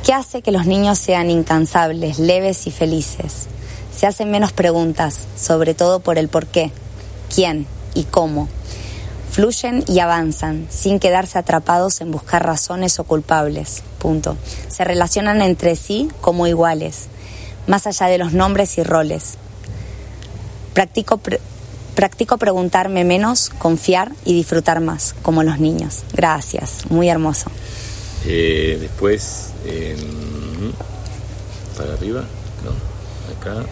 ¿Qué 0.05 0.13
hace 0.13 0.41
que 0.41 0.51
los 0.51 0.65
niños 0.65 0.97
sean 0.97 1.29
incansables, 1.29 2.19
leves 2.19 2.67
y 2.67 2.71
felices? 2.71 3.47
Se 3.95 4.05
hacen 4.05 4.31
menos 4.31 4.51
preguntas, 4.51 5.27
sobre 5.35 5.73
todo 5.73 5.99
por 6.01 6.17
el 6.17 6.27
por 6.27 6.45
qué, 6.45 6.71
quién 7.33 7.65
y 7.93 8.03
cómo. 8.03 8.47
Fluyen 9.37 9.83
y 9.87 9.99
avanzan, 9.99 10.65
sin 10.71 10.99
quedarse 10.99 11.37
atrapados 11.37 12.01
en 12.01 12.09
buscar 12.11 12.43
razones 12.43 12.99
o 12.99 13.03
culpables. 13.03 13.83
Punto. 13.99 14.35
Se 14.67 14.83
relacionan 14.83 15.43
entre 15.43 15.75
sí 15.75 16.09
como 16.21 16.47
iguales 16.47 17.07
más 17.67 17.85
allá 17.85 18.07
de 18.07 18.17
los 18.17 18.33
nombres 18.33 18.79
y 18.79 18.83
roles. 18.83 19.37
Practico, 20.73 21.21
practico 21.93 22.37
preguntarme 22.37 23.03
menos, 23.03 23.51
confiar 23.59 24.11
y 24.25 24.33
disfrutar 24.33 24.79
más, 24.79 25.13
como 25.21 25.43
los 25.43 25.59
niños. 25.59 26.03
Gracias, 26.13 26.89
muy 26.89 27.07
hermoso. 27.07 27.51
Eh, 28.25 28.77
después, 28.81 29.51
para 31.77 31.93
arriba, 31.93 32.23
no, 32.63 32.71
acá, 33.39 33.63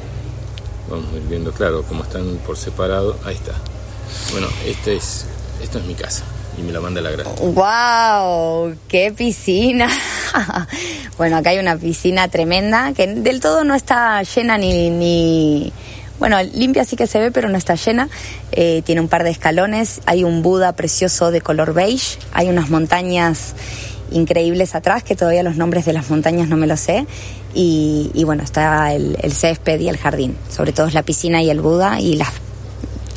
vamos 0.89 1.11
a 1.11 1.17
ir 1.17 1.23
viendo, 1.23 1.51
claro, 1.51 1.81
como 1.83 2.03
están 2.03 2.37
por 2.45 2.55
separado, 2.55 3.17
ahí 3.25 3.33
está. 3.33 3.53
Bueno, 4.31 4.47
este 4.65 4.97
es, 4.97 5.25
esto 5.61 5.79
es 5.79 5.85
mi 5.85 5.95
casa 5.95 6.23
y 6.57 6.61
me 6.61 6.71
la 6.71 6.79
manda 6.79 7.01
la 7.01 7.11
gran. 7.11 7.27
¡Wow! 7.41 8.75
¡Qué 8.87 9.13
piscina! 9.15 9.89
bueno, 11.17 11.37
acá 11.37 11.51
hay 11.51 11.59
una 11.59 11.77
piscina 11.77 12.27
tremenda 12.27 12.93
que 12.93 13.07
del 13.07 13.39
todo 13.39 13.63
no 13.63 13.75
está 13.75 14.21
llena 14.23 14.57
ni, 14.57 14.89
ni... 14.89 15.73
Bueno, 16.17 16.41
limpia 16.41 16.85
sí 16.85 16.95
que 16.95 17.07
se 17.07 17.19
ve, 17.19 17.31
pero 17.31 17.49
no 17.49 17.57
está 17.57 17.75
llena. 17.75 18.07
Eh, 18.53 18.81
tiene 18.85 19.01
un 19.01 19.09
par 19.09 19.25
de 19.25 19.31
escalones. 19.31 19.99
Hay 20.05 20.23
un 20.23 20.41
Buda 20.41 20.73
precioso 20.73 21.29
de 21.29 21.41
color 21.41 21.73
beige. 21.73 22.19
Hay 22.31 22.47
unas 22.47 22.69
montañas 22.69 23.53
increíbles 24.11 24.75
atrás, 24.75 25.03
que 25.03 25.15
todavía 25.15 25.43
los 25.43 25.57
nombres 25.57 25.83
de 25.83 25.91
las 25.91 26.09
montañas 26.09 26.47
no 26.47 26.55
me 26.55 26.67
lo 26.67 26.77
sé. 26.77 27.05
Y, 27.53 28.11
y 28.13 28.23
bueno, 28.23 28.43
está 28.43 28.93
el, 28.93 29.17
el, 29.21 29.33
césped 29.33 29.77
y 29.81 29.89
el 29.89 29.97
jardín. 29.97 30.37
Sobre 30.49 30.71
todo 30.71 30.87
es 30.87 30.93
la 30.93 31.03
piscina 31.03 31.41
y 31.41 31.49
el 31.49 31.59
Buda 31.59 31.99
y 31.99 32.15
las 32.15 32.31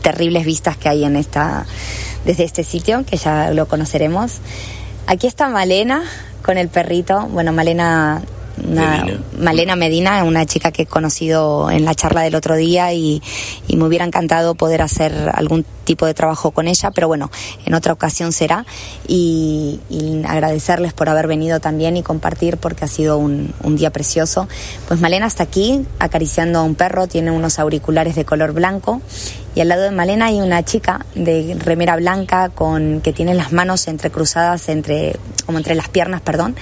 terribles 0.03 0.45
vistas 0.45 0.77
que 0.77 0.89
hay 0.89 1.05
en 1.05 1.17
esta, 1.17 1.67
desde 2.25 2.45
este 2.45 2.65
sitio, 2.65 3.05
que 3.05 3.17
ya 3.17 3.51
lo 3.51 3.69
conoceremos. 3.69 4.39
Aquí 5.07 5.27
está 5.27 5.49
Malena 5.49 6.03
con 6.43 6.59
el 6.59 6.69
perrito. 6.69 7.27
Bueno, 7.31 7.53
Malena 7.53 8.23
una, 8.65 9.05
Medina. 9.05 9.21
Malena 9.39 9.77
Medina, 9.77 10.25
una 10.25 10.47
chica 10.47 10.73
que 10.73 10.83
he 10.83 10.87
conocido 10.87 11.71
en 11.71 11.85
la 11.85 11.95
charla 11.95 12.23
del 12.23 12.35
otro 12.35 12.57
día 12.57 12.93
y, 12.93 13.23
y, 13.67 13.77
me 13.77 13.85
hubiera 13.85 14.05
encantado 14.05 14.55
poder 14.55 14.83
hacer 14.83 15.31
algún 15.35 15.65
tipo 15.85 16.07
de 16.07 16.15
trabajo 16.15 16.51
con 16.51 16.69
ella, 16.69 16.91
pero 16.91 17.09
bueno, 17.09 17.31
en 17.65 17.75
otra 17.75 17.93
ocasión 17.93 18.33
será. 18.33 18.67
Y, 19.07 19.81
y 19.89 20.23
agradecerles 20.27 20.93
por 20.93 21.09
haber 21.09 21.27
venido 21.27 21.61
también 21.61 21.97
y 21.97 22.03
compartir 22.03 22.59
porque 22.59 22.85
ha 22.85 22.89
sido 22.89 23.19
un, 23.19 23.55
un, 23.63 23.77
día 23.77 23.91
precioso. 23.91 24.49
Pues 24.87 25.01
Malena 25.01 25.27
está 25.27 25.45
aquí 25.45 25.85
acariciando 25.99 26.59
a 26.59 26.63
un 26.63 26.75
perro, 26.75 27.07
tiene 27.07 27.31
unos 27.31 27.59
auriculares 27.59 28.17
de 28.17 28.25
color 28.25 28.53
blanco 28.53 29.01
y 29.59 29.61
al 29.61 29.67
lado 29.67 29.83
de 29.83 29.91
Malena 29.91 30.27
hay 30.27 30.41
una 30.41 30.65
chica 30.65 31.05
de 31.17 31.57
remera 31.59 31.97
blanca 31.97 32.49
con 32.49 33.01
que 33.01 33.13
tiene 33.13 33.35
las 33.35 33.51
manos 33.53 33.89
entrecruzadas 33.89 34.69
entre 34.69 35.17
como 35.47 35.59
entre 35.59 35.75
las 35.75 35.89
piernas, 35.89 36.21
perdón 36.21 36.55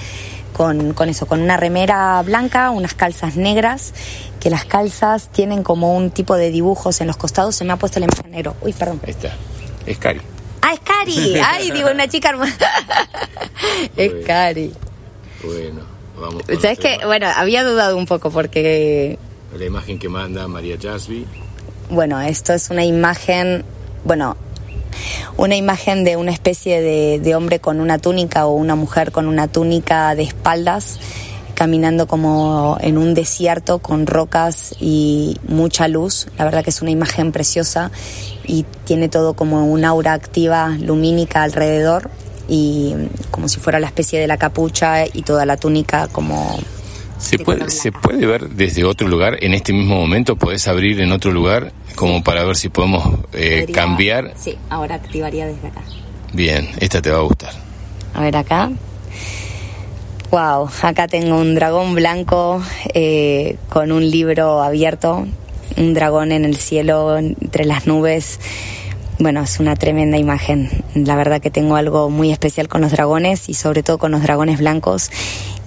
con, 0.51 0.93
con, 0.93 1.07
eso, 1.07 1.27
con 1.27 1.39
una 1.39 1.57
remera 1.57 2.19
blanca, 2.23 2.71
unas 2.71 2.95
calzas 2.95 3.35
negras, 3.35 3.93
que 4.39 4.49
las 4.49 4.65
calzas 4.65 5.31
tienen 5.31 5.61
como 5.61 5.95
un 5.95 6.09
tipo 6.09 6.35
de 6.37 6.49
dibujos 6.49 6.99
en 6.99 7.05
los 7.05 7.17
costados. 7.17 7.55
Se 7.55 7.65
me 7.65 7.73
ha 7.73 7.75
puesto 7.75 7.99
la 7.99 8.07
imagen 8.07 8.31
negro. 8.31 8.55
Uy, 8.61 8.73
perdón. 8.73 8.99
Ahí 9.03 9.11
está. 9.11 9.35
Es 9.85 9.99
Cari. 9.99 10.19
Ah, 10.63 10.73
es 10.73 10.79
Cari. 10.79 11.35
Ay, 11.45 11.69
digo, 11.69 11.91
una 11.91 12.07
chica 12.07 12.29
hermosa. 12.29 12.71
es 13.95 14.11
Bueno. 14.11 14.25
Cari. 14.25 14.73
Bueno, 15.43 15.81
vamos 16.19 16.41
¿Sabes 16.59 16.79
qué? 16.79 16.97
Bueno, 17.05 17.27
había 17.35 17.63
dudado 17.63 17.95
un 17.95 18.07
poco 18.07 18.31
porque, 18.31 19.19
La 19.55 19.65
imagen 19.65 19.99
que 19.99 20.09
manda 20.09 20.47
María 20.47 20.77
Jasby. 20.81 21.27
Bueno, 21.89 22.19
esto 22.21 22.53
es 22.53 22.69
una 22.69 22.83
imagen, 22.83 23.63
bueno, 24.03 24.35
una 25.37 25.55
imagen 25.55 26.03
de 26.03 26.17
una 26.17 26.31
especie 26.31 26.81
de, 26.81 27.19
de 27.19 27.35
hombre 27.35 27.59
con 27.59 27.79
una 27.79 27.97
túnica 27.97 28.45
o 28.45 28.53
una 28.53 28.75
mujer 28.75 29.11
con 29.11 29.27
una 29.27 29.47
túnica 29.47 30.15
de 30.15 30.23
espaldas 30.23 30.99
caminando 31.57 32.05
como 32.07 32.77
en 32.81 32.99
un 32.99 33.15
desierto 33.15 33.79
con 33.79 34.05
rocas 34.05 34.75
y 34.79 35.37
mucha 35.47 35.87
luz. 35.87 36.27
La 36.37 36.45
verdad 36.45 36.63
que 36.63 36.69
es 36.69 36.83
una 36.83 36.91
imagen 36.91 37.31
preciosa 37.31 37.89
y 38.45 38.63
tiene 38.85 39.09
todo 39.09 39.33
como 39.33 39.65
un 39.65 39.83
aura 39.83 40.13
activa 40.13 40.77
lumínica 40.79 41.41
alrededor 41.41 42.11
y 42.47 42.93
como 43.31 43.49
si 43.49 43.59
fuera 43.59 43.79
la 43.79 43.87
especie 43.87 44.19
de 44.19 44.27
la 44.27 44.37
capucha 44.37 45.07
y 45.07 45.23
toda 45.23 45.47
la 45.47 45.57
túnica 45.57 46.07
como 46.07 46.59
¿Se 47.17 47.39
puede, 47.39 47.69
¿Se 47.69 47.91
puede 47.91 48.25
ver 48.25 48.49
desde 48.49 48.83
otro 48.83 49.07
lugar 49.07 49.37
en 49.43 49.53
este 49.53 49.73
mismo 49.73 49.95
momento? 49.95 50.35
¿Podés 50.35 50.67
abrir 50.67 51.01
en 51.01 51.11
otro 51.11 51.31
lugar 51.31 51.71
como 51.95 52.23
para 52.23 52.43
ver 52.43 52.55
si 52.55 52.69
podemos 52.69 53.19
eh, 53.33 53.65
cambiar? 53.73 54.33
Sí, 54.35 54.57
ahora 54.69 54.95
activaría 54.95 55.47
desde 55.47 55.67
acá. 55.67 55.81
Bien, 56.33 56.69
esta 56.79 57.01
te 57.01 57.09
va 57.09 57.17
a 57.17 57.21
gustar. 57.21 57.53
A 58.13 58.21
ver 58.21 58.35
acá. 58.37 58.71
Wow, 60.29 60.69
acá 60.81 61.07
tengo 61.07 61.37
un 61.37 61.55
dragón 61.55 61.95
blanco 61.95 62.61
eh, 62.93 63.57
con 63.69 63.93
un 63.93 64.09
libro 64.11 64.61
abierto, 64.61 65.25
un 65.77 65.93
dragón 65.93 66.33
en 66.33 66.43
el 66.43 66.57
cielo 66.57 67.17
entre 67.17 67.65
las 67.65 67.87
nubes. 67.87 68.39
Bueno, 69.19 69.41
es 69.41 69.59
una 69.59 69.75
tremenda 69.75 70.17
imagen. 70.17 70.69
La 70.93 71.15
verdad 71.15 71.41
que 71.41 71.49
tengo 71.49 71.75
algo 71.75 72.09
muy 72.09 72.31
especial 72.31 72.67
con 72.67 72.81
los 72.81 72.91
dragones 72.91 73.47
y 73.49 73.53
sobre 73.53 73.83
todo 73.83 73.97
con 73.97 74.11
los 74.11 74.21
dragones 74.21 74.59
blancos. 74.59 75.09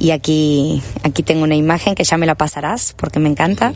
Y 0.01 0.13
aquí, 0.13 0.83
aquí 1.03 1.23
tengo 1.23 1.45
una 1.45 1.55
imagen 1.55 1.95
que 1.95 2.05
ya 2.05 2.17
me 2.17 2.25
la 2.25 2.35
pasarás 2.35 2.95
porque 2.97 3.21
me 3.21 3.29
encanta. 3.29 3.75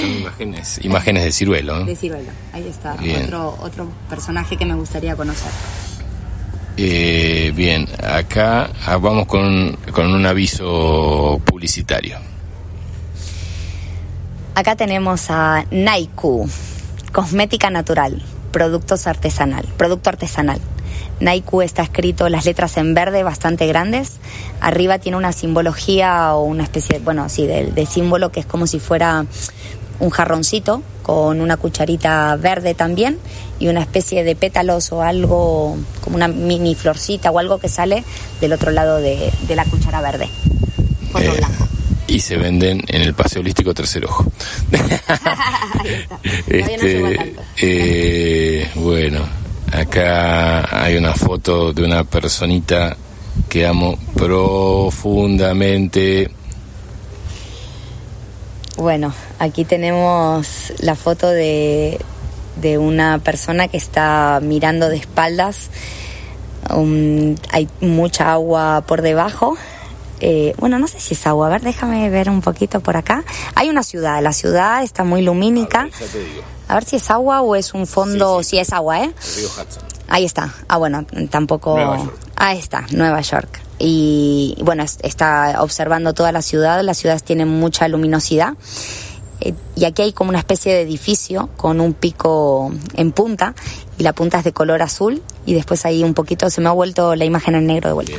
Son 0.00 0.10
imágenes, 0.20 0.80
imágenes 0.84 1.24
de 1.24 1.32
ciruelo. 1.32 1.80
¿eh? 1.80 1.84
De 1.86 1.96
ciruelo, 1.96 2.30
ahí 2.52 2.68
está. 2.68 2.96
Otro, 3.24 3.58
otro 3.60 3.88
personaje 4.08 4.56
que 4.56 4.64
me 4.64 4.74
gustaría 4.74 5.16
conocer. 5.16 5.50
Eh, 6.76 7.52
bien, 7.56 7.88
acá 8.00 8.70
ah, 8.86 8.96
vamos 8.96 9.26
con, 9.26 9.76
con 9.92 10.14
un 10.14 10.24
aviso 10.24 11.42
publicitario. 11.44 12.16
Acá 14.54 14.76
tenemos 14.76 15.30
a 15.30 15.64
Naiku, 15.72 16.48
cosmética 17.10 17.70
natural, 17.70 18.22
productos 18.52 19.08
artesanal, 19.08 19.66
producto 19.76 20.10
artesanal. 20.10 20.60
Naiku 21.20 21.62
está 21.62 21.82
escrito 21.82 22.28
las 22.28 22.44
letras 22.44 22.76
en 22.76 22.94
verde 22.94 23.22
bastante 23.22 23.66
grandes. 23.66 24.18
Arriba 24.60 24.98
tiene 24.98 25.16
una 25.16 25.32
simbología 25.32 26.34
o 26.34 26.44
una 26.44 26.64
especie, 26.64 26.98
bueno, 26.98 27.28
sí, 27.28 27.46
de, 27.46 27.66
de 27.70 27.86
símbolo 27.86 28.30
que 28.30 28.40
es 28.40 28.46
como 28.46 28.66
si 28.66 28.78
fuera 28.78 29.26
un 30.00 30.10
jarroncito 30.10 30.82
con 31.02 31.40
una 31.40 31.56
cucharita 31.56 32.34
verde 32.36 32.74
también 32.74 33.18
y 33.58 33.68
una 33.68 33.80
especie 33.80 34.24
de 34.24 34.34
pétalos 34.34 34.90
o 34.92 35.02
algo 35.02 35.76
como 36.00 36.16
una 36.16 36.28
mini 36.28 36.74
florcita 36.74 37.30
o 37.30 37.38
algo 37.38 37.58
que 37.58 37.68
sale 37.68 38.04
del 38.40 38.52
otro 38.52 38.70
lado 38.70 38.98
de, 38.98 39.30
la 39.48 39.64
cuchara 39.66 40.00
verde. 40.00 40.28
Eh, 41.20 41.40
y 42.06 42.20
se 42.20 42.36
venden 42.36 42.82
en 42.88 43.02
el 43.02 43.14
Paseo 43.14 43.40
Holístico 43.40 43.72
Tercer 43.72 44.04
Ojo. 44.06 44.24
este, 46.48 47.34
eh, 47.58 48.70
bueno, 48.74 49.20
acá 49.74 50.84
hay 50.84 50.96
una 50.96 51.14
foto 51.14 51.72
de 51.72 51.84
una 51.84 52.04
personita 52.04 52.96
que 53.48 53.66
amo 53.66 53.98
profundamente. 54.14 56.30
Bueno, 58.76 59.12
aquí 59.38 59.64
tenemos 59.64 60.72
la 60.78 60.94
foto 60.94 61.28
de, 61.28 62.00
de 62.60 62.78
una 62.78 63.18
persona 63.18 63.68
que 63.68 63.76
está 63.76 64.40
mirando 64.42 64.88
de 64.88 64.96
espaldas. 64.96 65.70
Hay 67.50 67.68
mucha 67.80 68.32
agua 68.32 68.84
por 68.86 69.02
debajo. 69.02 69.56
Eh, 70.26 70.54
bueno, 70.56 70.78
no 70.78 70.86
sé 70.88 71.00
si 71.00 71.12
es 71.12 71.26
agua. 71.26 71.48
A 71.48 71.50
ver, 71.50 71.60
déjame 71.60 72.08
ver 72.08 72.30
un 72.30 72.40
poquito 72.40 72.80
por 72.80 72.96
acá. 72.96 73.22
Hay 73.54 73.68
una 73.68 73.82
ciudad. 73.82 74.22
La 74.22 74.32
ciudad 74.32 74.82
está 74.82 75.04
muy 75.04 75.20
lumínica. 75.20 75.90
A 76.66 76.74
ver, 76.74 76.84
si 76.84 76.96
es 76.96 77.10
agua 77.10 77.42
o 77.42 77.54
es 77.56 77.74
un 77.74 77.86
fondo. 77.86 78.42
Si 78.42 78.58
es 78.58 78.72
agua, 78.72 79.04
¿eh? 79.04 79.12
Ahí 80.08 80.24
está. 80.24 80.54
Ah, 80.66 80.78
bueno, 80.78 81.04
tampoco. 81.28 81.76
Ahí 82.36 82.58
está, 82.58 82.86
Nueva 82.90 83.20
York. 83.20 83.60
Y 83.78 84.56
bueno, 84.62 84.82
está 85.02 85.62
observando 85.62 86.14
toda 86.14 86.32
la 86.32 86.40
ciudad. 86.40 86.82
Las 86.82 86.96
ciudades 86.96 87.22
tienen 87.22 87.48
mucha 87.48 87.86
luminosidad 87.86 88.54
eh, 89.42 89.52
y 89.76 89.84
aquí 89.84 90.00
hay 90.00 90.12
como 90.14 90.30
una 90.30 90.38
especie 90.38 90.72
de 90.72 90.80
edificio 90.80 91.50
con 91.58 91.82
un 91.82 91.92
pico 91.92 92.72
en 92.94 93.12
punta 93.12 93.54
y 93.98 94.04
la 94.04 94.14
punta 94.14 94.38
es 94.38 94.44
de 94.44 94.52
color 94.52 94.80
azul 94.80 95.22
y 95.44 95.52
después 95.52 95.84
ahí 95.84 96.02
un 96.02 96.14
poquito 96.14 96.48
se 96.48 96.62
me 96.62 96.68
ha 96.68 96.72
vuelto 96.72 97.14
la 97.14 97.26
imagen 97.26 97.56
en 97.56 97.66
negro 97.66 97.90
de 97.90 97.94
vuelta. 97.94 98.16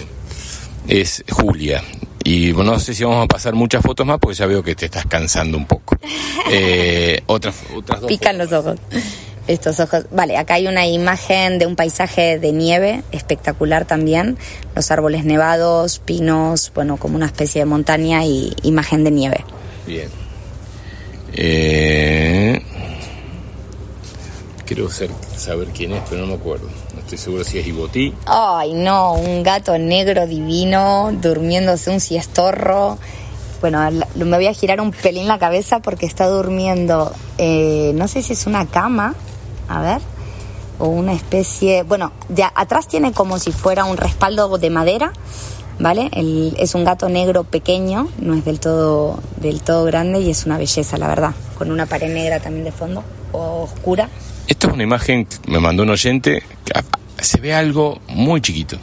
Es 0.88 1.24
Julia. 1.30 1.84
Y 2.24 2.52
bueno, 2.54 2.72
no 2.72 2.80
sé 2.80 2.94
si 2.94 3.04
vamos 3.04 3.24
a 3.24 3.28
pasar 3.28 3.54
muchas 3.54 3.84
fotos 3.84 4.06
más 4.06 4.18
porque 4.20 4.36
ya 4.36 4.48
veo 4.48 4.64
que 4.64 4.74
te 4.74 4.86
estás 4.86 5.06
cansando 5.06 5.58
un 5.58 5.66
poco. 5.66 5.98
Eh, 6.52 7.24
otras, 7.26 7.56
otras 7.76 8.02
dos 8.02 8.08
Pican 8.08 8.38
los 8.38 8.54
ojos. 8.54 8.78
Estos 9.48 9.80
ojos. 9.80 10.06
Vale, 10.12 10.38
acá 10.38 10.54
hay 10.54 10.68
una 10.68 10.86
imagen 10.86 11.58
de 11.58 11.66
un 11.66 11.76
paisaje 11.76 12.38
de 12.38 12.52
nieve 12.52 13.02
espectacular 13.12 13.86
también. 13.86 14.38
Los 14.76 14.92
árboles 14.92 15.26
nevados, 15.26 15.98
pinos, 15.98 16.72
bueno, 16.76 16.98
como 16.98 17.16
una 17.16 17.26
especie 17.26 17.62
de 17.62 17.66
montaña 17.66 18.24
y 18.26 18.54
imagen 18.62 19.04
de 19.04 19.10
nieve. 19.10 19.44
Bien. 19.88 20.08
Eh, 21.34 22.62
quiero 24.66 24.88
saber 24.90 25.68
quién 25.76 25.94
es, 25.94 26.04
pero 26.08 26.22
no 26.22 26.28
me 26.28 26.36
acuerdo. 26.36 26.70
Estoy 27.06 27.18
seguro 27.20 27.44
si 27.44 27.60
es 27.60 27.68
Ibotí. 27.68 28.14
Ay, 28.26 28.74
no, 28.74 29.14
un 29.14 29.44
gato 29.44 29.78
negro 29.78 30.26
divino 30.26 31.12
durmiéndose 31.22 31.92
un 31.92 32.00
siestorro. 32.00 32.98
Bueno, 33.62 33.80
me 34.16 34.36
voy 34.36 34.48
a 34.48 34.54
girar 34.54 34.82
un 34.82 34.92
pelín 34.92 35.28
la 35.28 35.38
cabeza 35.38 35.80
porque 35.80 36.08
está 36.08 36.28
durmiendo, 36.28 37.14
eh, 37.38 37.92
no 37.96 38.08
sé 38.08 38.22
si 38.24 38.34
es 38.34 38.48
una 38.48 38.66
cama, 38.66 39.16
a 39.70 39.82
ver, 39.82 40.02
o 40.80 40.88
una 40.88 41.14
especie, 41.14 41.84
bueno, 41.84 42.12
atrás 42.56 42.88
tiene 42.88 43.12
como 43.14 43.40
si 43.40 43.52
fuera 43.52 43.86
un 43.86 43.98
respaldo 43.98 44.58
de 44.58 44.70
madera 44.70 45.14
¿vale? 45.80 46.10
es 46.58 46.76
un 46.76 46.84
gato 46.84 47.10
negro 47.10 47.44
pequeño, 47.44 48.08
no 48.20 48.34
es 48.34 48.46
del 48.46 48.60
todo, 48.60 49.20
del 49.38 49.62
todo 49.62 49.86
grande 49.86 50.20
y 50.20 50.30
es 50.30 50.46
una 50.46 50.58
belleza, 50.58 50.98
la 50.98 51.08
verdad, 51.08 51.32
con 51.58 51.72
una 51.72 51.86
pared 51.86 52.14
negra 52.14 52.40
también 52.40 52.66
de 52.66 52.72
fondo, 52.72 53.04
oscura. 53.32 54.10
Esto 54.48 54.68
es 54.68 54.74
una 54.74 54.84
imagen 54.84 55.26
que 55.26 55.52
me 55.52 55.60
mandó 55.60 55.84
un 55.84 55.90
oyente, 55.90 56.44
se 57.20 57.40
ve 57.40 57.54
algo 57.54 58.00
muy 58.08 58.42
chiquito. 58.42 58.78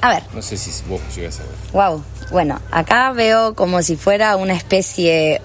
A 0.00 0.10
ver. 0.10 0.22
No 0.34 0.42
sé 0.42 0.56
si 0.56 0.70
vos 0.88 1.00
llegas 1.14 1.40
a 1.40 1.42
ver. 1.42 1.52
Wow. 1.72 2.04
Bueno, 2.30 2.60
acá 2.70 3.12
veo 3.12 3.54
como 3.54 3.82
si 3.82 3.96
fuera 3.96 4.36
una 4.36 4.54
especie. 4.54 5.40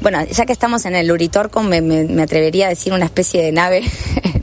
Bueno, 0.00 0.24
ya 0.24 0.46
que 0.46 0.52
estamos 0.52 0.84
en 0.84 0.94
el 0.96 1.10
Uritorco, 1.10 1.62
me, 1.62 1.80
me, 1.80 2.22
atrevería 2.22 2.66
a 2.66 2.68
decir 2.70 2.92
una 2.92 3.04
especie 3.04 3.40
de 3.40 3.52
nave 3.52 3.84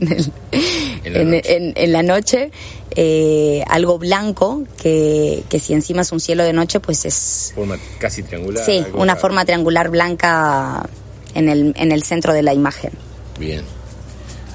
en, 1.04 1.92
la 1.92 2.02
noche, 2.02 2.50
eh, 2.96 3.62
algo 3.68 3.98
blanco, 3.98 4.64
que, 4.80 5.44
si 5.60 5.74
encima 5.74 6.00
es 6.00 6.12
un 6.12 6.20
cielo 6.20 6.44
de 6.44 6.54
noche, 6.54 6.80
pues 6.80 7.04
es... 7.04 7.52
Forma 7.54 7.76
casi 7.98 8.22
triangular. 8.22 8.64
Sí, 8.64 8.82
una 8.94 9.16
forma 9.16 9.44
triangular 9.44 9.90
blanca 9.90 10.88
en 11.34 11.50
el, 11.50 11.74
en 11.76 11.92
el 11.92 12.02
centro 12.04 12.32
de 12.32 12.42
la 12.42 12.54
imagen. 12.54 12.92
Bien. 13.38 13.62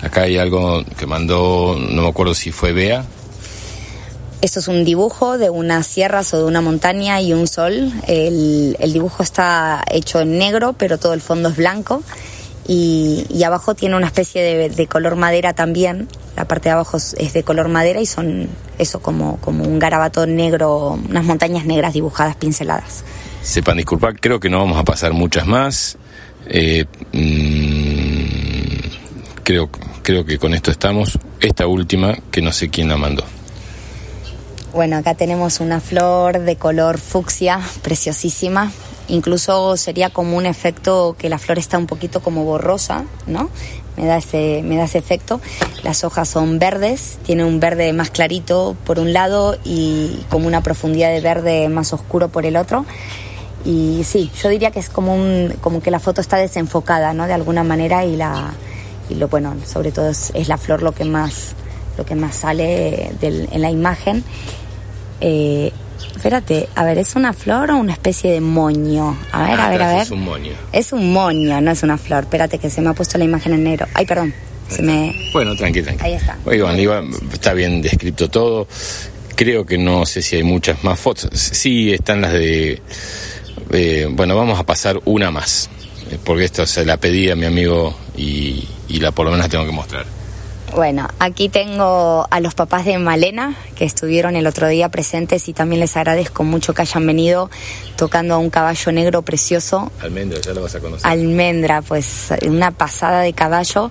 Acá 0.02 0.24
hay 0.24 0.38
algo 0.38 0.84
que 0.98 1.06
mandó, 1.06 1.78
no 1.80 2.02
me 2.02 2.08
acuerdo 2.08 2.34
si 2.34 2.52
fue 2.52 2.74
Bea. 2.74 3.06
Esto 4.42 4.60
es 4.60 4.68
un 4.68 4.84
dibujo 4.84 5.38
de 5.38 5.50
unas 5.50 5.88
sierras 5.88 6.34
o 6.34 6.38
de 6.38 6.44
una 6.44 6.62
montaña 6.62 7.20
y 7.22 7.34
un 7.34 7.48
sol. 7.48 7.92
El, 8.08 8.78
el 8.80 8.94
dibujo 8.94 9.24
está 9.24 9.84
hecho 9.90 10.20
en 10.22 10.38
negro, 10.38 10.74
pero 10.74 10.98
todo 10.98 11.14
el 11.14 11.22
fondo 11.22 11.50
es 11.50 11.56
blanco 11.56 12.04
y, 12.68 13.44
abajo 13.46 13.76
tiene 13.76 13.96
una 13.96 14.08
especie 14.08 14.70
de, 14.70 14.88
color 14.88 15.16
madera 15.16 15.54
también. 15.54 16.08
La 16.36 16.46
parte 16.46 16.70
de 16.70 16.74
abajo 16.74 16.98
es 16.98 17.34
de 17.34 17.44
color 17.44 17.70
madera 17.70 18.02
y 18.02 18.06
son 18.06 18.50
eso 18.78 19.00
como, 19.02 19.38
como 19.38 19.64
un 19.64 19.80
garabato 19.80 20.26
negro, 20.26 21.00
unas 21.10 21.24
montañas 21.24 21.66
negras 21.66 21.94
dibujadas, 21.94 22.36
pinceladas. 22.36 23.04
Sepan 23.42 23.78
disculpar, 23.78 24.20
creo 24.20 24.40
que 24.40 24.50
no 24.50 24.60
vamos 24.60 24.78
a 24.80 24.84
pasar 24.84 25.14
muchas 25.14 25.46
más. 25.46 25.98
Eh, 26.48 26.86
mm, 27.14 28.15
creo, 29.46 29.70
creo 30.02 30.26
que 30.26 30.38
con 30.38 30.54
esto 30.54 30.72
estamos. 30.72 31.18
Esta 31.40 31.66
última, 31.68 32.18
que 32.32 32.42
no 32.42 32.52
sé 32.52 32.70
quién 32.70 32.90
la 32.90 32.98
mandó. 32.98 33.24
Bueno, 34.74 34.98
acá 34.98 35.16
tenemos 35.16 35.62
una 35.62 35.80
flor 35.80 36.40
de 36.40 36.58
color 36.58 36.98
fucsia, 36.98 37.62
preciosísima, 37.82 38.74
Incluso 39.08 39.78
sería 39.78 40.10
como 40.10 40.36
un 40.36 40.46
efecto 40.46 41.16
que 41.18 41.30
la 41.30 41.38
flor 41.38 41.60
está 41.60 41.78
un 41.78 41.86
poquito 41.86 42.22
como 42.22 42.44
borrosa, 42.44 43.06
¿no? 43.28 43.50
Me 43.98 44.06
da 44.06 44.18
ese, 44.18 44.62
me 44.64 44.78
da 44.78 44.86
ese 44.86 44.98
efecto. 44.98 45.40
Las 45.84 46.04
hojas 46.04 46.28
son 46.28 46.58
verdes, 46.58 47.20
tiene 47.24 47.46
un 47.46 47.60
verde 47.60 47.94
más 47.94 48.10
clarito 48.10 48.76
por 48.84 49.00
un 49.00 49.14
lado 49.14 49.58
y 49.64 50.26
como 50.30 50.48
una 50.48 50.64
profundidad 50.64 51.12
de 51.12 51.22
verde 51.22 51.70
más 51.70 51.94
oscuro 51.94 52.30
por 52.30 52.46
el 52.46 52.58
otro. 52.58 52.86
Y 53.64 54.04
sí, 54.06 54.32
yo 54.42 54.50
diría 54.50 54.72
que 54.72 54.80
es 54.80 54.90
como, 54.90 55.16
un, 55.16 55.56
como 55.62 55.82
que 55.82 55.92
la 55.92 56.00
foto 56.00 56.20
está 56.20 56.38
desenfocada, 56.38 57.14
¿no? 57.14 57.28
De 57.28 57.34
alguna 57.34 57.64
manera 57.64 58.06
y 58.06 58.16
la, 58.16 58.54
lo 59.14 59.28
bueno, 59.28 59.56
sobre 59.66 59.92
todo 59.92 60.10
es, 60.10 60.32
la 60.48 60.58
flor 60.58 60.82
lo 60.82 60.92
que 60.92 61.06
más, 61.06 61.54
lo 61.98 62.06
que 62.06 62.16
más 62.16 62.36
sale 62.36 63.12
en 63.22 63.62
la 63.62 63.70
imagen. 63.70 64.24
Eh, 65.22 65.72
espérate, 66.16 66.68
a 66.76 66.84
ver, 66.84 66.98
¿es 66.98 67.16
una 67.16 67.34
flor 67.34 67.72
o 67.72 67.78
una 67.78 67.94
especie 67.94 68.32
de 68.32 68.42
moño? 68.42 69.18
A 69.32 69.44
ver, 69.44 69.60
a 69.60 69.70
ver, 69.70 69.82
a 69.82 69.88
ver. 69.94 70.02
Es 70.02 70.12
un 70.12 70.24
moño. 70.24 70.54
Es 70.72 70.94
un 70.94 71.14
moño, 71.14 71.62
no 71.62 71.72
es 71.72 71.84
una 71.84 71.98
flor. 71.98 72.24
Espérate 72.24 72.58
que 72.58 72.70
se 72.70 72.82
me 72.82 72.90
ha 72.90 72.94
puesto 72.94 73.18
la 73.18 73.26
imagen 73.26 73.54
en 73.54 73.64
negro. 73.64 73.88
Ay, 73.94 74.06
perdón. 74.06 74.34
Se 74.68 74.82
me... 74.82 75.16
Bueno, 75.32 75.56
tranqui, 75.56 75.82
tranqui. 75.84 76.04
Ahí 76.04 76.14
está. 76.14 76.38
está 77.32 77.54
bien 77.54 77.82
descrito 77.82 78.30
todo. 78.30 78.68
Creo 79.36 79.66
que 79.66 79.78
no 79.78 80.06
sé 80.06 80.22
si 80.22 80.38
hay 80.38 80.44
muchas 80.44 80.84
más 80.84 81.00
fotos. 81.00 81.30
Sí, 81.34 81.94
están 81.94 82.22
las 82.22 82.34
de... 82.34 82.82
Eh, 83.72 84.08
bueno, 84.10 84.36
vamos 84.36 84.60
a 84.60 84.66
pasar 84.66 85.00
una 85.06 85.30
más. 85.30 85.70
Eh, 86.10 86.18
porque 86.24 86.46
esto 86.46 86.66
se 86.66 86.86
la 86.86 86.98
pedí 86.98 87.30
a 87.30 87.36
mi 87.36 87.46
amigo 87.46 87.96
y, 88.18 88.68
y 88.88 89.00
la 89.00 89.12
por 89.12 89.26
lo 89.26 89.32
menos 89.32 89.46
la 89.46 89.50
tengo 89.50 89.66
que 89.66 89.72
mostrar. 89.72 90.06
Bueno, 90.74 91.08
aquí 91.20 91.48
tengo 91.48 92.28
a 92.30 92.40
los 92.42 92.54
papás 92.54 92.86
de 92.86 92.98
Malena 92.98 93.56
que 93.78 93.86
estuvieron 93.86 94.36
el 94.36 94.46
otro 94.46 94.68
día 94.68 94.90
presentes 94.90 95.48
y 95.48 95.54
también 95.54 95.80
les 95.80 95.96
agradezco 95.96 96.44
mucho 96.44 96.74
que 96.74 96.82
hayan 96.82 97.06
venido 97.06 97.50
tocando 97.96 98.34
a 98.34 98.38
un 98.40 98.50
caballo 98.50 98.92
negro 98.92 99.22
precioso. 99.22 99.90
Almendra, 100.02 100.42
ya 100.42 100.54
lo 100.54 100.64
vas 100.64 100.76
a 100.76 100.82
conocer. 100.82 101.10
Almendra, 101.10 101.82
pues 101.82 102.34
una 102.46 102.72
pasada 102.72 103.22
de 103.22 103.32
caballo 103.32 103.90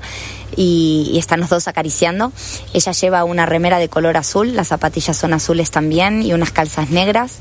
y, 0.57 1.17
están 1.19 1.41
los 1.41 1.51
dos 1.51 1.69
acariciando. 1.69 2.33
Ella 2.73 2.93
lleva 2.93 3.25
una 3.25 3.47
remera 3.47 3.79
de 3.79 3.89
color 3.89 4.17
azul, 4.17 4.55
las 4.55 4.69
zapatillas 4.69 5.17
son 5.17 5.33
azules 5.33 5.71
también 5.71 6.23
y 6.23 6.33
unas 6.33 6.53
calzas 6.53 6.91
negras. 6.91 7.39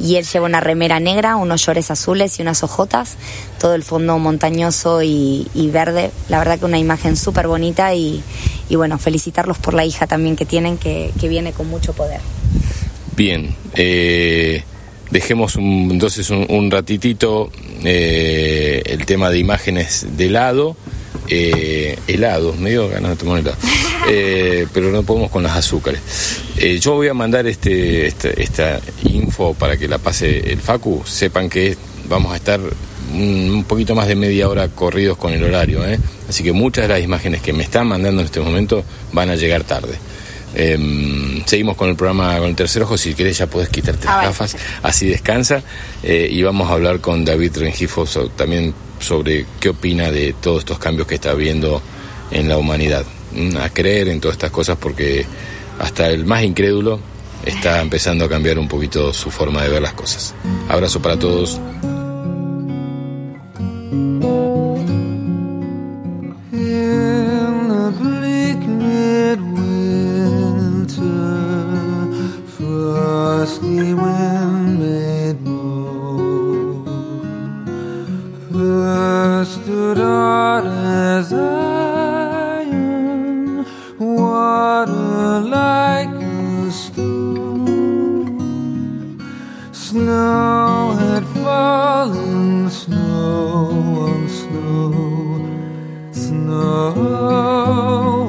Y 0.00 0.16
él 0.16 0.24
lleva 0.24 0.46
una 0.46 0.60
remera 0.60 1.00
negra, 1.00 1.36
unos 1.36 1.64
llores 1.64 1.90
azules 1.90 2.38
y 2.38 2.42
unas 2.42 2.62
ojotas, 2.62 3.16
todo 3.60 3.74
el 3.74 3.82
fondo 3.82 4.18
montañoso 4.18 5.02
y, 5.02 5.46
verde. 5.72 6.10
La 6.28 6.38
verdad 6.38 6.58
que 6.58 6.64
una 6.64 6.78
imagen 6.78 7.16
súper 7.16 7.46
bonita 7.46 7.94
y, 7.94 8.22
bueno, 8.70 8.98
felicitarlos 8.98 9.58
por 9.58 9.74
la 9.74 9.84
hija 9.84 10.06
también 10.06 10.36
que 10.36 10.44
tienen, 10.44 10.78
que, 10.78 11.12
viene 11.22 11.52
con 11.52 11.68
mucho 11.68 11.92
poder. 11.92 12.20
Bien, 13.16 13.54
eh, 13.74 14.64
dejemos 15.10 15.56
entonces 15.56 16.30
un, 16.30 16.70
ratitito 16.70 17.50
eh, 17.84 18.82
el 18.86 19.06
tema 19.06 19.30
de 19.30 19.38
imágenes 19.38 20.06
de 20.16 20.30
lado 20.30 20.76
eh, 21.28 21.98
helados, 22.06 22.56
medio 22.58 22.88
ganas 22.88 23.10
de 23.10 23.16
tomar 23.16 23.40
helado, 23.40 23.56
eh, 24.08 24.66
pero 24.72 24.90
no 24.90 25.02
podemos 25.02 25.30
con 25.30 25.42
las 25.42 25.56
azúcares. 25.56 26.00
Eh, 26.56 26.78
yo 26.78 26.94
voy 26.94 27.08
a 27.08 27.14
mandar 27.14 27.46
este, 27.46 28.06
esta, 28.06 28.80
info 29.04 29.54
para 29.54 29.76
que 29.76 29.88
la 29.88 29.98
pase 29.98 30.52
el 30.52 30.60
Facu, 30.60 31.02
sepan 31.04 31.48
que 31.48 31.76
vamos 32.08 32.32
a 32.32 32.36
estar 32.36 32.60
un, 33.14 33.64
poquito 33.68 33.94
más 33.94 34.08
de 34.08 34.16
media 34.16 34.48
hora 34.48 34.68
corridos 34.68 35.16
con 35.16 35.32
el 35.32 35.42
horario, 35.44 35.86
¿eh? 35.86 35.98
así 36.28 36.42
que 36.42 36.52
muchas 36.52 36.88
de 36.88 36.94
las 36.94 37.02
imágenes 37.02 37.42
que 37.42 37.52
me 37.52 37.62
están 37.62 37.86
mandando 37.86 38.20
en 38.20 38.26
este 38.26 38.40
momento 38.40 38.84
van 39.12 39.30
a 39.30 39.36
llegar 39.36 39.64
tarde. 39.64 39.94
Em, 40.54 41.42
seguimos 41.46 41.76
con 41.76 41.88
el 41.88 41.96
programa 41.96 42.36
con 42.38 42.48
el 42.48 42.54
tercer 42.54 42.82
ojo. 42.82 42.98
Si 42.98 43.14
querés, 43.14 43.38
ya 43.38 43.46
puedes 43.46 43.70
quitarte 43.70 44.04
las 44.04 44.22
gafas, 44.22 44.56
así 44.82 45.08
descansa. 45.08 45.62
y 46.02 46.42
vamos 46.42 46.68
a 46.68 46.74
hablar 46.74 47.00
con 47.00 47.24
David 47.24 47.56
Rengifo 47.56 48.04
también 48.36 48.74
sobre 49.02 49.46
qué 49.60 49.70
opina 49.70 50.10
de 50.10 50.32
todos 50.32 50.60
estos 50.60 50.78
cambios 50.78 51.06
que 51.06 51.16
está 51.16 51.30
habiendo 51.30 51.82
en 52.30 52.48
la 52.48 52.58
humanidad. 52.58 53.04
A 53.60 53.70
creer 53.70 54.08
en 54.08 54.20
todas 54.20 54.36
estas 54.36 54.50
cosas 54.50 54.76
porque 54.78 55.26
hasta 55.78 56.08
el 56.08 56.24
más 56.24 56.42
incrédulo 56.42 57.00
está 57.44 57.80
empezando 57.80 58.24
a 58.24 58.28
cambiar 58.28 58.58
un 58.58 58.68
poquito 58.68 59.12
su 59.12 59.30
forma 59.30 59.62
de 59.62 59.68
ver 59.68 59.82
las 59.82 59.94
cosas. 59.94 60.34
Abrazo 60.68 61.00
para 61.00 61.18
todos. 61.18 61.58
stood 79.52 80.00
on 80.00 80.66
as 80.66 81.30
iron, 81.30 82.66
water 83.98 85.40
like 85.40 86.08
a 86.08 86.70
stone. 86.70 88.38
Snow 89.72 90.96
had 90.98 91.26
fallen, 91.44 92.70
snow 92.70 93.68
on 94.06 94.28
snow, 94.40 95.44
snow. 96.12 98.21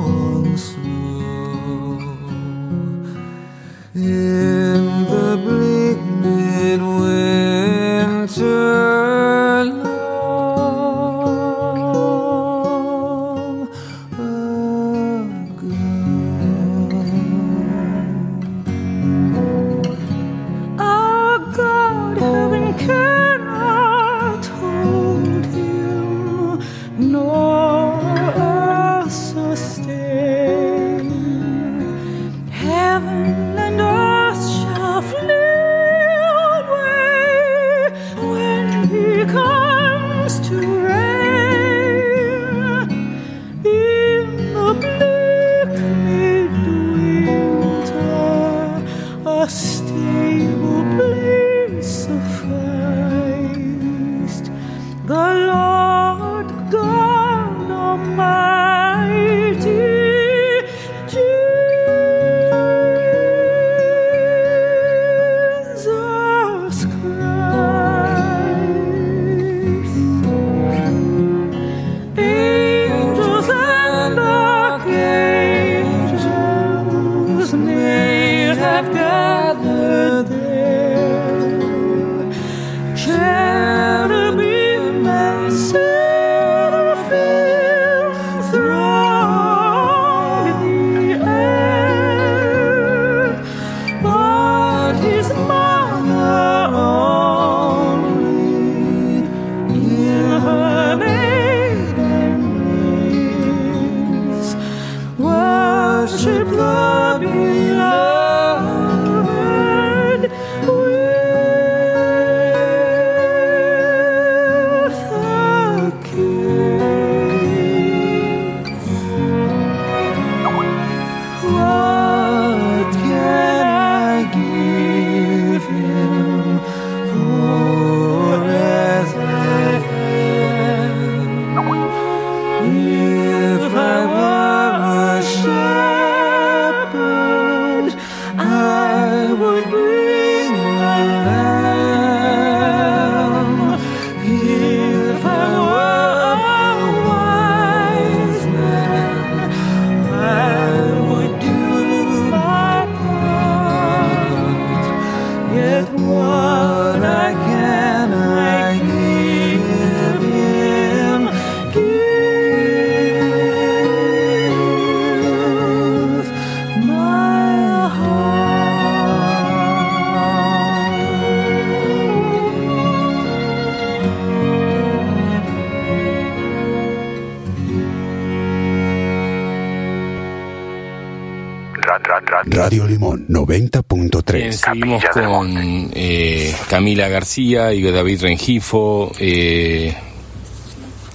Camila 186.84 187.08
García 187.08 187.74
y 187.74 187.82
David 187.82 188.24
Rengifo. 188.24 189.14
Eh, 189.18 189.96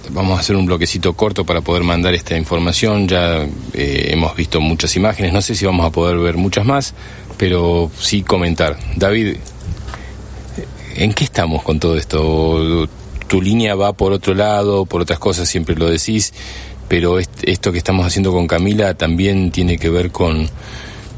vamos 0.09 0.35
a 0.35 0.41
hacer 0.41 0.55
un 0.55 0.65
bloquecito 0.65 1.13
corto 1.13 1.45
para 1.45 1.61
poder 1.61 1.83
mandar 1.83 2.15
esta 2.15 2.35
información. 2.35 3.07
Ya 3.07 3.47
eh, 3.75 4.09
hemos 4.09 4.35
visto 4.35 4.61
muchas 4.61 4.95
imágenes. 4.95 5.31
No 5.31 5.43
sé 5.43 5.53
si 5.53 5.67
vamos 5.67 5.85
a 5.85 5.91
poder 5.91 6.17
ver 6.17 6.37
muchas 6.37 6.65
más, 6.65 6.95
pero 7.37 7.91
sí 7.99 8.23
comentar. 8.23 8.79
David, 8.95 9.35
¿en 10.95 11.13
qué 11.13 11.23
estamos 11.23 11.61
con 11.61 11.79
todo 11.79 11.97
esto? 11.97 12.89
Tu 13.27 13.39
línea 13.39 13.75
va 13.75 13.93
por 13.93 14.11
otro 14.11 14.33
lado, 14.33 14.87
por 14.87 15.01
otras 15.01 15.19
cosas, 15.19 15.47
siempre 15.47 15.75
lo 15.75 15.87
decís 15.87 16.33
pero 16.87 17.19
esto 17.19 17.71
que 17.71 17.77
estamos 17.77 18.03
haciendo 18.03 18.31
con 18.31 18.47
Camila 18.47 18.95
también 18.95 19.51
tiene 19.51 19.77
que 19.77 19.91
ver 19.91 20.09
con, 20.09 20.49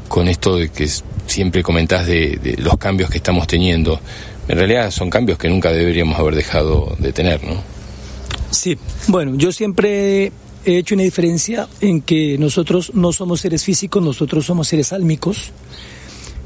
con 0.06 0.28
esto 0.28 0.56
de 0.56 0.68
que 0.68 0.86
siempre 1.26 1.62
comentás 1.62 2.06
de, 2.06 2.56
los 2.58 2.76
cambios 2.76 3.10
que 3.10 3.16
estamos 3.16 3.46
teniendo. 3.46 4.00
En 4.48 4.58
realidad 4.58 4.90
son 4.90 5.10
cambios 5.10 5.38
que 5.38 5.48
nunca 5.48 5.70
deberíamos 5.70 6.18
haber 6.18 6.34
dejado 6.34 6.94
de 6.98 7.12
tener, 7.12 7.44
¿no? 7.44 7.62
Sí, 8.50 8.76
bueno, 9.08 9.34
yo 9.36 9.52
siempre 9.52 10.32
he 10.64 10.78
hecho 10.78 10.94
una 10.94 11.04
diferencia 11.04 11.68
en 11.80 12.02
que 12.02 12.36
nosotros 12.38 12.92
no 12.94 13.12
somos 13.12 13.40
seres 13.40 13.64
físicos, 13.64 14.02
nosotros 14.02 14.44
somos 14.44 14.68
seres 14.68 14.92
álmicos. 14.92 15.52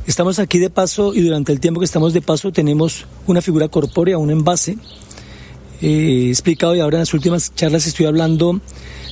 Estamos 0.06 0.38
aquí 0.38 0.58
de 0.58 0.70
paso 0.70 1.14
y 1.14 1.22
durante 1.22 1.52
el 1.52 1.58
tiempo 1.58 1.80
que 1.80 1.86
estamos 1.86 2.12
de 2.12 2.22
paso 2.22 2.52
tenemos 2.52 3.06
una 3.26 3.42
figura 3.42 3.68
corpórea, 3.68 4.18
un 4.18 4.30
envase. 4.30 4.76
he 5.82 6.28
explicado 6.28 6.76
y 6.76 6.80
ahora 6.80 6.98
en 6.98 7.02
las 7.02 7.14
últimas 7.14 7.54
charlas 7.54 7.86
estoy 7.86 8.06
hablando, 8.06 8.60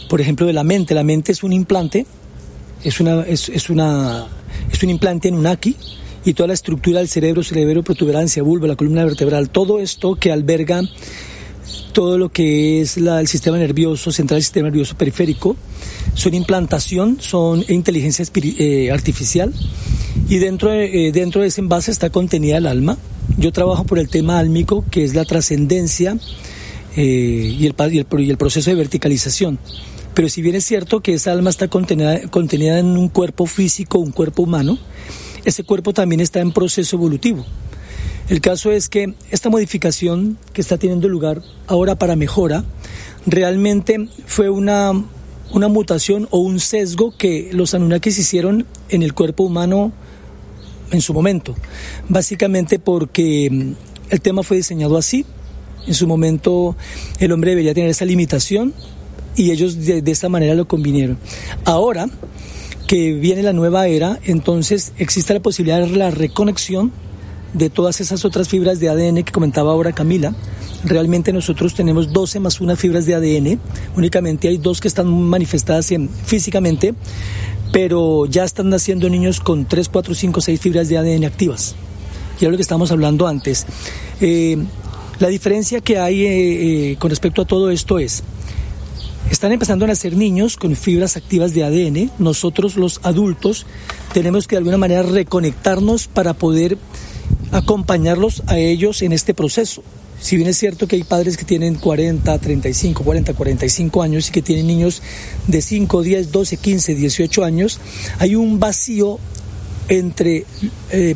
por 0.08 0.20
ejemplo, 0.20 0.46
de 0.46 0.52
la 0.52 0.62
mente. 0.62 0.94
La 0.94 1.02
mente 1.02 1.32
es 1.32 1.42
un 1.42 1.52
implante, 1.52 2.06
es 2.84 3.00
una, 3.00 3.22
es, 3.22 3.48
es 3.48 3.70
una 3.70 4.28
es 4.70 4.82
un 4.82 4.90
implante 4.90 5.28
en 5.28 5.34
un 5.34 5.46
aquí 5.46 5.76
y 6.24 6.34
toda 6.34 6.48
la 6.48 6.54
estructura 6.54 6.98
del 6.98 7.08
cerebro, 7.08 7.42
cerebro, 7.42 7.82
protuberancia, 7.82 8.42
vulva, 8.42 8.66
la 8.66 8.76
columna 8.76 9.04
vertebral, 9.04 9.50
todo 9.50 9.78
esto 9.78 10.16
que 10.16 10.32
alberga 10.32 10.82
todo 11.92 12.18
lo 12.18 12.28
que 12.28 12.80
es 12.80 12.96
el 12.96 13.28
sistema 13.28 13.56
nervioso 13.56 14.10
central, 14.10 14.38
el 14.38 14.42
sistema 14.42 14.68
nervioso 14.68 14.96
periférico, 14.96 15.56
son 16.14 16.34
implantación, 16.34 17.18
son 17.20 17.64
inteligencia 17.68 18.24
eh, 18.34 18.90
artificial 18.90 19.52
y 20.28 20.38
dentro 20.38 20.70
de, 20.70 21.08
eh, 21.08 21.12
dentro 21.12 21.42
de 21.42 21.48
ese 21.48 21.60
envase 21.60 21.90
está 21.90 22.10
contenida 22.10 22.58
el 22.58 22.66
alma. 22.66 22.98
Yo 23.38 23.52
trabajo 23.52 23.84
por 23.84 23.98
el 23.98 24.08
tema 24.08 24.38
álmico, 24.38 24.84
que 24.90 25.04
es 25.04 25.14
la 25.14 25.24
trascendencia 25.24 26.18
eh, 26.96 27.56
y, 27.58 27.66
el, 27.66 27.74
y, 27.92 27.98
el, 27.98 28.06
y 28.20 28.30
el 28.30 28.36
proceso 28.36 28.70
de 28.70 28.76
verticalización. 28.76 29.58
Pero 30.14 30.28
si 30.28 30.42
bien 30.42 30.54
es 30.54 30.64
cierto 30.64 31.00
que 31.00 31.14
esa 31.14 31.32
alma 31.32 31.50
está 31.50 31.68
contenida, 31.68 32.20
contenida 32.28 32.78
en 32.78 32.96
un 32.96 33.08
cuerpo 33.08 33.46
físico, 33.46 33.98
un 33.98 34.12
cuerpo 34.12 34.42
humano, 34.42 34.78
ese 35.44 35.64
cuerpo 35.64 35.92
también 35.92 36.20
está 36.20 36.40
en 36.40 36.52
proceso 36.52 36.96
evolutivo. 36.96 37.44
El 38.28 38.40
caso 38.40 38.72
es 38.72 38.88
que 38.88 39.14
esta 39.30 39.50
modificación 39.50 40.38
que 40.52 40.62
está 40.62 40.78
teniendo 40.78 41.08
lugar 41.08 41.42
ahora 41.66 41.96
para 41.96 42.16
mejora, 42.16 42.64
realmente 43.26 44.08
fue 44.26 44.48
una, 44.48 44.92
una 45.52 45.68
mutación 45.68 46.26
o 46.30 46.38
un 46.38 46.58
sesgo 46.58 47.16
que 47.16 47.50
los 47.52 47.74
Anunnakis 47.74 48.18
hicieron 48.18 48.66
en 48.88 49.02
el 49.02 49.12
cuerpo 49.12 49.44
humano 49.44 49.92
en 50.90 51.00
su 51.00 51.12
momento. 51.12 51.54
Básicamente 52.08 52.78
porque 52.78 53.50
mm, 53.50 53.72
el 54.10 54.20
tema 54.20 54.42
fue 54.42 54.56
diseñado 54.56 54.96
así. 54.96 55.26
En 55.86 55.92
su 55.94 56.06
momento 56.06 56.76
el 57.18 57.30
hombre 57.32 57.50
debería 57.50 57.74
tener 57.74 57.90
esa 57.90 58.06
limitación 58.06 58.72
y 59.36 59.50
ellos 59.50 59.84
de, 59.84 60.02
esta 60.06 60.28
manera 60.28 60.54
lo 60.54 60.66
convinieron. 60.66 61.18
Ahora 61.64 62.08
que 62.86 63.12
viene 63.12 63.42
la 63.42 63.52
nueva 63.52 63.86
era, 63.86 64.18
entonces 64.24 64.92
existe 64.98 65.34
la 65.34 65.40
posibilidad 65.40 65.80
de 65.80 65.96
la 65.96 66.10
reconexión 66.10 66.92
de 67.52 67.70
todas 67.70 68.00
esas 68.00 68.24
otras 68.24 68.48
fibras 68.48 68.80
de 68.80 68.88
ADN 68.88 69.22
que 69.22 69.32
comentaba 69.32 69.72
ahora 69.72 69.92
Camila. 69.92 70.34
Realmente 70.84 71.32
nosotros 71.32 71.74
tenemos 71.74 72.12
12 72.12 72.40
más 72.40 72.60
una 72.60 72.76
fibras 72.76 73.06
de 73.06 73.14
ADN, 73.14 73.58
únicamente 73.96 74.48
hay 74.48 74.58
dos 74.58 74.80
que 74.80 74.88
están 74.88 75.10
manifestadas 75.10 75.92
físicamente, 76.26 76.94
pero 77.72 78.26
ya 78.26 78.44
están 78.44 78.68
naciendo 78.68 79.08
niños 79.08 79.40
con 79.40 79.66
3, 79.66 79.88
4, 79.88 80.14
5, 80.14 80.40
6 80.40 80.60
fibras 80.60 80.88
de 80.88 80.98
ADN 80.98 81.24
activas. 81.24 81.74
Y 82.40 82.44
es 82.44 82.50
lo 82.50 82.56
que 82.56 82.62
estábamos 82.62 82.90
hablando 82.90 83.26
antes. 83.26 83.66
Eh, 84.20 84.58
la 85.20 85.28
diferencia 85.28 85.80
que 85.80 85.98
hay 85.98 86.24
eh, 86.24 86.90
eh, 86.92 86.96
con 86.96 87.10
respecto 87.10 87.42
a 87.42 87.44
todo 87.44 87.70
esto 87.70 87.98
es, 87.98 88.22
están 89.30 89.52
empezando 89.52 89.84
a 89.84 89.88
nacer 89.88 90.16
niños 90.16 90.56
con 90.56 90.76
fibras 90.76 91.16
activas 91.16 91.54
de 91.54 91.64
ADN. 91.64 92.10
Nosotros 92.18 92.76
los 92.76 93.00
adultos 93.02 93.66
tenemos 94.12 94.46
que 94.46 94.56
de 94.56 94.58
alguna 94.58 94.78
manera 94.78 95.02
reconectarnos 95.02 96.06
para 96.06 96.34
poder 96.34 96.78
acompañarlos 97.52 98.42
a 98.46 98.58
ellos 98.58 99.02
en 99.02 99.12
este 99.12 99.34
proceso. 99.34 99.82
Si 100.20 100.36
bien 100.36 100.48
es 100.48 100.56
cierto 100.56 100.88
que 100.88 100.96
hay 100.96 101.04
padres 101.04 101.36
que 101.36 101.44
tienen 101.44 101.74
40, 101.74 102.38
35, 102.38 103.04
40, 103.04 103.34
45 103.34 104.02
años 104.02 104.28
y 104.28 104.32
que 104.32 104.42
tienen 104.42 104.66
niños 104.66 105.02
de 105.46 105.60
5, 105.60 106.02
10, 106.02 106.32
12, 106.32 106.56
15, 106.56 106.94
18 106.94 107.44
años, 107.44 107.80
hay 108.18 108.34
un 108.34 108.58
vacío 108.58 109.18
entre 109.88 110.46
eh, 110.90 111.14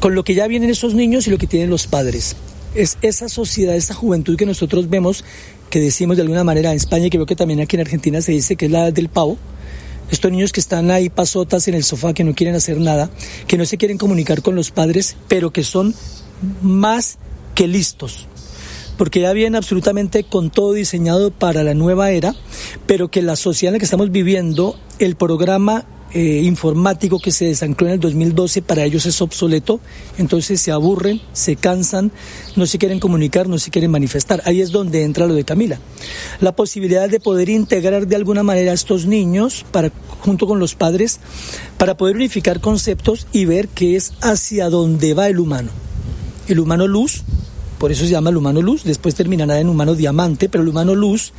con 0.00 0.14
lo 0.14 0.24
que 0.24 0.34
ya 0.34 0.46
vienen 0.46 0.70
esos 0.70 0.94
niños 0.94 1.26
y 1.26 1.30
lo 1.30 1.38
que 1.38 1.46
tienen 1.46 1.68
los 1.68 1.86
padres. 1.86 2.36
Es 2.74 2.98
esa 3.02 3.28
sociedad, 3.28 3.74
esa 3.74 3.94
juventud 3.94 4.36
que 4.36 4.46
nosotros 4.46 4.88
vemos 4.88 5.24
que 5.70 5.80
decimos 5.80 6.16
de 6.16 6.22
alguna 6.22 6.44
manera 6.44 6.70
en 6.70 6.76
España 6.76 7.06
y 7.06 7.10
que 7.10 7.24
que 7.24 7.36
también 7.36 7.60
aquí 7.60 7.76
en 7.76 7.80
Argentina 7.80 8.20
se 8.20 8.32
dice 8.32 8.56
que 8.56 8.66
es 8.66 8.72
la 8.72 8.90
del 8.90 9.08
pavo. 9.08 9.36
Estos 10.10 10.30
niños 10.30 10.52
que 10.52 10.60
están 10.60 10.90
ahí 10.90 11.08
pasotas 11.08 11.66
en 11.66 11.74
el 11.74 11.82
sofá, 11.82 12.14
que 12.14 12.22
no 12.22 12.34
quieren 12.34 12.54
hacer 12.54 12.78
nada, 12.78 13.10
que 13.48 13.58
no 13.58 13.64
se 13.64 13.76
quieren 13.76 13.98
comunicar 13.98 14.40
con 14.40 14.54
los 14.54 14.70
padres, 14.70 15.16
pero 15.26 15.50
que 15.50 15.64
son 15.64 15.94
más 16.62 17.18
que 17.54 17.66
listos. 17.66 18.28
Porque 18.96 19.20
ya 19.20 19.32
vienen 19.32 19.56
absolutamente 19.56 20.24
con 20.24 20.50
todo 20.50 20.72
diseñado 20.72 21.32
para 21.32 21.64
la 21.64 21.74
nueva 21.74 22.12
era, 22.12 22.34
pero 22.86 23.08
que 23.08 23.20
la 23.20 23.34
sociedad 23.36 23.70
en 23.70 23.74
la 23.74 23.78
que 23.80 23.84
estamos 23.84 24.12
viviendo, 24.12 24.78
el 25.00 25.16
programa 25.16 25.84
eh, 26.12 26.42
informático 26.44 27.18
que 27.18 27.30
se 27.30 27.46
desancló 27.46 27.88
en 27.88 27.94
el 27.94 28.00
2012 28.00 28.62
para 28.62 28.84
ellos 28.84 29.06
es 29.06 29.20
obsoleto, 29.20 29.80
entonces 30.18 30.60
se 30.60 30.72
aburren, 30.72 31.20
se 31.32 31.56
cansan, 31.56 32.12
no 32.54 32.66
se 32.66 32.78
quieren 32.78 33.00
comunicar, 33.00 33.48
no 33.48 33.58
se 33.58 33.70
quieren 33.70 33.90
manifestar. 33.90 34.40
Ahí 34.44 34.60
es 34.60 34.70
donde 34.70 35.02
entra 35.02 35.26
lo 35.26 35.34
de 35.34 35.44
Camila. 35.44 35.80
La 36.40 36.54
posibilidad 36.54 37.08
de 37.08 37.20
poder 37.20 37.48
integrar 37.48 38.06
de 38.06 38.16
alguna 38.16 38.42
manera 38.42 38.70
a 38.70 38.74
estos 38.74 39.06
niños 39.06 39.64
para, 39.72 39.90
junto 40.20 40.46
con 40.46 40.58
los 40.58 40.74
padres 40.74 41.20
para 41.76 41.96
poder 41.96 42.16
unificar 42.16 42.60
conceptos 42.60 43.26
y 43.32 43.44
ver 43.44 43.68
qué 43.68 43.96
es 43.96 44.12
hacia 44.20 44.70
dónde 44.70 45.14
va 45.14 45.28
el 45.28 45.38
humano. 45.38 45.70
El 46.48 46.60
humano 46.60 46.86
luz 46.86 47.24
por 47.78 47.92
eso 47.92 48.04
se 48.04 48.10
llama 48.10 48.30
el 48.30 48.36
humano 48.36 48.62
luz, 48.62 48.84
después 48.84 49.14
terminará 49.14 49.60
en 49.60 49.68
humano 49.68 49.94
diamante, 49.94 50.48
pero 50.48 50.62
el 50.62 50.68
humano 50.68 50.94
luz 50.94 51.32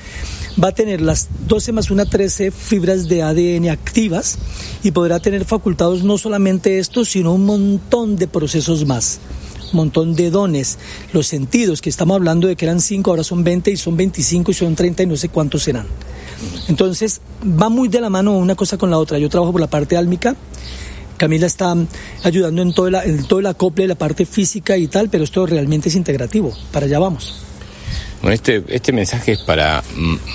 va 0.62 0.70
a 0.70 0.72
tener 0.72 1.02
las 1.02 1.30
12 1.48 1.72
más 1.72 1.90
1, 1.92 2.06
13 2.06 2.52
fibras 2.52 3.08
de 3.08 3.24
ADN 3.24 3.70
activas 3.70 4.38
y 4.84 4.92
podrá 4.92 5.20
tener 5.20 5.46
facultados 5.46 6.04
no 6.04 6.18
solamente 6.18 6.80
estos, 6.80 7.10
sino 7.10 7.34
un 7.34 7.46
montón 7.46 8.16
de 8.16 8.28
procesos 8.28 8.86
más 8.86 9.20
montón 9.74 10.16
de 10.16 10.30
dones, 10.30 10.78
los 11.12 11.28
sentidos, 11.28 11.82
que 11.82 11.90
estamos 11.90 12.16
hablando 12.16 12.48
de 12.48 12.56
que 12.56 12.66
eran 12.66 12.80
5, 12.80 13.10
ahora 13.10 13.24
son 13.24 13.44
20 13.44 13.72
y 13.72 13.78
son 13.78 13.98
25 13.98 14.52
y 14.52 14.54
son 14.54 14.76
30 14.76 15.04
y 15.04 15.06
no 15.06 15.18
sé 15.18 15.30
cuántos 15.30 15.64
serán. 15.64 15.88
Entonces, 16.68 17.22
va 17.44 17.70
muy 17.70 17.88
de 17.88 18.02
la 18.02 18.10
mano 18.10 18.38
una 18.38 18.56
cosa 18.56 18.78
con 18.78 18.90
la 18.90 18.98
otra. 18.98 19.18
Yo 19.18 19.30
trabajo 19.30 19.52
por 19.52 19.62
la 19.62 19.68
parte 19.68 19.98
álmica 19.98 20.36
Camila 21.18 21.48
está 21.48 21.76
ayudando 22.24 22.62
en 22.62 22.74
todo, 22.74 23.02
en 23.02 23.24
todo 23.26 23.40
el 23.40 23.48
acople, 23.48 23.88
la 23.88 23.96
parte 23.96 24.26
física 24.26 24.78
y 24.78 24.88
tal, 24.88 25.10
pero 25.10 25.24
esto 25.24 25.46
realmente 25.46 25.90
es 25.90 25.96
integrativo. 25.96 26.56
Para 26.72 26.86
allá 26.86 27.00
vamos. 27.00 27.34
Bueno, 28.22 28.34
este, 28.34 28.64
este 28.70 28.92
mensaje 28.92 29.34
es 29.34 29.40
para 29.40 29.84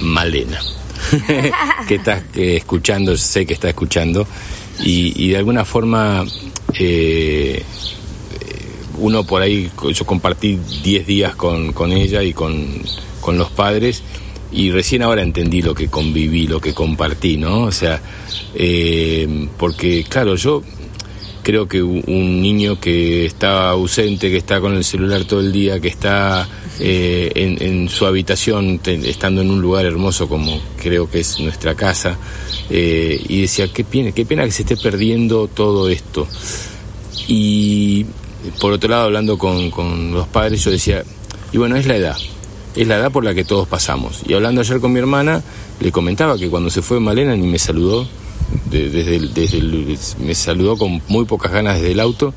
Malena, 0.03 0.61
que 1.89 1.97
está 1.97 2.23
escuchando, 2.35 3.17
sé 3.17 3.45
que 3.45 3.55
está 3.55 3.69
escuchando, 3.69 4.27
y, 4.85 5.31
de 5.31 5.37
alguna 5.37 5.65
forma 5.65 6.25
eh, 6.79 7.63
uno 8.99 9.25
por 9.25 9.43
ahí, 9.43 9.71
yo 9.93 10.07
compartí 10.07 10.59
10 10.83 11.07
días 11.07 11.35
con, 11.35 11.73
con 11.73 11.93
ella 11.93 12.23
y 12.23 12.33
con, 12.33 12.83
con 13.21 13.37
los 13.37 13.51
padres, 13.51 14.03
y 14.53 14.71
recién 14.71 15.03
ahora 15.03 15.23
entendí 15.23 15.63
lo 15.63 15.75
que 15.75 15.89
conviví, 15.89 16.47
lo 16.47 16.61
que 16.61 16.75
compartí, 16.75 17.37
¿no? 17.37 17.63
O 17.65 17.73
sea, 17.73 18.01
eh, 18.55 19.49
porque 19.59 20.05
claro, 20.05 20.37
yo 20.37 20.63
creo 21.43 21.67
que 21.67 21.83
un 21.83 22.41
niño 22.41 22.79
que 22.79 23.27
está 23.27 23.71
ausente, 23.71 24.31
que 24.31 24.37
está 24.37 24.61
con 24.61 24.75
el 24.75 24.85
celular 24.85 25.25
todo 25.25 25.41
el 25.41 25.53
día, 25.53 25.81
que 25.81 25.89
está 25.89 26.49
eh, 26.79 27.33
en, 27.35 27.89
su 27.89 28.07
habitación, 28.07 28.81
estando 28.85 29.41
en 29.41 29.51
un 29.51 29.61
lugar 29.61 29.85
hermoso 29.85 30.29
como 30.29 30.61
creo 30.81 31.11
que 31.11 31.21
es 31.21 31.41
nuestra 31.41 31.75
casa, 31.75 32.17
eh, 32.71 33.21
y 33.29 33.43
decía, 33.43 33.69
qué 33.73 33.85
pena, 33.85 34.13
qué 34.13 34.25
pena 34.25 34.45
que 34.45 34.53
se 34.53 34.63
esté 34.63 34.77
perdiendo 34.77 35.49
todo 35.49 35.89
esto. 35.89 36.29
Y 37.27 38.07
por 38.61 38.73
otro 38.73 38.91
lado, 38.91 39.05
hablando 39.05 39.39
con, 39.39 39.71
con 39.71 40.13
los 40.13 40.29
padres, 40.29 40.63
yo 40.65 40.71
decía, 40.71 41.03
y 41.53 41.59
bueno, 41.59 41.77
es 41.77 41.87
la 41.87 41.97
edad, 41.97 42.17
es 42.75 42.87
la 42.87 42.97
edad 42.97 43.13
por 43.13 43.25
la 43.25 43.35
que 43.35 43.45
todos 43.45 43.69
pasamos. 43.69 44.23
Y 44.27 44.35
hablando 44.35 44.61
ayer 44.61 44.81
con 44.81 44.93
mi 44.93 44.99
hermana, 44.99 45.43
le 45.81 45.93
comentaba 45.93 46.39
que 46.39 46.49
cuando 46.49 46.71
se 46.71 46.83
fue 46.83 47.01
Malena 47.01 47.37
ni 47.37 47.47
me 47.47 47.59
saludó, 47.59 48.07
desde, 48.71 49.19
desde 49.21 49.99
me 50.19 50.35
saludó 50.35 50.77
con 50.77 51.03
muy 51.09 51.25
pocas 51.25 51.53
ganas 51.53 51.77
desde 51.77 51.93
el 51.93 52.01
auto 52.01 52.35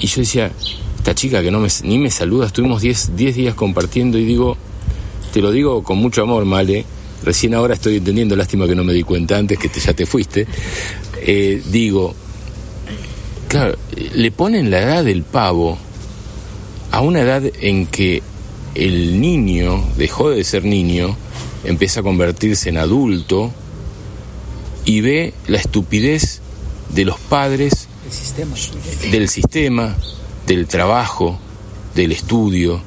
y 0.00 0.06
yo 0.06 0.20
decía, 0.20 0.50
esta 0.96 1.14
chica 1.14 1.42
que 1.42 1.50
no 1.50 1.60
me, 1.60 1.68
ni 1.82 1.98
me 1.98 2.10
saluda, 2.10 2.46
estuvimos 2.46 2.82
10 2.82 3.16
días 3.16 3.54
compartiendo 3.54 4.18
y 4.18 4.24
digo, 4.24 4.56
te 5.32 5.40
lo 5.40 5.50
digo 5.50 5.82
con 5.82 5.98
mucho 5.98 6.22
amor, 6.22 6.44
Male, 6.44 6.84
recién 7.22 7.54
ahora 7.54 7.74
estoy 7.74 7.96
entendiendo, 7.96 8.34
lástima 8.34 8.66
que 8.66 8.74
no 8.74 8.84
me 8.84 8.92
di 8.92 9.02
cuenta 9.02 9.36
antes 9.36 9.58
que 9.58 9.68
ya 9.68 9.92
te 9.92 10.06
fuiste, 10.06 10.46
eh, 11.22 11.62
digo, 11.66 12.14
claro, 13.48 13.76
le 14.14 14.30
ponen 14.32 14.70
la 14.70 14.80
edad 14.80 15.04
del 15.04 15.22
pavo 15.22 15.76
a 16.90 17.00
una 17.00 17.20
edad 17.20 17.42
en 17.60 17.86
que 17.86 18.22
el 18.74 19.20
niño 19.20 19.84
dejó 19.96 20.30
de 20.30 20.44
ser 20.44 20.64
niño, 20.64 21.16
empieza 21.64 22.00
a 22.00 22.02
convertirse 22.02 22.68
en 22.68 22.78
adulto, 22.78 23.52
y 24.84 25.00
ve 25.00 25.34
la 25.46 25.58
estupidez 25.58 26.40
de 26.90 27.04
los 27.04 27.18
padres, 27.18 27.88
del 29.10 29.28
sistema, 29.28 29.96
del 30.46 30.66
trabajo, 30.66 31.38
del 31.94 32.12
estudio, 32.12 32.80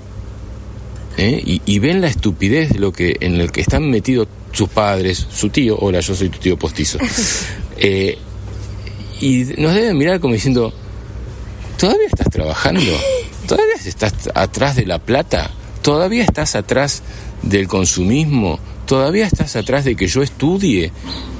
¿eh? 1.17 1.41
y, 1.65 1.79
ven 1.79 2.01
la 2.01 2.07
estupidez 2.07 2.69
de 2.69 2.79
lo 2.79 2.91
que 2.91 3.17
en 3.19 3.39
el 3.39 3.51
que 3.51 3.61
están 3.61 3.89
metidos 3.89 4.27
sus 4.51 4.69
padres, 4.69 5.27
su 5.31 5.49
tío, 5.49 5.77
hola, 5.79 5.99
yo 5.99 6.15
soy 6.15 6.29
tu 6.29 6.39
tío 6.39 6.57
postizo, 6.57 6.97
eh, 7.77 8.17
y 9.21 9.45
nos 9.57 9.73
deben 9.73 9.97
mirar 9.97 10.19
como 10.19 10.33
diciendo, 10.33 10.73
¿todavía 11.77 12.07
estás 12.07 12.29
trabajando? 12.29 12.81
¿Todavía 13.47 13.75
estás 13.85 14.13
atrás 14.33 14.75
de 14.75 14.85
la 14.85 14.99
plata? 14.99 15.51
¿Todavía 15.83 16.23
estás 16.23 16.55
atrás 16.55 17.03
del 17.41 17.67
consumismo? 17.67 18.57
¿Todavía 18.85 19.27
estás 19.27 19.57
atrás 19.57 19.83
de 19.83 19.97
que 19.97 20.07
yo 20.07 20.23
estudie? 20.23 20.93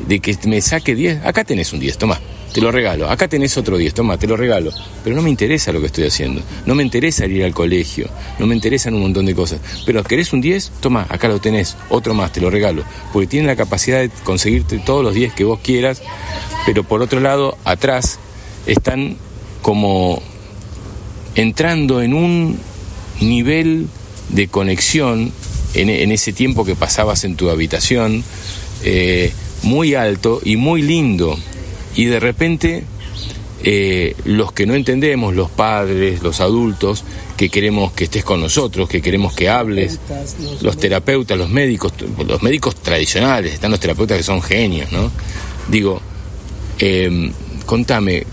¿De 0.06 0.20
que 0.20 0.38
me 0.48 0.60
saque 0.60 0.96
10? 0.96 1.26
Acá 1.26 1.46
tenés 1.46 1.72
un 1.72 1.80
10, 1.80 1.98
toma, 1.98 2.20
te 2.54 2.60
lo 2.60 2.70
regalo. 2.70 3.10
Acá 3.10 3.30
tenés 3.30 3.56
otro 3.56 3.78
10, 3.78 3.94
toma, 3.94 4.18
te 4.18 4.28
lo 4.28 4.36
regalo. 4.36 4.72
Pero 5.02 5.16
no 5.16 5.22
me 5.22 5.30
interesa 5.30 5.72
lo 5.72 5.80
que 5.80 5.86
estoy 5.86 6.08
haciendo. 6.08 6.42
No 6.66 6.76
me 6.76 6.84
interesa 6.84 7.26
ir 7.26 7.46
al 7.46 7.54
colegio. 7.54 8.10
No 8.38 8.46
me 8.46 8.54
interesan 8.54 8.94
un 8.96 9.04
montón 9.04 9.26
de 9.26 9.34
cosas. 9.34 9.62
Pero 9.86 10.04
querés 10.04 10.34
un 10.34 10.42
10, 10.42 10.74
toma, 10.82 11.08
acá 11.08 11.30
lo 11.30 11.40
tenés. 11.40 11.78
Otro 11.88 12.14
más, 12.14 12.34
te 12.34 12.42
lo 12.42 12.50
regalo. 12.50 12.84
Porque 13.14 13.28
tiene 13.28 13.48
la 13.48 13.56
capacidad 13.56 14.02
de 14.02 14.10
conseguirte 14.26 14.78
todos 14.80 15.06
los 15.06 15.14
10 15.14 15.36
que 15.36 15.46
vos 15.46 15.62
quieras. 15.64 16.02
Pero 16.66 16.84
por 16.84 17.02
otro 17.02 17.22
lado, 17.22 17.58
atrás 17.64 18.20
están 18.66 19.16
como 19.62 20.22
entrando 21.36 22.02
en 22.02 22.14
un 22.14 22.60
nivel 23.22 23.88
de 24.30 24.48
conexión 24.48 25.32
en, 25.74 26.12
ese 26.12 26.34
tiempo 26.34 26.66
que 26.66 26.76
pasabas 26.76 27.24
en 27.24 27.36
tu 27.36 27.50
habitación, 27.50 28.24
eh, 28.84 29.32
muy 29.64 29.96
alto 29.96 30.42
y 30.44 30.56
muy 30.56 30.82
lindo. 30.82 31.38
Y 31.96 32.06
de 32.06 32.20
repente 32.20 32.84
eh, 33.66 34.16
los 34.26 34.52
que 34.52 34.66
no 34.66 34.76
entendemos, 34.76 35.34
los 35.34 35.50
padres, 35.50 36.22
los 36.22 36.42
adultos, 36.42 37.06
que 37.38 37.50
queremos 37.50 37.94
que 37.94 38.04
estés 38.04 38.26
con 38.26 38.42
nosotros, 38.42 38.90
que 38.90 39.02
queremos 39.02 39.34
que 39.34 39.48
hables, 39.48 40.00
los 40.62 40.76
terapeutas, 40.78 41.38
los 41.38 41.50
médicos, 41.50 41.94
los 42.28 42.44
médicos 42.44 42.76
tradicionales, 42.76 43.54
están 43.54 43.72
los 43.72 43.80
terapeutas 43.80 44.18
que 44.18 44.24
son 44.24 44.42
genios, 44.42 44.92
¿no? 44.92 45.10
Digo, 45.70 46.02
em, 46.78 47.32
contame, 47.66 48.26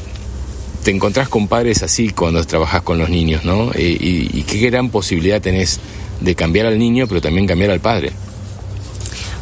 te 0.83 0.91
encontrás 0.91 1.29
con 1.29 1.49
padres 1.49 1.83
así 1.83 2.11
cuando 2.11 2.45
trabajas 2.45 2.83
con 2.83 2.99
los 2.99 3.11
niños, 3.11 3.45
¿no? 3.45 3.73
Eh, 3.75 3.97
y, 4.01 4.39
y, 4.39 4.43
qué 4.45 4.59
gran 4.71 4.91
posibilidad 4.91 5.41
tenés 5.41 5.81
de 6.21 6.35
cambiar 6.35 6.67
al 6.67 6.79
niño, 6.79 7.07
pero 7.07 7.21
también 7.21 7.47
cambiar 7.47 7.71
al 7.71 7.81
padre. 7.81 8.13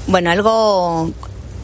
Bueno, 0.07 0.31
algo 0.31 1.13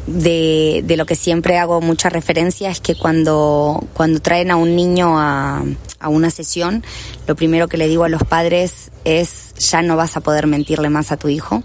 de, 0.07 0.83
de, 0.85 0.97
lo 0.97 1.07
que 1.07 1.17
siempre 1.17 1.59
hago 1.59 1.81
mucha 1.81 2.11
referencia 2.11 2.71
es 2.71 2.81
que 2.81 2.95
cuando, 2.95 3.83
cuando 3.95 4.21
traen 4.21 4.51
a 4.51 4.57
un 4.57 4.77
niño 4.77 5.19
a, 5.19 5.65
a, 5.99 6.09
una 6.09 6.31
sesión, 6.31 6.85
lo 7.27 7.37
primero 7.37 7.69
que 7.69 7.79
le 7.79 7.89
digo 7.89 8.05
a 8.05 8.09
los 8.09 8.23
padres 8.23 8.91
es 9.05 9.55
ya 9.55 9.83
no 9.83 9.97
vas 9.97 10.17
a 10.17 10.21
poder 10.21 10.47
mentirle 10.47 10.91
más 10.91 11.11
a 11.11 11.17
tu 11.17 11.29
hijo. 11.29 11.63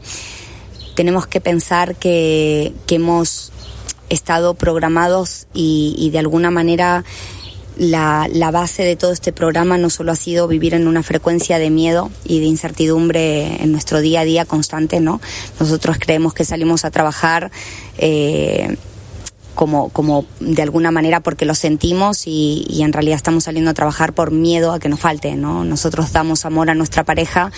Tenemos 0.96 1.28
que 1.28 1.42
pensar 1.42 1.96
que, 1.96 2.74
que 2.88 2.96
hemos 2.96 3.52
estado 4.10 4.54
programados 4.54 5.48
y, 5.54 5.96
y 5.98 6.10
de 6.10 6.20
alguna 6.20 6.50
manera 6.50 7.04
la, 7.80 8.52
base 8.52 8.84
de 8.84 8.96
todo 8.96 9.12
este 9.12 9.32
programa 9.32 9.78
no 9.78 9.90
solo 9.90 10.12
ha 10.12 10.16
sido 10.16 10.48
vivir 10.48 10.74
en 10.74 10.88
una 10.88 11.02
frecuencia 11.02 11.58
de 11.58 11.70
miedo 11.70 12.12
y 12.26 12.40
de 12.40 12.46
incertidumbre 12.46 13.64
en 13.64 13.72
nuestro 13.72 14.02
día 14.02 14.22
a 14.22 14.26
día 14.26 14.46
constante, 14.46 15.00
¿no? 15.00 15.22
Nosotros 15.60 15.98
creemos 16.00 16.34
que 16.34 16.44
salimos 16.44 16.84
a 16.84 16.92
trabajar 16.92 17.52
eh, 17.98 18.76
como, 19.56 19.90
como 19.90 20.26
de 20.40 20.62
alguna 20.62 20.92
manera 20.92 21.22
porque 21.22 21.46
lo 21.46 21.56
sentimos 21.56 22.28
y, 22.28 22.82
en 22.82 22.92
realidad 22.94 23.16
estamos 23.16 23.46
saliendo 23.46 23.72
a 23.72 23.74
trabajar 23.74 24.14
por 24.14 24.32
miedo 24.32 24.74
a 24.74 24.80
que 24.80 24.90
nos 24.90 25.00
falte, 25.00 25.36
¿no? 25.36 25.64
Nosotros 25.64 26.12
damos 26.12 26.46
amor 26.46 26.70
a 26.70 26.76
nuestra 26.76 27.06
pareja 27.06 27.52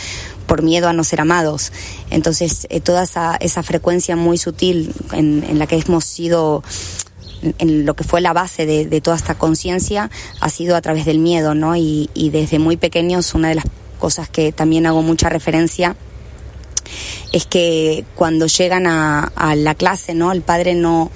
por 0.46 0.62
miedo 0.62 0.88
a 0.88 0.94
no 0.94 1.04
ser 1.04 1.22
amados. 1.22 1.72
Entonces, 2.12 2.68
eh, 2.70 2.80
toda 2.80 3.04
esa, 3.04 3.38
esa 3.38 3.64
frecuencia 3.64 4.16
muy 4.16 4.38
sutil 4.38 4.94
en 5.14 5.58
la 5.58 5.66
que 5.66 5.78
hemos 5.78 6.06
sido 6.06 6.64
en 7.42 7.86
lo 7.86 7.96
que 7.96 8.04
fue 8.04 8.22
la 8.22 8.34
base 8.34 8.66
de, 8.66 9.02
toda 9.02 9.18
esta 9.18 9.36
conciencia 9.36 10.10
ha 10.40 10.50
sido 10.50 10.76
a 10.76 10.82
través 10.82 11.06
del 11.06 11.20
miedo, 11.20 11.56
¿no? 11.56 11.76
Y, 11.76 12.10
desde 12.32 12.60
muy 12.60 12.78
pequeños 12.78 13.34
una 13.34 13.50
de 13.50 13.56
las 13.56 13.66
cosas 14.00 14.30
que 14.30 14.52
también 14.52 14.86
hago 14.86 15.02
mucha 15.02 15.30
referencia 15.30 15.96
es 17.32 17.46
que 17.46 18.06
cuando 18.16 18.48
llegan 18.48 18.88
a, 18.88 19.32
a 19.36 19.56
la 19.56 19.76
clase, 19.76 20.14
¿no? 20.14 20.32
El 20.32 20.42
padre 20.42 20.76
no, 20.76 21.12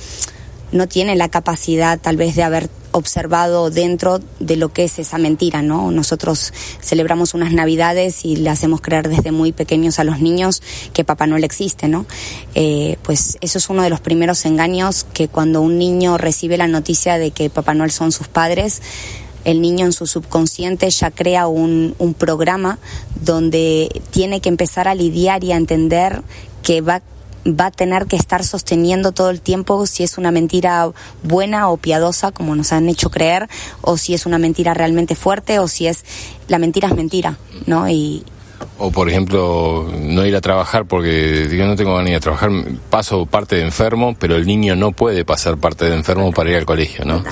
no 0.76 0.88
tiene 0.88 1.16
la 1.16 1.30
capacidad 1.30 2.00
tal 2.00 2.18
vez 2.18 2.36
de 2.36 2.44
haber 2.44 2.70
observado 2.92 3.70
dentro 3.70 4.22
de 4.40 4.56
lo 4.56 4.72
que 4.72 4.86
es 4.86 5.00
esa 5.00 5.18
mentira, 5.18 5.62
¿no? 5.62 5.92
Nosotros 5.92 6.54
celebramos 6.82 7.34
unas 7.34 7.52
navidades 7.52 8.24
y 8.24 8.38
le 8.38 8.50
hacemos 8.50 8.80
creer 8.80 9.10
desde 9.10 9.32
muy 9.32 9.52
pequeños 9.52 10.00
a 10.00 10.06
los 10.06 10.22
niños 10.22 10.62
que 10.94 11.04
Papá 11.04 11.28
Noel 11.28 11.44
existe, 11.44 11.90
¿no? 11.90 12.06
Eh, 12.54 12.98
pues 13.04 13.38
eso 13.42 13.58
es 13.58 13.70
uno 13.70 13.84
de 13.84 13.90
los 13.90 14.00
primeros 14.00 14.46
engaños 14.46 15.06
que 15.14 15.28
cuando 15.28 15.62
un 15.62 15.78
niño 15.78 16.18
recibe 16.18 16.58
la 16.58 16.68
noticia 16.68 17.18
de 17.18 17.32
que 17.32 17.50
Papá 17.50 17.74
Noel 17.74 17.92
son 17.92 18.14
sus 18.14 18.28
padres, 18.30 18.82
el 19.44 19.62
niño 19.62 19.86
en 19.86 19.94
su 19.94 20.08
subconsciente 20.08 20.90
ya 20.90 21.12
crea 21.12 21.48
un, 21.48 21.96
un 22.00 22.14
programa 22.14 22.80
donde 23.22 24.02
tiene 24.12 24.40
que 24.40 24.50
empezar 24.50 24.88
a 24.88 24.96
lidiar 24.96 25.44
y 25.44 25.52
a 25.52 25.58
entender 25.58 26.22
que 26.64 26.82
va 26.82 27.02
va 27.46 27.68
a 27.68 27.72
tener 27.72 28.08
que 28.08 28.16
estar 28.16 28.44
sosteniendo 28.44 29.12
todo 29.12 29.30
el 29.30 29.42
tiempo 29.42 29.86
si 29.86 30.04
es 30.04 30.18
una 30.18 30.32
mentira 30.32 30.90
buena 31.24 31.70
o 31.70 31.78
piadosa, 31.78 32.32
como 32.32 32.56
nos 32.56 32.74
han 32.74 32.90
hecho 32.90 33.10
creer, 33.10 33.48
o 33.82 33.98
si 33.98 34.14
es 34.14 34.26
una 34.26 34.38
mentira 34.38 34.74
realmente 34.74 35.16
fuerte, 35.16 35.60
o 35.60 35.68
si 35.68 35.88
es 35.88 36.04
la 36.48 36.58
mentira 36.58 36.88
es 36.88 36.96
mentira, 36.96 37.38
¿no? 37.66 37.88
Y, 37.90 38.24
o 38.78 38.92
por 38.92 39.10
ejemplo, 39.10 39.88
no 40.00 40.26
ir 40.26 40.36
a 40.36 40.42
trabajar 40.42 40.86
porque 40.86 41.50
yo 41.56 41.66
no 41.66 41.76
tengo 41.76 41.92
ganas 41.92 42.06
de 42.06 42.12
ir 42.12 42.18
a 42.18 42.22
trabajar, 42.22 42.52
paso 42.90 43.26
parte 43.26 43.56
de 43.58 43.62
enfermo, 43.62 44.16
pero 44.20 44.36
el 44.36 44.46
niño 44.46 44.76
no 44.76 44.92
puede 44.92 45.24
pasar 45.24 45.58
parte 45.58 45.86
de 45.86 45.96
enfermo 45.96 46.32
para 46.32 46.50
ir 46.50 46.58
al 46.58 46.66
colegio, 46.66 47.06
¿no? 47.06 47.24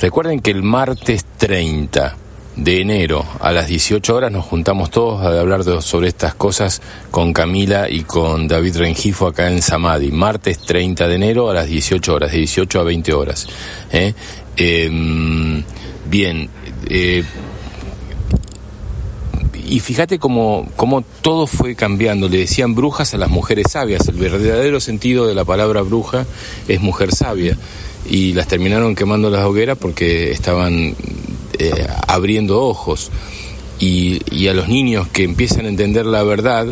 Recuerden 0.00 0.40
que 0.40 0.50
el 0.50 0.62
martes 0.62 1.24
30 1.36 2.16
de 2.58 2.80
enero 2.80 3.24
a 3.40 3.52
las 3.52 3.68
18 3.68 4.14
horas 4.14 4.32
nos 4.32 4.44
juntamos 4.44 4.90
todos 4.90 5.22
a 5.22 5.40
hablar 5.40 5.62
sobre 5.80 6.08
estas 6.08 6.34
cosas 6.34 6.82
con 7.10 7.32
Camila 7.32 7.88
y 7.88 8.02
con 8.02 8.48
David 8.48 8.76
Rengifo 8.78 9.28
acá 9.28 9.48
en 9.48 9.62
Samadhi. 9.62 10.10
Martes 10.10 10.58
30 10.58 11.06
de 11.06 11.14
enero 11.14 11.48
a 11.50 11.54
las 11.54 11.68
18 11.68 12.12
horas, 12.12 12.32
de 12.32 12.38
18 12.38 12.80
a 12.80 12.82
20 12.82 13.12
horas. 13.14 13.46
¿eh? 13.92 14.12
Em, 14.56 15.62
bien. 16.10 16.50
Eh, 16.88 17.22
y 19.68 19.80
fíjate 19.80 20.18
cómo, 20.18 20.68
cómo 20.74 21.04
todo 21.22 21.46
fue 21.46 21.76
cambiando. 21.76 22.28
Le 22.28 22.38
decían 22.38 22.74
brujas 22.74 23.14
a 23.14 23.18
las 23.18 23.30
mujeres 23.30 23.66
sabias. 23.70 24.08
El 24.08 24.16
verdadero 24.16 24.80
sentido 24.80 25.26
de 25.26 25.34
la 25.34 25.44
palabra 25.44 25.82
bruja 25.82 26.26
es 26.66 26.80
mujer 26.80 27.14
sabia. 27.14 27.56
Y 28.10 28.32
las 28.32 28.48
terminaron 28.48 28.96
quemando 28.96 29.30
las 29.30 29.44
hogueras 29.44 29.78
porque 29.78 30.32
estaban 30.32 30.96
eh, 31.58 31.86
abriendo 32.06 32.62
ojos. 32.62 33.10
Y, 33.78 34.20
y, 34.34 34.48
a 34.48 34.54
los 34.54 34.68
niños 34.68 35.06
que 35.08 35.22
empiezan 35.22 35.66
a 35.66 35.68
entender 35.68 36.04
la 36.04 36.24
verdad, 36.24 36.66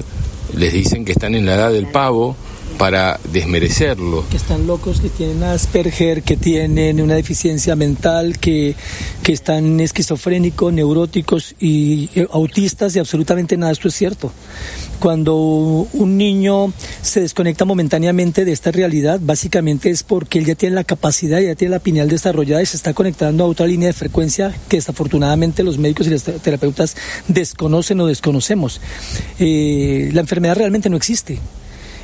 les 0.57 0.73
dicen 0.73 1.05
que 1.05 1.13
están 1.13 1.35
en 1.35 1.47
la 1.47 1.55
edad 1.55 1.73
del 1.73 1.87
pavo 1.87 2.37
para 2.79 3.19
desmerecerlo. 3.33 4.25
Que 4.31 4.37
están 4.37 4.67
locos, 4.67 5.01
que 5.01 5.09
tienen 5.09 5.43
Asperger, 5.43 6.23
que 6.23 6.37
tienen 6.37 7.01
una 7.01 7.15
deficiencia 7.15 7.77
mental, 7.77 8.39
que, 8.39 8.75
que 9.23 9.33
están 9.33 9.81
esquizofrénicos, 9.81 10.73
neuróticos 10.73 11.55
y 11.59 12.11
eh, 12.15 12.27
autistas 12.31 12.95
y 12.97 12.99
absolutamente 12.99 13.57
nada. 13.57 13.73
Esto 13.73 13.89
es 13.89 13.95
cierto. 13.95 14.33
Cuando 15.01 15.37
un 15.37 16.17
niño 16.17 16.73
se 17.03 17.21
desconecta 17.21 17.65
momentáneamente 17.65 18.45
de 18.45 18.53
esta 18.53 18.73
realidad, 18.73 19.21
básicamente 19.23 19.91
es 19.91 20.03
porque 20.03 20.39
él 20.39 20.47
ya 20.47 20.55
tiene 20.55 20.75
la 20.75 20.85
capacidad, 20.85 21.41
ya 21.41 21.55
tiene 21.55 21.73
la 21.73 21.81
pineal 21.81 22.09
desarrollada 22.09 22.63
y 22.63 22.67
se 22.67 22.77
está 22.77 22.95
conectando 22.95 23.45
a 23.45 23.47
otra 23.47 23.67
línea 23.67 23.89
de 23.89 23.93
frecuencia 23.93 24.55
que 24.69 24.79
desafortunadamente 24.79 25.63
los 25.63 25.79
médicos 25.79 26.07
y 26.07 26.11
los 26.11 26.23
terapeutas 26.23 26.97
desconocen 27.29 28.01
o 28.01 28.07
desconocemos. 28.07 28.81
Eh, 29.39 30.11
la 30.13 30.21
enfermedad 30.21 30.57
realmente 30.57 30.89
no 30.89 30.97
existe. 30.97 31.39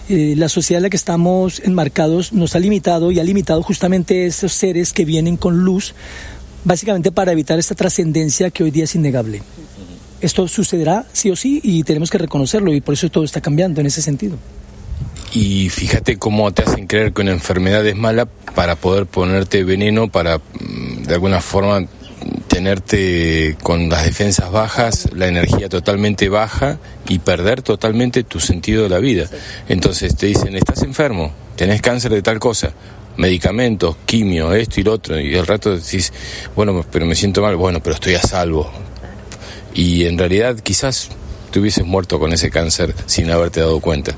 Eh, 0.09 0.35
la 0.37 0.49
sociedad 0.49 0.79
en 0.79 0.83
la 0.85 0.91
que 0.91 0.97
estamos 0.97 1.61
enmarcados 1.65 2.33
nos 2.33 2.57
ha 2.57 2.59
limitado 2.59 3.13
y 3.13 3.21
ha 3.21 3.25
limitado 3.25 3.63
justamente 3.63 4.27
esos 4.27 4.53
seres 4.53 4.93
que 4.93 5.05
vienen 5.05 5.37
con 5.37 5.59
luz, 5.65 5.95
básicamente 6.65 7.13
para 7.13 7.33
evitar 7.33 7.59
esta 7.59 7.75
trascendencia 7.75 8.51
que 8.51 8.65
hoy 8.65 8.71
día 8.71 8.85
es 8.85 8.95
innegable. 8.95 9.43
Esto 10.21 10.47
sucederá 10.49 11.07
sí 11.13 11.31
o 11.31 11.37
sí 11.37 11.61
y 11.63 11.83
tenemos 11.85 12.11
que 12.11 12.19
reconocerlo 12.19 12.73
y 12.73 12.81
por 12.81 12.95
eso 12.95 13.11
todo 13.11 13.25
está 13.25 13.41
cambiando 13.41 13.81
en 13.81 13.87
ese 13.87 14.03
sentido. 14.03 14.37
Y 15.35 15.71
fíjate 15.71 16.19
cómo 16.19 16.53
te 16.53 16.63
hacen 16.63 16.87
creer 16.87 17.13
que 17.13 17.23
una 17.23 17.33
enfermedad 17.33 17.87
es 17.87 17.97
mala 17.97 18.27
para 18.27 18.77
poder 18.77 19.07
ponerte 19.07 19.65
veneno, 19.65 20.09
para 20.09 20.39
mm, 20.39 21.05
de 21.05 21.15
alguna 21.15 21.41
forma 21.41 21.87
tenerte 22.49 23.57
con 23.63 23.89
las 23.89 24.05
defensas 24.05 24.51
bajas, 24.51 25.09
la 25.15 25.27
energía 25.27 25.69
totalmente 25.69 26.29
baja 26.29 26.79
y 27.09 27.19
perder 27.19 27.63
totalmente 27.63 28.25
tu 28.25 28.41
sentido 28.41 28.85
de 28.85 28.89
la 28.89 28.99
vida. 28.99 29.27
Entonces 29.69 30.17
te 30.17 30.27
dicen, 30.27 30.57
estás 30.57 30.83
enfermo, 30.83 31.33
tenés 31.57 31.81
cáncer 31.81 32.13
de 32.13 32.23
tal 32.23 32.39
cosa, 32.39 32.73
medicamentos, 33.17 33.97
quimio, 34.07 34.53
esto 34.53 34.81
y 34.81 34.85
lo 34.85 34.93
otro, 34.93 35.21
y 35.21 35.37
al 35.37 35.47
rato 35.47 35.77
decís, 35.77 36.13
bueno, 36.55 36.85
pero 36.91 37.07
me 37.07 37.15
siento 37.15 37.43
mal, 37.43 37.57
bueno, 37.57 37.83
pero 37.83 37.95
estoy 37.95 38.15
a 38.15 38.23
salvo. 38.23 38.71
Y 39.75 40.05
en 40.05 40.19
realidad 40.19 40.57
quizás 40.61 41.09
te 41.51 41.61
hubieses 41.61 41.85
muerto 41.85 42.19
con 42.19 42.33
ese 42.33 42.51
cáncer 42.51 42.95
sin 43.07 43.31
haberte 43.31 43.61
dado 43.61 43.81
cuenta. 43.81 44.13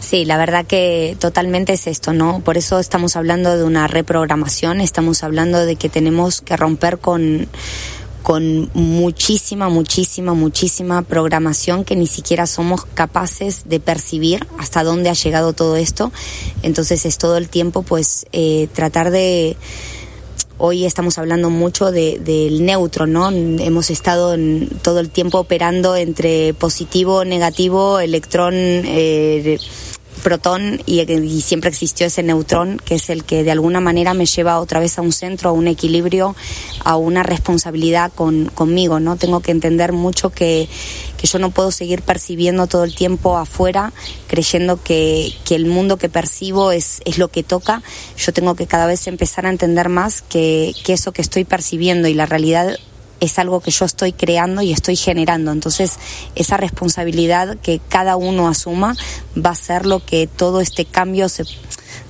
Sí, 0.00 0.24
la 0.24 0.36
verdad 0.36 0.66
que 0.66 1.16
totalmente 1.18 1.72
es 1.74 1.86
esto, 1.86 2.12
¿no? 2.12 2.40
Por 2.40 2.56
eso 2.56 2.78
estamos 2.78 3.16
hablando 3.16 3.56
de 3.56 3.64
una 3.64 3.86
reprogramación, 3.86 4.80
estamos 4.80 5.22
hablando 5.22 5.64
de 5.64 5.76
que 5.76 5.88
tenemos 5.88 6.40
que 6.40 6.56
romper 6.56 6.98
con 6.98 7.48
con 8.28 8.68
muchísima, 8.74 9.70
muchísima, 9.70 10.34
muchísima 10.34 11.00
programación 11.00 11.82
que 11.82 11.96
ni 11.96 12.06
siquiera 12.06 12.46
somos 12.46 12.84
capaces 12.84 13.70
de 13.70 13.80
percibir 13.80 14.46
hasta 14.58 14.84
dónde 14.84 15.08
ha 15.08 15.14
llegado 15.14 15.54
todo 15.54 15.76
esto. 15.76 16.12
Entonces 16.62 17.06
es 17.06 17.16
todo 17.16 17.38
el 17.38 17.48
tiempo 17.48 17.82
pues 17.82 18.26
eh, 18.32 18.68
tratar 18.74 19.10
de 19.10 19.56
Hoy 20.60 20.86
estamos 20.86 21.18
hablando 21.18 21.50
mucho 21.50 21.92
de, 21.92 22.18
del 22.18 22.64
neutro, 22.64 23.06
¿no? 23.06 23.30
Hemos 23.30 23.90
estado 23.90 24.36
todo 24.82 24.98
el 24.98 25.08
tiempo 25.08 25.38
operando 25.38 25.94
entre 25.94 26.52
positivo, 26.52 27.24
negativo, 27.24 28.00
electrón, 28.00 28.54
eh, 28.56 29.58
protón 30.18 30.80
y, 30.84 31.04
siempre 31.42 31.70
existió 31.70 32.06
ese 32.06 32.24
neutrón 32.24 32.80
que 32.84 32.96
es 32.96 33.08
el 33.08 33.22
que 33.22 33.44
de 33.44 33.52
alguna 33.52 33.80
manera 33.80 34.14
me 34.14 34.26
lleva 34.26 34.58
otra 34.58 34.80
vez 34.80 34.98
a 34.98 35.02
un 35.02 35.12
centro, 35.12 35.50
a 35.50 35.52
un 35.52 35.68
equilibrio, 35.68 36.34
a 36.84 36.96
una 36.96 37.22
responsabilidad 37.22 38.10
con, 38.12 38.46
conmigo, 38.46 38.98
¿no? 38.98 39.14
Tengo 39.14 39.38
que 39.38 39.52
entender 39.52 39.92
mucho 39.92 40.30
que, 40.30 40.68
que 41.18 41.26
yo 41.26 41.38
no 41.38 41.50
puedo 41.50 41.70
seguir 41.70 42.00
percibiendo 42.00 42.66
todo 42.66 42.84
el 42.84 42.94
tiempo 42.94 43.36
afuera, 43.36 43.92
creyendo 44.26 44.82
que, 44.82 45.34
que 45.44 45.54
el 45.56 45.66
mundo 45.66 45.98
que 45.98 46.08
percibo 46.08 46.72
es, 46.72 47.02
es 47.04 47.18
lo 47.18 47.28
que 47.28 47.42
toca. 47.42 47.82
Yo 48.16 48.32
tengo 48.32 48.54
que 48.54 48.66
cada 48.66 48.86
vez 48.86 49.06
empezar 49.06 49.44
a 49.44 49.50
entender 49.50 49.90
más 49.90 50.22
que, 50.22 50.72
que 50.84 50.94
eso 50.94 51.12
que 51.12 51.20
estoy 51.20 51.44
percibiendo 51.44 52.08
y 52.08 52.14
la 52.14 52.24
realidad 52.24 52.78
es 53.20 53.38
algo 53.38 53.60
que 53.60 53.70
yo 53.70 53.84
estoy 53.84 54.12
creando 54.12 54.62
y 54.62 54.72
estoy 54.72 54.96
generando. 54.96 55.52
Entonces, 55.52 55.98
esa 56.34 56.56
responsabilidad 56.56 57.56
que 57.58 57.80
cada 57.88 58.16
uno 58.16 58.48
asuma 58.48 58.96
va 59.36 59.50
a 59.50 59.56
ser 59.56 59.86
lo 59.86 60.04
que 60.04 60.26
todo 60.26 60.60
este 60.60 60.84
cambio 60.84 61.28
se, 61.28 61.44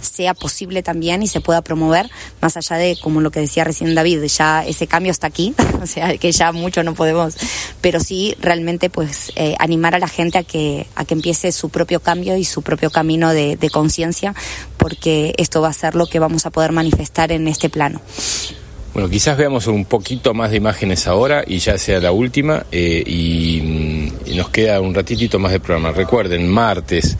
sea 0.00 0.34
posible 0.34 0.82
también 0.82 1.22
y 1.22 1.28
se 1.28 1.40
pueda 1.40 1.62
promover, 1.62 2.10
más 2.40 2.56
allá 2.56 2.76
de, 2.76 2.98
como 3.00 3.20
lo 3.20 3.30
que 3.30 3.40
decía 3.40 3.64
recién 3.64 3.94
David, 3.94 4.24
ya 4.24 4.64
ese 4.64 4.86
cambio 4.86 5.12
está 5.12 5.26
aquí, 5.26 5.54
o 5.82 5.86
sea, 5.86 6.16
que 6.18 6.32
ya 6.32 6.52
mucho 6.52 6.82
no 6.82 6.94
podemos, 6.94 7.36
pero 7.80 8.00
sí 8.00 8.34
realmente 8.40 8.90
pues 8.90 9.32
eh, 9.36 9.54
animar 9.58 9.94
a 9.94 9.98
la 9.98 10.08
gente 10.08 10.38
a 10.38 10.42
que, 10.42 10.86
a 10.94 11.04
que 11.04 11.14
empiece 11.14 11.52
su 11.52 11.70
propio 11.70 12.00
cambio 12.00 12.36
y 12.36 12.44
su 12.44 12.62
propio 12.62 12.90
camino 12.90 13.32
de, 13.32 13.58
conciencia, 13.72 14.34
porque 14.78 15.34
esto 15.36 15.60
va 15.60 15.68
a 15.68 15.72
ser 15.72 15.94
lo 15.94 16.06
que 16.06 16.18
vamos 16.18 16.46
a 16.46 16.50
poder 16.50 16.72
manifestar 16.72 17.32
en 17.32 17.48
este 17.48 17.68
plano. 17.68 18.00
Bueno, 18.94 19.10
quizás 19.10 19.36
veamos 19.36 19.66
un 19.66 19.84
poquito 19.84 20.32
más 20.32 20.50
de 20.50 20.56
imágenes 20.56 21.06
ahora 21.06 21.44
y 21.46 21.58
ya 21.58 21.76
sea 21.76 22.00
la 22.00 22.10
última 22.10 22.64
eh, 22.72 23.04
y, 23.06 24.12
nos 24.34 24.48
queda 24.50 24.80
un 24.80 24.94
ratitito 24.94 25.38
más 25.38 25.52
de 25.52 25.60
programa. 25.60 25.92
Recuerden, 25.92 26.48
martes 26.48 27.16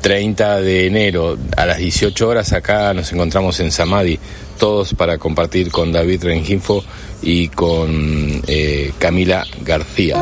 30 0.00 0.58
eh, 0.58 0.62
de 0.62 0.86
enero 0.86 1.38
a 1.56 1.66
las 1.66 1.78
18 1.78 2.28
horas 2.28 2.52
acá 2.52 2.94
nos 2.94 3.12
encontramos 3.12 3.60
en 3.60 3.70
Samadhi, 3.70 4.18
todos 4.58 4.94
para 4.94 5.18
compartir 5.18 5.70
con 5.70 5.92
David 5.92 6.24
Rengifo 6.24 6.84
y 7.22 7.48
con 7.48 8.42
eh, 8.46 8.92
Camila 8.98 9.44
García. 9.64 10.16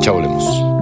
Chao, 0.00 0.14
volvemos. 0.14 0.72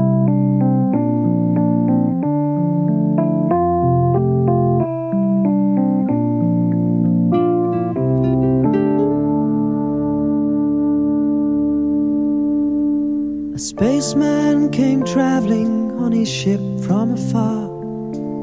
spaceman 13.60 14.70
came 14.70 15.04
traveling 15.04 15.79
his 16.12 16.28
ship 16.28 16.60
from 16.86 17.12
afar. 17.12 17.68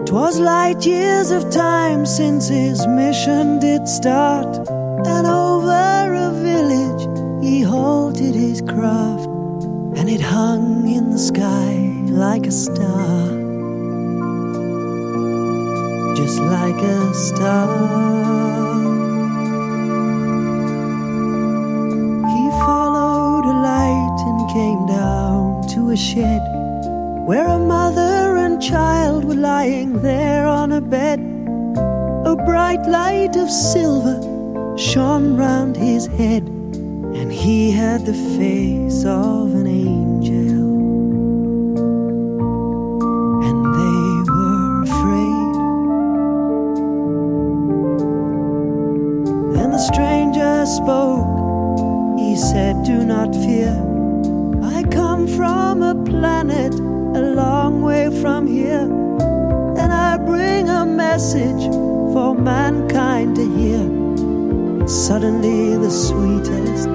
Twas 0.05 0.39
light 0.39 0.85
years 0.85 1.31
of 1.31 1.49
time 1.49 2.05
since 2.05 2.47
his 2.47 2.85
mission 2.87 3.59
did 3.59 3.87
start, 3.87 4.57
and 5.05 5.27
over 5.27 6.13
a 6.27 6.31
village 6.41 7.03
he 7.43 7.61
halted 7.61 8.33
his 8.33 8.61
craft, 8.61 9.27
and 9.97 10.09
it 10.09 10.21
hung 10.21 10.87
in 10.87 11.09
the 11.09 11.19
sky 11.19 11.91
like 12.09 12.47
a 12.47 12.51
star. 12.51 13.27
Just 16.15 16.39
like 16.39 16.81
a 16.81 17.13
star. 17.13 17.67
He 22.33 22.49
followed 22.65 23.45
a 23.45 23.55
light 23.71 24.19
and 24.29 24.49
came 24.51 24.85
down 24.85 25.67
to 25.73 25.89
a 25.89 25.97
shed 25.97 26.56
where 27.27 27.45
a 27.45 27.59
mother 27.59 28.37
and 28.37 28.61
child 28.61 29.25
were 29.25 29.35
lying 29.35 30.01
there 30.01 30.47
on 30.47 30.71
a 30.71 30.79
bed. 30.79 31.19
A 32.25 32.37
bright 32.45 32.87
light 32.87 33.35
of 33.35 33.51
silver 33.51 34.17
shone 34.77 35.35
round 35.35 35.75
his 35.75 36.05
head, 36.05 36.43
and 36.47 37.29
he 37.29 37.69
had 37.69 38.05
the 38.05 38.13
face 38.39 39.03
of 39.03 39.53
an 39.55 39.67
angel. 39.67 40.67
And 43.47 43.59
they 43.77 44.09
were 44.31 44.83
afraid. 44.87 45.53
Then 49.53 49.71
the 49.71 49.79
stranger 49.79 50.65
spoke. 50.65 51.16
Message 61.17 61.65
for 62.13 62.35
mankind 62.35 63.35
to 63.35 63.45
hear. 63.57 63.83
Suddenly, 64.87 65.75
the 65.77 65.89
sweetest 65.89 66.87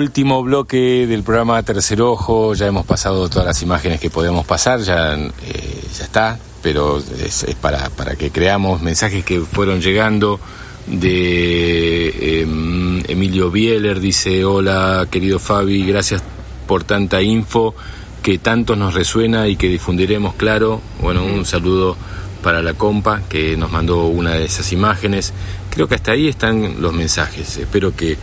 Último 0.00 0.42
bloque 0.42 1.06
del 1.06 1.22
programa 1.22 1.62
Tercer 1.62 2.00
Ojo, 2.00 2.54
ya 2.54 2.66
hemos 2.66 2.86
pasado 2.86 3.28
todas 3.28 3.44
las 3.44 3.60
imágenes 3.60 4.00
que 4.00 4.08
podemos 4.08 4.46
pasar, 4.46 4.80
ya, 4.80 5.14
eh, 5.14 5.84
está, 6.00 6.38
pero 6.62 6.96
es, 7.22 7.42
es 7.44 7.54
para, 7.54 7.90
para 7.90 8.16
que 8.16 8.30
creamos 8.30 8.80
mensajes 8.80 9.22
que 9.26 9.42
fueron 9.42 9.82
llegando 9.82 10.40
de 10.86 12.40
em, 12.40 13.02
Emilio 13.08 13.50
Bieler, 13.50 14.00
dice, 14.00 14.42
hola 14.42 15.06
querido 15.10 15.38
Fabi, 15.38 15.84
gracias 15.84 16.22
por 16.66 16.82
tanta 16.84 17.20
info 17.20 17.74
que 18.22 18.38
tanto 18.38 18.76
nos 18.76 18.94
resuena 18.94 19.48
y 19.48 19.56
que 19.56 19.68
difundiremos, 19.68 20.34
claro. 20.34 20.80
Bueno, 21.02 21.26
un 21.26 21.44
saludo 21.44 21.94
para 22.42 22.62
la 22.62 22.72
compa 22.72 23.20
que 23.28 23.54
nos 23.54 23.70
mandó 23.70 24.06
una 24.06 24.30
de 24.30 24.46
esas 24.46 24.72
imágenes. 24.72 25.34
Creo 25.68 25.88
que 25.88 25.96
hasta 25.96 26.12
ahí 26.12 26.26
están 26.26 26.80
los 26.80 26.94
mensajes. 26.94 27.58
Espero 27.58 27.94
que 27.94 28.16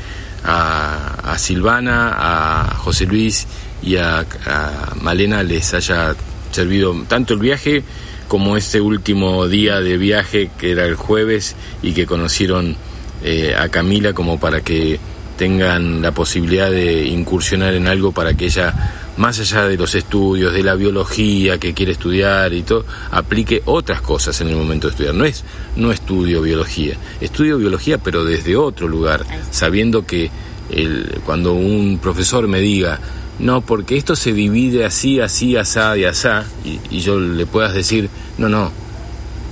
a, 0.48 1.34
a 1.34 1.38
Silvana, 1.38 2.16
a 2.18 2.76
José 2.76 3.06
Luis 3.06 3.48
y 3.84 3.98
a, 3.98 4.26
a 4.46 4.96
Malena 5.02 5.44
les 5.44 5.74
haya 5.74 6.16
servido 6.52 6.96
tanto 7.08 7.34
el 7.34 7.40
viaje 7.40 7.84
como 8.28 8.58
este 8.58 8.82
último 8.82 9.48
día 9.48 9.80
de 9.80 9.98
viaje 9.98 10.50
que 10.58 10.72
era 10.72 10.86
el 10.86 10.96
jueves 10.96 11.56
y 11.84 11.94
que 11.94 12.06
conocieron 12.06 12.76
eh, 13.24 13.56
a 13.58 13.70
Camila 13.70 14.14
como 14.14 14.40
para 14.40 14.62
que 14.62 15.00
tengan 15.38 16.02
la 16.02 16.12
posibilidad 16.12 16.70
de 16.70 17.06
incursionar 17.08 17.74
en 17.74 17.88
algo 17.88 18.12
para 18.12 18.34
que 18.34 18.46
ella, 18.46 18.74
más 19.18 19.40
allá 19.40 19.68
de 19.68 19.78
los 19.78 19.96
estudios, 19.96 20.54
de 20.54 20.64
la 20.64 20.76
biología 20.76 21.58
que 21.58 21.74
quiere 21.74 21.92
estudiar 21.92 22.54
y 22.54 22.62
todo, 22.64 22.86
aplique 23.12 23.62
otras 23.66 24.02
cosas 24.02 24.40
en 24.42 24.50
el 24.50 24.56
momento 24.56 24.88
de 24.88 24.92
estudiar. 24.92 25.16
No 25.16 25.26
es, 25.26 25.44
no 25.76 25.92
estudio 25.92 26.42
biología, 26.42 26.96
estudio 27.20 27.58
biología 27.58 27.98
pero 27.98 28.24
desde 28.24 28.56
otro 28.56 28.88
lugar, 28.88 29.26
sabiendo 29.52 30.06
que 30.06 30.30
el, 30.72 31.20
cuando 31.26 31.54
un 31.54 32.00
profesor 32.02 32.48
me 32.48 32.60
diga, 32.60 33.00
no, 33.40 33.62
porque 33.62 33.98
esto 33.98 34.16
se 34.16 34.34
divide 34.34 34.86
así, 34.86 35.20
así, 35.20 35.56
asá 35.56 35.96
y 35.98 36.06
asá, 36.06 36.46
y, 36.66 36.80
y 36.96 37.02
yo 37.02 37.20
le 37.20 37.46
puedas 37.46 37.74
decir, 37.74 38.10
no, 38.38 38.50
no, 38.50 38.72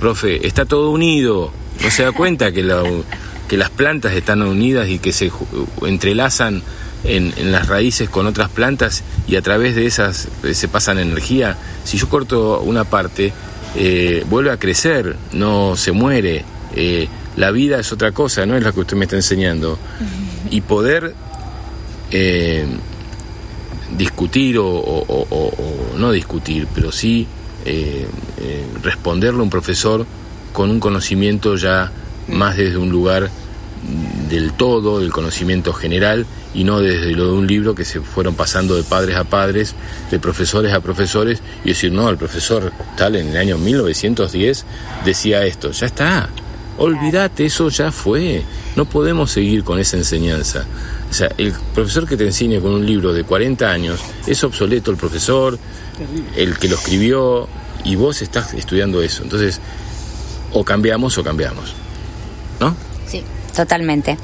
profe, 0.00 0.46
está 0.46 0.64
todo 0.64 0.90
unido, 0.90 1.52
no 1.82 1.90
se 1.90 2.02
da 2.02 2.12
cuenta 2.12 2.52
que, 2.52 2.62
la- 2.62 2.82
que 3.48 3.56
las 3.56 3.70
plantas 3.70 4.12
están 4.14 4.42
unidas 4.42 4.88
y 4.88 4.98
que 4.98 5.12
se 5.12 5.30
entrelazan 5.82 6.62
en, 7.06 7.32
en 7.36 7.52
las 7.52 7.68
raíces 7.68 8.08
con 8.08 8.26
otras 8.26 8.48
plantas 8.50 9.02
y 9.26 9.36
a 9.36 9.42
través 9.42 9.74
de 9.74 9.86
esas 9.86 10.28
eh, 10.44 10.54
se 10.54 10.68
pasan 10.68 10.98
energía. 10.98 11.56
Si 11.84 11.98
yo 11.98 12.08
corto 12.08 12.60
una 12.62 12.84
parte, 12.84 13.32
eh, 13.76 14.24
vuelve 14.28 14.50
a 14.50 14.58
crecer, 14.58 15.16
no 15.32 15.76
se 15.76 15.92
muere. 15.92 16.44
Eh, 16.74 17.08
la 17.36 17.50
vida 17.50 17.78
es 17.78 17.92
otra 17.92 18.12
cosa, 18.12 18.46
no 18.46 18.56
es 18.56 18.62
la 18.62 18.72
que 18.72 18.80
usted 18.80 18.96
me 18.96 19.04
está 19.04 19.16
enseñando. 19.16 19.78
Y 20.50 20.60
poder 20.62 21.14
eh, 22.10 22.64
discutir 23.96 24.58
o, 24.58 24.66
o- 24.66 25.04
o- 25.06 25.26
o- 25.30 25.92
o 25.94 25.98
no 25.98 26.12
discutir, 26.12 26.66
pero 26.74 26.92
sí 26.92 27.26
responderle 28.82 29.40
a 29.40 29.42
un 29.42 29.50
profesor 29.50 30.06
con 30.52 30.70
un 30.70 30.78
conocimiento 30.80 31.56
ya 31.56 31.90
más 32.28 32.56
desde 32.56 32.76
un 32.76 32.90
lugar 32.90 33.28
del 34.30 34.52
todo, 34.52 35.00
del 35.00 35.10
conocimiento 35.12 35.72
general 35.72 36.26
y 36.56 36.64
no 36.64 36.80
desde 36.80 37.12
lo 37.12 37.26
de 37.26 37.32
un 37.32 37.46
libro 37.46 37.74
que 37.74 37.84
se 37.84 38.00
fueron 38.00 38.34
pasando 38.34 38.76
de 38.76 38.82
padres 38.82 39.16
a 39.16 39.24
padres, 39.24 39.74
de 40.10 40.18
profesores 40.18 40.72
a 40.72 40.80
profesores 40.80 41.40
y 41.64 41.68
decir, 41.68 41.92
no, 41.92 42.08
el 42.08 42.16
profesor 42.16 42.72
tal 42.96 43.14
en 43.14 43.28
el 43.28 43.36
año 43.36 43.58
1910 43.58 44.64
decía 45.04 45.44
esto, 45.44 45.70
ya 45.72 45.86
está, 45.86 46.30
olvídate, 46.78 47.44
eso 47.44 47.68
ya 47.68 47.92
fue, 47.92 48.42
no 48.74 48.86
podemos 48.86 49.30
seguir 49.30 49.64
con 49.64 49.78
esa 49.78 49.98
enseñanza. 49.98 50.64
O 51.10 51.12
sea, 51.12 51.30
el 51.36 51.52
profesor 51.74 52.08
que 52.08 52.16
te 52.16 52.24
enseña 52.24 52.58
con 52.58 52.72
un 52.72 52.86
libro 52.86 53.12
de 53.12 53.22
40 53.22 53.70
años 53.70 54.00
es 54.26 54.42
obsoleto 54.42 54.90
el 54.90 54.96
profesor, 54.96 55.58
el 56.36 56.58
que 56.58 56.68
lo 56.68 56.76
escribió 56.76 57.48
y 57.84 57.96
vos 57.96 58.22
estás 58.22 58.54
estudiando 58.54 59.02
eso. 59.02 59.22
Entonces, 59.22 59.60
o 60.54 60.64
cambiamos 60.64 61.18
o 61.18 61.22
cambiamos. 61.22 61.74
¿No? 62.60 62.74
Sí, 63.06 63.22
totalmente. 63.54 64.16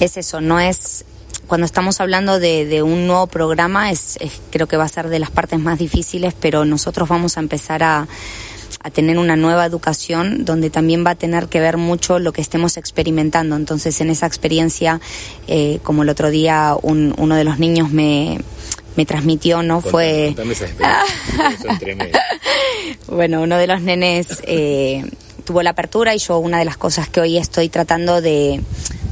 Es 0.00 0.18
eso, 0.18 0.42
no 0.42 0.60
es 0.60 1.06
cuando 1.52 1.66
estamos 1.66 2.00
hablando 2.00 2.40
de, 2.40 2.64
de 2.64 2.82
un 2.82 3.06
nuevo 3.06 3.26
programa, 3.26 3.90
es, 3.90 4.16
es- 4.22 4.40
creo 4.50 4.66
que 4.68 4.78
va 4.78 4.84
a 4.84 4.88
ser 4.88 5.10
de 5.10 5.18
las 5.18 5.30
partes 5.30 5.58
más 5.60 5.78
difíciles, 5.78 6.32
pero 6.40 6.64
nosotros 6.64 7.10
vamos 7.10 7.36
a 7.36 7.40
empezar 7.40 7.82
a, 7.82 8.08
a 8.82 8.90
tener 8.90 9.18
una 9.18 9.36
nueva 9.36 9.66
educación 9.66 10.46
donde 10.46 10.70
también 10.70 11.04
va 11.04 11.10
a 11.10 11.14
tener 11.14 11.48
que 11.48 11.60
ver 11.60 11.76
mucho 11.76 12.18
lo 12.18 12.32
que 12.32 12.40
estemos 12.40 12.78
experimentando. 12.78 13.54
Entonces, 13.54 14.00
en 14.00 14.08
esa 14.08 14.24
experiencia, 14.26 14.98
eh, 15.46 15.78
como 15.82 16.04
el 16.04 16.08
otro 16.08 16.30
día 16.30 16.74
un- 16.80 17.14
uno 17.18 17.36
de 17.36 17.44
los 17.44 17.58
niños 17.58 17.90
me, 17.90 18.38
me 18.96 19.04
transmitió, 19.04 19.62
¿no? 19.62 19.82
Fue... 19.82 20.32
Contame 20.34 20.54
son 21.62 21.78
tremendas. 21.78 22.22
Bueno, 23.08 23.42
uno 23.42 23.58
de 23.58 23.66
los 23.66 23.82
nenes 23.82 24.42
eh, 24.46 25.04
tuvo 25.44 25.62
la 25.62 25.70
apertura 25.70 26.14
y 26.14 26.18
yo 26.18 26.38
una 26.38 26.60
de 26.60 26.64
las 26.64 26.78
cosas 26.78 27.10
que 27.10 27.20
hoy 27.20 27.36
estoy 27.36 27.68
tratando 27.68 28.22
de, 28.22 28.62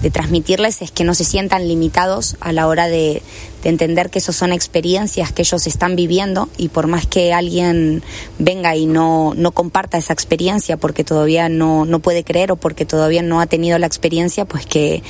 de 0.03 0.11
transmitirles 0.11 0.83
es 0.83 0.91
que 0.91 1.05
no 1.05 1.15
se 1.15 1.25
sientan 1.25 1.69
limitados 1.69 2.37
a 2.41 2.53
la 2.53 2.67
hora 2.67 2.89
de, 2.89 3.23
de 3.63 3.69
entender 3.69 4.11
que 4.11 4.21
eso 4.21 4.33
son 4.33 4.53
experiencias 4.53 5.33
que 5.33 5.43
ellos 5.43 5.67
están 5.67 5.97
viviendo 5.97 6.49
y 6.57 6.69
por 6.69 6.87
más 6.87 7.07
que 7.07 7.33
alguien 7.33 8.03
venga 8.39 8.77
y 8.77 8.87
no, 8.87 9.35
no 9.37 9.53
comparta 9.53 9.99
esa 9.99 10.13
experiencia 10.13 10.77
porque 10.77 11.05
todavía 11.05 11.49
no, 11.49 11.85
no 11.85 11.99
puede 12.01 12.25
creer 12.25 12.53
o 12.53 12.57
porque 12.57 12.85
todavía 12.85 13.23
no 13.23 13.41
ha 13.41 13.47
tenido 13.47 13.79
la 13.79 13.87
experiencia, 13.87 14.45
pues 14.45 14.67
que 14.67 15.03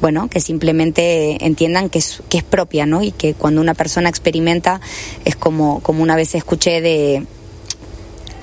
bueno, 0.00 0.28
que 0.28 0.40
simplemente 0.40 1.44
entiendan 1.44 1.88
que 1.88 1.98
es, 1.98 2.22
que 2.28 2.38
es 2.38 2.44
propia, 2.44 2.86
¿no? 2.86 3.02
Y 3.02 3.10
que 3.10 3.34
cuando 3.34 3.60
una 3.60 3.74
persona 3.74 4.08
experimenta 4.08 4.80
es 5.24 5.34
como, 5.34 5.80
como 5.80 6.02
una 6.04 6.14
vez 6.14 6.36
escuché 6.36 6.80
de 6.80 7.26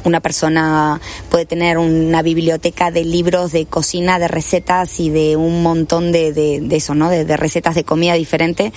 una 0.06 0.22
persona 0.22 1.02
puede 1.30 1.46
tener 1.46 1.78
una 1.78 2.22
biblioteca 2.22 2.92
de 2.92 3.04
libros 3.04 3.52
de 3.52 3.66
cocina, 3.66 4.20
de 4.20 4.28
recetas 4.28 5.00
y 5.00 5.10
de 5.10 5.36
un 5.36 5.64
montón 5.64 6.12
de, 6.12 6.32
de, 6.32 6.60
de 6.62 6.76
eso, 6.76 6.96
¿no? 6.96 7.10
De, 7.10 7.36
recetas 7.36 7.76
de 7.76 7.84
comida 7.84 8.14
diferente, 8.14 8.72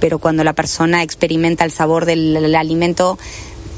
pero 0.00 0.18
cuando 0.18 0.44
la 0.44 0.52
persona 0.52 1.02
experimenta 1.02 1.64
el 1.64 1.70
sabor 1.70 2.04
del 2.04 2.54
alimento 2.54 3.18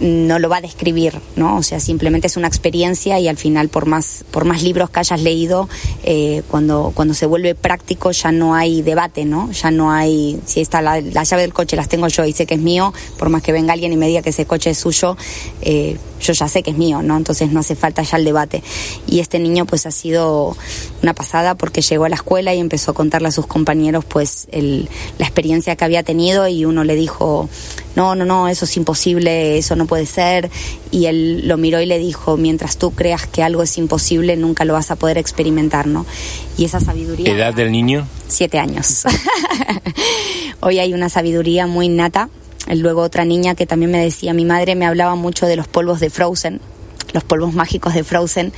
no 0.00 0.38
lo 0.38 0.48
va 0.48 0.56
a 0.56 0.60
describir, 0.60 1.20
¿no? 1.36 1.56
O 1.56 1.62
sea, 1.62 1.78
simplemente 1.78 2.26
es 2.26 2.36
una 2.36 2.48
experiencia 2.48 3.18
y 3.20 3.28
al 3.28 3.36
final, 3.36 3.68
por 3.68 3.86
más, 3.86 4.24
por 4.30 4.44
más 4.44 4.62
libros 4.62 4.90
que 4.90 5.00
hayas 5.00 5.20
leído, 5.20 5.68
eh, 6.02 6.42
cuando, 6.50 6.92
cuando 6.94 7.14
se 7.14 7.26
vuelve 7.26 7.54
práctico 7.54 8.10
ya 8.10 8.32
no 8.32 8.54
hay 8.54 8.82
debate, 8.82 9.24
¿no? 9.24 9.50
Ya 9.52 9.70
no 9.70 9.92
hay, 9.92 10.40
si 10.46 10.60
está 10.60 10.82
la, 10.82 11.00
llave 11.00 11.42
del 11.42 11.52
coche 11.52 11.76
las 11.76 11.88
tengo 11.88 12.08
yo 12.08 12.24
y 12.24 12.32
sé 12.32 12.46
que 12.46 12.54
es 12.54 12.60
mío, 12.60 12.92
por 13.18 13.28
más 13.28 13.42
que 13.42 13.52
venga 13.52 13.72
alguien 13.72 13.92
y 13.92 13.96
me 13.96 14.08
diga 14.08 14.22
que 14.22 14.30
ese 14.30 14.46
coche 14.46 14.70
es 14.70 14.78
suyo, 14.78 15.16
eh, 15.62 15.96
yo 16.20 16.32
ya 16.32 16.48
sé 16.48 16.62
que 16.62 16.70
es 16.70 16.76
mío, 16.76 17.02
¿no? 17.02 17.16
Entonces 17.16 17.50
no 17.52 17.60
hace 17.60 17.76
falta 17.76 18.02
ya 18.02 18.16
el 18.16 18.24
debate. 18.24 18.62
Y 19.06 19.20
este 19.20 19.38
niño 19.38 19.66
pues 19.66 19.86
ha 19.86 19.90
sido 19.90 20.56
una 21.02 21.14
pasada 21.14 21.54
porque 21.54 21.82
llegó 21.82 22.04
a 22.04 22.08
la 22.08 22.16
escuela 22.16 22.54
y 22.54 22.60
empezó 22.60 22.92
a 22.92 22.94
contarle 22.94 23.28
a 23.28 23.30
sus 23.30 23.46
compañeros 23.46 24.04
pues 24.04 24.48
el, 24.50 24.88
la 25.18 25.26
experiencia 25.26 25.76
que 25.76 25.84
había 25.84 26.02
tenido 26.02 26.48
y 26.48 26.64
uno 26.64 26.82
le 26.82 26.96
dijo, 26.96 27.48
no, 27.94 28.14
no, 28.14 28.24
no, 28.24 28.48
eso 28.48 28.64
es 28.64 28.76
imposible, 28.76 29.58
eso 29.58 29.76
no 29.76 29.83
puede 29.86 30.06
ser. 30.06 30.50
Y 30.90 31.06
él 31.06 31.46
lo 31.46 31.56
miró 31.56 31.80
y 31.80 31.86
le 31.86 31.98
dijo, 31.98 32.36
mientras 32.36 32.76
tú 32.76 32.92
creas 32.92 33.26
que 33.26 33.42
algo 33.42 33.62
es 33.62 33.76
imposible, 33.78 34.36
nunca 34.36 34.64
lo 34.64 34.74
vas 34.74 34.90
a 34.90 34.96
poder 34.96 35.18
experimentar, 35.18 35.86
¿no? 35.86 36.06
Y 36.56 36.64
esa 36.64 36.80
sabiduría... 36.80 37.30
¿Edad 37.30 37.54
del 37.54 37.72
niño? 37.72 38.06
Siete 38.28 38.58
años. 38.58 39.04
Hoy 40.60 40.78
hay 40.78 40.94
una 40.94 41.08
sabiduría 41.08 41.66
muy 41.66 41.86
innata. 41.86 42.28
Luego 42.72 43.02
otra 43.02 43.24
niña 43.24 43.54
que 43.54 43.66
también 43.66 43.90
me 43.90 43.98
decía, 43.98 44.32
mi 44.32 44.44
madre 44.44 44.74
me 44.74 44.86
hablaba 44.86 45.14
mucho 45.14 45.46
de 45.46 45.56
los 45.56 45.68
polvos 45.68 46.00
de 46.00 46.08
Frozen, 46.08 46.60
los 47.12 47.22
polvos 47.22 47.52
mágicos 47.52 47.92
de 47.92 48.04
Frozen, 48.04 48.52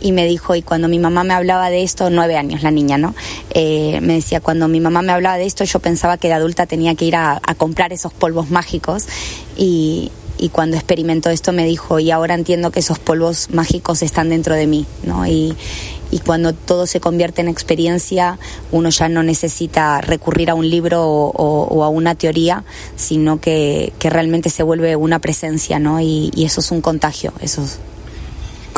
y 0.00 0.12
me 0.12 0.26
dijo, 0.26 0.54
y 0.54 0.62
cuando 0.62 0.86
mi 0.86 1.00
mamá 1.00 1.24
me 1.24 1.34
hablaba 1.34 1.68
de 1.68 1.82
esto, 1.82 2.08
nueve 2.08 2.36
años 2.36 2.62
la 2.62 2.70
niña, 2.70 2.98
¿no? 2.98 3.16
Eh, 3.50 3.98
me 4.00 4.14
decía, 4.14 4.40
cuando 4.40 4.68
mi 4.68 4.78
mamá 4.80 5.02
me 5.02 5.12
hablaba 5.12 5.36
de 5.38 5.46
esto, 5.46 5.64
yo 5.64 5.80
pensaba 5.80 6.18
que 6.18 6.28
de 6.28 6.34
adulta 6.34 6.66
tenía 6.66 6.94
que 6.94 7.04
ir 7.04 7.16
a, 7.16 7.40
a 7.42 7.54
comprar 7.56 7.92
esos 7.92 8.12
polvos 8.12 8.50
mágicos 8.50 9.06
y, 9.56 10.12
y 10.38 10.48
cuando 10.50 10.76
experimentó 10.76 11.30
esto 11.30 11.52
me 11.52 11.64
dijo, 11.64 11.98
y 11.98 12.10
ahora 12.10 12.34
entiendo 12.34 12.70
que 12.70 12.80
esos 12.80 12.98
polvos 12.98 13.48
mágicos 13.52 14.02
están 14.02 14.30
dentro 14.30 14.54
de 14.54 14.66
mí, 14.66 14.86
¿no? 15.04 15.26
Y, 15.26 15.56
y 16.10 16.20
cuando 16.20 16.54
todo 16.54 16.86
se 16.86 17.00
convierte 17.00 17.40
en 17.40 17.48
experiencia, 17.48 18.38
uno 18.72 18.88
ya 18.90 19.08
no 19.08 19.22
necesita 19.22 20.00
recurrir 20.00 20.50
a 20.50 20.54
un 20.54 20.68
libro 20.68 21.04
o, 21.04 21.84
a 21.84 21.88
una 21.88 22.14
teoría, 22.14 22.64
sino 22.96 23.40
que, 23.40 23.92
que, 23.98 24.10
realmente 24.10 24.48
se 24.50 24.62
vuelve 24.62 24.96
una 24.96 25.18
presencia, 25.18 25.78
¿no? 25.78 26.00
Y, 26.00 26.30
y 26.34 26.44
eso 26.44 26.60
es 26.60 26.70
un 26.70 26.80
contagio, 26.80 27.32
eso 27.40 27.62
es 27.62 27.78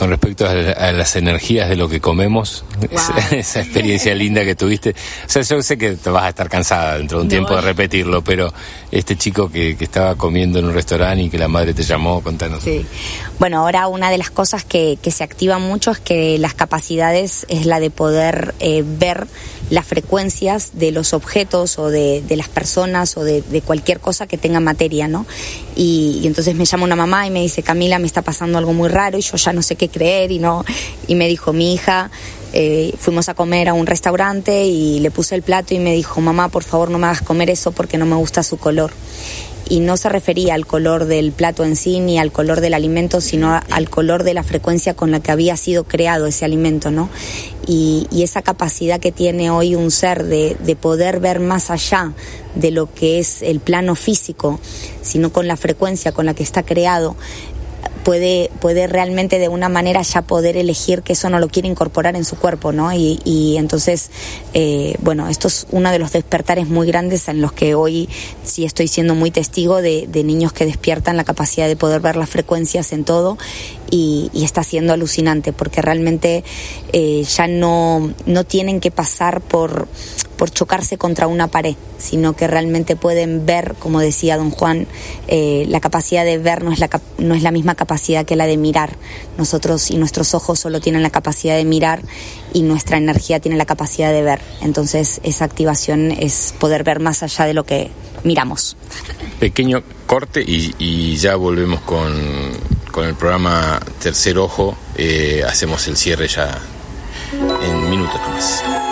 con 0.01 0.09
respecto 0.09 0.47
a, 0.47 0.53
a, 0.53 0.93
las 0.93 1.15
energías 1.17 1.69
de 1.69 1.77
lo 1.77 1.87
que 1.87 2.01
comemos, 2.01 2.65
wow. 2.79 2.89
esa, 2.91 3.37
esa, 3.37 3.61
experiencia 3.61 4.15
linda 4.15 4.43
que 4.47 4.55
tuviste. 4.55 4.93
O 4.93 5.29
sea, 5.29 5.43
yo 5.43 5.63
sé 5.63 5.77
que 5.77 5.93
te 5.93 6.09
vas 6.09 6.25
a 6.25 6.31
estar 6.31 6.49
cansada 6.49 6.97
dentro 6.97 7.19
de 7.19 7.23
un 7.25 7.29
no. 7.29 7.31
tiempo 7.31 7.55
de 7.55 7.61
repetirlo, 7.61 8.25
pero 8.25 8.51
este 8.91 9.17
chico 9.17 9.51
que, 9.51 9.77
que, 9.77 9.85
estaba 9.85 10.15
comiendo 10.15 10.59
en 10.59 10.65
un 10.65 10.73
restaurante 10.73 11.25
y 11.25 11.29
que 11.29 11.37
la 11.37 11.49
madre 11.49 11.75
te 11.75 11.83
llamó, 11.83 12.23
contanos. 12.23 12.63
Sí. 12.63 12.87
Bueno, 13.39 13.59
ahora 13.59 13.89
una 13.89 14.11
de 14.11 14.17
las 14.17 14.31
cosas 14.31 14.65
que, 14.65 14.99
que 15.03 15.11
se 15.11 15.23
activa 15.23 15.59
mucho 15.59 15.91
es 15.91 15.99
que 15.99 16.39
las 16.39 16.55
capacidades 16.55 17.45
es 17.51 17.67
la 17.67 17.79
de 17.79 17.91
poder 17.91 18.55
eh, 18.59 18.83
ver 18.87 19.27
las 19.71 19.87
frecuencias 19.87 20.73
de 20.75 20.91
los 20.91 21.15
objetos 21.15 21.79
o 21.79 21.89
de, 21.89 22.23
de 22.23 22.37
las 22.37 22.49
personas 22.49 23.17
o 23.17 23.25
de, 23.25 23.41
de, 23.41 23.63
cualquier 23.63 24.01
cosa 24.01 24.27
que 24.27 24.37
tenga 24.37 24.61
materia, 24.61 25.09
¿no? 25.09 25.27
Y, 25.77 26.23
entonces 26.25 26.55
me 26.57 26.65
llama 26.65 26.85
una 26.85 26.97
mamá 26.97 27.27
y 27.27 27.31
me 27.31 27.41
dice, 27.41 27.63
Camila, 27.63 27.99
me 27.99 28.07
está 28.07 28.23
pasando 28.23 28.59
algo 28.59 28.73
muy 28.73 28.89
raro 28.89 29.17
y 29.17 29.23
yo 29.23 29.37
ya 29.37 29.53
no 29.53 29.63
sé 29.63 29.77
qué 29.77 29.89
creer 29.89 30.33
y 30.33 30.39
no. 30.39 30.65
Y 31.07 31.15
me 31.15 31.29
dijo, 31.29 31.53
mi 31.53 31.73
hija, 31.73 32.11
eh, 32.53 32.93
fuimos 32.99 33.29
a 33.29 33.35
comer 33.35 33.69
a 33.69 33.75
un 33.75 33.87
restaurante 33.87 34.67
y 34.67 34.99
le 34.99 35.11
puse 35.11 35.37
el 35.37 35.43
plato 35.43 35.73
y 35.73 35.79
me 35.79 35.95
dijo, 35.95 36.21
mamá, 36.21 36.49
por 36.49 36.65
favor 36.65 36.91
no 36.91 36.99
me 36.99 37.07
hagas 37.07 37.23
comer 37.23 37.49
eso 37.49 37.71
porque 37.71 37.97
no 37.97 38.07
me 38.07 38.17
gusta 38.17 38.43
su 38.43 38.57
color 38.57 38.93
y 39.71 39.79
no 39.79 39.97
se 39.97 40.09
refería 40.09 40.55
al 40.55 40.67
color 40.67 41.07
del 41.07 41.31
plato 41.31 41.65
en 41.65 41.77
sí 41.77 42.01
ni 42.01 42.19
al 42.19 42.33
color 42.33 42.61
del 42.61 42.75
alimento, 42.75 43.21
sino 43.21 43.59
al 43.71 43.89
color 43.89 44.25
de 44.25 44.35
la 44.35 44.43
frecuencia 44.43 44.95
con 44.95 45.13
la 45.13 45.21
que 45.21 45.31
había 45.31 45.57
sido 45.57 45.85
creado 45.85 46.27
ese 46.27 46.45
alimento, 46.45 46.91
¿no? 46.91 47.09
Y, 47.67 48.09
y 48.11 48.25
esa 48.25 48.43
capacidad 48.43 48.99
que 48.99 49.13
tiene 49.13 49.51
hoy 49.51 49.77
un 49.77 49.93
ser 49.93 50.25
de, 50.25 50.57
de, 50.61 50.75
poder 50.75 51.21
ver 51.21 51.39
más 51.39 51.71
allá 51.71 52.13
de 52.57 52.73
lo 52.73 52.93
que 52.93 53.21
es 53.21 53.43
el 53.43 53.61
plano 53.61 53.95
físico, 53.95 54.59
sino 55.03 55.33
con 55.33 55.47
la 55.47 55.57
frecuencia 55.57 56.11
con 56.11 56.27
la 56.27 56.35
que 56.35 56.43
está 56.43 56.65
creado, 56.65 57.15
puede, 58.05 58.51
puede 58.61 58.87
realmente 58.87 59.39
de 59.39 59.49
una 59.49 59.69
manera 59.69 60.03
ya 60.03 60.23
poder 60.23 60.57
elegir 60.57 61.03
que 61.03 61.13
eso 61.13 61.31
no 61.31 61.39
lo 61.39 61.49
quiere 61.49 61.69
incorporar 61.69 62.17
en 62.17 62.25
su 62.25 62.37
cuerpo, 62.37 62.73
¿no? 62.73 62.93
Y, 62.93 63.21
y 63.25 63.57
entonces, 63.57 64.11
eh, 64.55 64.97
bueno, 65.01 65.29
esto 65.29 65.49
es 65.49 65.67
uno 65.71 65.91
de 65.91 65.99
los 65.99 66.13
despertares 66.13 66.69
muy 66.69 66.87
grandes 66.87 67.29
en 67.29 67.41
los 67.41 67.53
que 67.53 67.75
hoy 67.75 68.09
sí 68.43 68.65
estoy 68.65 68.89
siendo 68.89 69.15
muy 69.15 69.31
testigo 69.31 69.83
de, 69.83 70.07
de 70.09 70.25
niños 70.25 70.53
que 70.53 70.67
despiertan 70.67 71.17
la 71.17 71.25
capacidad 71.25 71.69
de 71.69 71.77
poder 71.77 72.01
ver 72.01 72.17
las 72.17 72.31
frecuencias 72.31 72.93
en 72.93 73.05
todo 73.05 73.39
y, 73.91 74.31
y 74.33 74.45
está 74.45 74.63
siendo 74.63 74.93
alucinante 74.93 75.53
porque 75.53 75.83
realmente 75.83 76.45
eh, 76.93 77.25
ya 77.25 77.47
no, 77.47 78.13
no 78.27 78.45
tienen 78.45 78.81
que 78.81 78.91
pasar 78.91 79.41
por 79.41 79.89
por 80.41 80.51
chocarse 80.51 80.97
contra 80.97 81.27
una 81.27 81.49
pared, 81.49 81.75
sino 81.99 82.33
que 82.33 82.47
realmente 82.47 82.97
pueden 82.97 83.45
ver, 83.45 83.75
como 83.79 84.01
decía 84.01 84.39
don 84.39 84.51
Juan, 84.51 84.87
eh, 85.29 85.67
la 85.69 85.81
capacidad 85.81 86.25
de 86.25 86.39
ver 86.39 86.65
no 86.65 86.73
es 86.73 86.79
la, 86.79 86.89
no 87.19 87.35
es 87.35 87.43
la 87.43 87.51
misma 87.51 87.75
capacidad 87.75 88.25
que 88.25 88.37
la 88.37 88.47
de 88.47 88.57
mirar. 88.57 88.97
Nosotros 89.37 89.91
y 89.91 89.99
nuestros 89.99 90.33
ojos 90.33 90.59
solo 90.59 90.81
tienen 90.81 91.03
la 91.03 91.11
capacidad 91.11 91.57
de 91.57 91.67
mirar 91.67 92.01
y 92.55 92.63
nuestra 92.63 92.97
energía 92.97 93.39
tiene 93.39 93.59
la 93.59 93.67
capacidad 93.67 94.13
de 94.13 94.23
ver. 94.23 94.41
Entonces 94.63 95.21
esa 95.25 95.45
activación 95.45 96.11
es 96.11 96.55
poder 96.59 96.85
ver 96.85 97.01
más 97.01 97.23
allá 97.23 97.45
de 97.45 97.53
lo 97.53 97.65
que 97.65 97.91
miramos. 98.25 98.79
Pequeño 99.41 99.83
corte 100.07 100.41
y, 100.41 100.75
y 100.79 101.17
ya 101.17 101.37
volvemos 101.37 101.81
con, 101.81 102.15
con, 102.91 103.07
el 103.07 103.15
programa 103.15 103.81
Tercer 104.01 104.39
Ojo. 104.39 104.77
Eh, 104.97 105.43
hacemos 105.47 105.87
el 105.89 105.97
cierre 105.97 106.29
ya 106.29 106.59
en 107.63 107.91
minutos 107.91 108.21
más. 108.29 108.90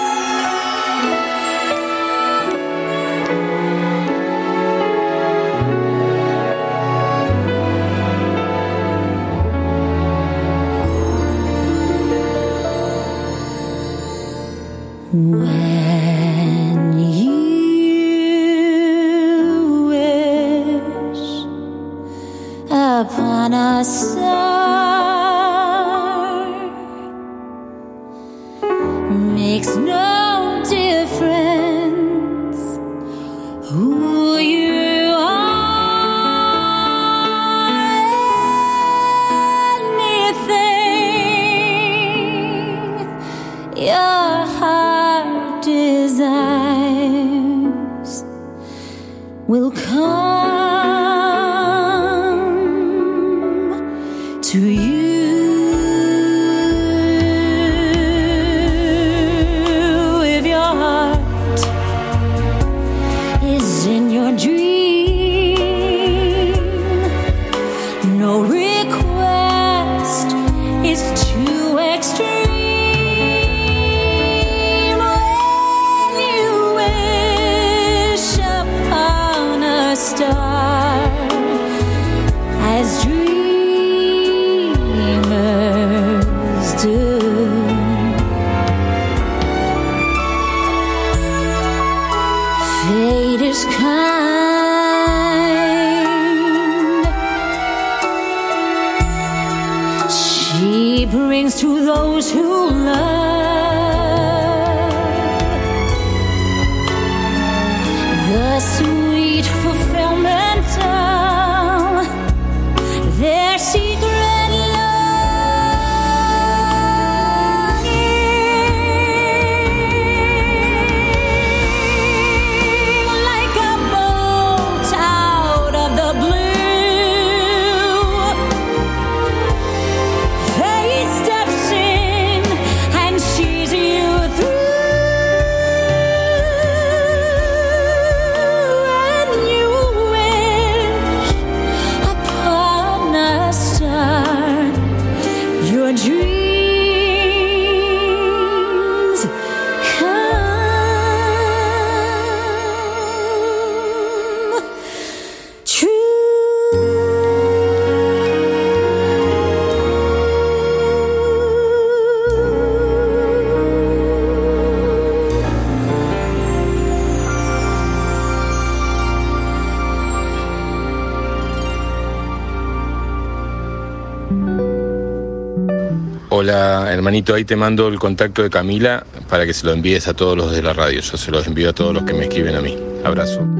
Ahí 177.34 177.44
te 177.44 177.56
mando 177.56 177.88
el 177.88 177.98
contacto 177.98 178.42
de 178.42 178.50
Camila 178.50 179.04
para 179.28 179.44
que 179.44 179.52
se 179.52 179.66
lo 179.66 179.72
envíes 179.72 180.06
a 180.08 180.14
todos 180.14 180.36
los 180.36 180.52
de 180.52 180.62
la 180.62 180.72
radio. 180.72 181.00
Yo 181.00 181.16
se 181.16 181.30
los 181.30 181.46
envío 181.46 181.70
a 181.70 181.72
todos 181.72 181.92
los 181.92 182.04
que 182.04 182.14
me 182.14 182.24
escriben 182.24 182.54
a 182.54 182.60
mí. 182.60 182.76
Abrazo. 183.04 183.57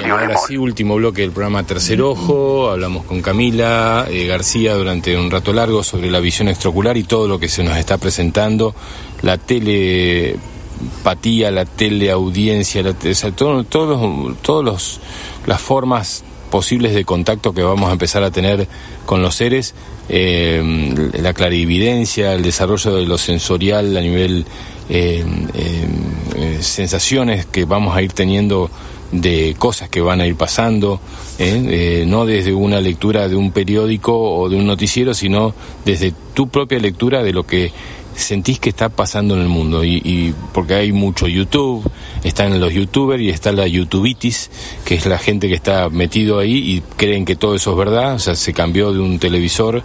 Bien, 0.00 0.10
ahora 0.12 0.34
sí, 0.46 0.56
último 0.56 0.94
bloque 0.96 1.22
del 1.22 1.30
programa 1.32 1.62
Tercer 1.64 2.00
Ojo. 2.02 2.70
Hablamos 2.70 3.04
con 3.04 3.20
Camila 3.22 4.06
eh, 4.08 4.26
García 4.26 4.74
durante 4.74 5.16
un 5.16 5.30
rato 5.30 5.52
largo 5.52 5.82
sobre 5.82 6.10
la 6.10 6.20
visión 6.20 6.48
extraocular 6.48 6.96
y 6.96 7.04
todo 7.04 7.28
lo 7.28 7.38
que 7.38 7.48
se 7.48 7.62
nos 7.62 7.76
está 7.76 7.98
presentando. 7.98 8.74
La 9.22 9.36
telepatía, 9.38 11.50
la 11.50 11.64
teleaudiencia, 11.66 12.82
la 12.82 12.94
te- 12.94 13.10
o 13.10 13.14
sea, 13.14 13.30
todo- 13.32 13.64
todos 13.64 14.36
todos 14.42 14.64
los- 14.64 15.00
las 15.46 15.60
formas 15.60 16.24
posibles 16.50 16.94
de 16.94 17.04
contacto 17.04 17.52
que 17.52 17.62
vamos 17.62 17.90
a 17.90 17.92
empezar 17.92 18.22
a 18.24 18.30
tener 18.30 18.66
con 19.06 19.22
los 19.22 19.36
seres, 19.36 19.74
eh, 20.08 21.10
la 21.20 21.32
clarividencia, 21.34 22.32
el 22.32 22.42
desarrollo 22.42 22.94
de 22.94 23.06
lo 23.06 23.18
sensorial 23.18 23.96
a 23.96 24.00
nivel 24.00 24.46
eh, 24.88 25.24
eh, 25.54 26.58
sensaciones 26.60 27.46
que 27.46 27.64
vamos 27.64 27.96
a 27.96 28.02
ir 28.02 28.12
teniendo 28.12 28.68
de 29.12 29.54
cosas 29.58 29.88
que 29.88 30.00
van 30.00 30.20
a 30.20 30.26
ir 30.26 30.36
pasando, 30.36 31.00
¿eh? 31.38 31.62
Eh, 31.68 32.04
no 32.06 32.26
desde 32.26 32.52
una 32.52 32.80
lectura 32.80 33.28
de 33.28 33.36
un 33.36 33.52
periódico 33.52 34.18
o 34.18 34.48
de 34.48 34.56
un 34.56 34.66
noticiero, 34.66 35.14
sino 35.14 35.54
desde 35.84 36.12
tu 36.34 36.48
propia 36.48 36.78
lectura 36.78 37.22
de 37.22 37.32
lo 37.32 37.44
que 37.44 37.72
sentís 38.14 38.58
que 38.58 38.68
está 38.68 38.88
pasando 38.88 39.34
en 39.34 39.40
el 39.40 39.48
mundo. 39.48 39.84
Y, 39.84 40.00
y 40.04 40.34
porque 40.52 40.74
hay 40.74 40.92
mucho 40.92 41.26
YouTube, 41.26 41.90
están 42.22 42.60
los 42.60 42.72
youtubers 42.72 43.22
y 43.22 43.30
está 43.30 43.52
la 43.52 43.66
youtubitis, 43.66 44.50
que 44.84 44.94
es 44.94 45.06
la 45.06 45.18
gente 45.18 45.48
que 45.48 45.54
está 45.54 45.88
metido 45.88 46.38
ahí 46.38 46.56
y 46.56 46.82
creen 46.96 47.24
que 47.24 47.36
todo 47.36 47.54
eso 47.54 47.72
es 47.72 47.76
verdad, 47.76 48.14
o 48.14 48.18
sea, 48.18 48.34
se 48.34 48.52
cambió 48.52 48.92
de 48.92 49.00
un 49.00 49.18
televisor 49.18 49.82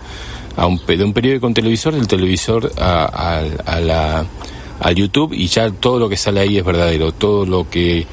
a 0.58 0.68
un, 0.68 0.82
de 0.86 1.04
un 1.04 1.14
periódico 1.14 1.48
un 1.48 1.54
televisor, 1.54 1.94
del 1.96 2.08
televisor 2.08 2.72
a, 2.78 3.42
al 4.80 4.96
YouTube 4.96 5.34
y 5.34 5.48
ya 5.48 5.70
todo 5.72 6.00
lo 6.00 6.10
que 6.10 6.18
sale 6.18 6.42
ahí 6.42 6.58
es 6.58 6.66
verdadero, 6.66 7.12
todo 7.12 7.46
lo 7.46 7.70
que 7.70 8.06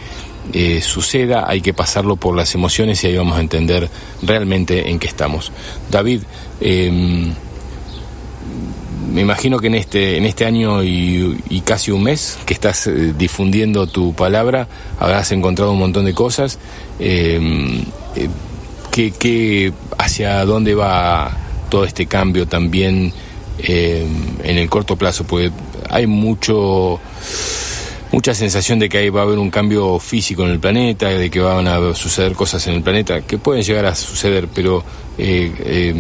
eh, 0.53 0.81
suceda 0.81 1.45
hay 1.49 1.61
que 1.61 1.73
pasarlo 1.73 2.17
por 2.17 2.37
las 2.37 2.55
emociones 2.55 3.03
y 3.05 3.09
ahí 3.09 3.17
vamos 3.17 3.39
a 3.39 3.41
entender 3.41 3.89
realmente 4.23 4.91
en 4.91 4.99
qué 4.99 5.07
estamos. 5.09 5.53
David, 5.91 6.23
em, 6.61 7.33
me 9.13 9.21
imagino 9.21 9.59
que 9.59 9.67
en 9.67 9.75
este 9.75 10.17
en 10.17 10.25
este 10.25 10.47
año 10.47 10.83
y, 10.83 11.63
casi 11.65 11.91
un 11.91 12.03
mes 12.05 12.39
que 12.47 12.55
estás 12.55 12.87
eh, 12.87 13.13
difundiendo 13.17 13.87
tu 13.87 14.15
palabra 14.15 14.69
habrás 14.99 15.33
encontrado 15.33 15.73
un 15.73 15.79
montón 15.79 16.05
de 16.05 16.15
cosas. 16.15 16.59
Eh, 16.99 17.85
eh, 18.17 18.29
¿qué, 18.93 19.73
hacia 19.99 20.45
dónde 20.45 20.75
va 20.75 21.31
todo 21.71 21.85
este 21.85 22.07
cambio 22.07 22.47
también 22.47 23.13
eh, 23.59 24.07
en 24.45 24.59
el 24.59 24.69
corto 24.69 24.97
plazo? 24.97 25.25
Porque 25.25 25.51
hay 25.89 26.07
mucho 26.07 27.01
mucha 28.13 28.35
sensación 28.35 28.79
de 28.79 28.89
que 28.89 28.99
ahí 28.99 29.09
va 29.09 29.21
a 29.21 29.25
haber 29.25 29.39
un 29.39 29.51
cambio 29.51 29.99
físico 29.99 30.45
en 30.45 30.51
el 30.51 30.61
planeta, 30.61 31.09
de 31.09 31.31
que 31.31 31.41
van 31.41 31.67
a 31.67 31.95
suceder 31.95 32.35
cosas 32.35 32.67
en 32.69 32.75
el 32.75 32.83
planeta, 32.83 33.23
que 33.23 33.39
pueden 33.39 33.65
llegar 33.65 33.87
a 33.87 33.95
suceder, 33.95 34.49
pero 34.55 34.85
eh, 35.19 35.53
eh, 35.59 35.95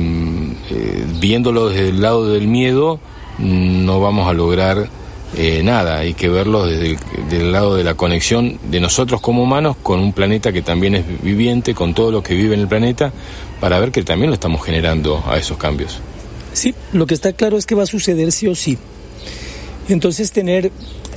eh, 0.70 1.04
viéndolo 1.18 1.70
desde 1.70 1.88
el 1.88 2.02
lado 2.02 2.28
del 2.28 2.46
miedo, 2.46 3.00
no 3.38 4.00
vamos 4.00 4.28
a 4.28 4.34
lograr 4.34 4.88
eh, 5.34 5.62
nada, 5.62 5.98
hay 5.98 6.12
que 6.12 6.28
verlo 6.28 6.66
desde 6.66 6.98
el 7.30 7.52
lado 7.52 7.74
de 7.74 7.84
la 7.84 7.94
conexión 7.94 8.58
de 8.70 8.80
nosotros 8.80 9.22
como 9.22 9.42
humanos 9.42 9.76
con 9.82 9.98
un 9.98 10.12
planeta 10.12 10.52
que 10.52 10.60
también 10.60 10.94
es 10.94 11.22
viviente, 11.22 11.74
con 11.74 11.94
todo 11.94 12.10
lo 12.10 12.22
que 12.22 12.34
vive 12.34 12.54
en 12.54 12.60
el 12.60 12.68
planeta, 12.68 13.12
para 13.58 13.78
ver 13.80 13.90
que 13.92 14.02
también 14.02 14.28
lo 14.28 14.34
estamos 14.34 14.62
generando 14.62 15.24
a 15.26 15.38
esos 15.38 15.56
cambios. 15.56 16.00
Sí, 16.52 16.74
lo 16.92 17.06
que 17.06 17.14
está 17.14 17.32
claro 17.32 17.56
es 17.56 17.64
que 17.64 17.74
va 17.74 17.84
a 17.84 17.86
suceder 17.86 18.30
sí 18.30 18.46
o 18.46 18.54
sí. 18.54 18.76
Entonces 19.88 20.32
tener 20.32 20.70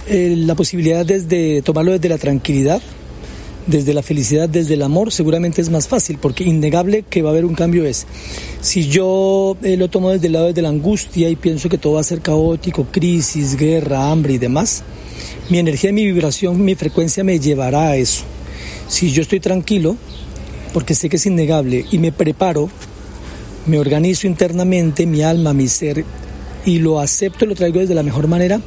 eh, 0.08 0.36
la 0.38 0.56
posibilidad 0.56 1.06
desde 1.06 1.62
tomarlo 1.62 1.92
desde 1.94 2.10
la 2.10 2.18
tranquilidad, 2.18 2.82
desde 3.68 3.94
la 3.94 4.04
felicidad, 4.04 4.48
desde 4.48 4.76
el 4.76 4.84
amor, 4.84 5.12
seguramente 5.12 5.62
es 5.62 5.70
más 5.70 5.88
fácil, 5.88 6.20
porque 6.22 6.44
innegable 6.44 7.04
que 7.10 7.22
va 7.22 7.30
a 7.30 7.32
haber 7.32 7.46
un 7.46 7.56
cambio 7.56 7.86
es, 7.86 8.06
si 8.62 8.88
yo 8.88 9.58
eh, 9.64 9.78
lo 9.78 9.90
tomo 9.90 10.12
desde 10.12 10.28
el 10.28 10.34
lado 10.34 10.54
de 10.54 10.62
la 10.62 10.70
angustia 10.70 11.30
y 11.30 11.36
pienso 11.36 11.70
que 11.70 11.78
todo 11.78 11.94
va 11.94 12.02
a 12.02 12.04
ser 12.04 12.22
caótico, 12.22 12.86
crisis, 12.92 13.58
guerra, 13.58 14.12
hambre 14.12 14.34
y 14.34 14.38
demás, 14.38 14.84
mi 15.50 15.58
energía, 15.58 15.92
mi 15.92 16.06
vibración, 16.06 16.64
mi 16.64 16.76
frecuencia 16.76 17.24
me 17.24 17.40
llevará 17.40 17.90
a 17.90 17.96
eso. 17.96 18.24
Si 18.88 19.12
yo 19.12 19.22
estoy 19.24 19.40
tranquilo, 19.40 19.98
porque 20.74 20.94
sé 20.94 21.10
que 21.10 21.16
es 21.16 21.26
innegable, 21.26 21.86
y 21.92 21.98
me 21.98 22.12
preparo, 22.12 22.70
me 23.66 23.80
organizo 23.80 24.28
internamente, 24.28 25.08
mi 25.08 25.24
alma, 25.24 25.54
mi 25.54 25.68
ser, 25.68 26.06
y 26.66 26.80
lo 26.80 27.00
acepto 27.00 27.46
y 27.46 27.48
lo 27.48 27.56
traigo 27.56 27.80
desde 27.80 27.96
la 27.96 28.04
mejor 28.04 28.28
manera, 28.28 28.60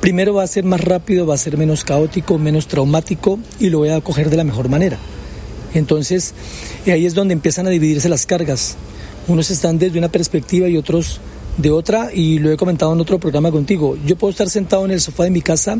primero 0.00 0.34
va 0.34 0.42
a 0.42 0.46
ser 0.46 0.64
más 0.64 0.80
rápido, 0.80 1.26
va 1.26 1.34
a 1.34 1.38
ser 1.38 1.56
menos 1.56 1.84
caótico, 1.84 2.38
menos 2.38 2.68
traumático 2.68 3.38
y 3.58 3.70
lo 3.70 3.78
voy 3.78 3.88
a 3.88 4.00
coger 4.00 4.30
de 4.30 4.36
la 4.36 4.44
mejor 4.44 4.68
manera. 4.68 4.98
Entonces, 5.74 6.34
y 6.84 6.90
ahí 6.90 7.06
es 7.06 7.14
donde 7.14 7.34
empiezan 7.34 7.66
a 7.66 7.70
dividirse 7.70 8.08
las 8.08 8.26
cargas. 8.26 8.76
Unos 9.28 9.50
están 9.50 9.78
desde 9.78 9.98
una 9.98 10.08
perspectiva 10.08 10.68
y 10.68 10.76
otros 10.76 11.20
de 11.56 11.70
otra, 11.70 12.10
y 12.12 12.38
lo 12.38 12.52
he 12.52 12.56
comentado 12.56 12.92
en 12.92 13.00
otro 13.00 13.18
programa 13.18 13.50
contigo. 13.50 13.96
Yo 14.04 14.16
puedo 14.16 14.30
estar 14.30 14.50
sentado 14.50 14.84
en 14.84 14.90
el 14.90 15.00
sofá 15.00 15.24
de 15.24 15.30
mi 15.30 15.40
casa 15.40 15.78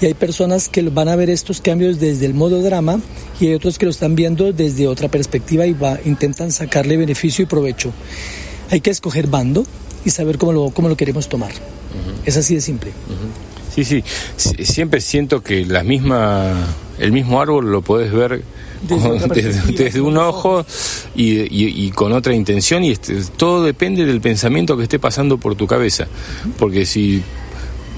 y 0.00 0.06
hay 0.06 0.14
personas 0.14 0.68
que 0.68 0.82
van 0.82 1.08
a 1.08 1.16
ver 1.16 1.30
estos 1.30 1.60
cambios 1.60 2.00
desde 2.00 2.26
el 2.26 2.34
modo 2.34 2.60
drama 2.60 3.00
y 3.40 3.46
hay 3.46 3.54
otros 3.54 3.78
que 3.78 3.86
lo 3.86 3.92
están 3.92 4.16
viendo 4.16 4.52
desde 4.52 4.88
otra 4.88 5.08
perspectiva 5.08 5.66
y 5.66 5.74
va, 5.74 5.98
intentan 6.04 6.50
sacarle 6.50 6.96
beneficio 6.96 7.44
y 7.44 7.46
provecho. 7.46 7.92
Hay 8.70 8.80
que 8.80 8.90
escoger 8.90 9.28
bando 9.28 9.64
y 10.04 10.10
saber 10.10 10.38
cómo 10.38 10.52
lo, 10.52 10.70
cómo 10.70 10.88
lo 10.88 10.96
queremos 10.96 11.28
tomar. 11.28 11.52
Es 12.24 12.36
así 12.36 12.54
de 12.54 12.60
simple. 12.60 12.90
Sí, 13.74 13.84
sí, 13.84 14.04
Sie- 14.36 14.64
siempre 14.64 15.00
siento 15.00 15.42
que 15.42 15.64
la 15.64 15.82
misma, 15.82 16.52
el 16.98 17.10
mismo 17.12 17.40
árbol 17.40 17.70
lo 17.72 17.80
podés 17.82 18.12
ver 18.12 18.42
Desde 18.82 19.92
con- 20.00 20.06
un 20.08 20.16
ojo 20.18 20.66
y, 21.14 21.40
y- 21.40 21.86
y 21.86 21.90
con 21.90 22.12
otra 22.12 22.34
intención 22.34 22.84
y 22.84 22.90
este, 22.90 23.16
todo 23.36 23.62
depende 23.62 24.04
del 24.04 24.20
pensamiento 24.20 24.76
que 24.76 24.82
esté 24.82 24.98
pasando 24.98 25.38
por 25.38 25.54
tu 25.54 25.66
cabeza, 25.66 26.06
porque 26.58 26.84
si 26.84 27.22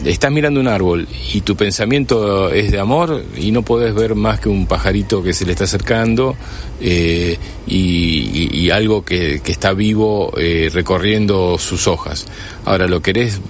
estás 0.04 0.30
mirando 0.30 0.60
un 0.60 0.68
árbol 0.68 1.08
y 1.32 1.40
tu 1.42 1.56
pensamiento 1.56 2.50
es 2.50 2.70
de 2.70 2.78
amor 2.78 3.24
y 3.36 3.52
no 3.52 3.62
podés 3.62 3.94
ver 3.94 4.14
más 4.14 4.40
que 4.40 4.48
un 4.48 4.66
pajarito 4.66 5.22
que 5.22 5.32
se 5.32 5.46
le 5.46 5.52
está 5.52 5.64
acercando 5.64 6.36
eh, 6.80 7.38
y, 7.66 8.70
algo 8.70 9.04
que, 9.04 9.40
que 9.44 9.52
está 9.52 9.72
vivo 9.72 10.32
eh, 10.36 10.68
recorriendo 10.72 11.58
sus 11.58 11.86
hojas. 11.86 12.26
Ahora 12.64 12.88
lo 12.88 13.00
querés 13.02 13.40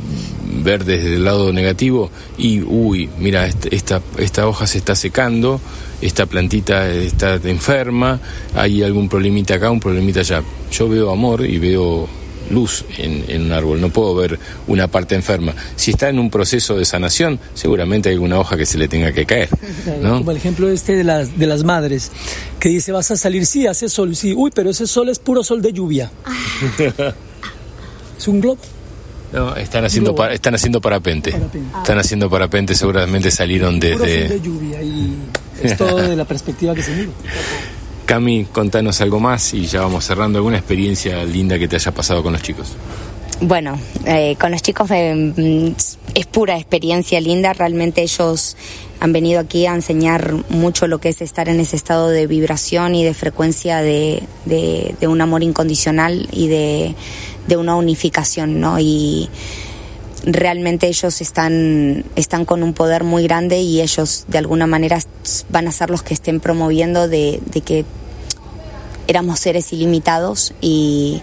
ver 0.63 0.85
desde 0.85 1.15
el 1.15 1.25
lado 1.25 1.53
negativo 1.53 2.11
y 2.37 2.61
uy, 2.61 3.09
mira, 3.19 3.47
este- 3.47 3.75
esta, 3.75 4.03
esta 4.19 4.47
hoja 4.47 4.67
se 4.67 4.79
está 4.79 4.95
secando, 4.95 5.61
esta 6.03 6.27
plantita 6.27 6.89
está 6.91 7.35
enferma, 7.45 8.21
hay 8.55 8.83
algún 8.83 9.09
problemita 9.09 9.55
acá, 9.55 9.71
un 9.71 9.81
problemita 9.81 10.21
allá. 10.21 10.43
Yo 10.71 10.89
veo 10.89 11.11
amor 11.11 11.45
y 11.47 11.59
veo 11.59 12.09
luz 12.51 12.85
en, 12.99 13.25
en 13.29 13.43
un 13.47 13.53
árbol, 13.53 13.81
no 13.81 13.89
puedo 13.91 14.15
ver 14.15 14.39
una 14.67 14.89
parte 14.89 15.15
enferma. 15.15 15.55
Si 15.77 15.93
está 15.93 16.09
en 16.09 16.19
un 16.19 16.31
proceso 16.31 16.77
de 16.77 16.85
sanación, 16.85 17.39
seguramente 17.55 18.09
hay 18.09 18.15
alguna 18.15 18.39
hoja 18.39 18.57
que 18.57 18.67
se 18.67 18.79
le 18.79 18.89
tenga 18.89 19.13
que 19.13 19.25
caer. 19.27 19.49
¿no? 20.03 20.19
Como 20.19 20.31
el 20.31 20.37
ejemplo 20.37 20.69
este 20.69 20.95
de 20.97 21.05
las, 21.05 21.39
de 21.39 21.47
las 21.47 21.65
madres, 21.65 22.11
que 22.61 22.69
dice, 22.69 22.93
vas 22.93 23.11
a 23.11 23.17
salir, 23.17 23.47
sí, 23.47 23.67
hace 23.67 23.89
sol, 23.89 24.15
sí, 24.17 24.35
uy, 24.37 24.51
pero 24.55 24.71
ese 24.71 24.87
sol 24.87 25.09
es 25.09 25.19
puro 25.19 25.43
sol 25.45 25.63
de 25.63 25.73
lluvia. 25.73 26.11
es 28.19 28.29
un 28.29 28.41
globo. 28.41 28.59
No, 29.33 29.57
están 29.57 29.85
haciendo, 29.85 30.15
pa- 30.15 30.33
están 30.33 30.55
haciendo 30.55 30.81
parapente. 30.81 31.33
Parapente. 31.33 31.79
Están 31.79 31.99
haciendo 31.99 32.31
parapente, 32.31 32.75
seguramente 32.77 33.31
salieron 33.33 33.81
Puro 33.81 33.97
fin 33.99 34.07
de 34.07 34.17
desde... 34.29 34.41
lluvia 34.41 34.81
y 34.83 35.13
es 35.63 35.77
todo 35.77 35.97
de 35.97 36.15
la 36.15 36.25
perspectiva 36.25 36.73
que 36.75 36.83
se 36.83 36.93
mira. 36.93 37.11
Cami, 38.07 38.45
contanos 38.45 39.01
algo 39.01 39.19
más 39.21 39.55
y 39.55 39.67
ya 39.67 39.81
vamos 39.81 40.05
cerrando. 40.05 40.39
¿Alguna 40.39 40.59
experiencia 40.59 41.25
linda 41.25 41.59
que 41.59 41.69
te 41.69 41.77
haya 41.77 41.93
pasado 41.93 42.23
con 42.23 42.33
los 42.35 42.43
chicos? 42.43 42.73
Bueno, 43.41 43.79
eh, 44.07 44.37
con 44.39 44.51
los 44.53 44.63
chicos 44.63 44.91
eh, 44.91 45.15
mm, 45.15 45.73
es 46.15 46.27
pura 46.27 46.57
experiencia 46.57 47.21
linda. 47.21 47.53
Realmente 47.53 48.03
ellos 48.03 48.57
han 49.01 49.13
venido 49.13 49.41
aquí 49.41 49.67
a 49.67 49.75
enseñar 49.75 50.35
mucho 50.51 50.87
lo 50.87 50.99
que 51.01 51.09
es 51.09 51.21
estar 51.21 51.49
en 51.49 51.61
ese 51.61 51.77
estado 51.77 52.09
de 52.11 52.27
vibración 52.27 52.95
y 52.95 53.05
de 53.05 53.13
frecuencia 53.15 53.79
de, 53.83 54.23
de- 54.45 54.95
de 55.01 55.09
un 55.09 55.21
amor 55.21 55.43
incondicional 55.43 56.29
y 56.31 56.49
de, 56.49 56.95
de 57.49 57.57
una 57.57 57.75
unificación, 57.75 58.61
¿no? 58.61 58.79
Y 58.79 59.29
realmente 60.27 60.87
ellos 60.87 61.21
están, 61.21 62.05
están 62.17 62.45
con 62.45 62.63
un 62.63 62.73
poder 62.73 63.05
muy 63.05 63.25
grande 63.25 63.61
y 63.61 63.81
ellos 63.81 64.25
de 64.29 64.39
alguna 64.39 64.67
manera 64.67 64.99
van 65.51 65.69
a 65.69 65.73
ser 65.73 65.91
los 65.91 66.03
que 66.03 66.15
estén 66.15 66.41
promoviendo 66.41 67.09
de, 67.09 67.41
de 67.47 67.61
que 67.61 67.85
éramos 69.07 69.41
seres 69.41 69.73
ilimitados 69.73 70.55
y, 70.61 71.21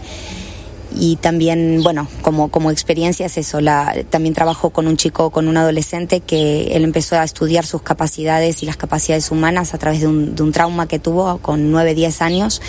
y 0.95 1.15
también, 1.17 1.81
bueno, 1.83 2.07
como, 2.21 2.49
como 2.49 2.71
experiencia 2.71 3.25
es 3.25 3.38
eso. 3.38 3.61
La, 3.61 3.95
también 4.09 4.33
trabajo 4.33 4.71
con 4.71 4.88
un 4.88 4.97
chico, 4.97 5.30
con 5.30 5.47
un 5.47 5.57
adolescente 5.57 6.19
que 6.19 6.75
él 6.75 6.83
empezó 6.83 7.17
a 7.17 7.23
estudiar 7.23 7.65
sus 7.65 7.81
capacidades 7.81 8.61
y 8.63 8.65
las 8.65 8.77
capacidades 8.77 9.31
humanas 9.31 9.73
a 9.73 9.77
través 9.77 10.01
de 10.01 10.07
un, 10.07 10.35
de 10.35 10.43
un 10.43 10.51
trauma 10.51 10.88
que 10.88 10.99
tuvo 10.99 11.38
con 11.39 11.71
9, 11.71 11.95
10 11.95 12.21
años. 12.21 12.61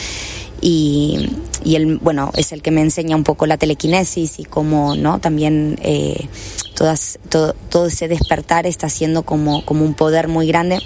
Y, 0.64 1.28
y 1.64 1.74
él, 1.74 1.98
bueno, 1.98 2.30
es 2.34 2.52
el 2.52 2.62
que 2.62 2.70
me 2.70 2.80
enseña 2.80 3.16
un 3.16 3.24
poco 3.24 3.46
la 3.46 3.56
telequinesis 3.56 4.38
y 4.38 4.44
cómo, 4.44 4.94
¿no? 4.94 5.18
También 5.18 5.76
eh, 5.82 6.28
todas, 6.76 7.18
todo, 7.28 7.86
ese 7.86 8.06
despertar 8.06 8.66
está 8.66 8.88
siendo 8.88 9.24
como, 9.24 9.64
como 9.66 9.84
un 9.84 9.94
poder 9.94 10.28
muy 10.28 10.46
grande. 10.46 10.78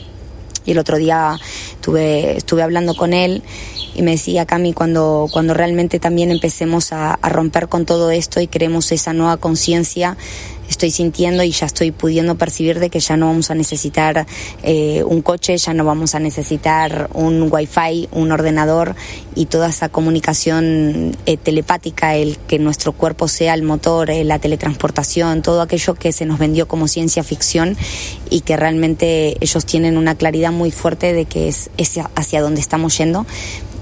Y 0.64 0.72
el 0.72 0.78
otro 0.78 0.96
día 0.96 1.38
tuve, 1.80 2.38
estuve 2.38 2.62
hablando 2.62 2.96
con 2.96 3.12
él 3.12 3.42
y 3.94 4.02
me 4.02 4.12
decía, 4.12 4.46
Cami, 4.46 4.72
cuando, 4.72 5.28
cuando 5.30 5.54
realmente 5.54 6.00
también 6.00 6.30
empecemos 6.30 6.92
a, 6.92 7.12
a 7.14 7.28
romper 7.28 7.68
con 7.68 7.84
todo 7.84 8.10
esto 8.10 8.40
y 8.40 8.48
creemos 8.48 8.90
esa 8.92 9.12
nueva 9.12 9.36
conciencia, 9.36 10.16
estoy 10.68 10.90
sintiendo 10.90 11.42
y 11.42 11.50
ya 11.50 11.66
estoy 11.66 11.90
pudiendo 11.90 12.36
percibir 12.36 12.78
de 12.80 12.90
que 12.90 13.00
ya 13.00 13.16
no 13.16 13.26
vamos 13.26 13.50
a 13.50 13.54
necesitar 13.54 14.26
eh, 14.62 15.02
un 15.04 15.22
coche, 15.22 15.56
ya 15.56 15.74
no 15.74 15.84
vamos 15.84 16.14
a 16.14 16.20
necesitar 16.20 17.08
un 17.14 17.48
wifi, 17.50 18.08
un 18.12 18.32
ordenador 18.32 18.94
y 19.34 19.46
toda 19.46 19.68
esa 19.68 19.88
comunicación 19.88 21.16
eh, 21.26 21.36
telepática, 21.36 22.14
el 22.14 22.36
que 22.38 22.58
nuestro 22.58 22.92
cuerpo 22.92 23.28
sea 23.28 23.54
el 23.54 23.62
motor, 23.62 24.10
eh, 24.10 24.24
la 24.24 24.38
teletransportación, 24.38 25.42
todo 25.42 25.62
aquello 25.62 25.94
que 25.94 26.12
se 26.12 26.26
nos 26.26 26.38
vendió 26.38 26.68
como 26.68 26.88
ciencia 26.88 27.22
ficción 27.22 27.76
y 28.30 28.40
que 28.40 28.56
realmente 28.56 29.36
ellos 29.40 29.64
tienen 29.66 29.96
una 29.96 30.14
claridad 30.14 30.52
muy 30.52 30.70
fuerte 30.70 31.12
de 31.12 31.24
que 31.26 31.48
es, 31.48 31.70
hacia 32.14 32.40
donde 32.40 32.60
estamos 32.60 32.96
yendo 32.98 33.26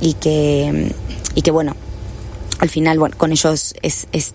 y 0.01 0.15
que, 0.15 0.93
y 1.35 1.43
que 1.43 1.51
bueno, 1.51 1.77
al 2.59 2.69
final 2.69 2.99
con 3.17 3.33
ellos 3.33 3.75
es, 3.83 4.07
es 4.13 4.35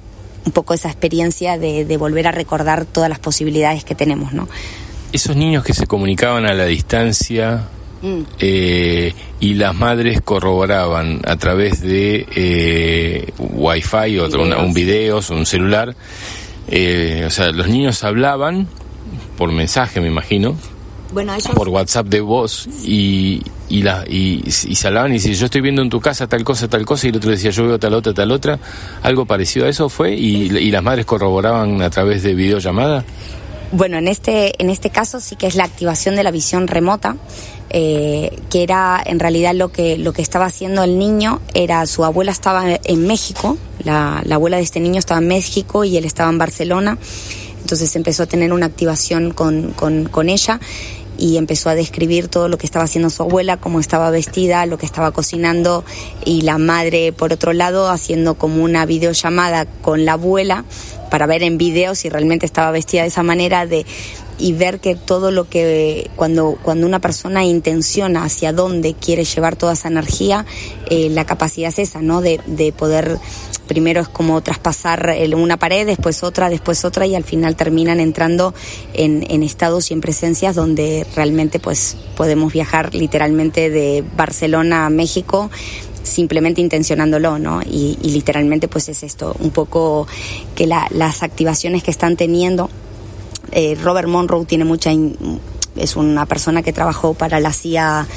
un 0.49 0.53
poco 0.53 0.73
esa 0.73 0.89
experiencia 0.89 1.59
de, 1.59 1.85
de, 1.85 1.97
volver 1.97 2.25
a 2.25 2.31
recordar 2.31 2.85
todas 2.85 3.07
las 3.07 3.19
posibilidades 3.19 3.83
que 3.83 3.93
tenemos, 3.93 4.33
¿no? 4.33 4.47
Esos 5.13 5.35
niños 5.35 5.63
que 5.63 5.73
se 5.75 5.85
comunicaban 5.85 6.45
a 6.47 6.53
la 6.55 6.65
distancia 6.65 7.67
Mm. 8.01 8.21
eh, 8.39 9.13
y 9.41 9.55
las 9.55 9.75
madres 9.75 10.21
corroboraban 10.21 11.19
a 11.27 11.35
través 11.35 11.81
de 11.81 12.25
eh, 12.33 13.33
wifi 13.37 14.17
o 14.19 14.25
Videos. 14.27 14.33
una- 14.35 14.57
un 14.59 14.73
video 14.73 15.17
o 15.19 15.33
un 15.33 15.45
celular. 15.45 15.95
eh, 16.71 17.25
o 17.27 17.29
sea, 17.29 17.51
los 17.51 17.67
niños 17.67 18.03
hablaban 18.05 18.67
por 19.37 19.51
mensaje, 19.51 19.99
me 20.01 20.07
imagino, 20.07 20.55
Bueno, 21.11 21.33
ellos... 21.33 21.53
por 21.53 21.67
WhatsApp 21.69 22.07
de 22.07 22.21
voz 22.21 22.69
y, 22.85 23.41
y, 23.69 23.83
la, 23.83 24.03
y, 24.07 24.43
y 24.45 24.51
se 24.75 24.87
hablaban 24.87 25.11
y 25.11 25.15
decían, 25.15 25.35
yo 25.35 25.45
estoy 25.45 25.61
viendo 25.61 25.81
en 25.81 25.89
tu 25.89 26.01
casa 26.01 26.27
tal 26.27 26.43
cosa, 26.43 26.67
tal 26.67 26.85
cosa, 26.85 27.07
y 27.07 27.11
el 27.11 27.17
otro 27.17 27.29
decía, 27.29 27.51
yo 27.51 27.67
veo 27.67 27.79
tal 27.79 27.93
otra, 27.93 28.13
tal 28.13 28.31
otra. 28.31 28.59
Algo 29.03 29.25
parecido 29.25 29.67
a 29.67 29.69
eso 29.69 29.89
fue 29.89 30.15
y, 30.15 30.49
las 30.49 30.83
madres 30.83 31.05
corroboraban 31.05 31.81
a 31.81 31.89
través 31.89 32.23
de 32.23 32.33
videollamada. 32.33 33.03
Bueno, 33.71 33.97
en 33.97 34.07
este, 34.07 34.61
en 34.61 34.69
este 34.69 34.89
caso 34.89 35.19
sí 35.19 35.35
que 35.35 35.45
es 35.45 35.55
la 35.55 35.63
activación 35.63 36.15
de 36.15 36.23
la 36.23 36.31
visión 36.31 36.67
remota, 36.67 37.15
eh, 37.69 38.35
que 38.49 38.63
era 38.63 39.01
en 39.05 39.19
realidad 39.19 39.53
lo 39.53 39.71
que, 39.71 39.97
lo 39.97 40.11
que 40.13 40.23
estaba 40.23 40.45
haciendo 40.45 40.83
el 40.83 40.97
niño, 40.97 41.39
era 41.53 41.85
su 41.85 42.03
abuela 42.03 42.31
estaba 42.31 42.65
en 42.83 43.07
México, 43.07 43.57
la, 43.83 44.23
la 44.25 44.35
abuela 44.35 44.57
de 44.57 44.63
este 44.63 44.79
niño 44.79 44.97
estaba 44.97 45.19
en 45.19 45.27
México 45.27 45.83
y 45.83 45.97
él 45.97 46.05
estaba 46.05 46.31
en 46.31 46.39
Barcelona, 46.39 46.97
entonces 47.61 47.95
empezó 47.95 48.23
a 48.23 48.25
tener 48.25 48.51
una 48.53 48.65
activación 48.65 49.31
con, 49.31 49.71
con, 49.73 50.05
con 50.05 50.29
ella 50.29 50.59
y 51.19 51.37
empezó 51.37 51.69
a 51.69 51.75
describir 51.75 52.27
todo 52.27 52.47
lo 52.47 52.57
que 52.57 52.65
estaba 52.65 52.85
haciendo 52.85 53.09
su 53.09 53.23
abuela, 53.23 53.57
cómo 53.57 53.79
estaba 53.79 54.09
vestida, 54.09 54.65
lo 54.65 54.77
que 54.77 54.85
estaba 54.85 55.11
cocinando 55.11 55.83
y 56.25 56.41
la 56.41 56.57
madre 56.57 57.11
por 57.11 57.33
otro 57.33 57.53
lado 57.53 57.89
haciendo 57.89 58.35
como 58.35 58.63
una 58.63 58.85
videollamada 58.85 59.65
con 59.65 60.05
la 60.05 60.13
abuela 60.13 60.65
para 61.09 61.25
ver 61.25 61.43
en 61.43 61.57
video 61.57 61.95
si 61.95 62.09
realmente 62.09 62.45
estaba 62.45 62.71
vestida 62.71 63.01
de 63.01 63.09
esa 63.09 63.23
manera 63.23 63.65
de 63.65 63.85
y 64.39 64.53
ver 64.53 64.79
que 64.79 64.95
todo 64.95 65.31
lo 65.31 65.49
que 65.49 66.09
cuando 66.15 66.57
cuando 66.63 66.87
una 66.87 66.99
persona 66.99 67.43
intenciona 67.45 68.23
hacia 68.23 68.53
dónde 68.53 68.93
quiere 68.93 69.25
llevar 69.25 69.55
toda 69.55 69.73
esa 69.73 69.89
energía 69.89 70.45
eh, 70.89 71.09
la 71.09 71.25
capacidad 71.25 71.69
es 71.69 71.79
esa 71.79 72.01
no 72.01 72.21
de, 72.21 72.39
de 72.47 72.71
poder 72.71 73.17
primero 73.67 74.01
es 74.01 74.07
como 74.07 74.41
traspasar 74.41 75.13
una 75.35 75.57
pared 75.57 75.85
después 75.85 76.23
otra 76.23 76.49
después 76.49 76.83
otra 76.85 77.05
y 77.05 77.15
al 77.15 77.23
final 77.23 77.55
terminan 77.55 77.99
entrando 77.99 78.53
en, 78.93 79.25
en 79.29 79.43
estados 79.43 79.91
y 79.91 79.93
en 79.93 80.01
presencias 80.01 80.55
donde 80.55 81.05
realmente 81.15 81.59
pues 81.59 81.97
podemos 82.17 82.51
viajar 82.53 82.95
literalmente 82.95 83.69
de 83.69 84.03
Barcelona 84.17 84.85
a 84.85 84.89
México 84.89 85.51
simplemente 86.01 86.61
intencionándolo, 86.61 87.37
¿no? 87.37 87.61
Y, 87.61 87.97
y 88.01 88.11
literalmente 88.11 88.67
pues 88.67 88.89
es 88.89 89.03
esto, 89.03 89.35
un 89.39 89.51
poco 89.51 90.07
que 90.55 90.65
la- 90.65 90.87
las 90.89 91.21
activaciones 91.21 91.83
que 91.83 91.91
están 91.91 92.15
teniendo, 92.15 92.69
eh, 93.51 93.75
Robert 93.81 94.07
Monroe 94.07 94.45
tiene 94.45 94.65
mucha... 94.65 94.91
es 95.75 95.95
una 95.95 96.25
persona 96.25 96.61
que 96.61 96.73
trabajó 96.73 97.13
para 97.13 97.39
la 97.39 97.53
CIA 97.53 98.07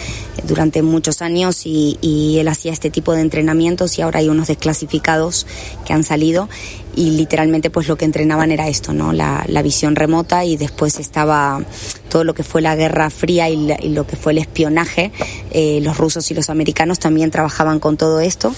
durante 0.45 0.83
muchos 0.83 1.23
años 1.23 1.67
y, 1.67 2.39
él 2.39 2.49
hacía 2.49 2.73
este 2.73 2.91
tipo 2.91 3.13
de 3.13 3.21
entrenamientos 3.21 3.99
y 3.99 4.03
ahora 4.03 4.19
hay 4.19 4.29
unos 4.29 4.49
desclasificados 4.49 5.47
que 5.85 5.93
han 5.93 6.03
salido 6.03 6.49
y 6.97 7.11
literalmente 7.11 7.71
pues 7.71 7.89
lo 7.89 7.97
que 7.97 8.05
entrenaban 8.05 8.51
era 8.51 8.69
esto, 8.69 8.93
¿no? 8.93 9.13
La, 9.13 9.45
visión 9.63 9.95
remota 9.95 10.45
y 10.45 10.57
después 10.57 10.99
estaba 10.99 11.63
todo 12.09 12.25
lo 12.25 12.35
que 12.35 12.43
fue 12.43 12.63
la 12.63 12.75
Guerra 12.75 13.11
Fría 13.11 13.49
y, 13.49 13.57
la- 13.69 13.79
y 13.81 13.91
lo 13.91 14.07
que 14.07 14.17
fue 14.17 14.33
el 14.33 14.39
espionaje. 14.39 15.13
Eh, 15.53 15.81
los 15.83 15.99
rusos 15.99 16.29
y 16.33 16.35
los 16.35 16.51
americanos 16.51 16.99
también 16.99 17.31
trabajaban 17.31 17.79
con 17.79 17.97
todo 17.97 18.19
esto 18.21 18.53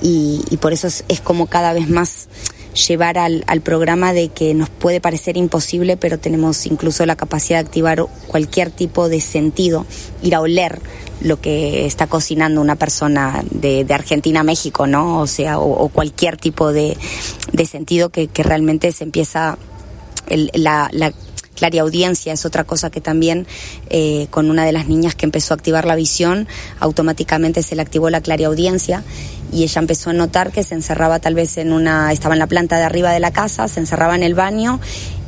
y, 0.00 0.40
por 0.60 0.72
eso 0.72 0.86
es, 0.86 1.04
es 1.08 1.20
como 1.20 1.46
cada 1.46 1.72
vez 1.74 1.88
más 1.88 2.28
llevar 2.76 3.18
al, 3.18 3.42
al 3.46 3.60
programa 3.60 4.12
de 4.12 4.28
que 4.28 4.54
nos 4.54 4.68
puede 4.70 5.00
parecer 5.00 5.36
imposible, 5.36 5.96
pero 5.96 6.18
tenemos 6.18 6.66
incluso 6.66 7.04
la 7.06 7.16
capacidad 7.16 7.58
de 7.60 7.66
activar 7.66 8.04
cualquier 8.28 8.70
tipo 8.70 9.08
de 9.08 9.20
sentido, 9.20 9.86
ir 10.22 10.34
a 10.34 10.40
oler 10.40 10.80
lo 11.20 11.40
que 11.40 11.86
está 11.86 12.06
cocinando 12.06 12.60
una 12.60 12.76
persona 12.76 13.42
de, 13.50 13.84
de 13.84 13.94
Argentina 13.94 14.40
a 14.40 14.44
México, 14.44 14.86
¿no? 14.86 15.20
O 15.20 15.26
sea, 15.26 15.58
o, 15.58 15.88
cualquier 15.88 16.36
tipo 16.36 16.72
de, 16.72 16.96
de 17.52 17.64
sentido 17.66 18.10
que, 18.10 18.28
que 18.28 18.42
realmente 18.42 18.92
se 18.92 19.04
empieza 19.04 19.56
el- 20.28 20.50
la 20.54 20.90
clariaudiencia 21.56 22.32
es 22.32 22.44
otra 22.46 22.62
cosa 22.62 22.90
que 22.90 23.00
también 23.00 23.46
eh, 23.90 24.28
con 24.30 24.48
una 24.50 24.64
de 24.64 24.70
las 24.72 24.86
niñas 24.86 25.16
que 25.16 25.26
empezó 25.26 25.54
a 25.54 25.56
activar 25.56 25.84
la 25.86 25.96
visión, 25.96 26.46
automáticamente 26.78 27.62
se 27.64 27.74
le 27.74 27.82
activó 27.82 28.10
la 28.10 28.20
clariaudiencia 28.20 29.02
y 29.52 29.64
ella 29.64 29.80
empezó 29.80 30.10
a 30.10 30.12
notar 30.12 30.52
que 30.52 30.62
se 30.62 30.74
encerraba 30.74 31.18
tal 31.18 31.34
vez 31.34 31.56
en 31.58 31.72
una, 31.72 32.12
estaba 32.12 32.34
en 32.34 32.38
la 32.38 32.46
planta 32.46 32.76
de 32.76 32.84
arriba 32.84 33.10
de 33.12 33.20
la 33.20 33.32
casa, 33.32 33.66
se 33.68 33.80
encerraba 33.80 34.14
en 34.14 34.22
el 34.22 34.34
baño 34.34 34.80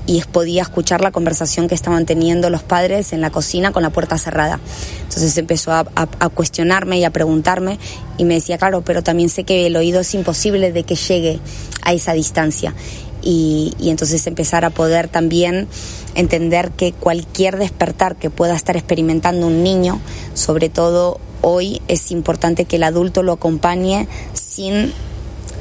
y 0.06 0.22
podía 0.22 0.62
escuchar 0.62 1.02
la 1.02 1.10
conversación 1.10 1.68
que 1.68 1.74
estaban 1.74 2.06
teniendo 2.06 2.48
los 2.48 2.62
padres 2.62 3.12
en 3.12 3.20
la 3.20 3.28
cocina 3.30 3.72
con 3.72 3.82
la 3.82 3.90
puerta 3.90 4.16
cerrada. 4.16 4.58
Entonces 5.02 5.36
empezó 5.36 5.70
a, 5.72 5.80
a- 5.94 6.08
a 6.20 6.28
cuestionarme 6.30 6.98
y 6.98 7.04
a 7.04 7.10
preguntarme 7.10 7.78
y 8.16 8.24
me 8.24 8.34
decía, 8.34 8.56
claro, 8.56 8.80
pero 8.80 9.02
también 9.02 9.28
sé 9.28 9.44
que 9.44 9.66
el 9.66 9.76
oído 9.76 10.00
es 10.00 10.14
imposible 10.14 10.72
de 10.72 10.84
que 10.84 10.94
llegue 10.94 11.40
a 11.82 11.92
esa 11.92 12.14
distancia. 12.14 12.72
Y, 13.20 13.74
y 13.78 13.90
entonces 13.90 14.26
empezar 14.26 14.64
a 14.64 14.70
poder 14.70 15.08
también 15.08 15.68
entender 16.14 16.70
que 16.72 16.92
cualquier 16.92 17.58
despertar 17.58 18.16
que 18.16 18.30
pueda 18.30 18.54
estar 18.54 18.76
experimentando 18.76 19.46
un 19.46 19.62
niño, 19.62 20.00
sobre 20.34 20.68
todo 20.68 21.20
hoy, 21.40 21.80
es 21.88 22.10
importante 22.10 22.64
que 22.64 22.76
el 22.76 22.82
adulto 22.82 23.22
lo 23.22 23.32
acompañe 23.32 24.08
sin 24.32 24.92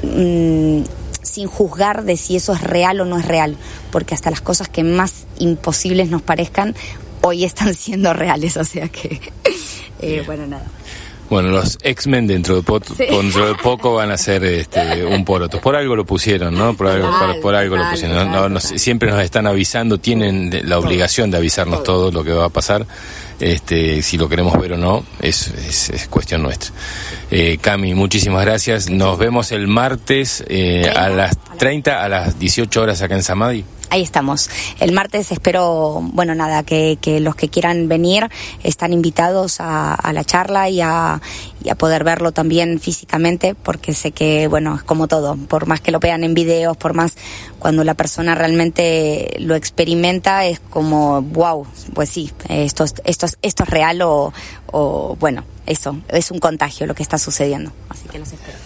mm, 0.02 0.84
sin 1.22 1.46
juzgar 1.46 2.04
de 2.04 2.16
si 2.16 2.36
eso 2.36 2.52
es 2.52 2.62
real 2.62 3.00
o 3.00 3.04
no 3.04 3.18
es 3.18 3.26
real, 3.26 3.56
porque 3.92 4.14
hasta 4.14 4.30
las 4.30 4.40
cosas 4.40 4.68
que 4.68 4.82
más 4.82 5.26
imposibles 5.38 6.08
nos 6.08 6.22
parezcan 6.22 6.74
hoy 7.20 7.44
están 7.44 7.74
siendo 7.76 8.12
reales, 8.12 8.56
o 8.56 8.64
sea 8.64 8.88
que, 8.88 9.20
eh, 10.00 10.22
bueno, 10.26 10.46
nada. 10.46 10.66
Bueno, 11.30 11.50
los 11.50 11.78
X-Men 11.82 12.26
dentro 12.26 12.56
de, 12.56 12.62
po- 12.62 12.80
dentro 12.80 13.46
de 13.48 13.54
poco 13.56 13.94
van 13.94 14.10
a 14.10 14.16
ser 14.16 14.44
este, 14.44 15.04
un 15.04 15.24
poroto. 15.24 15.60
Por 15.60 15.76
algo 15.76 15.94
lo 15.94 16.06
pusieron, 16.06 16.54
¿no? 16.56 16.74
Por 16.74 16.86
algo, 16.86 17.06
Total, 17.10 17.32
por, 17.34 17.40
por 17.42 17.54
algo 17.54 17.76
lo 17.76 17.90
pusieron. 17.90 18.16
No, 18.16 18.24
total. 18.24 18.40
no, 18.40 18.48
no 18.48 18.60
siempre 18.60 19.10
nos 19.10 19.20
están 19.22 19.46
avisando, 19.46 19.98
tienen 19.98 20.50
la 20.68 20.78
obligación 20.78 21.30
de 21.30 21.36
avisarnos 21.36 21.82
todo 21.82 22.10
lo 22.10 22.24
que 22.24 22.32
va 22.32 22.46
a 22.46 22.48
pasar. 22.48 22.86
Este, 23.40 24.02
si 24.02 24.16
lo 24.18 24.28
queremos 24.28 24.58
ver 24.60 24.72
o 24.72 24.76
no, 24.78 25.04
es, 25.20 25.48
es, 25.68 25.90
es 25.90 26.08
cuestión 26.08 26.42
nuestra. 26.42 26.72
Eh, 27.30 27.58
Cami, 27.60 27.94
muchísimas 27.94 28.44
gracias. 28.44 28.88
Nos 28.90 29.18
vemos 29.18 29.52
el 29.52 29.68
martes 29.68 30.42
eh, 30.48 30.90
a 30.96 31.08
las 31.08 31.36
30, 31.58 32.02
a 32.04 32.08
las 32.08 32.38
18 32.38 32.80
horas 32.82 33.00
acá 33.02 33.14
en 33.14 33.22
Samadhi. 33.22 33.64
Ahí 33.90 34.02
estamos. 34.02 34.50
El 34.80 34.92
martes 34.92 35.32
espero, 35.32 36.00
bueno, 36.12 36.34
nada, 36.34 36.62
que, 36.62 36.98
que 37.00 37.20
los 37.20 37.34
que 37.36 37.48
quieran 37.48 37.88
venir 37.88 38.28
están 38.62 38.92
invitados 38.92 39.56
a, 39.60 39.98
la 40.12 40.24
charla 40.24 40.68
y 40.68 40.82
a, 40.82 41.20
poder 41.78 42.04
verlo 42.04 42.32
también 42.32 42.80
físicamente, 42.80 43.54
porque 43.54 43.94
sé 43.94 44.10
que, 44.12 44.46
bueno, 44.46 44.74
es 44.76 44.82
como 44.82 45.08
todo, 45.08 45.36
por 45.36 45.66
más 45.66 45.80
que 45.80 45.90
lo 45.90 46.00
vean 46.00 46.22
en 46.22 46.34
videos, 46.34 46.76
por 46.76 46.92
más 46.92 47.16
cuando 47.58 47.82
la 47.82 47.94
persona 47.94 48.34
realmente 48.34 49.34
lo 49.38 49.54
experimenta, 49.54 50.44
es 50.44 50.60
como, 50.60 51.22
wow, 51.22 51.66
pues 51.94 52.10
sí, 52.10 52.30
esto, 52.50 52.84
es- 52.84 52.94
esto, 53.04 53.24
es- 53.24 53.38
esto 53.40 53.62
es 53.62 53.70
real 53.70 54.02
o, 54.02 54.34
o, 54.70 55.16
bueno, 55.18 55.44
eso, 55.64 55.96
es 56.08 56.30
un 56.30 56.40
contagio 56.40 56.86
lo 56.86 56.94
que 56.94 57.02
está 57.02 57.16
sucediendo. 57.16 57.72
Así 57.88 58.06
que 58.08 58.18
los 58.18 58.32
espero. 58.32 58.58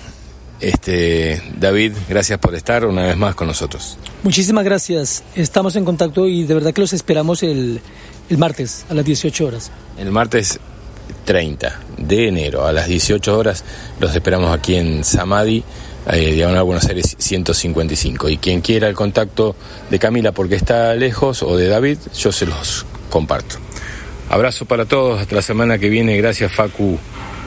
Este, 0.62 1.42
David, 1.58 1.92
gracias 2.08 2.39
por 2.39 2.55
estar 2.55 2.86
una 2.86 3.02
vez 3.07 3.16
más 3.16 3.34
con 3.34 3.49
nosotros. 3.49 3.99
Muchísimas 4.23 4.65
gracias. 4.65 5.24
Estamos 5.34 5.74
en 5.74 5.84
contacto 5.84 6.28
y 6.28 6.44
de 6.44 6.55
verdad 6.55 6.73
que 6.73 6.81
los 6.81 6.92
esperamos 6.92 7.42
el, 7.42 7.81
el 8.31 8.39
martes 8.39 8.86
a 8.89 8.94
las 8.94 9.05
18 9.05 9.44
horas. 9.44 9.73
El 9.99 10.12
martes 10.12 10.60
30 11.24 11.81
de 11.99 12.28
enero 12.28 12.65
a 12.65 12.73
las 12.73 12.86
18 12.86 13.36
horas 13.36 13.65
los 13.99 14.15
esperamos 14.15 14.57
aquí 14.57 14.76
en 14.76 15.02
Samadhi, 15.02 15.65
eh, 16.12 16.32
Diagonal 16.32 16.62
Buenos 16.62 16.86
Aires 16.86 17.16
155. 17.18 18.28
Y 18.28 18.36
quien 18.36 18.60
quiera 18.60 18.86
el 18.86 18.94
contacto 18.94 19.57
de 19.91 19.99
Camila 19.99 20.31
porque 20.31 20.55
está 20.55 20.94
lejos 20.94 21.42
o 21.42 21.57
de 21.57 21.66
David, 21.66 21.99
yo 22.16 22.31
se 22.31 22.47
los 22.47 22.86
comparto. 23.10 23.57
Abrazo 24.28 24.65
para 24.65 24.84
todos, 24.84 25.20
hasta 25.20 25.34
la 25.34 25.42
semana 25.42 25.78
que 25.78 25.89
viene. 25.89 26.16
Gracias 26.16 26.52
Facu 26.52 27.00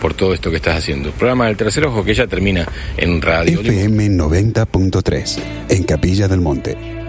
por 0.06 0.14
todo 0.14 0.36
esto 0.36 0.52
que 0.52 0.58
estás 0.58 0.78
haciendo. 0.78 1.10
Programa 1.14 1.48
del 1.48 1.58
tercer 1.58 1.84
ojo 1.84 2.04
que 2.04 2.14
ya 2.14 2.28
termina 2.28 2.68
en 2.96 3.24
Radio. 3.24 3.62
FM 3.62 4.10
90.3 4.10 5.40
en 5.70 5.84
Capilla 5.84 6.28
del 6.28 6.42
Monte. 6.42 7.05